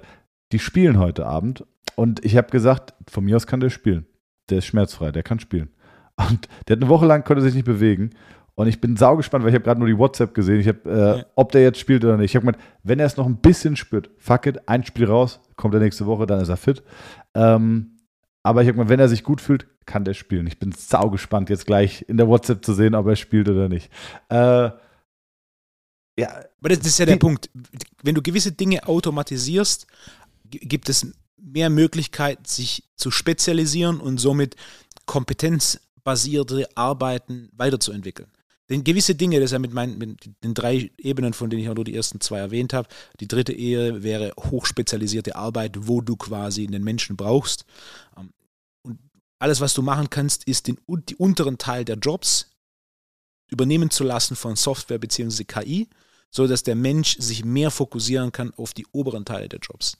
die 0.52 0.60
spielen 0.60 0.98
heute 0.98 1.26
Abend. 1.26 1.66
Und 1.96 2.24
ich 2.24 2.38
habe 2.38 2.50
gesagt, 2.50 2.94
von 3.10 3.26
mir 3.26 3.36
aus 3.36 3.48
kann 3.48 3.60
der 3.60 3.70
spielen. 3.70 4.06
Der 4.50 4.60
ist 4.60 4.66
schmerzfrei, 4.66 5.12
der 5.12 5.24
kann 5.24 5.40
spielen. 5.40 5.70
Und 6.18 6.48
der 6.68 6.76
hat 6.76 6.82
eine 6.82 6.90
Woche 6.90 7.06
lang 7.06 7.24
konnte 7.24 7.42
sich 7.42 7.54
nicht 7.54 7.66
bewegen. 7.66 8.12
Und 8.56 8.68
ich 8.68 8.82
bin 8.82 8.98
saugespannt, 8.98 9.44
weil 9.44 9.52
ich 9.52 9.56
habe 9.56 9.64
gerade 9.64 9.80
nur 9.80 9.88
die 9.88 9.98
WhatsApp 9.98 10.34
gesehen. 10.34 10.60
Ich 10.60 10.68
habe, 10.68 10.80
äh, 10.86 11.18
ja. 11.20 11.26
ob 11.36 11.54
der 11.54 11.62
jetzt 11.62 11.80
spielt 11.80 12.04
oder 12.04 12.18
nicht. 12.18 12.32
Ich 12.32 12.36
habe 12.36 12.46
gemeint, 12.46 12.62
wenn 12.84 13.00
er 13.00 13.06
es 13.06 13.16
noch 13.16 13.26
ein 13.26 13.38
bisschen 13.38 13.78
spürt, 13.78 14.10
fuck 14.18 14.48
it, 14.48 14.68
ein 14.68 14.84
Spiel 14.84 15.06
raus, 15.06 15.40
kommt 15.56 15.74
er 15.76 15.80
nächste 15.80 16.06
Woche, 16.06 16.26
dann 16.26 16.42
ist 16.42 16.50
er 16.50 16.58
fit. 16.58 16.84
Ähm, 17.36 17.99
aber 18.44 18.62
ich 18.62 18.68
habe 18.68 18.74
gemeint, 18.76 18.90
wenn 18.90 19.00
er 19.00 19.10
sich 19.10 19.24
gut 19.24 19.42
fühlt, 19.42 19.68
kann 19.86 20.06
der 20.06 20.14
spielen. 20.14 20.48
Ich 20.48 20.60
bin 20.60 20.72
saugespannt, 20.72 21.50
jetzt 21.50 21.66
gleich 21.66 22.06
in 22.08 22.18
der 22.18 22.28
WhatsApp 22.28 22.64
zu 22.64 22.74
sehen, 22.74 22.96
ob 22.96 23.08
er 23.08 23.16
spielt 23.16 23.50
oder 23.50 23.68
nicht. 23.68 23.92
Äh, 24.30 24.72
ja, 26.20 26.46
aber 26.60 26.70
das 26.70 26.80
ist 26.80 27.00
ja 27.00 27.06
der 27.06 27.16
Punkt. 27.16 27.50
Wenn 28.04 28.16
du 28.16 28.22
gewisse 28.22 28.52
Dinge 28.52 28.88
automatisierst, 28.88 29.88
gibt 30.50 30.90
es 30.90 31.08
mehr 31.38 31.70
Möglichkeit, 31.70 32.48
sich 32.48 32.84
zu 32.96 33.12
spezialisieren 33.12 34.00
und 34.00 34.18
somit 34.18 34.56
kompetenzbasierte 35.06 36.68
Arbeiten 36.76 37.50
weiterzuentwickeln. 37.54 38.30
Denn 38.70 38.84
gewisse 38.84 39.16
Dinge, 39.16 39.40
das 39.40 39.46
ist 39.46 39.54
ja 39.54 39.60
mit, 39.60 39.74
meinen, 39.74 39.98
mit 39.98 40.30
den 40.44 40.54
drei 40.54 40.92
Ebenen, 40.98 41.34
von 41.34 41.50
denen 41.50 41.64
ich 41.64 41.70
auch 41.70 41.76
nur 41.76 41.86
die 41.86 41.96
ersten 41.96 42.22
zwei 42.22 42.38
erwähnt 42.38 42.74
habe. 42.74 42.88
Die 43.20 43.28
dritte 43.28 43.54
Ehe 43.54 44.04
wäre 44.04 44.32
hochspezialisierte 44.40 45.36
Arbeit, 45.36 45.88
wo 45.88 46.02
du 46.02 46.16
quasi 46.16 46.66
einen 46.66 46.84
Menschen 46.84 47.18
brauchst. 47.18 47.66
Ähm, 48.18 48.32
und 48.84 49.00
alles, 49.40 49.60
was 49.60 49.74
du 49.74 49.82
machen 49.82 50.10
kannst, 50.10 50.44
ist 50.46 50.68
den, 50.68 50.78
den 50.88 51.18
unteren 51.18 51.58
Teil 51.58 51.84
der 51.84 51.98
Jobs 51.98 52.52
übernehmen 53.52 53.90
zu 53.90 54.04
lassen 54.04 54.36
von 54.36 54.56
Software 54.56 55.00
bzw. 55.00 55.44
KI 55.44 55.88
so 56.32 56.48
dass 56.48 56.64
der 56.64 56.76
Mensch 56.76 57.18
sich 57.18 57.44
mehr 57.44 57.72
fokussieren 57.72 58.32
kann 58.32 58.54
auf 58.54 58.74
die 58.74 58.86
oberen 58.92 59.26
Teile 59.26 59.50
der 59.50 59.60
Jobs. 59.60 59.98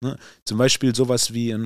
Ne? 0.00 0.18
Zum 0.44 0.58
Beispiel 0.58 0.94
sowas 0.94 1.32
wie, 1.32 1.56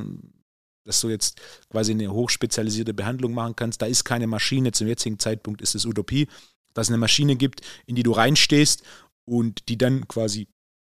dass 0.89 1.03
du 1.03 1.11
jetzt 1.11 1.39
quasi 1.69 1.93
eine 1.93 2.11
hochspezialisierte 2.11 2.95
Behandlung 2.95 3.35
machen 3.35 3.55
kannst. 3.55 3.83
Da 3.83 3.87
ist 3.87 4.05
keine 4.05 4.27
Maschine, 4.27 4.73
zum 4.73 4.89
jetzigen 4.89 5.19
Zeitpunkt 5.19 5.61
ist 5.61 5.75
es 5.75 5.85
Utopie, 5.85 6.29
dass 6.73 6.87
es 6.87 6.91
eine 6.91 6.99
Maschine 6.99 7.37
gibt, 7.37 7.61
in 7.85 7.95
die 7.95 8.03
du 8.03 8.13
reinstehst 8.13 8.83
und 9.27 9.69
die 9.69 9.77
dann 9.77 10.09
quasi 10.09 10.49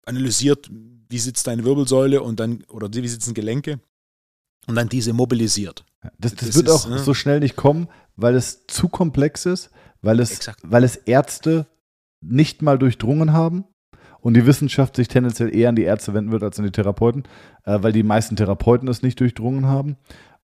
analysiert, 0.06 0.70
wie 0.70 1.18
sitzt 1.18 1.48
deine 1.48 1.64
Wirbelsäule 1.64 2.22
und 2.22 2.38
dann, 2.38 2.62
oder 2.68 2.88
wie 2.92 3.08
sitzen 3.08 3.34
Gelenke 3.34 3.80
und 4.68 4.76
dann 4.76 4.88
diese 4.88 5.12
mobilisiert. 5.12 5.84
Das, 6.18 6.34
das, 6.36 6.46
das 6.46 6.54
wird 6.54 6.68
ist, 6.68 6.72
auch 6.72 6.88
ne? 6.88 6.98
so 7.00 7.12
schnell 7.12 7.40
nicht 7.40 7.56
kommen, 7.56 7.88
weil 8.14 8.36
es 8.36 8.66
zu 8.68 8.88
komplex 8.88 9.44
ist, 9.44 9.70
weil 10.02 10.20
es, 10.20 10.52
weil 10.62 10.84
es 10.84 10.94
Ärzte 10.94 11.66
nicht 12.20 12.62
mal 12.62 12.78
durchdrungen 12.78 13.32
haben 13.32 13.64
und 14.20 14.34
die 14.34 14.46
Wissenschaft 14.46 14.96
sich 14.96 15.08
tendenziell 15.08 15.54
eher 15.54 15.70
an 15.70 15.76
die 15.76 15.82
Ärzte 15.82 16.14
wenden 16.14 16.32
wird 16.32 16.42
als 16.42 16.58
an 16.58 16.64
die 16.64 16.72
Therapeuten, 16.72 17.24
äh, 17.64 17.78
weil 17.80 17.92
die 17.92 18.02
meisten 18.02 18.36
Therapeuten 18.36 18.88
es 18.88 19.02
nicht 19.02 19.20
durchdrungen 19.20 19.66
haben 19.66 19.96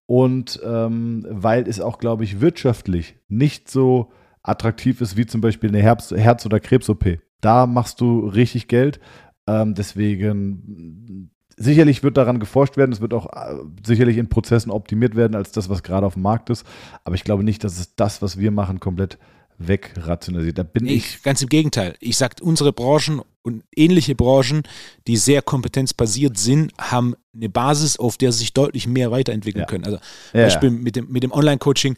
und 0.05 0.59
ähm, 0.65 1.25
weil 1.29 1.67
es 1.67 1.79
auch, 1.79 1.99
glaube 1.99 2.23
ich, 2.23 2.41
wirtschaftlich 2.41 3.15
nicht 3.27 3.69
so 3.69 4.11
attraktiv 4.41 5.01
ist 5.01 5.17
wie 5.17 5.25
zum 5.25 5.41
Beispiel 5.41 5.69
eine 5.69 5.81
Herz-, 5.81 6.11
Herz 6.11 6.45
oder 6.45 6.59
Krebs-OP. 6.59 7.19
Da 7.41 7.67
machst 7.67 8.01
du 8.01 8.27
richtig 8.27 8.67
Geld. 8.67 8.99
Ähm, 9.45 9.75
deswegen 9.75 11.29
sicherlich 11.57 12.03
wird 12.03 12.17
daran 12.17 12.39
geforscht 12.39 12.77
werden. 12.77 12.93
Es 12.93 13.01
wird 13.01 13.13
auch 13.13 13.27
äh, 13.33 13.55
sicherlich 13.85 14.17
in 14.17 14.29
Prozessen 14.29 14.71
optimiert 14.71 15.15
werden 15.15 15.35
als 15.35 15.51
das, 15.51 15.69
was 15.69 15.83
gerade 15.83 16.05
auf 16.05 16.13
dem 16.13 16.23
Markt 16.23 16.49
ist. 16.49 16.65
Aber 17.03 17.15
ich 17.15 17.25
glaube 17.25 17.43
nicht, 17.43 17.63
dass 17.63 17.77
es 17.77 17.95
das, 17.95 18.21
was 18.21 18.39
wir 18.39 18.51
machen, 18.51 18.79
komplett 18.79 19.17
wegrationalisiert. 19.57 20.57
Da 20.57 20.63
bin 20.63 20.85
nee, 20.85 20.95
ich. 20.95 21.21
Ganz 21.23 21.41
im 21.41 21.49
Gegenteil. 21.49 21.95
Ich 21.99 22.17
sage, 22.17 22.35
unsere 22.41 22.73
Branchen 22.73 23.21
und 23.41 23.63
ähnliche 23.75 24.15
Branchen, 24.15 24.63
die 25.07 25.17
sehr 25.17 25.41
kompetenzbasiert 25.41 26.37
sind, 26.37 26.73
haben 26.77 27.15
eine 27.33 27.49
Basis, 27.49 27.97
auf 27.97 28.17
der 28.17 28.31
sie 28.31 28.39
sich 28.39 28.53
deutlich 28.53 28.87
mehr 28.87 29.11
weiterentwickeln 29.11 29.63
ja. 29.63 29.67
können. 29.67 29.85
Also 29.85 29.99
ja, 30.33 30.43
Beispiel 30.43 30.69
mit 30.69 30.95
dem, 30.95 31.11
mit 31.11 31.23
dem 31.23 31.31
Online-Coaching. 31.31 31.95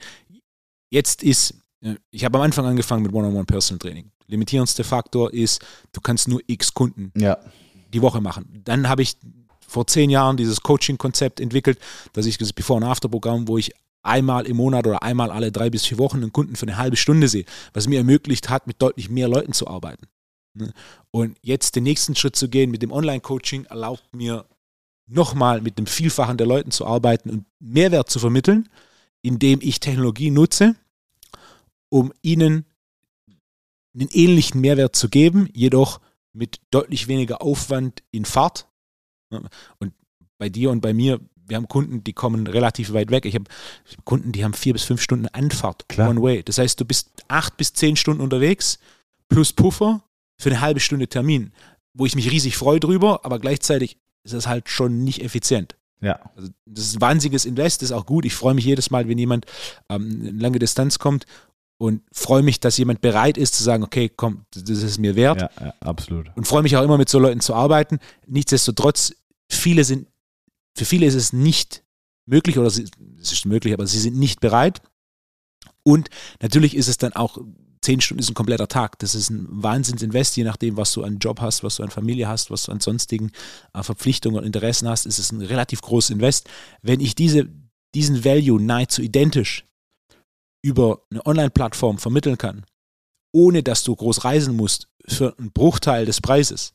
Jetzt 0.90 1.24
ist, 1.24 1.56
äh, 1.82 1.96
ich 2.12 2.26
habe 2.26 2.38
am 2.38 2.44
Anfang 2.44 2.66
angefangen 2.66 3.04
mit 3.04 3.14
One-on-One-Personal-Training. 3.14 4.12
Limitierendste 4.28 4.84
Faktor 4.84 5.34
ist, 5.34 5.62
du 5.92 6.02
kannst 6.02 6.28
nur 6.28 6.40
x 6.46 6.74
Kunden 6.74 7.12
die 7.92 8.02
Woche 8.02 8.22
machen. 8.22 8.62
Dann 8.64 8.88
habe 8.88 9.02
ich 9.02 9.18
vor 9.68 9.88
zehn 9.88 10.10
Jahren 10.10 10.38
dieses 10.38 10.62
Coaching-Konzept 10.62 11.40
entwickelt, 11.40 11.80
dass 12.14 12.26
ich 12.26 12.38
das 12.38 12.54
Before- 12.54 12.78
und 12.78 12.84
After-Programm, 12.84 13.48
wo 13.48 13.58
ich 13.58 13.72
einmal 14.02 14.46
im 14.46 14.58
Monat 14.58 14.88
oder 14.88 15.04
einmal 15.04 15.32
alle 15.32 15.52
drei 15.52 15.70
bis 15.70 15.86
vier 15.86 15.98
Wochen 15.98 16.18
einen 16.18 16.34
Kunden 16.34 16.56
für 16.56 16.66
eine 16.66 16.78
halbe 16.78 16.98
Stunde 16.98 17.28
sehe, 17.28 17.46
was 17.74 17.88
mir 17.88 17.98
ermöglicht 17.98 18.50
hat, 18.50 18.68
mit 18.68 18.82
deutlich 18.82 19.10
mehr 19.10 19.28
Leuten 19.28 19.54
zu 19.54 19.68
arbeiten. 19.68 20.08
Ne? 20.54 20.74
Und 21.12 21.38
jetzt 21.42 21.76
den 21.76 21.84
nächsten 21.84 22.16
Schritt 22.16 22.36
zu 22.36 22.50
gehen 22.50 22.72
mit 22.72 22.82
dem 22.82 22.92
Online-Coaching 22.92 23.66
erlaubt 23.66 24.14
mir 24.14 24.46
nochmal 25.08 25.62
mit 25.62 25.78
dem 25.78 25.88
Vielfachen 25.88 26.38
der 26.38 26.48
Leuten 26.48 26.72
zu 26.72 26.86
arbeiten 26.86 27.30
und 27.30 27.46
Mehrwert 27.60 28.10
zu 28.10 28.20
vermitteln, 28.20 28.70
indem 29.22 29.60
ich 29.62 29.80
Technologie 29.80 30.32
nutze, 30.32 30.76
um 31.90 32.14
ihnen 32.22 32.66
einen 33.94 34.10
ähnlichen 34.14 34.62
Mehrwert 34.62 34.96
zu 34.96 35.10
geben, 35.10 35.50
jedoch 35.54 36.00
mit 36.34 36.62
deutlich 36.72 37.08
weniger 37.08 37.42
Aufwand 37.42 38.04
in 38.12 38.26
Fahrt. 38.26 38.68
Ne? 39.32 39.50
Und 39.80 39.94
bei 40.38 40.50
dir 40.50 40.70
und 40.70 40.82
bei 40.82 40.94
mir, 40.94 41.20
wir 41.50 41.58
haben 41.58 41.68
Kunden, 41.68 42.04
die 42.04 42.14
kommen 42.14 42.48
relativ 42.48 42.94
weit 42.94 43.12
weg. 43.12 43.26
Ich 43.26 43.36
habe 43.36 43.46
Kunden, 44.04 44.32
die 44.32 44.44
haben 44.44 44.54
vier 44.54 44.74
bis 44.74 44.84
fünf 44.84 45.02
Stunden 45.02 45.28
Anfahrt, 45.28 45.88
Klar. 45.90 46.10
One 46.10 46.22
Way. 46.22 46.44
Das 46.44 46.58
heißt, 46.58 46.80
du 46.80 46.86
bist 46.86 47.10
acht 47.28 47.58
bis 47.58 47.74
zehn 47.74 47.96
Stunden 47.96 48.22
unterwegs, 48.22 48.80
plus 49.28 49.54
Puffer 49.54 50.04
für 50.38 50.50
eine 50.50 50.62
halbe 50.62 50.80
Stunde 50.80 51.08
Termin, 51.08 51.52
wo 51.94 52.06
ich 52.06 52.16
mich 52.16 52.32
riesig 52.32 52.58
freue 52.58 52.80
drüber, 52.80 53.26
aber 53.26 53.40
gleichzeitig 53.40 53.98
ist 54.24 54.34
das 54.34 54.48
halt 54.48 54.70
schon 54.70 55.04
nicht 55.04 55.22
effizient. 55.22 55.76
Ja. 56.02 56.20
Also 56.36 56.50
das 56.66 56.86
ist 56.86 56.98
ein 56.98 57.02
wahnsinniges 57.02 57.46
Invest, 57.46 57.82
das 57.82 57.90
ist 57.90 57.96
auch 57.96 58.06
gut. 58.06 58.26
Ich 58.26 58.34
freue 58.34 58.54
mich 58.54 58.66
jedes 58.66 58.90
Mal, 58.90 59.08
wenn 59.08 59.18
jemand 59.18 59.46
ähm, 59.90 60.22
eine 60.22 60.40
lange 60.40 60.60
Distanz 60.60 61.00
kommt 61.00 61.26
und 61.78 62.02
freue 62.12 62.42
mich, 62.44 62.60
dass 62.60 62.78
jemand 62.78 63.02
bereit 63.02 63.38
ist 63.38 63.56
zu 63.56 63.64
sagen, 63.64 63.84
okay, 63.84 64.10
komm, 64.10 64.46
das 64.52 64.70
ist 64.70 64.98
mir 65.00 65.16
wert. 65.16 65.42
Ja, 65.42 65.50
ja, 65.60 65.74
absolut. 65.80 66.30
Und 66.36 66.48
freue 66.48 66.62
mich 66.62 66.76
auch 66.78 66.84
immer 66.84 66.98
mit 66.98 67.10
so 67.10 67.20
Leuten 67.20 67.40
zu 67.40 67.54
arbeiten. 67.54 68.00
Nichtsdestotrotz, 68.28 69.14
viele 69.50 69.84
sind, 69.84 70.08
für 70.76 70.86
viele 70.86 71.06
ist 71.06 71.16
es 71.16 71.34
nicht 71.34 71.84
möglich 72.26 72.58
oder 72.58 72.68
es 72.68 72.80
ist 72.80 73.46
möglich, 73.46 73.74
aber 73.74 73.88
sie 73.88 74.00
sind 74.00 74.18
nicht 74.18 74.40
bereit. 74.40 74.82
Und 75.84 76.10
natürlich 76.42 76.76
ist 76.76 76.88
es 76.88 76.98
dann 76.98 77.14
auch, 77.14 77.38
zehn 77.82 78.02
Stunden 78.02 78.20
ist 78.20 78.30
ein 78.30 78.36
kompletter 78.36 78.68
Tag. 78.68 79.00
Das 79.00 79.16
ist 79.16 79.30
ein 79.30 79.48
Wahnsinnsinvest, 79.50 80.38
je 80.38 80.44
nachdem, 80.44 80.78
was 80.78 80.94
du 80.94 81.04
an 81.04 81.20
Job 81.20 81.42
hast, 81.42 81.64
was 81.64 81.78
du 81.78 81.84
an 81.84 81.90
Familie 81.90 82.28
hast, 82.28 82.52
was 82.52 82.64
du 82.64 82.72
an 82.72 82.80
sonstigen 82.80 83.32
äh, 83.74 83.84
Verpflichtungen 83.84 84.40
und 84.40 84.46
Interessen 84.46 84.88
hast, 84.88 85.06
ist 85.06 85.20
es 85.20 85.32
ein 85.32 85.42
relativ 85.42 85.82
großes 85.82 86.12
Invest. 86.12 86.50
Wenn 86.82 87.00
ich 87.00 87.16
diese, 87.16 87.48
diesen 87.96 88.24
Value 88.24 88.62
nahezu 88.62 89.02
identisch 89.02 89.66
über 90.62 91.02
eine 91.10 91.26
Online-Plattform 91.26 91.98
vermitteln 91.98 92.38
kann, 92.38 92.66
ohne 93.32 93.64
dass 93.64 93.84
du 93.84 93.96
groß 93.96 94.26
reisen 94.26 94.56
musst, 94.56 94.90
für 95.08 95.38
einen 95.38 95.52
Bruchteil 95.52 96.06
des 96.06 96.22
Preises, 96.22 96.74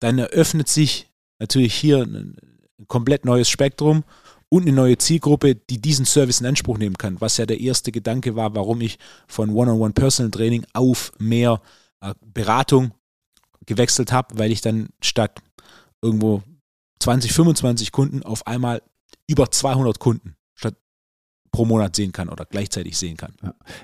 dann 0.00 0.18
eröffnet 0.18 0.68
sich 0.68 1.08
natürlich 1.38 1.74
hier 1.74 2.02
ein, 2.02 2.36
ein 2.78 2.88
komplett 2.88 3.24
neues 3.24 3.48
Spektrum 3.48 4.04
und 4.48 4.62
eine 4.62 4.72
neue 4.72 4.98
Zielgruppe, 4.98 5.54
die 5.54 5.80
diesen 5.80 6.06
Service 6.06 6.40
in 6.40 6.46
Anspruch 6.46 6.78
nehmen 6.78 6.96
kann, 6.96 7.20
was 7.20 7.36
ja 7.36 7.46
der 7.46 7.60
erste 7.60 7.92
Gedanke 7.92 8.36
war, 8.36 8.54
warum 8.54 8.80
ich 8.80 8.98
von 9.26 9.50
One-on-One 9.50 9.92
Personal 9.92 10.30
Training 10.30 10.64
auf 10.72 11.12
mehr 11.18 11.60
äh, 12.00 12.14
Beratung 12.24 12.92
gewechselt 13.66 14.12
habe, 14.12 14.38
weil 14.38 14.52
ich 14.52 14.60
dann 14.60 14.88
statt 15.02 15.42
irgendwo 16.00 16.42
20, 17.00 17.32
25 17.32 17.92
Kunden 17.92 18.22
auf 18.22 18.46
einmal 18.46 18.82
über 19.26 19.50
200 19.50 19.98
Kunden 19.98 20.36
statt 20.54 20.76
pro 21.52 21.64
Monat 21.64 21.94
sehen 21.94 22.12
kann 22.12 22.28
oder 22.28 22.44
gleichzeitig 22.46 22.96
sehen 22.96 23.16
kann. 23.16 23.34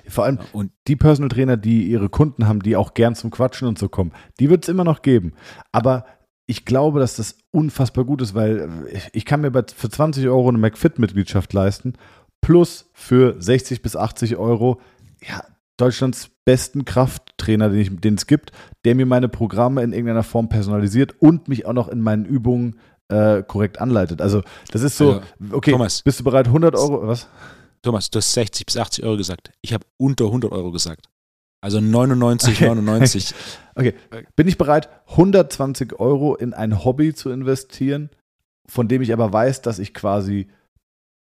Vor 0.09 0.25
allem 0.25 0.39
Ja, 0.39 0.45
Und 0.53 0.73
die 0.89 0.97
Personal 0.97 1.29
Trainer, 1.29 1.57
die 1.57 1.87
ihre 1.87 2.09
Kunden 2.09 2.47
haben, 2.49 2.61
die 2.61 2.77
auch 2.77 2.95
gern 2.95 3.15
zum 3.15 3.31
Quatschen 3.31 3.69
und 3.69 3.79
so 3.79 3.89
kommen, 3.89 4.13
die 4.41 4.49
wird 4.49 4.65
es 4.65 4.69
immer 4.69 4.85
noch 4.85 5.03
geben. 5.03 5.35
Aber 5.73 6.07
ich 6.47 6.65
glaube, 6.65 7.01
dass 7.01 7.17
das 7.17 7.39
unfassbar 7.51 8.05
gut 8.05 8.21
ist, 8.21 8.35
weil 8.35 8.69
ich, 9.13 9.25
kann 9.25 9.41
mir 9.41 9.53
für 9.75 9.89
20 9.89 10.27
Euro 10.29 10.49
eine 10.49 10.59
McFit-Mitgliedschaft 10.59 11.53
leisten, 11.53 11.95
plus 12.41 12.91
für 12.93 13.41
60 13.41 13.81
bis 13.83 13.97
80 13.97 14.37
Euro, 14.37 14.81
ja, 15.27 15.43
Deutschlands 15.77 16.31
besten 16.45 16.85
Krafttrainer, 16.85 17.71
den 17.71 18.15
es 18.15 18.27
gibt, 18.27 18.53
der 18.85 18.95
mir 18.95 19.07
meine 19.07 19.29
Programme 19.29 19.83
in 19.83 19.93
irgendeiner 19.93 20.23
Form 20.23 20.49
personalisiert 20.49 21.15
und 21.21 21.49
mich 21.49 21.67
auch 21.67 21.73
noch 21.73 21.89
in 21.89 22.01
meinen 22.01 22.27
Übungen 22.27 22.79
äh, 23.09 23.43
korrekt 23.43 23.81
anleitet. 23.81 24.21
Also 24.21 24.43
das 24.71 24.83
ist 24.83 24.97
so, 24.97 25.15
Also, 25.15 25.23
okay, 25.53 25.73
Thomas. 25.73 26.03
bist 26.03 26.21
du 26.21 26.25
bereit, 26.25 26.47
100 26.47 26.75
Euro, 26.77 27.07
was? 27.07 27.29
Thomas, 27.83 28.11
du 28.11 28.19
hast 28.19 28.33
60 28.33 28.67
bis 28.67 28.77
80 28.77 29.05
Euro 29.05 29.17
gesagt. 29.17 29.51
Ich 29.63 29.73
habe 29.73 29.85
unter 29.97 30.27
100 30.27 30.53
Euro 30.53 30.71
gesagt. 30.71 31.07
Also 31.65 31.81
99, 31.81 32.57
Okay. 32.57 32.67
99. 32.67 33.35
Okay, 33.77 33.95
bin 34.37 34.47
ich 34.47 34.57
bereit, 34.57 34.89
120 35.09 35.99
Euro 35.99 36.37
in 36.37 36.55
ein 36.55 36.85
Hobby 36.85 37.13
zu 37.13 37.31
investieren, 37.31 38.09
von 38.69 38.87
dem 38.87 39.03
ich 39.03 39.13
aber 39.13 39.33
weiß, 39.33 39.63
dass 39.63 39.81
ich 39.81 39.93
quasi 39.95 40.47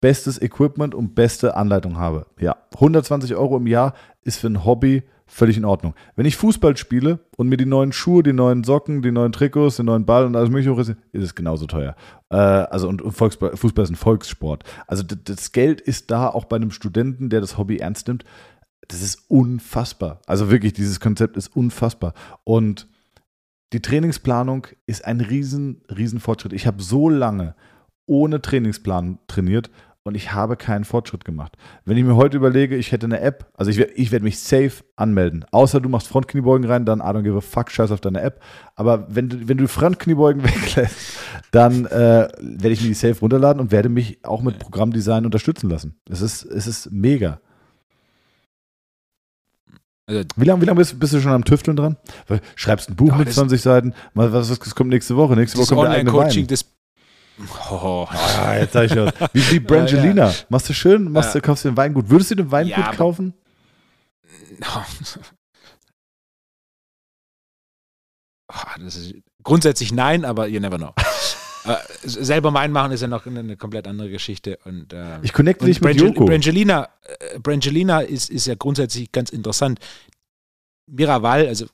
bestes 0.01 0.41
Equipment 0.41 0.95
und 0.95 1.17
beste 1.17 1.57
Anleitung 1.57 1.99
habe? 1.99 2.27
Ja, 2.39 2.57
120 2.75 3.35
Euro 3.35 3.57
im 3.57 3.67
Jahr 3.67 3.95
ist 4.23 4.39
für 4.39 4.47
ein 4.47 4.65
Hobby 4.65 5.03
völlig 5.27 5.57
in 5.57 5.65
Ordnung. 5.65 5.95
Wenn 6.15 6.27
ich 6.27 6.37
Fußball 6.37 6.77
spiele 6.77 7.19
und 7.37 7.49
mir 7.49 7.57
die 7.57 7.67
neuen 7.67 7.93
Schuhe, 7.93 8.23
die 8.23 8.33
neuen 8.33 8.63
Socken, 8.63 9.03
die 9.03 9.11
neuen 9.11 9.33
Trikots, 9.33 9.77
den 9.77 9.87
neuen 9.87 10.05
Ball 10.05 10.25
und 10.27 10.37
alles 10.37 10.51
mögliche 10.51 10.71
hochrisse, 10.71 10.97
ist 11.13 11.25
es 11.25 11.35
genauso 11.35 11.67
teuer. 11.67 11.97
Äh, 12.31 12.37
also 12.37 12.89
und 12.89 13.03
Volksball, 13.03 13.57
Fußball 13.57 13.83
ist 13.83 13.91
ein 13.91 13.97
Volkssport. 13.97 14.63
Also 14.87 15.03
das 15.03 15.51
Geld 15.51 15.81
ist 15.81 16.13
da 16.13 16.29
auch 16.29 16.45
bei 16.45 16.57
einem 16.57 16.71
Studenten, 16.71 17.31
der 17.31 17.41
das 17.41 17.59
Hobby 17.59 17.79
ernst 17.79 18.07
nimmt. 18.07 18.25
Das 18.89 19.03
ist 19.03 19.23
unfassbar. 19.29 20.21
Also 20.27 20.51
wirklich, 20.51 20.73
dieses 20.73 21.01
Konzept 21.01 21.37
ist 21.37 21.55
unfassbar. 21.55 22.15
Und 22.45 22.89
die 23.73 23.81
Trainingsplanung 23.81 24.67
ist 24.87 25.05
ein 25.05 25.21
riesen, 25.21 25.83
riesen 25.95 26.21
Fortschritt. 26.21 26.53
Ich 26.53 26.67
habe 26.67 26.83
so 26.83 27.09
lange 27.09 27.55
ohne 28.07 28.41
Trainingsplan 28.41 29.19
trainiert 29.27 29.71
und 30.05 30.15
ich 30.15 30.35
habe 30.35 30.57
keinen 30.57 30.85
Fortschritt 30.85 31.25
gemacht. 31.25 31.57
Wenn 31.87 31.97
ich 31.97 32.05
mir 32.05 32.15
heute 32.15 32.37
überlege, 32.37 32.77
ich 32.77 32.93
hätte 32.93 33.07
eine 33.07 33.21
App, 33.21 33.51
also 33.55 33.71
ich, 33.71 33.79
ich 33.79 34.13
werde 34.13 34.25
mich 34.25 34.39
safe 34.39 34.85
anmelden. 34.97 35.47
Außer 35.51 35.81
du 35.81 35.89
machst 35.89 36.09
Frontkniebeugen 36.09 36.69
rein, 36.71 36.85
dann 36.85 37.01
I 37.01 37.05
don't 37.05 37.23
give 37.23 37.37
a 37.37 37.41
fuck, 37.41 37.71
scheiß 37.71 37.91
auf 37.91 38.03
deine 38.03 38.21
App. 38.21 38.41
Aber 38.77 39.07
wenn 39.09 39.31
du, 39.31 39.49
wenn 39.49 39.57
du 39.57 39.67
Frontkniebeugen 39.67 40.45
weglässt, 40.45 41.19
dann 41.53 41.87
äh, 41.87 42.29
werde 42.39 42.71
ich 42.71 42.83
mir 42.83 42.89
die 42.89 42.95
safe 42.95 43.19
runterladen 43.19 43.61
und 43.61 43.73
werde 43.73 43.89
mich 43.89 44.23
auch 44.25 44.43
mit 44.43 44.59
Programmdesign 44.59 45.25
unterstützen 45.25 45.71
lassen. 45.71 45.97
Es 46.09 46.21
ist, 46.21 46.45
es 46.45 46.67
ist 46.67 46.93
mega. 46.93 47.41
Also, 50.07 50.23
Wie 50.37 50.45
lange 50.45 50.61
wie 50.61 50.67
lang 50.67 50.77
bist, 50.77 50.99
bist 51.01 51.15
du 51.15 51.21
schon 51.21 51.33
am 51.33 51.45
Tüfteln 51.45 51.77
dran? 51.77 51.97
Schreibst 52.57 52.91
ein 52.91 52.97
Buch 52.97 53.09
Ja, 53.09 53.17
mit 53.17 53.29
das- 53.29 53.37
20 53.37 53.63
Seiten. 53.63 53.95
Mal, 54.13 54.33
was, 54.33 54.51
was 54.51 54.75
kommt 54.75 54.91
nächste 54.91 55.17
Woche? 55.17 55.35
Nächste 55.35 55.59
Woche 55.59 55.75
kommt 55.75 55.87
der 55.89 55.93
eigene 55.93 56.11
Online-Coaching, 56.13 56.51
Wein. 56.51 56.59
Oh, 57.71 58.07
Ah, 58.11 58.57
jetzt 58.59 58.75
sag 58.75 58.85
ich 58.85 58.97
was. 58.97 59.13
Wie, 59.33 59.51
wie 59.51 59.61
Brangelina. 59.61 60.33
Machst 60.51 60.69
du 60.69 60.73
schön, 60.75 61.11
machst 61.11 61.35
du, 61.35 61.41
kaufst 61.41 61.65
dir 61.65 61.71
ein 61.71 61.77
Weingut. 61.77 62.09
Würdest 62.11 62.31
du 62.31 62.35
dir 62.37 62.43
ein 62.45 62.51
Weingut 62.53 62.77
Ja, 62.77 62.93
kaufen? 62.93 63.35
Ah, 68.49 68.77
grundsätzlich 69.43 69.93
nein, 69.93 70.25
aber 70.25 70.47
you 70.49 70.61
never 70.61 70.77
know. 70.79 70.93
äh, 71.65 71.77
selber 72.03 72.53
Wein 72.55 72.73
machen 72.73 72.93
ist 72.93 73.01
ja 73.01 73.09
noch 73.09 73.27
eine, 73.27 73.41
eine 73.41 73.57
komplett 73.57 73.87
andere 73.87 74.11
Geschichte. 74.11 74.59
Und, 74.65 74.93
äh, 74.93 75.21
Ich 75.23 75.33
connecte 75.33 75.65
dich 75.65 75.81
mit 75.81 75.97
Brangel- 75.97 76.09
Joko. 76.09 76.25
Brangelina, 76.27 76.89
äh, 77.21 77.39
Brangelina 77.39 78.01
ist, 78.01 78.31
ist 78.31 78.47
ja 78.47 78.55
grundsätzlich 78.55 79.11
ganz 79.13 79.31
interessant. 79.31 79.79
Miraval, 80.87 81.47
also 81.47 81.67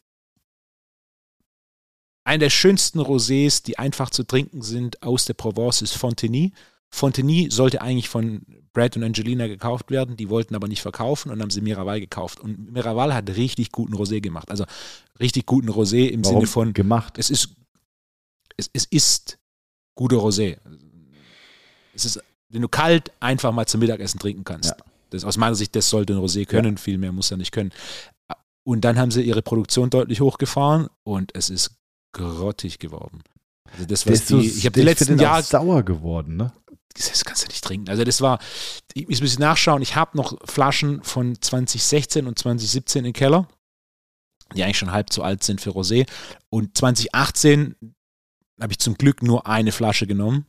einer 2.24 2.38
der 2.38 2.50
schönsten 2.50 3.00
Rosés, 3.00 3.62
die 3.64 3.78
einfach 3.78 4.10
zu 4.10 4.24
trinken 4.24 4.62
sind 4.62 5.02
aus 5.02 5.24
der 5.24 5.34
Provence, 5.34 5.82
ist 5.82 5.94
Fontenay. 5.96 6.52
Fontenay 6.92 7.48
sollte 7.50 7.80
eigentlich 7.82 8.08
von 8.08 8.42
Brad 8.72 8.96
und 8.96 9.02
Angelina 9.04 9.46
gekauft 9.48 9.90
werden, 9.90 10.16
die 10.16 10.28
wollten 10.28 10.54
aber 10.54 10.68
nicht 10.68 10.82
verkaufen 10.82 11.30
und 11.32 11.40
haben 11.40 11.50
sie 11.50 11.60
Miraval 11.60 11.98
gekauft. 12.00 12.38
Und 12.40 12.72
Miraval 12.72 13.14
hat 13.14 13.28
richtig 13.30 13.72
guten 13.72 13.94
Rosé 13.94 14.20
gemacht. 14.20 14.50
Also 14.50 14.64
richtig 15.18 15.46
guten 15.46 15.70
Rosé 15.70 16.06
im 16.08 16.24
Warum 16.24 16.38
Sinne 16.40 16.46
von, 16.46 16.72
gemacht? 16.72 17.18
es 17.18 17.30
ist, 17.30 17.56
es, 18.56 18.70
es 18.72 18.84
ist 18.84 19.38
guter 19.94 20.16
Rosé. 20.16 20.56
Es 21.94 22.04
ist, 22.04 22.20
wenn 22.48 22.62
du 22.62 22.68
kalt 22.68 23.12
einfach 23.20 23.52
mal 23.52 23.66
zum 23.66 23.80
Mittagessen 23.80 24.18
trinken 24.18 24.44
kannst. 24.44 24.70
Ja. 24.70 24.76
Das, 25.10 25.24
aus 25.24 25.36
meiner 25.36 25.54
Sicht, 25.54 25.74
das 25.74 25.90
sollte 25.90 26.12
ein 26.14 26.20
Rosé 26.20 26.46
können, 26.46 26.78
viel 26.78 26.98
mehr 26.98 27.12
muss 27.12 27.30
er 27.30 27.36
nicht 27.36 27.52
können. 27.52 27.72
Und 28.62 28.82
dann 28.82 28.98
haben 28.98 29.10
sie 29.10 29.22
ihre 29.22 29.42
Produktion 29.42 29.90
deutlich 29.90 30.20
hochgefahren 30.20 30.88
und 31.02 31.34
es 31.34 31.50
ist 31.50 31.72
grottig 32.12 32.78
geworden. 32.78 33.22
Also 33.72 33.86
das, 33.86 34.06
was 34.06 34.28
so- 34.28 34.40
die, 34.40 34.48
ich 34.48 34.64
habe 34.66 34.74
die 34.74 34.82
letzten 34.82 35.16
den 35.16 35.20
Jahre, 35.20 35.42
sauer 35.42 35.82
geworden, 35.82 36.36
ne? 36.36 36.52
das 36.96 37.24
kannst 37.24 37.44
du 37.44 37.48
nicht 37.48 37.64
trinken. 37.64 37.88
Also 37.88 38.04
das 38.04 38.20
war, 38.20 38.38
ich 38.94 39.08
muss 39.08 39.18
ein 39.20 39.22
bisschen 39.22 39.40
nachschauen, 39.40 39.80
ich 39.82 39.96
habe 39.96 40.16
noch 40.16 40.36
Flaschen 40.44 41.02
von 41.02 41.40
2016 41.40 42.26
und 42.26 42.38
2017 42.38 43.04
im 43.04 43.12
Keller, 43.12 43.48
die 44.54 44.64
eigentlich 44.64 44.78
schon 44.78 44.90
halb 44.92 45.12
zu 45.12 45.22
alt 45.22 45.42
sind 45.44 45.60
für 45.60 45.70
Rosé. 45.70 46.08
Und 46.50 46.76
2018 46.76 47.76
habe 48.60 48.72
ich 48.72 48.78
zum 48.78 48.94
Glück 48.94 49.22
nur 49.22 49.46
eine 49.46 49.72
Flasche 49.72 50.06
genommen 50.06 50.46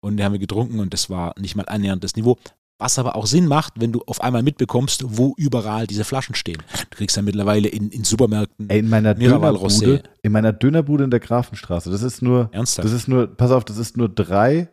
und 0.00 0.16
die 0.16 0.24
haben 0.24 0.32
wir 0.32 0.38
getrunken 0.38 0.80
und 0.80 0.92
das 0.92 1.10
war 1.10 1.34
nicht 1.38 1.56
mal 1.56 1.66
annähernd 1.66 2.04
das 2.04 2.16
Niveau. 2.16 2.36
Was 2.80 2.96
aber 2.96 3.16
auch 3.16 3.26
Sinn 3.26 3.46
macht, 3.46 3.74
wenn 3.80 3.90
du 3.90 4.02
auf 4.06 4.20
einmal 4.22 4.44
mitbekommst, 4.44 5.02
wo 5.04 5.34
überall 5.36 5.88
diese 5.88 6.04
Flaschen 6.04 6.36
stehen. 6.36 6.62
Du 6.90 6.96
kriegst 6.96 7.16
ja 7.16 7.22
mittlerweile 7.22 7.66
in, 7.66 7.90
in 7.90 8.04
Supermärkten 8.04 8.70
Ey, 8.70 8.78
in 8.78 8.88
meiner 8.88 9.14
Dönerbude, 9.16 10.04
in 10.22 10.30
meiner 10.30 10.52
Dönerbude 10.52 11.02
in 11.02 11.10
der 11.10 11.18
Grafenstraße, 11.18 11.90
das 11.90 12.02
ist 12.02 12.22
nur, 12.22 12.50
ernsthaft. 12.52 12.86
das 12.86 12.92
ist 12.92 13.08
nur, 13.08 13.26
pass 13.26 13.50
auf, 13.50 13.64
das 13.64 13.78
ist 13.78 13.96
nur 13.96 14.08
drei, 14.08 14.68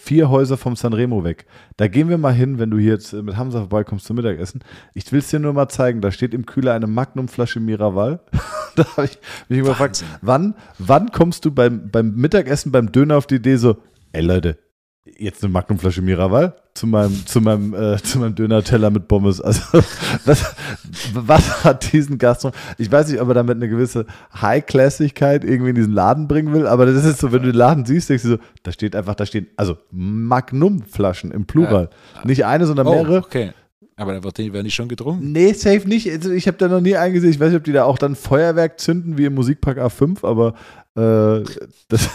vier 0.00 0.30
Häuser 0.30 0.56
vom 0.56 0.76
Sanremo 0.76 1.24
weg. 1.24 1.46
Da 1.76 1.88
gehen 1.88 2.08
wir 2.08 2.18
mal 2.18 2.32
hin, 2.32 2.58
wenn 2.58 2.70
du 2.70 2.78
hier 2.78 2.92
jetzt 2.92 3.12
mit 3.12 3.36
Hamza 3.36 3.60
vorbeikommst 3.60 4.06
zum 4.06 4.16
Mittagessen. 4.16 4.60
Ich 4.94 5.10
will 5.12 5.18
es 5.18 5.28
dir 5.28 5.38
nur 5.38 5.52
mal 5.52 5.68
zeigen, 5.68 6.00
da 6.00 6.10
steht 6.10 6.34
im 6.34 6.46
Kühler 6.46 6.74
eine 6.74 6.86
Magnumflasche 6.86 7.60
Miraval. 7.60 8.20
da 8.76 8.84
habe 8.96 9.06
ich 9.06 9.18
mich 9.48 9.58
immer 9.58 9.70
gefragt, 9.70 10.04
wann, 10.22 10.54
wann 10.78 11.10
kommst 11.10 11.44
du 11.44 11.50
beim, 11.50 11.90
beim 11.90 12.14
Mittagessen, 12.14 12.72
beim 12.72 12.92
Döner 12.92 13.16
auf 13.16 13.26
die 13.26 13.36
Idee 13.36 13.56
so, 13.56 13.76
ey 14.12 14.22
Leute, 14.22 14.58
Jetzt 15.18 15.42
eine 15.42 15.50
Magnumflasche 15.52 16.02
Miraval 16.02 16.54
zu 16.74 16.86
meinem, 16.86 17.24
zu 17.26 17.40
meinem, 17.40 17.72
äh, 17.74 17.96
zu 18.02 18.18
meinem 18.18 18.34
Döner-Teller 18.34 18.90
mit 18.90 19.08
Pommes. 19.08 19.40
Also, 19.40 19.62
was, 20.26 20.54
was 21.14 21.64
hat 21.64 21.92
diesen 21.92 22.18
Gastro? 22.18 22.50
Ich 22.76 22.92
weiß 22.92 23.08
nicht, 23.08 23.20
ob 23.20 23.28
er 23.28 23.34
damit 23.34 23.56
eine 23.56 23.68
gewisse 23.70 24.04
High-Classigkeit 24.38 25.44
irgendwie 25.44 25.70
in 25.70 25.76
diesen 25.76 25.94
Laden 25.94 26.28
bringen 26.28 26.52
will, 26.52 26.66
aber 26.66 26.84
das 26.84 27.04
ist 27.06 27.20
so, 27.20 27.32
wenn 27.32 27.40
du 27.42 27.48
den 27.52 27.56
Laden 27.56 27.86
siehst, 27.86 28.10
denkst 28.10 28.22
du 28.24 28.28
so, 28.32 28.38
da 28.62 28.70
steht 28.70 28.94
einfach, 28.94 29.14
da 29.14 29.24
stehen, 29.24 29.46
also 29.56 29.78
Magnum-Flaschen 29.90 31.30
im 31.30 31.46
Plural. 31.46 31.88
Nicht 32.24 32.44
eine, 32.44 32.66
sondern 32.66 32.86
Oh, 32.86 32.92
mehrere. 32.92 33.18
okay. 33.18 33.52
Aber 33.96 34.12
da 34.12 34.22
wird 34.22 34.38
die, 34.38 34.52
werden 34.52 34.64
die 34.66 34.70
schon 34.70 34.88
getrunken. 34.88 35.32
Nee, 35.32 35.54
safe 35.54 35.88
nicht. 35.88 36.08
Also 36.08 36.30
ich 36.30 36.46
habe 36.46 36.56
da 36.58 36.68
noch 36.68 36.80
nie 36.80 36.94
eingesehen. 36.96 37.32
Ich 37.32 37.40
weiß 37.40 37.48
nicht, 37.48 37.56
ob 37.58 37.64
die 37.64 37.72
da 37.72 37.82
auch 37.84 37.98
dann 37.98 38.14
Feuerwerk 38.14 38.78
zünden 38.78 39.18
wie 39.18 39.24
im 39.24 39.34
Musikpark 39.34 39.78
A5, 39.78 40.24
aber 40.24 40.54
äh, 40.94 41.42
das, 41.88 42.08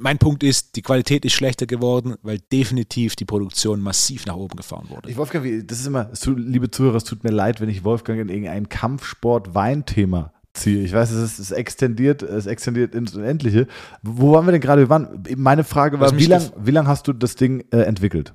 Mein 0.00 0.18
Punkt 0.18 0.42
ist, 0.42 0.76
die 0.76 0.82
Qualität 0.82 1.24
ist 1.24 1.32
schlechter 1.32 1.66
geworden, 1.66 2.16
weil 2.22 2.38
definitiv 2.52 3.16
die 3.16 3.24
Produktion 3.24 3.80
massiv 3.80 4.26
nach 4.26 4.36
oben 4.36 4.56
gefahren 4.56 4.88
wurde. 4.88 5.10
Ich, 5.10 5.16
Wolfgang, 5.16 5.66
das 5.66 5.80
ist 5.80 5.86
immer, 5.86 6.10
liebe 6.36 6.70
Zuhörer, 6.70 6.96
es 6.96 7.04
tut 7.04 7.24
mir 7.24 7.30
leid, 7.30 7.60
wenn 7.60 7.68
ich 7.68 7.84
Wolfgang 7.84 8.20
in 8.20 8.28
irgendein 8.28 8.68
Kampfsport-Weinthema 8.68 10.32
ziehe. 10.54 10.82
Ich 10.82 10.92
weiß, 10.92 11.10
es 11.10 11.32
ist, 11.32 11.38
es 11.38 11.50
extendiert, 11.50 12.22
es 12.22 12.46
extendiert 12.46 12.94
ins 12.94 13.14
Unendliche. 13.14 13.66
Wo 14.02 14.32
waren 14.32 14.46
wir 14.46 14.52
denn 14.52 14.60
gerade? 14.60 14.82
Wir 14.82 14.88
waren, 14.88 15.22
meine 15.36 15.64
Frage 15.64 16.00
war, 16.00 16.16
wie 16.16 16.26
lange 16.26 16.50
lang 16.70 16.86
hast 16.86 17.08
du 17.08 17.12
das 17.12 17.36
Ding 17.36 17.64
äh, 17.70 17.82
entwickelt? 17.82 18.34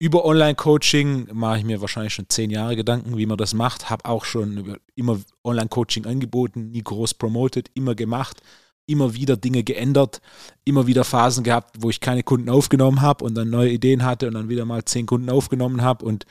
Über 0.00 0.24
Online-Coaching 0.24 1.28
mache 1.32 1.58
ich 1.58 1.64
mir 1.64 1.80
wahrscheinlich 1.80 2.14
schon 2.14 2.28
zehn 2.28 2.50
Jahre 2.50 2.76
Gedanken, 2.76 3.16
wie 3.16 3.26
man 3.26 3.38
das 3.38 3.54
macht. 3.54 3.90
Habe 3.90 4.04
auch 4.04 4.24
schon 4.24 4.76
immer 4.94 5.18
Online-Coaching 5.44 6.04
angeboten, 6.06 6.70
nie 6.70 6.82
groß 6.82 7.14
promoted, 7.14 7.70
immer 7.74 7.94
gemacht, 7.94 8.42
immer 8.86 9.14
wieder 9.14 9.36
Dinge 9.36 9.64
geändert, 9.64 10.20
immer 10.64 10.86
wieder 10.86 11.04
Phasen 11.04 11.44
gehabt, 11.44 11.76
wo 11.80 11.90
ich 11.90 12.00
keine 12.00 12.22
Kunden 12.22 12.50
aufgenommen 12.50 13.00
habe 13.00 13.24
und 13.24 13.34
dann 13.34 13.50
neue 13.50 13.70
Ideen 13.70 14.04
hatte 14.04 14.28
und 14.28 14.34
dann 14.34 14.48
wieder 14.48 14.64
mal 14.64 14.84
zehn 14.84 15.06
Kunden 15.06 15.30
aufgenommen 15.30 15.82
habe 15.82 16.04
und 16.04 16.26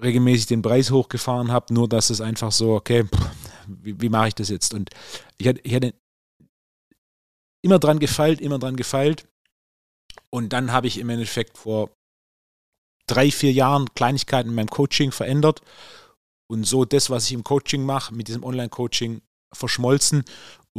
regelmäßig 0.00 0.46
den 0.46 0.62
Preis 0.62 0.90
hochgefahren 0.90 1.50
habe, 1.50 1.74
nur 1.74 1.88
dass 1.88 2.10
es 2.10 2.20
einfach 2.20 2.52
so, 2.52 2.74
okay, 2.74 3.04
pff, 3.04 3.30
wie, 3.66 4.00
wie 4.00 4.08
mache 4.08 4.28
ich 4.28 4.34
das 4.34 4.48
jetzt? 4.48 4.74
Und 4.74 4.90
ich 5.38 5.48
hatte, 5.48 5.60
ich 5.64 5.74
hatte 5.74 5.94
immer 7.62 7.78
dran 7.78 7.98
gefeilt, 7.98 8.40
immer 8.40 8.58
dran 8.58 8.76
gefeilt. 8.76 9.26
Und 10.30 10.52
dann 10.52 10.72
habe 10.72 10.86
ich 10.86 10.98
im 10.98 11.10
Endeffekt 11.10 11.58
vor 11.58 11.90
drei, 13.06 13.30
vier 13.30 13.52
Jahren 13.52 13.92
Kleinigkeiten 13.94 14.50
in 14.50 14.54
meinem 14.54 14.70
Coaching 14.70 15.10
verändert 15.10 15.62
und 16.48 16.64
so 16.66 16.84
das, 16.84 17.10
was 17.10 17.26
ich 17.26 17.32
im 17.32 17.44
Coaching 17.44 17.84
mache, 17.84 18.14
mit 18.14 18.28
diesem 18.28 18.44
Online-Coaching 18.44 19.22
verschmolzen. 19.52 20.24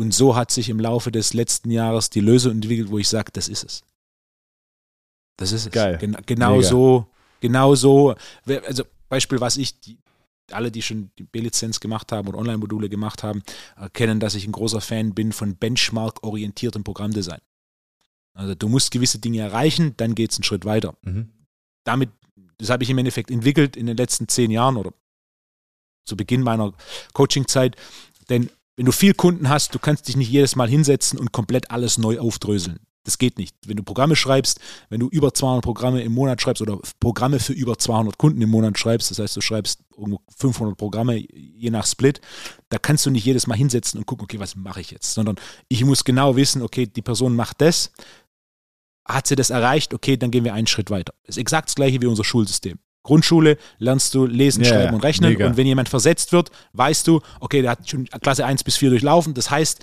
Und 0.01 0.13
so 0.13 0.35
hat 0.35 0.51
sich 0.51 0.69
im 0.69 0.79
Laufe 0.79 1.11
des 1.11 1.33
letzten 1.33 1.71
Jahres 1.71 2.09
die 2.09 2.21
Lösung 2.21 2.53
entwickelt, 2.53 2.89
wo 2.89 2.97
ich 2.97 3.07
sage, 3.07 3.31
das 3.31 3.47
ist 3.47 3.63
es. 3.63 3.83
Das 5.37 5.51
ist 5.51 5.67
es. 5.67 5.71
Geil. 5.71 5.97
Gen 5.97 6.17
genau 6.25 6.57
Mega. 6.57 6.67
so, 6.67 7.07
genau 7.39 7.75
so. 7.75 8.15
Also 8.65 8.83
Beispiel, 9.09 9.39
was 9.39 9.57
ich, 9.57 9.79
die, 9.79 9.97
alle, 10.51 10.71
die 10.71 10.81
schon 10.81 11.11
die 11.17 11.23
B-Lizenz 11.23 11.79
gemacht 11.79 12.11
haben 12.11 12.27
und 12.27 12.35
Online-Module 12.35 12.89
gemacht 12.89 13.23
haben, 13.23 13.43
erkennen, 13.75 14.19
dass 14.19 14.35
ich 14.35 14.45
ein 14.47 14.51
großer 14.51 14.81
Fan 14.81 15.13
bin 15.13 15.31
von 15.31 15.55
Benchmark-orientiertem 15.55 16.83
Programmdesign. 16.83 17.41
Also 18.33 18.55
du 18.55 18.69
musst 18.69 18.91
gewisse 18.91 19.19
Dinge 19.19 19.39
erreichen, 19.39 19.93
dann 19.97 20.15
geht 20.15 20.31
es 20.31 20.37
einen 20.37 20.43
Schritt 20.43 20.65
weiter 20.65 20.95
damit, 21.83 22.09
das 22.57 22.69
habe 22.69 22.83
ich 22.83 22.89
im 22.89 22.97
Endeffekt 22.97 23.31
entwickelt 23.31 23.75
in 23.75 23.85
den 23.85 23.97
letzten 23.97 24.27
zehn 24.27 24.51
Jahren 24.51 24.77
oder 24.77 24.93
zu 26.05 26.15
Beginn 26.15 26.41
meiner 26.41 26.73
Coaching-Zeit. 27.13 27.75
Denn 28.29 28.49
wenn 28.78 28.86
du 28.86 28.91
viel 28.91 29.13
Kunden 29.13 29.49
hast, 29.49 29.76
du 29.76 29.80
kannst 29.80 30.07
dich 30.07 30.15
nicht 30.15 30.30
jedes 30.30 30.55
Mal 30.55 30.69
hinsetzen 30.69 31.19
und 31.19 31.32
komplett 31.32 31.72
alles 31.72 31.97
neu 31.97 32.19
aufdröseln. 32.19 32.80
Das 33.03 33.17
geht 33.17 33.39
nicht. 33.39 33.55
Wenn 33.65 33.78
du 33.78 33.84
Programme 33.84 34.15
schreibst, 34.15 34.59
wenn 34.89 34.99
du 34.99 35.07
über 35.07 35.34
200 35.34 35.63
Programme 35.63 36.03
im 36.03 36.11
Monat 36.11 36.39
schreibst 36.39 36.61
oder 36.61 36.80
Programme 36.99 37.39
für 37.39 37.53
über 37.53 37.78
200 37.78 38.17
Kunden 38.17 38.41
im 38.41 38.49
Monat 38.49 38.78
schreibst, 38.78 39.09
das 39.09 39.17
heißt, 39.17 39.36
du 39.36 39.41
schreibst 39.41 39.82
irgendwo 39.97 40.22
500 40.38 40.78
Programme 40.78 41.17
je 41.17 41.72
nach 41.72 41.88
Split, 41.88 42.22
da 42.69 42.78
kannst 42.78 43.05
du 43.05 43.09
nicht 43.09 43.26
jedes 43.26 43.47
Mal 43.47 43.57
hinsetzen 43.57 43.99
und 43.99 44.05
gucken, 44.05 44.26
okay, 44.26 44.39
was 44.39 44.55
mache 44.55 44.82
ich 44.82 44.91
jetzt, 44.91 45.13
sondern 45.13 45.38
ich 45.67 45.84
muss 45.84 46.03
genau 46.03 46.36
wissen, 46.36 46.61
okay, 46.61 46.86
die 46.86 47.01
Person 47.01 47.36
macht 47.36 47.61
das, 47.61 47.91
hat 49.07 49.26
sie 49.26 49.36
das 49.36 49.49
erreicht, 49.49 49.95
okay, 49.95 50.15
dann 50.15 50.30
gehen 50.30 50.43
wir 50.43 50.53
einen 50.53 50.67
Schritt 50.67 50.91
weiter. 50.91 51.13
Das 51.24 51.38
ist 51.38 51.41
exakt 51.41 51.69
das 51.69 51.76
gleiche 51.76 52.01
wie 52.01 52.05
unser 52.05 52.24
Schulsystem. 52.24 52.78
Grundschule 53.03 53.57
lernst 53.79 54.13
du 54.13 54.25
lesen, 54.25 54.63
Ja, 54.63 54.69
schreiben 54.69 54.95
und 54.95 55.03
rechnen 55.03 55.31
mega. 55.31 55.47
und 55.47 55.57
wenn 55.57 55.67
jemand 55.67 55.89
versetzt 55.89 56.31
wird, 56.31 56.51
weißt 56.73 57.07
du, 57.07 57.21
okay, 57.39 57.61
der 57.61 57.71
hat 57.71 57.89
schon 57.89 58.05
Klasse 58.05 58.45
1 58.45 58.63
bis 58.63 58.77
4 58.77 58.91
durchlaufen, 58.91 59.33
das 59.33 59.49
heißt, 59.49 59.79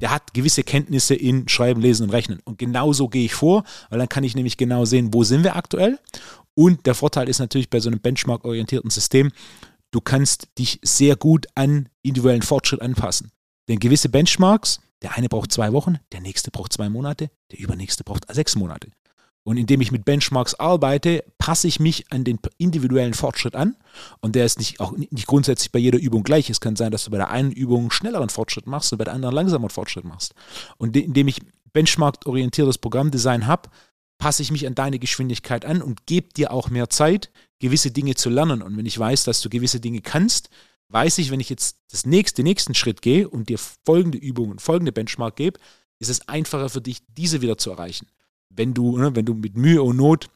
der 0.00 0.10
hat 0.10 0.34
gewisse 0.34 0.62
Kenntnisse 0.62 1.14
in 1.14 1.48
Schreiben, 1.48 1.80
Lesen 1.80 2.04
und 2.04 2.10
Rechnen. 2.10 2.40
Und 2.44 2.58
genau 2.58 2.92
so 2.92 3.08
gehe 3.08 3.24
ich 3.24 3.34
vor, 3.34 3.64
weil 3.88 3.98
dann 3.98 4.08
kann 4.10 4.24
ich 4.24 4.34
nämlich 4.34 4.56
genau 4.58 4.84
sehen, 4.84 5.14
wo 5.14 5.24
sind 5.24 5.42
wir 5.42 5.56
aktuell. 5.56 5.98
Und 6.54 6.84
der 6.86 6.94
Vorteil 6.94 7.28
ist 7.28 7.38
natürlich 7.38 7.70
bei 7.70 7.80
so 7.80 7.88
einem 7.88 8.00
Benchmark-orientierten 8.00 8.90
System, 8.90 9.32
du 9.92 10.00
kannst 10.02 10.48
dich 10.58 10.80
sehr 10.82 11.16
gut 11.16 11.46
an 11.54 11.88
individuellen 12.02 12.42
Fortschritt 12.42 12.82
anpassen. 12.82 13.30
Denn 13.68 13.78
gewisse 13.78 14.08
Benchmarks, 14.10 14.80
der 15.02 15.16
eine 15.16 15.28
braucht 15.28 15.50
zwei 15.52 15.72
Wochen, 15.72 15.98
der 16.12 16.20
nächste 16.20 16.50
braucht 16.50 16.72
zwei 16.74 16.88
Monate, 16.90 17.30
der 17.52 17.58
übernächste 17.60 18.04
braucht 18.04 18.24
sechs 18.34 18.54
Monate. 18.54 18.88
Und 19.46 19.58
indem 19.58 19.80
ich 19.80 19.92
mit 19.92 20.04
Benchmarks 20.04 20.54
arbeite, 20.54 21.22
passe 21.38 21.68
ich 21.68 21.78
mich 21.78 22.10
an 22.10 22.24
den 22.24 22.40
individuellen 22.58 23.14
Fortschritt 23.14 23.54
an. 23.54 23.76
Und 24.20 24.34
der 24.34 24.44
ist 24.44 24.58
nicht, 24.58 24.80
auch 24.80 24.90
nicht 24.96 25.28
grundsätzlich 25.28 25.70
bei 25.70 25.78
jeder 25.78 26.00
Übung 26.00 26.24
gleich. 26.24 26.50
Es 26.50 26.60
kann 26.60 26.74
sein, 26.74 26.90
dass 26.90 27.04
du 27.04 27.12
bei 27.12 27.16
der 27.16 27.30
einen 27.30 27.52
Übung 27.52 27.82
einen 27.82 27.90
schnelleren 27.92 28.28
Fortschritt 28.28 28.66
machst 28.66 28.90
und 28.90 28.98
bei 28.98 29.04
der 29.04 29.14
anderen 29.14 29.36
langsameren 29.36 29.70
Fortschritt 29.70 30.04
machst. 30.04 30.34
Und 30.78 30.96
de- 30.96 31.04
indem 31.04 31.28
ich 31.28 31.38
Benchmark-orientiertes 31.72 32.78
Programmdesign 32.78 33.46
habe, 33.46 33.70
passe 34.18 34.42
ich 34.42 34.50
mich 34.50 34.66
an 34.66 34.74
deine 34.74 34.98
Geschwindigkeit 34.98 35.64
an 35.64 35.80
und 35.80 36.06
gebe 36.06 36.34
dir 36.34 36.50
auch 36.50 36.68
mehr 36.68 36.90
Zeit, 36.90 37.30
gewisse 37.60 37.92
Dinge 37.92 38.16
zu 38.16 38.30
lernen. 38.30 38.62
Und 38.62 38.76
wenn 38.76 38.86
ich 38.86 38.98
weiß, 38.98 39.22
dass 39.22 39.42
du 39.42 39.48
gewisse 39.48 39.78
Dinge 39.78 40.00
kannst, 40.00 40.50
weiß 40.88 41.18
ich, 41.18 41.30
wenn 41.30 41.38
ich 41.38 41.50
jetzt 41.50 41.78
das 41.92 42.04
nächste, 42.04 42.42
den 42.42 42.48
nächsten 42.48 42.74
Schritt 42.74 43.00
gehe 43.00 43.28
und 43.28 43.48
dir 43.48 43.58
folgende 43.58 44.18
Übungen, 44.18 44.58
folgende 44.58 44.90
Benchmark 44.90 45.36
gebe, 45.36 45.60
ist 46.00 46.10
es 46.10 46.28
einfacher 46.28 46.68
für 46.68 46.80
dich, 46.80 46.98
diese 47.06 47.42
wieder 47.42 47.58
zu 47.58 47.70
erreichen. 47.70 48.08
Wenn 48.48 48.74
du, 48.74 48.96
ne, 48.96 49.14
wenn 49.14 49.24
du 49.26 49.34
mit 49.34 49.56
Mühe 49.56 49.82
und 49.82 49.96
Not 49.96 50.28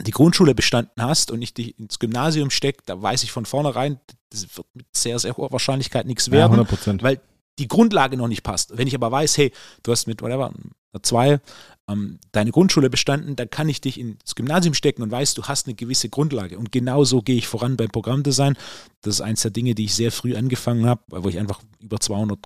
die 0.00 0.10
Grundschule 0.10 0.54
bestanden 0.54 1.02
hast 1.02 1.30
und 1.30 1.40
ich 1.42 1.54
dich 1.54 1.78
ins 1.78 1.98
Gymnasium 1.98 2.50
stecke, 2.50 2.82
da 2.86 3.00
weiß 3.00 3.22
ich 3.22 3.30
von 3.32 3.46
vornherein, 3.46 4.00
das 4.30 4.56
wird 4.56 4.66
mit 4.74 4.86
sehr, 4.92 5.18
sehr 5.18 5.36
hoher 5.36 5.52
Wahrscheinlichkeit 5.52 6.06
nichts 6.06 6.26
Ja, 6.26 6.32
werden 6.32 6.52
100 6.52 6.68
Prozent. 6.68 7.02
weil 7.02 7.20
die 7.60 7.68
Grundlage 7.68 8.16
noch 8.16 8.26
nicht 8.26 8.42
passt. 8.42 8.76
Wenn 8.76 8.88
ich 8.88 8.94
aber 8.96 9.12
weiß, 9.12 9.36
hey, 9.38 9.52
du 9.84 9.92
hast 9.92 10.06
mit 10.08 10.20
whatever, 10.22 10.52
2 11.00 11.40
ähm, 11.88 12.18
deine 12.32 12.50
Grundschule 12.50 12.90
bestanden, 12.90 13.36
dann 13.36 13.50
kann 13.50 13.68
ich 13.68 13.80
dich 13.80 14.00
ins 14.00 14.34
Gymnasium 14.34 14.74
stecken 14.74 15.02
und 15.02 15.10
weiß, 15.10 15.34
du 15.34 15.44
hast 15.44 15.66
eine 15.66 15.74
gewisse 15.74 16.08
Grundlage. 16.08 16.58
Und 16.58 16.72
genau 16.72 17.04
so 17.04 17.22
gehe 17.22 17.36
ich 17.36 17.46
voran 17.46 17.76
beim 17.76 17.90
Programmdesign. 17.90 18.56
Das 19.02 19.16
ist 19.16 19.20
eins 19.20 19.42
der 19.42 19.50
Dinge, 19.52 19.74
die 19.74 19.84
ich 19.84 19.94
sehr 19.94 20.10
früh 20.10 20.34
angefangen 20.34 20.86
habe, 20.86 21.02
wo 21.08 21.28
ich 21.28 21.38
einfach 21.38 21.60
über 21.78 22.00
200 22.00 22.38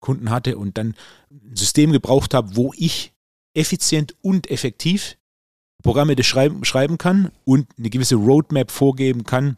Kunden 0.00 0.30
hatte 0.30 0.58
und 0.58 0.76
dann 0.76 0.94
ein 1.30 1.56
System 1.56 1.92
gebraucht 1.92 2.34
habe, 2.34 2.56
wo 2.56 2.72
ich 2.76 3.12
effizient 3.54 4.14
und 4.22 4.50
effektiv 4.50 5.16
Programme 5.82 6.22
schreiben, 6.22 6.64
schreiben 6.64 6.98
kann 6.98 7.32
und 7.44 7.66
eine 7.78 7.90
gewisse 7.90 8.16
Roadmap 8.16 8.70
vorgeben 8.70 9.24
kann, 9.24 9.56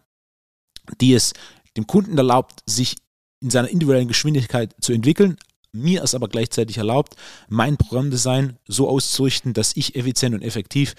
die 1.00 1.14
es 1.14 1.32
dem 1.76 1.86
Kunden 1.86 2.16
erlaubt, 2.16 2.60
sich 2.66 2.96
in 3.40 3.50
seiner 3.50 3.68
individuellen 3.68 4.08
Geschwindigkeit 4.08 4.74
zu 4.80 4.92
entwickeln, 4.92 5.36
mir 5.72 6.02
es 6.02 6.14
aber 6.14 6.28
gleichzeitig 6.28 6.76
erlaubt, 6.76 7.16
mein 7.48 7.76
Programmdesign 7.76 8.58
so 8.68 8.88
auszurichten, 8.88 9.52
dass 9.52 9.76
ich 9.76 9.96
effizient 9.96 10.34
und 10.34 10.42
effektiv 10.42 10.94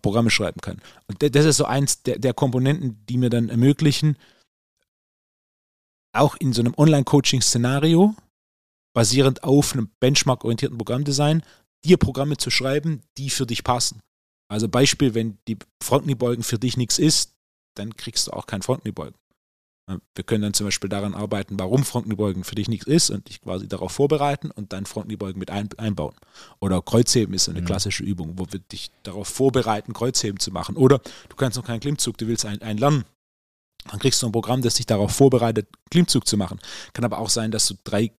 Programme 0.00 0.30
schreiben 0.30 0.60
kann. 0.60 0.80
Und 1.06 1.22
da- 1.22 1.28
das 1.28 1.44
ist 1.44 1.58
so 1.58 1.64
eins 1.64 2.02
der, 2.02 2.18
der 2.18 2.32
Komponenten, 2.32 3.04
die 3.06 3.18
mir 3.18 3.30
dann 3.30 3.50
ermöglichen, 3.50 4.16
auch 6.12 6.34
in 6.36 6.52
so 6.52 6.60
einem 6.62 6.74
Online-Coaching-Szenario, 6.76 8.14
basierend 8.94 9.44
auf 9.44 9.72
einem 9.72 9.90
Benchmark-orientierten 10.00 10.78
Programmdesign, 10.78 11.42
dir 11.84 11.96
Programme 11.96 12.36
zu 12.36 12.50
schreiben, 12.50 13.02
die 13.18 13.30
für 13.30 13.46
dich 13.46 13.64
passen. 13.64 14.00
Also 14.48 14.68
Beispiel, 14.68 15.14
wenn 15.14 15.38
die 15.48 15.56
Frontkniebeugen 15.82 16.44
für 16.44 16.58
dich 16.58 16.76
nichts 16.76 16.98
ist, 16.98 17.34
dann 17.74 17.96
kriegst 17.96 18.26
du 18.26 18.32
auch 18.32 18.46
kein 18.46 18.62
Frontkniebeugen. 18.62 19.14
Wir 20.14 20.24
können 20.24 20.42
dann 20.42 20.54
zum 20.54 20.66
Beispiel 20.66 20.88
daran 20.88 21.12
arbeiten, 21.14 21.58
warum 21.58 21.84
Frontkniebeugen 21.84 22.44
für 22.44 22.54
dich 22.54 22.68
nichts 22.68 22.86
ist 22.86 23.10
und 23.10 23.28
dich 23.28 23.40
quasi 23.40 23.66
darauf 23.68 23.92
vorbereiten 23.92 24.50
und 24.50 24.72
dann 24.72 24.86
Frontkniebeugen 24.86 25.38
mit 25.38 25.50
ein, 25.50 25.68
einbauen. 25.76 26.14
Oder 26.60 26.80
Kreuzheben 26.80 27.34
ist 27.34 27.44
so 27.44 27.50
eine 27.50 27.62
Mhm. 27.62 27.66
klassische 27.66 28.04
Übung, 28.04 28.38
wo 28.38 28.46
wir 28.50 28.60
dich 28.60 28.90
darauf 29.02 29.28
vorbereiten, 29.28 29.92
Kreuzheben 29.92 30.38
zu 30.38 30.52
machen. 30.52 30.76
Oder 30.76 31.00
du 31.28 31.36
kannst 31.36 31.56
noch 31.58 31.64
keinen 31.64 31.80
Klimmzug, 31.80 32.16
du 32.16 32.28
willst 32.28 32.46
einen, 32.46 32.62
einen 32.62 32.78
lernen. 32.78 33.04
Dann 33.90 33.98
kriegst 33.98 34.22
du 34.22 34.26
ein 34.26 34.32
Programm, 34.32 34.62
das 34.62 34.74
dich 34.74 34.86
darauf 34.86 35.10
vorbereitet, 35.12 35.68
Klimmzug 35.90 36.28
zu 36.28 36.36
machen. 36.36 36.60
Kann 36.92 37.04
aber 37.04 37.18
auch 37.18 37.30
sein, 37.30 37.50
dass 37.50 37.66
du 37.66 37.74
drei 37.82 38.12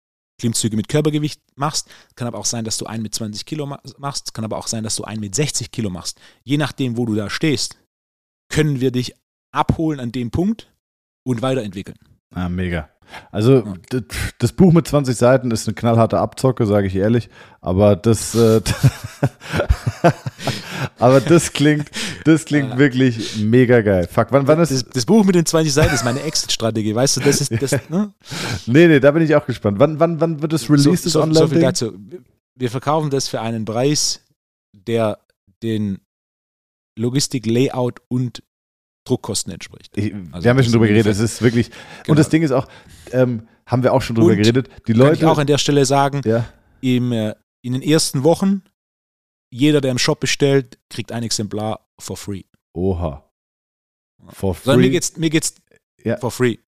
Klimmzüge 0.43 0.75
mit 0.77 0.89
Körpergewicht 0.89 1.41
machst. 1.55 1.89
Kann 2.17 2.27
aber 2.27 2.39
auch 2.39 2.45
sein, 2.45 2.65
dass 2.65 2.77
du 2.79 2.87
einen 2.87 3.05
mit 3.05 3.15
20 3.15 3.47
Kilo 3.47 3.65
ma- 3.65 3.81
machst. 3.97 4.35
Kann 4.35 4.45
aber 4.45 4.57
auch 4.59 4.67
sein, 4.67 4.83
dass 4.83 4.97
du 4.97 5.05
einen 5.05 5.21
mit 5.21 5.37
60 5.37 5.71
Kilo 5.71 5.89
machst. 5.89 6.21
Je 6.43 6.57
nachdem, 6.57 6.97
wo 6.97 7.07
du 7.07 7.15
da 7.15 7.31
stehst, 7.31 7.79
können 8.49 8.81
wir 8.81 8.91
dich 8.91 9.15
abholen 9.53 10.01
an 10.01 10.11
dem 10.11 10.33
Punkt 10.33 10.69
und 11.25 11.43
weiterentwickeln. 11.43 11.97
Ah, 12.35 12.49
mega. 12.49 12.91
Also 13.31 13.63
das 14.39 14.53
Buch 14.53 14.73
mit 14.73 14.87
20 14.87 15.17
Seiten 15.17 15.51
ist 15.51 15.67
eine 15.67 15.75
knallharte 15.75 16.19
Abzocke, 16.19 16.67
sage 16.67 16.87
ich 16.87 16.97
ehrlich. 16.97 17.29
Aber 17.61 17.97
das, 17.97 18.35
äh, 18.35 18.61
aber 20.99 21.21
das 21.21 21.53
klingt, 21.53 21.91
das 22.25 22.45
klingt 22.45 22.77
wirklich 22.79 23.39
mega 23.39 23.81
geil. 23.83 24.09
Fuck, 24.11 24.29
wann, 24.31 24.47
wann 24.47 24.59
Das, 24.59 24.71
ist? 24.71 24.95
das 24.95 25.07
Buch 25.07 25.25
mit 25.25 25.35
den 25.35 25.47
20 25.47 25.73
Seiten 25.73 25.95
ist 25.95 26.05
meine 26.05 26.23
Exit-Strategie, 26.23 26.95
weißt 26.95 27.17
du, 27.19 27.21
das 27.21 27.41
ist 27.41 27.53
das, 27.61 27.73
ne? 27.89 28.13
Nee, 28.67 28.89
nee, 28.89 29.01
da 29.01 29.11
bin 29.11 29.23
ich 29.23 29.35
auch 29.35 29.47
gespannt. 29.47 29.79
Wann, 29.79 30.01
wann, 30.01 30.21
wann 30.21 30.43
wird 30.43 30.53
es 30.53 30.69
released, 30.69 31.07
das 31.07 31.13
so, 31.13 31.21
so, 31.21 31.23
online 31.23 31.39
so 31.39 31.49
viel 31.49 31.61
dazu. 31.61 31.99
Wir 32.55 32.71
verkaufen 32.71 33.11
das 33.11 33.29
für 33.29 33.41
einen 33.41 33.65
Preis, 33.65 34.21
der 34.73 35.19
den 35.63 35.99
Logistik, 36.97 37.47
Layout 37.47 38.01
und 38.09 38.43
Druckkosten 39.05 39.53
entspricht. 39.53 39.97
Ich, 39.97 40.15
Also 40.33 40.45
wir 40.45 40.51
haben 40.51 40.57
ja 40.59 40.63
schon 40.63 40.73
drüber 40.73 40.87
geredet. 40.87 41.07
Es 41.13 41.19
ist 41.19 41.43
wirklich. 41.43 41.71
Genau. 41.71 42.11
Und 42.13 42.19
das 42.19 42.29
Ding 42.29 42.43
ist 42.43 42.53
auch, 42.53 42.67
ähm, 43.13 43.49
haben 43.67 43.83
wir 43.83 43.93
auch 43.93 44.03
schon 44.03 44.17
drüber 44.17 44.31
Und 44.31 44.37
geredet. 44.37 44.69
Die 44.87 44.93
Kann 44.93 45.01
Leute. 45.01 45.15
ich 45.17 45.25
auch 45.25 45.39
an 45.39 45.47
der 45.47 45.59
Stelle 45.59 45.85
sagen, 45.87 46.21
ja. 46.25 46.45
im, 46.81 47.13
äh, 47.13 47.35
in 47.63 47.73
den 47.73 47.83
ersten 47.83 48.23
Wochen, 48.25 48.63
jeder, 49.51 49.81
der 49.81 49.91
im 49.91 49.99
Shop 49.99 50.21
bestellt, 50.21 50.79
kriegt 50.89 51.13
ein 51.13 51.23
Exemplar 51.23 51.81
for 51.99 52.17
free. 52.17 52.43
Oha. 52.75 53.29
For 54.29 54.55
Sondern 54.55 54.81
mir 54.81 54.87
free. 54.87 54.91
geht's, 54.93 55.17
mir 55.17 55.31
geht's 55.31 55.55
Ja. 56.05 56.17
for 56.19 56.31
free. 56.31 56.59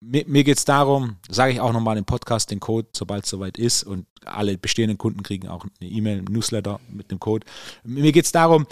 Mir, 0.00 0.24
mir 0.26 0.44
geht's 0.44 0.64
darum, 0.64 1.16
sage 1.28 1.52
ich 1.52 1.60
auch 1.60 1.72
nochmal 1.72 1.96
im 1.98 2.04
Podcast 2.04 2.50
den 2.50 2.60
Code, 2.60 2.88
sobald 2.92 3.24
es 3.24 3.30
soweit 3.30 3.58
ist 3.58 3.82
und 3.82 4.06
alle 4.24 4.56
bestehenden 4.58 4.98
Kunden 4.98 5.22
kriegen 5.22 5.48
auch 5.48 5.64
eine 5.80 5.90
E-Mail, 5.90 6.18
ein 6.18 6.24
Newsletter 6.24 6.80
mit 6.88 7.10
dem 7.10 7.18
Code. 7.18 7.46
Mir 7.82 8.12
geht's 8.12 8.30
darum, 8.32 8.66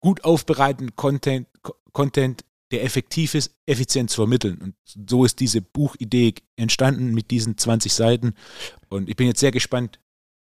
gut 0.00 0.24
aufbereiteten 0.24 0.94
Content, 0.96 1.46
Co- 1.62 1.74
Content, 1.92 2.44
der 2.70 2.84
effektiv 2.84 3.34
ist, 3.34 3.54
effizient 3.66 4.10
zu 4.10 4.16
vermitteln. 4.22 4.58
Und 4.58 4.74
so 5.06 5.24
ist 5.24 5.40
diese 5.40 5.62
Buchidee 5.62 6.34
entstanden 6.56 7.14
mit 7.14 7.30
diesen 7.30 7.56
20 7.56 7.92
Seiten. 7.94 8.34
Und 8.88 9.08
ich 9.08 9.16
bin 9.16 9.26
jetzt 9.26 9.40
sehr 9.40 9.50
gespannt, 9.52 9.98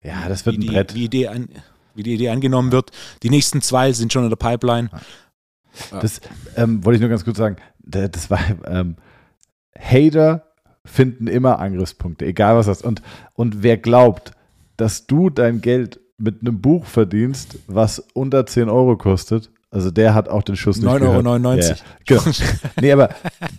ja, 0.03 0.29
das 0.29 0.47
wird 0.47 0.57
wie 0.57 0.59
ein 0.59 0.61
die, 0.63 0.69
Brett. 0.69 0.95
wie, 0.95 1.05
Idee 1.05 1.29
an, 1.29 1.49
wie 1.95 2.03
die 2.03 2.15
Idee 2.15 2.29
angenommen 2.29 2.73
wird. 2.73 2.91
Die 3.23 3.31
nächsten 3.31 3.63
zwei 3.63 3.93
sind 3.93 4.13
schon 4.13 4.23
in 4.25 4.31
der 4.31 4.37
Pipeline. 4.37 4.91
Das 5.91 6.21
ähm, 6.57 6.85
wollte 6.85 6.97
ich 6.97 7.01
nur 7.01 7.11
ganz 7.11 7.25
kurz 7.25 7.39
sagen. 7.39 7.57
Da- 7.81 8.07
Das 8.09 8.31
war 8.31 8.39
ähm, 8.67 8.97
Hater 9.77 10.53
finden 10.85 11.27
immer 11.27 11.59
Angriffspunkte, 11.59 12.27
egal 12.27 12.57
was 12.57 12.67
das 12.67 12.79
ist. 12.79 12.85
Und, 12.85 13.03
und 13.33 13.63
wer 13.63 13.77
glaubt, 13.79 14.33
dass 14.77 15.07
du 15.07 15.31
dein 15.31 15.61
Geld 15.63 15.99
mit 16.19 16.41
einem 16.41 16.61
Buch 16.61 16.87
verdienst, 16.87 17.59
was 17.67 17.99
unter 18.15 18.47
10 18.47 18.69
Euro 18.69 18.97
kostet, 18.97 19.51
also 19.75 19.91
der 19.91 20.15
hat 20.15 20.29
auch 20.29 20.45
den 20.45 20.55
Schuss 20.55 20.77
nicht 20.77 20.87
9,99 20.87 21.83
gehört. 22.07 22.39
Ja, 22.39 22.47
genau. 22.47 22.61
Nee, 22.81 22.93
aber 22.93 23.09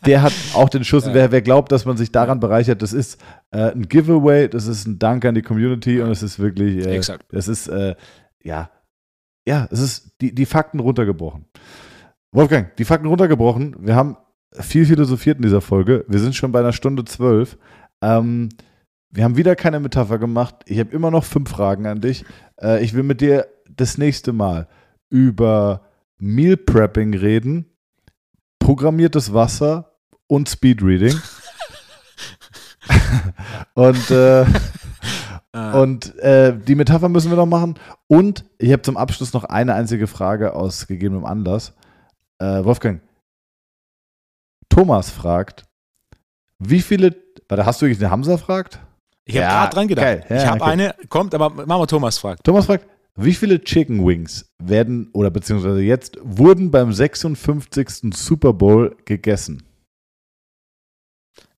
der 0.05 0.21
hat 0.21 0.31
auch 0.53 0.69
den 0.69 0.85
Schuss. 0.85 1.05
Ja. 1.05 1.13
Wer, 1.13 1.31
wer 1.33 1.41
glaubt, 1.41 1.73
dass 1.73 1.83
man 1.83 1.97
sich 1.97 2.09
daran 2.09 2.39
bereichert, 2.39 2.81
das 2.81 2.93
ist 2.93 3.21
äh, 3.51 3.71
ein 3.71 3.89
Giveaway, 3.89 4.47
das 4.47 4.65
ist 4.65 4.87
ein 4.87 4.97
Dank 4.97 5.25
an 5.25 5.35
die 5.35 5.41
Community 5.41 5.99
und 6.01 6.09
es 6.09 6.23
ist 6.23 6.39
wirklich, 6.39 6.85
äh, 6.85 6.95
Exakt. 6.95 7.25
es 7.33 7.49
ist, 7.49 7.67
äh, 7.67 7.95
ja, 8.41 8.69
ja, 9.45 9.67
es 9.71 9.79
ist 9.81 10.13
die, 10.21 10.33
die 10.33 10.45
Fakten 10.45 10.79
runtergebrochen. 10.79 11.45
Wolfgang, 12.31 12.73
die 12.77 12.85
Fakten 12.85 13.07
runtergebrochen. 13.07 13.75
Wir 13.79 13.97
haben 13.97 14.15
viel 14.53 14.85
philosophiert 14.85 15.35
in 15.35 15.43
dieser 15.43 15.59
Folge. 15.59 16.05
Wir 16.07 16.19
sind 16.19 16.33
schon 16.33 16.53
bei 16.53 16.59
einer 16.59 16.73
Stunde 16.73 17.03
zwölf. 17.03 17.57
Ähm, 18.01 18.47
wir 19.15 19.23
haben 19.23 19.37
wieder 19.37 19.55
keine 19.55 19.79
Metapher 19.79 20.19
gemacht. 20.19 20.55
Ich 20.65 20.79
habe 20.79 20.91
immer 20.91 21.09
noch 21.11 21.23
fünf 21.23 21.49
Fragen 21.49 21.87
an 21.87 22.01
dich. 22.01 22.25
Äh, 22.61 22.83
ich 22.83 22.93
will 22.93 23.03
mit 23.03 23.21
dir 23.21 23.47
das 23.69 23.97
nächste 23.97 24.33
Mal 24.33 24.67
über 25.09 25.81
Meal 26.17 26.57
Prepping 26.57 27.13
reden, 27.13 27.65
programmiertes 28.59 29.33
Wasser 29.33 29.95
und 30.27 30.49
Speedreading. 30.49 31.19
und 33.73 34.11
äh, 34.11 34.45
Ah, 35.55 35.79
und 35.79 36.19
äh, 36.19 36.53
die 36.53 36.75
Metapher 36.75 37.07
müssen 37.07 37.31
wir 37.31 37.37
noch 37.37 37.45
machen. 37.45 37.75
Und 38.07 38.43
ich 38.57 38.73
habe 38.73 38.81
zum 38.81 38.97
Abschluss 38.97 39.31
noch 39.31 39.45
eine 39.45 39.73
einzige 39.73 40.05
Frage 40.05 40.53
aus 40.53 40.85
gegebenem 40.85 41.23
Anlass. 41.23 41.73
Äh, 42.39 42.65
Wolfgang, 42.65 43.01
Thomas 44.67 45.11
fragt, 45.11 45.63
wie 46.59 46.81
viele, 46.81 47.15
warte, 47.47 47.65
hast 47.65 47.81
du 47.81 47.85
wirklich 47.85 48.01
eine 48.01 48.11
Hamza 48.11 48.35
fragt? 48.35 48.84
Ich 49.25 49.35
habe 49.37 49.45
Ja, 49.45 49.59
gerade 49.61 49.75
dran 49.75 49.87
gedacht. 49.87 50.05
geil. 50.05 50.25
Ja, 50.29 50.35
ich 50.37 50.45
habe 50.45 50.61
okay. 50.61 50.71
eine, 50.71 50.95
kommt, 51.09 51.33
aber 51.35 51.49
machen 51.49 51.81
wir 51.81 51.87
Thomas 51.87 52.17
fragt. 52.17 52.43
Thomas 52.43 52.65
fragt, 52.65 52.87
wie 53.15 53.33
viele 53.33 53.63
Chicken 53.63 54.05
Wings 54.05 54.45
werden 54.61 55.09
oder 55.13 55.29
beziehungsweise 55.31 55.81
jetzt 55.81 56.17
wurden 56.21 56.69
beim 56.71 56.91
56. 56.93 58.13
Super 58.13 58.53
Bowl 58.53 58.95
gegessen? 59.05 59.63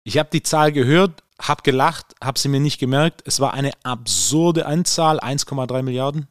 Ich 0.03 0.17
habe 0.17 0.29
die 0.31 0.43
Zahl 0.43 0.71
gehört, 0.71 1.23
habe 1.41 1.63
gelacht, 1.63 2.15
habe 2.23 2.39
sie 2.39 2.47
mir 2.47 2.59
nicht 2.59 2.79
gemerkt. 2.79 3.21
Es 3.25 3.39
war 3.39 3.53
eine 3.53 3.71
absurde 3.83 4.65
Anzahl, 4.65 5.19
1,3 5.19 5.81
Milliarden. 5.83 6.27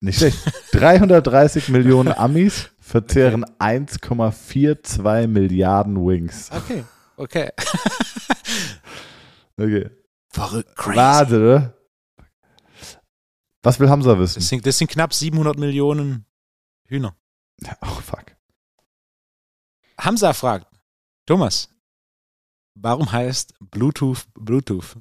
Nicht 0.00 0.18
schlecht. 0.18 0.38
330 0.72 1.68
Millionen 1.68 2.12
Amis 2.12 2.70
verzehren 2.80 3.44
1,42 3.58 5.26
Milliarden 5.26 5.96
Wings. 6.06 6.50
Okay, 6.54 6.84
okay. 7.16 7.50
Okay. 9.56 9.88
Verrückt, 10.34 10.74
crazy. 10.74 10.96
Wahnsinn, 10.96 11.42
oder? 11.42 11.78
Was 13.62 13.78
will 13.78 13.88
Hamza 13.88 14.10
Das 14.16 14.18
wissen? 14.18 14.40
sind, 14.42 14.66
das 14.66 14.76
sind 14.78 14.90
knapp 14.90 15.14
700 15.14 15.56
Millionen 15.56 16.26
Hühner. 16.88 17.16
Oh, 17.80 17.86
fuck. 17.86 18.36
Hamza 20.00 20.32
fragt, 20.32 20.66
Thomas, 21.24 21.68
warum 22.74 23.12
heißt 23.12 23.54
Bluetooth 23.60 24.26
Bluetooth? 24.34 24.96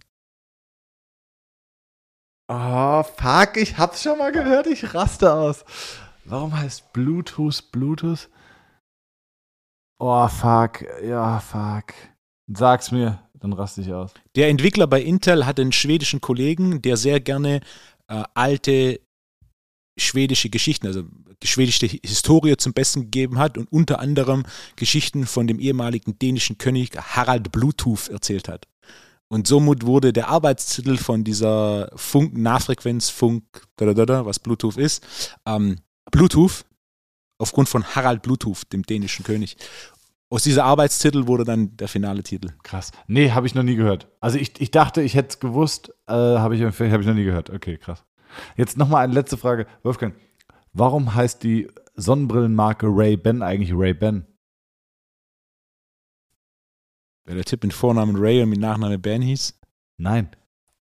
Oh, 2.47 3.01
fuck, 3.01 3.57
ich 3.57 3.75
hab's 3.79 4.03
schon 4.03 4.19
mal 4.19 4.31
gehört, 4.31 4.67
ich 4.67 4.93
raste 4.93 5.33
aus. 5.33 5.65
Warum 6.25 6.55
heißt 6.55 6.93
Bluetooth 6.93 7.71
Bluetooth? 7.71 8.29
Oh, 9.99 10.27
fuck, 10.27 10.81
ja, 11.01 11.39
fuck. 11.39 11.95
Sag's 12.47 12.91
mir, 12.91 13.22
dann 13.43 13.53
raste 13.53 13.81
ich 13.81 13.91
aus. 13.91 14.11
Der 14.35 14.47
Entwickler 14.47 14.87
bei 14.87 15.01
Intel 15.01 15.45
hat 15.45 15.59
einen 15.59 15.73
schwedischen 15.73 16.21
Kollegen, 16.21 16.81
der 16.81 16.95
sehr 16.95 17.19
gerne 17.19 17.59
äh, 18.07 18.23
alte 18.33 19.01
schwedische 19.99 20.49
Geschichten, 20.49 20.87
also 20.87 21.03
schwedische 21.43 21.85
Historie 21.87 22.55
zum 22.55 22.73
Besten 22.73 23.01
gegeben 23.01 23.37
hat 23.37 23.57
und 23.57 23.69
unter 23.69 23.99
anderem 23.99 24.43
Geschichten 24.77 25.25
von 25.25 25.45
dem 25.45 25.59
ehemaligen 25.59 26.17
dänischen 26.17 26.57
König 26.57 26.97
Harald 26.97 27.51
Bluetooth 27.51 28.07
erzählt 28.07 28.47
hat. 28.47 28.67
Und 29.27 29.45
somit 29.45 29.85
wurde 29.85 30.13
der 30.13 30.29
Arbeitstitel 30.29 30.95
von 30.95 31.25
dieser 31.25 31.91
Funk, 31.95 33.43
da, 33.75 33.93
da, 33.93 34.25
was 34.25 34.39
Bluetooth 34.39 34.77
ist, 34.77 35.03
ähm, 35.45 35.79
Bluetooth, 36.11 36.63
aufgrund 37.39 37.67
von 37.67 37.83
Harald 37.83 38.21
Bluetooth, 38.21 38.71
dem 38.71 38.83
dänischen 38.83 39.25
König. 39.25 39.57
Aus 40.33 40.41
dieser 40.41 40.65
Arbeitstitel 40.65 41.27
wurde 41.27 41.43
dann 41.43 41.77
der 41.77 41.87
finale 41.87 42.23
Titel. 42.23 42.49
Krass. 42.63 42.91
Nee, 43.05 43.29
habe 43.29 43.45
ich 43.45 43.53
noch 43.53 43.61
nie 43.61 43.75
gehört. 43.75 44.07
Also 44.19 44.39
ich, 44.39 44.59
ich 44.59 44.71
dachte, 44.71 45.03
ich 45.03 45.13
hätte 45.13 45.29
es 45.29 45.39
gewusst, 45.39 45.93
äh, 46.07 46.13
habe 46.13 46.55
ich, 46.55 46.63
hab 46.63 46.79
ich 46.81 47.05
noch 47.05 47.13
nie 47.13 47.23
gehört. 47.23 47.51
Okay, 47.51 47.77
krass. 47.77 48.03
Jetzt 48.57 48.75
nochmal 48.75 49.03
eine 49.03 49.13
letzte 49.13 49.37
Frage. 49.37 49.67
Wolfgang, 49.83 50.15
warum 50.71 51.13
heißt 51.13 51.43
die 51.43 51.69
Sonnenbrillenmarke 51.93 52.87
Ray-Ban 52.87 53.43
eigentlich 53.43 53.73
Ray-Ban? 53.75 54.25
Weil 57.25 57.35
der 57.35 57.45
Tipp 57.45 57.63
mit 57.63 57.71
Vornamen 57.71 58.15
Ray 58.15 58.41
und 58.41 58.49
mit 58.49 58.59
Nachname 58.59 58.97
Ben 58.97 59.21
hieß. 59.21 59.59
Nein. 59.97 60.29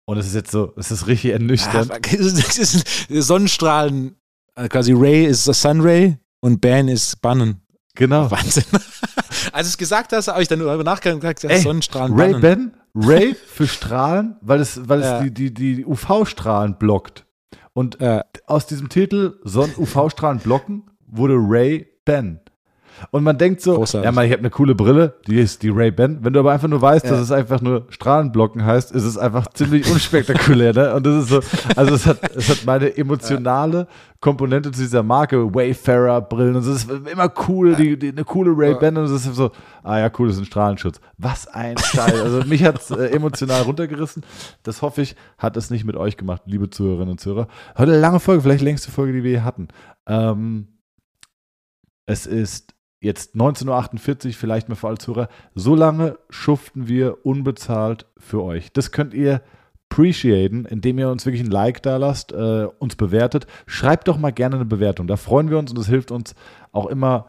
Und 0.07 0.17
es 0.17 0.29
ist 0.29 0.35
jetzt 0.35 0.51
so, 0.51 0.73
es 0.79 0.91
ist 0.91 1.07
richtig 1.09 1.33
ernüchternd. 1.33 1.91
Ah, 1.91 1.99
Sonnenstrahlen, 3.21 4.17
äh, 4.55 4.69
quasi 4.69 4.95
Ray 4.95 5.27
ist 5.27 5.47
der 5.47 5.53
Sunray 5.53 6.17
und 6.41 6.63
Ben 6.63 6.89
ist 6.89 7.21
Bannen. 7.21 7.62
Genau. 7.95 8.31
Wahnsinn. 8.31 8.65
Als 9.53 9.67
du 9.67 9.71
es 9.71 9.79
gesagt 9.79 10.13
hast, 10.13 10.29
habe 10.29 10.43
ich 10.43 10.49
dann 10.49 10.59
darüber 10.61 10.85
nachgedacht 10.85 11.15
und 11.15 11.21
gesagt, 11.21 11.45
Ey, 11.45 11.61
Sonnenstrahlen 11.61 12.15
Bannen. 12.17 12.35
Ray-Ban, 12.35 12.75
Ray 12.95 13.35
für 13.35 13.67
Strahlen, 13.67 14.37
weil 14.41 14.61
es, 14.61 14.89
weil 14.89 15.01
es 15.01 15.07
Ja. 15.07 15.23
die, 15.23 15.33
die, 15.33 15.53
die 15.53 15.85
UV-Strahlen 15.87 16.77
blockt. 16.79 17.25
Und 17.75 18.01
Äh, 18.01 18.23
aus 18.47 18.67
diesem 18.67 18.89
Titel 18.89 19.39
Sonn 19.45 19.71
UV-Strahlen 19.77 20.39
blocken 20.41 20.85
wurde 21.07 21.35
Ray-Ban. 21.37 22.41
Und 23.11 23.25
man 23.25 23.39
denkt 23.39 23.61
so, 23.61 23.75
Großartig. 23.77 24.05
ja, 24.05 24.13
mal, 24.13 24.25
ich 24.27 24.33
habe 24.33 24.41
eine 24.41 24.51
coole 24.51 24.75
Brille, 24.75 25.15
die 25.27 25.39
ist 25.39 25.63
die 25.63 25.69
Ray-Ban. 25.71 26.19
Wenn 26.25 26.33
du 26.33 26.41
aber 26.41 26.53
einfach 26.53 26.69
nur 26.69 26.81
weißt, 26.83 27.05
Ja. 27.05 27.13
dass 27.13 27.21
es 27.21 27.33
einfach 27.33 27.61
nur 27.61 27.87
Strahlenblocken 27.91 28.65
heißt, 28.65 28.93
ist 28.93 29.05
es 29.05 29.19
einfach 29.19 29.49
ziemlich 29.49 29.91
unspektakulär. 29.91 30.73
Ne? 30.73 30.95
Und 30.95 31.07
das 31.07 31.25
ist 31.25 31.29
so, 31.31 31.41
also 31.77 31.95
es 31.95 32.07
hat, 32.07 32.35
es 32.37 32.49
hat 32.49 32.65
meine 32.65 32.97
emotionale 32.97 33.87
Komponente 34.21 34.71
zu 34.71 34.81
dieser 34.83 35.03
Marke, 35.03 35.53
Wayfarer-Brillen. 35.53 36.55
Und 36.55 36.63
es 36.63 36.85
ist 36.85 36.91
immer 36.91 37.33
cool, 37.49 37.75
die, 37.75 37.99
die, 37.99 38.11
eine 38.11 38.25
coole 38.25 38.53
Ray-Ban. 38.57 38.97
Und 38.97 39.05
es 39.05 39.27
ist 39.27 39.35
so, 39.35 39.51
ah 39.83 39.99
ja, 39.99 40.11
cool, 40.19 40.29
das 40.29 40.37
ist 40.37 40.43
ein 40.43 40.47
Strahlenschutz. 40.47 41.01
Was 41.19 41.49
ein 41.49 41.77
Scheiß. 41.79 42.21
Also 42.21 42.45
mich 42.45 42.63
hat 42.65 42.79
es 42.81 42.91
äh, 42.93 43.07
emotional 43.07 43.63
runtergerissen. 43.63 44.23
Das 44.63 44.81
hoffe 44.83 45.03
ich, 45.03 45.17
hat 45.39 45.57
es 45.57 45.71
nicht 45.71 45.85
mit 45.85 45.97
euch 45.97 46.17
gemacht, 46.17 46.43
liebe 46.47 46.71
Zuhörerinnen 46.71 47.11
und 47.13 47.21
Zuhörer. 47.21 47.49
Heute 47.77 47.93
eine 47.93 48.01
lange 48.01 48.21
Folge, 48.21 48.43
vielleicht 48.43 48.63
längste 48.63 48.91
Folge, 48.93 49.13
die 49.13 49.25
wir 49.25 49.31
hier 49.31 49.45
hatten. 49.45 49.69
Ähm, 50.07 50.69
es 52.07 52.27
ist 52.27 52.75
jetzt 53.03 53.35
19.48 53.35 54.27
Uhr, 54.27 54.33
vielleicht 54.33 54.69
mal 54.69 54.77
für 54.77 54.89
alle 54.89 54.99
Zuhörer, 54.99 55.29
so 55.55 55.75
lange 55.75 56.19
schuften 56.31 56.89
wir 56.89 57.27
unbezahlt 57.27 58.07
für 58.17 58.43
euch. 58.43 58.73
Das 58.73 58.93
könnt 58.93 59.13
ihr 59.13 59.43
appreciaten, 59.91 60.65
indem 60.65 60.99
ihr 60.99 61.11
uns 61.11 61.27
wirklich 61.27 61.43
ein 61.43 61.51
Like 61.51 61.83
da 61.83 61.99
lasst, 61.99 62.33
äh, 62.33 62.67
uns 62.79 62.97
bewertet. 62.97 63.47
Schreibt 63.67 64.09
doch 64.09 64.19
mal 64.19 64.31
gerne 64.31 64.57
eine 64.57 64.65
Bewertung. 64.65 65.07
Da 65.07 65.17
freuen 65.17 65.51
wir 65.51 65.59
uns 65.59 65.71
und 65.71 65.79
es 65.79 65.89
hilft 65.89 66.11
uns 66.11 66.35
auch 66.71 66.87
immer 66.87 67.27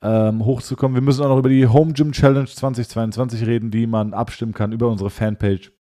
ähm, 0.00 0.44
hochzukommen. 0.44 0.94
Wir 0.94 1.02
müssen 1.02 1.22
auch 1.24 1.28
noch 1.28 1.38
über 1.38 1.50
die 1.50 1.66
Home 1.66 1.92
Gym 1.92 2.12
Challenge 2.12 2.46
2022 2.46 3.46
reden, 3.46 3.70
die 3.70 3.86
man 3.86 4.14
abstimmen 4.14 4.54
kann 4.54 4.72
über 4.72 4.88
unsere 4.88 5.10
Fanpage. 5.10 5.72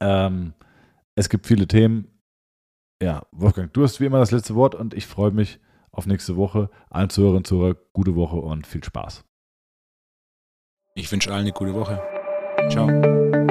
Ähm, 0.00 0.54
es 1.16 1.28
gibt 1.28 1.46
viele 1.46 1.66
Themen. 1.66 2.06
Ja, 3.02 3.26
Wolfgang, 3.32 3.72
du 3.72 3.82
hast 3.82 4.00
wie 4.00 4.06
immer 4.06 4.20
das 4.20 4.30
letzte 4.30 4.54
Wort 4.54 4.74
und 4.74 4.94
ich 4.94 5.06
freue 5.06 5.32
mich 5.32 5.58
auf 5.92 6.06
nächste 6.06 6.36
Woche. 6.36 6.70
Allen 6.90 7.10
Zuhörerinnen 7.10 7.38
und 7.38 7.46
Zuhörern 7.46 7.76
gute 7.92 8.16
Woche 8.16 8.36
und 8.36 8.66
viel 8.66 8.82
Spaß. 8.82 9.24
Ich 10.94 11.10
wünsche 11.10 11.30
allen 11.30 11.42
eine 11.42 11.52
gute 11.52 11.74
Woche. 11.74 12.02
Ciao. 12.68 13.41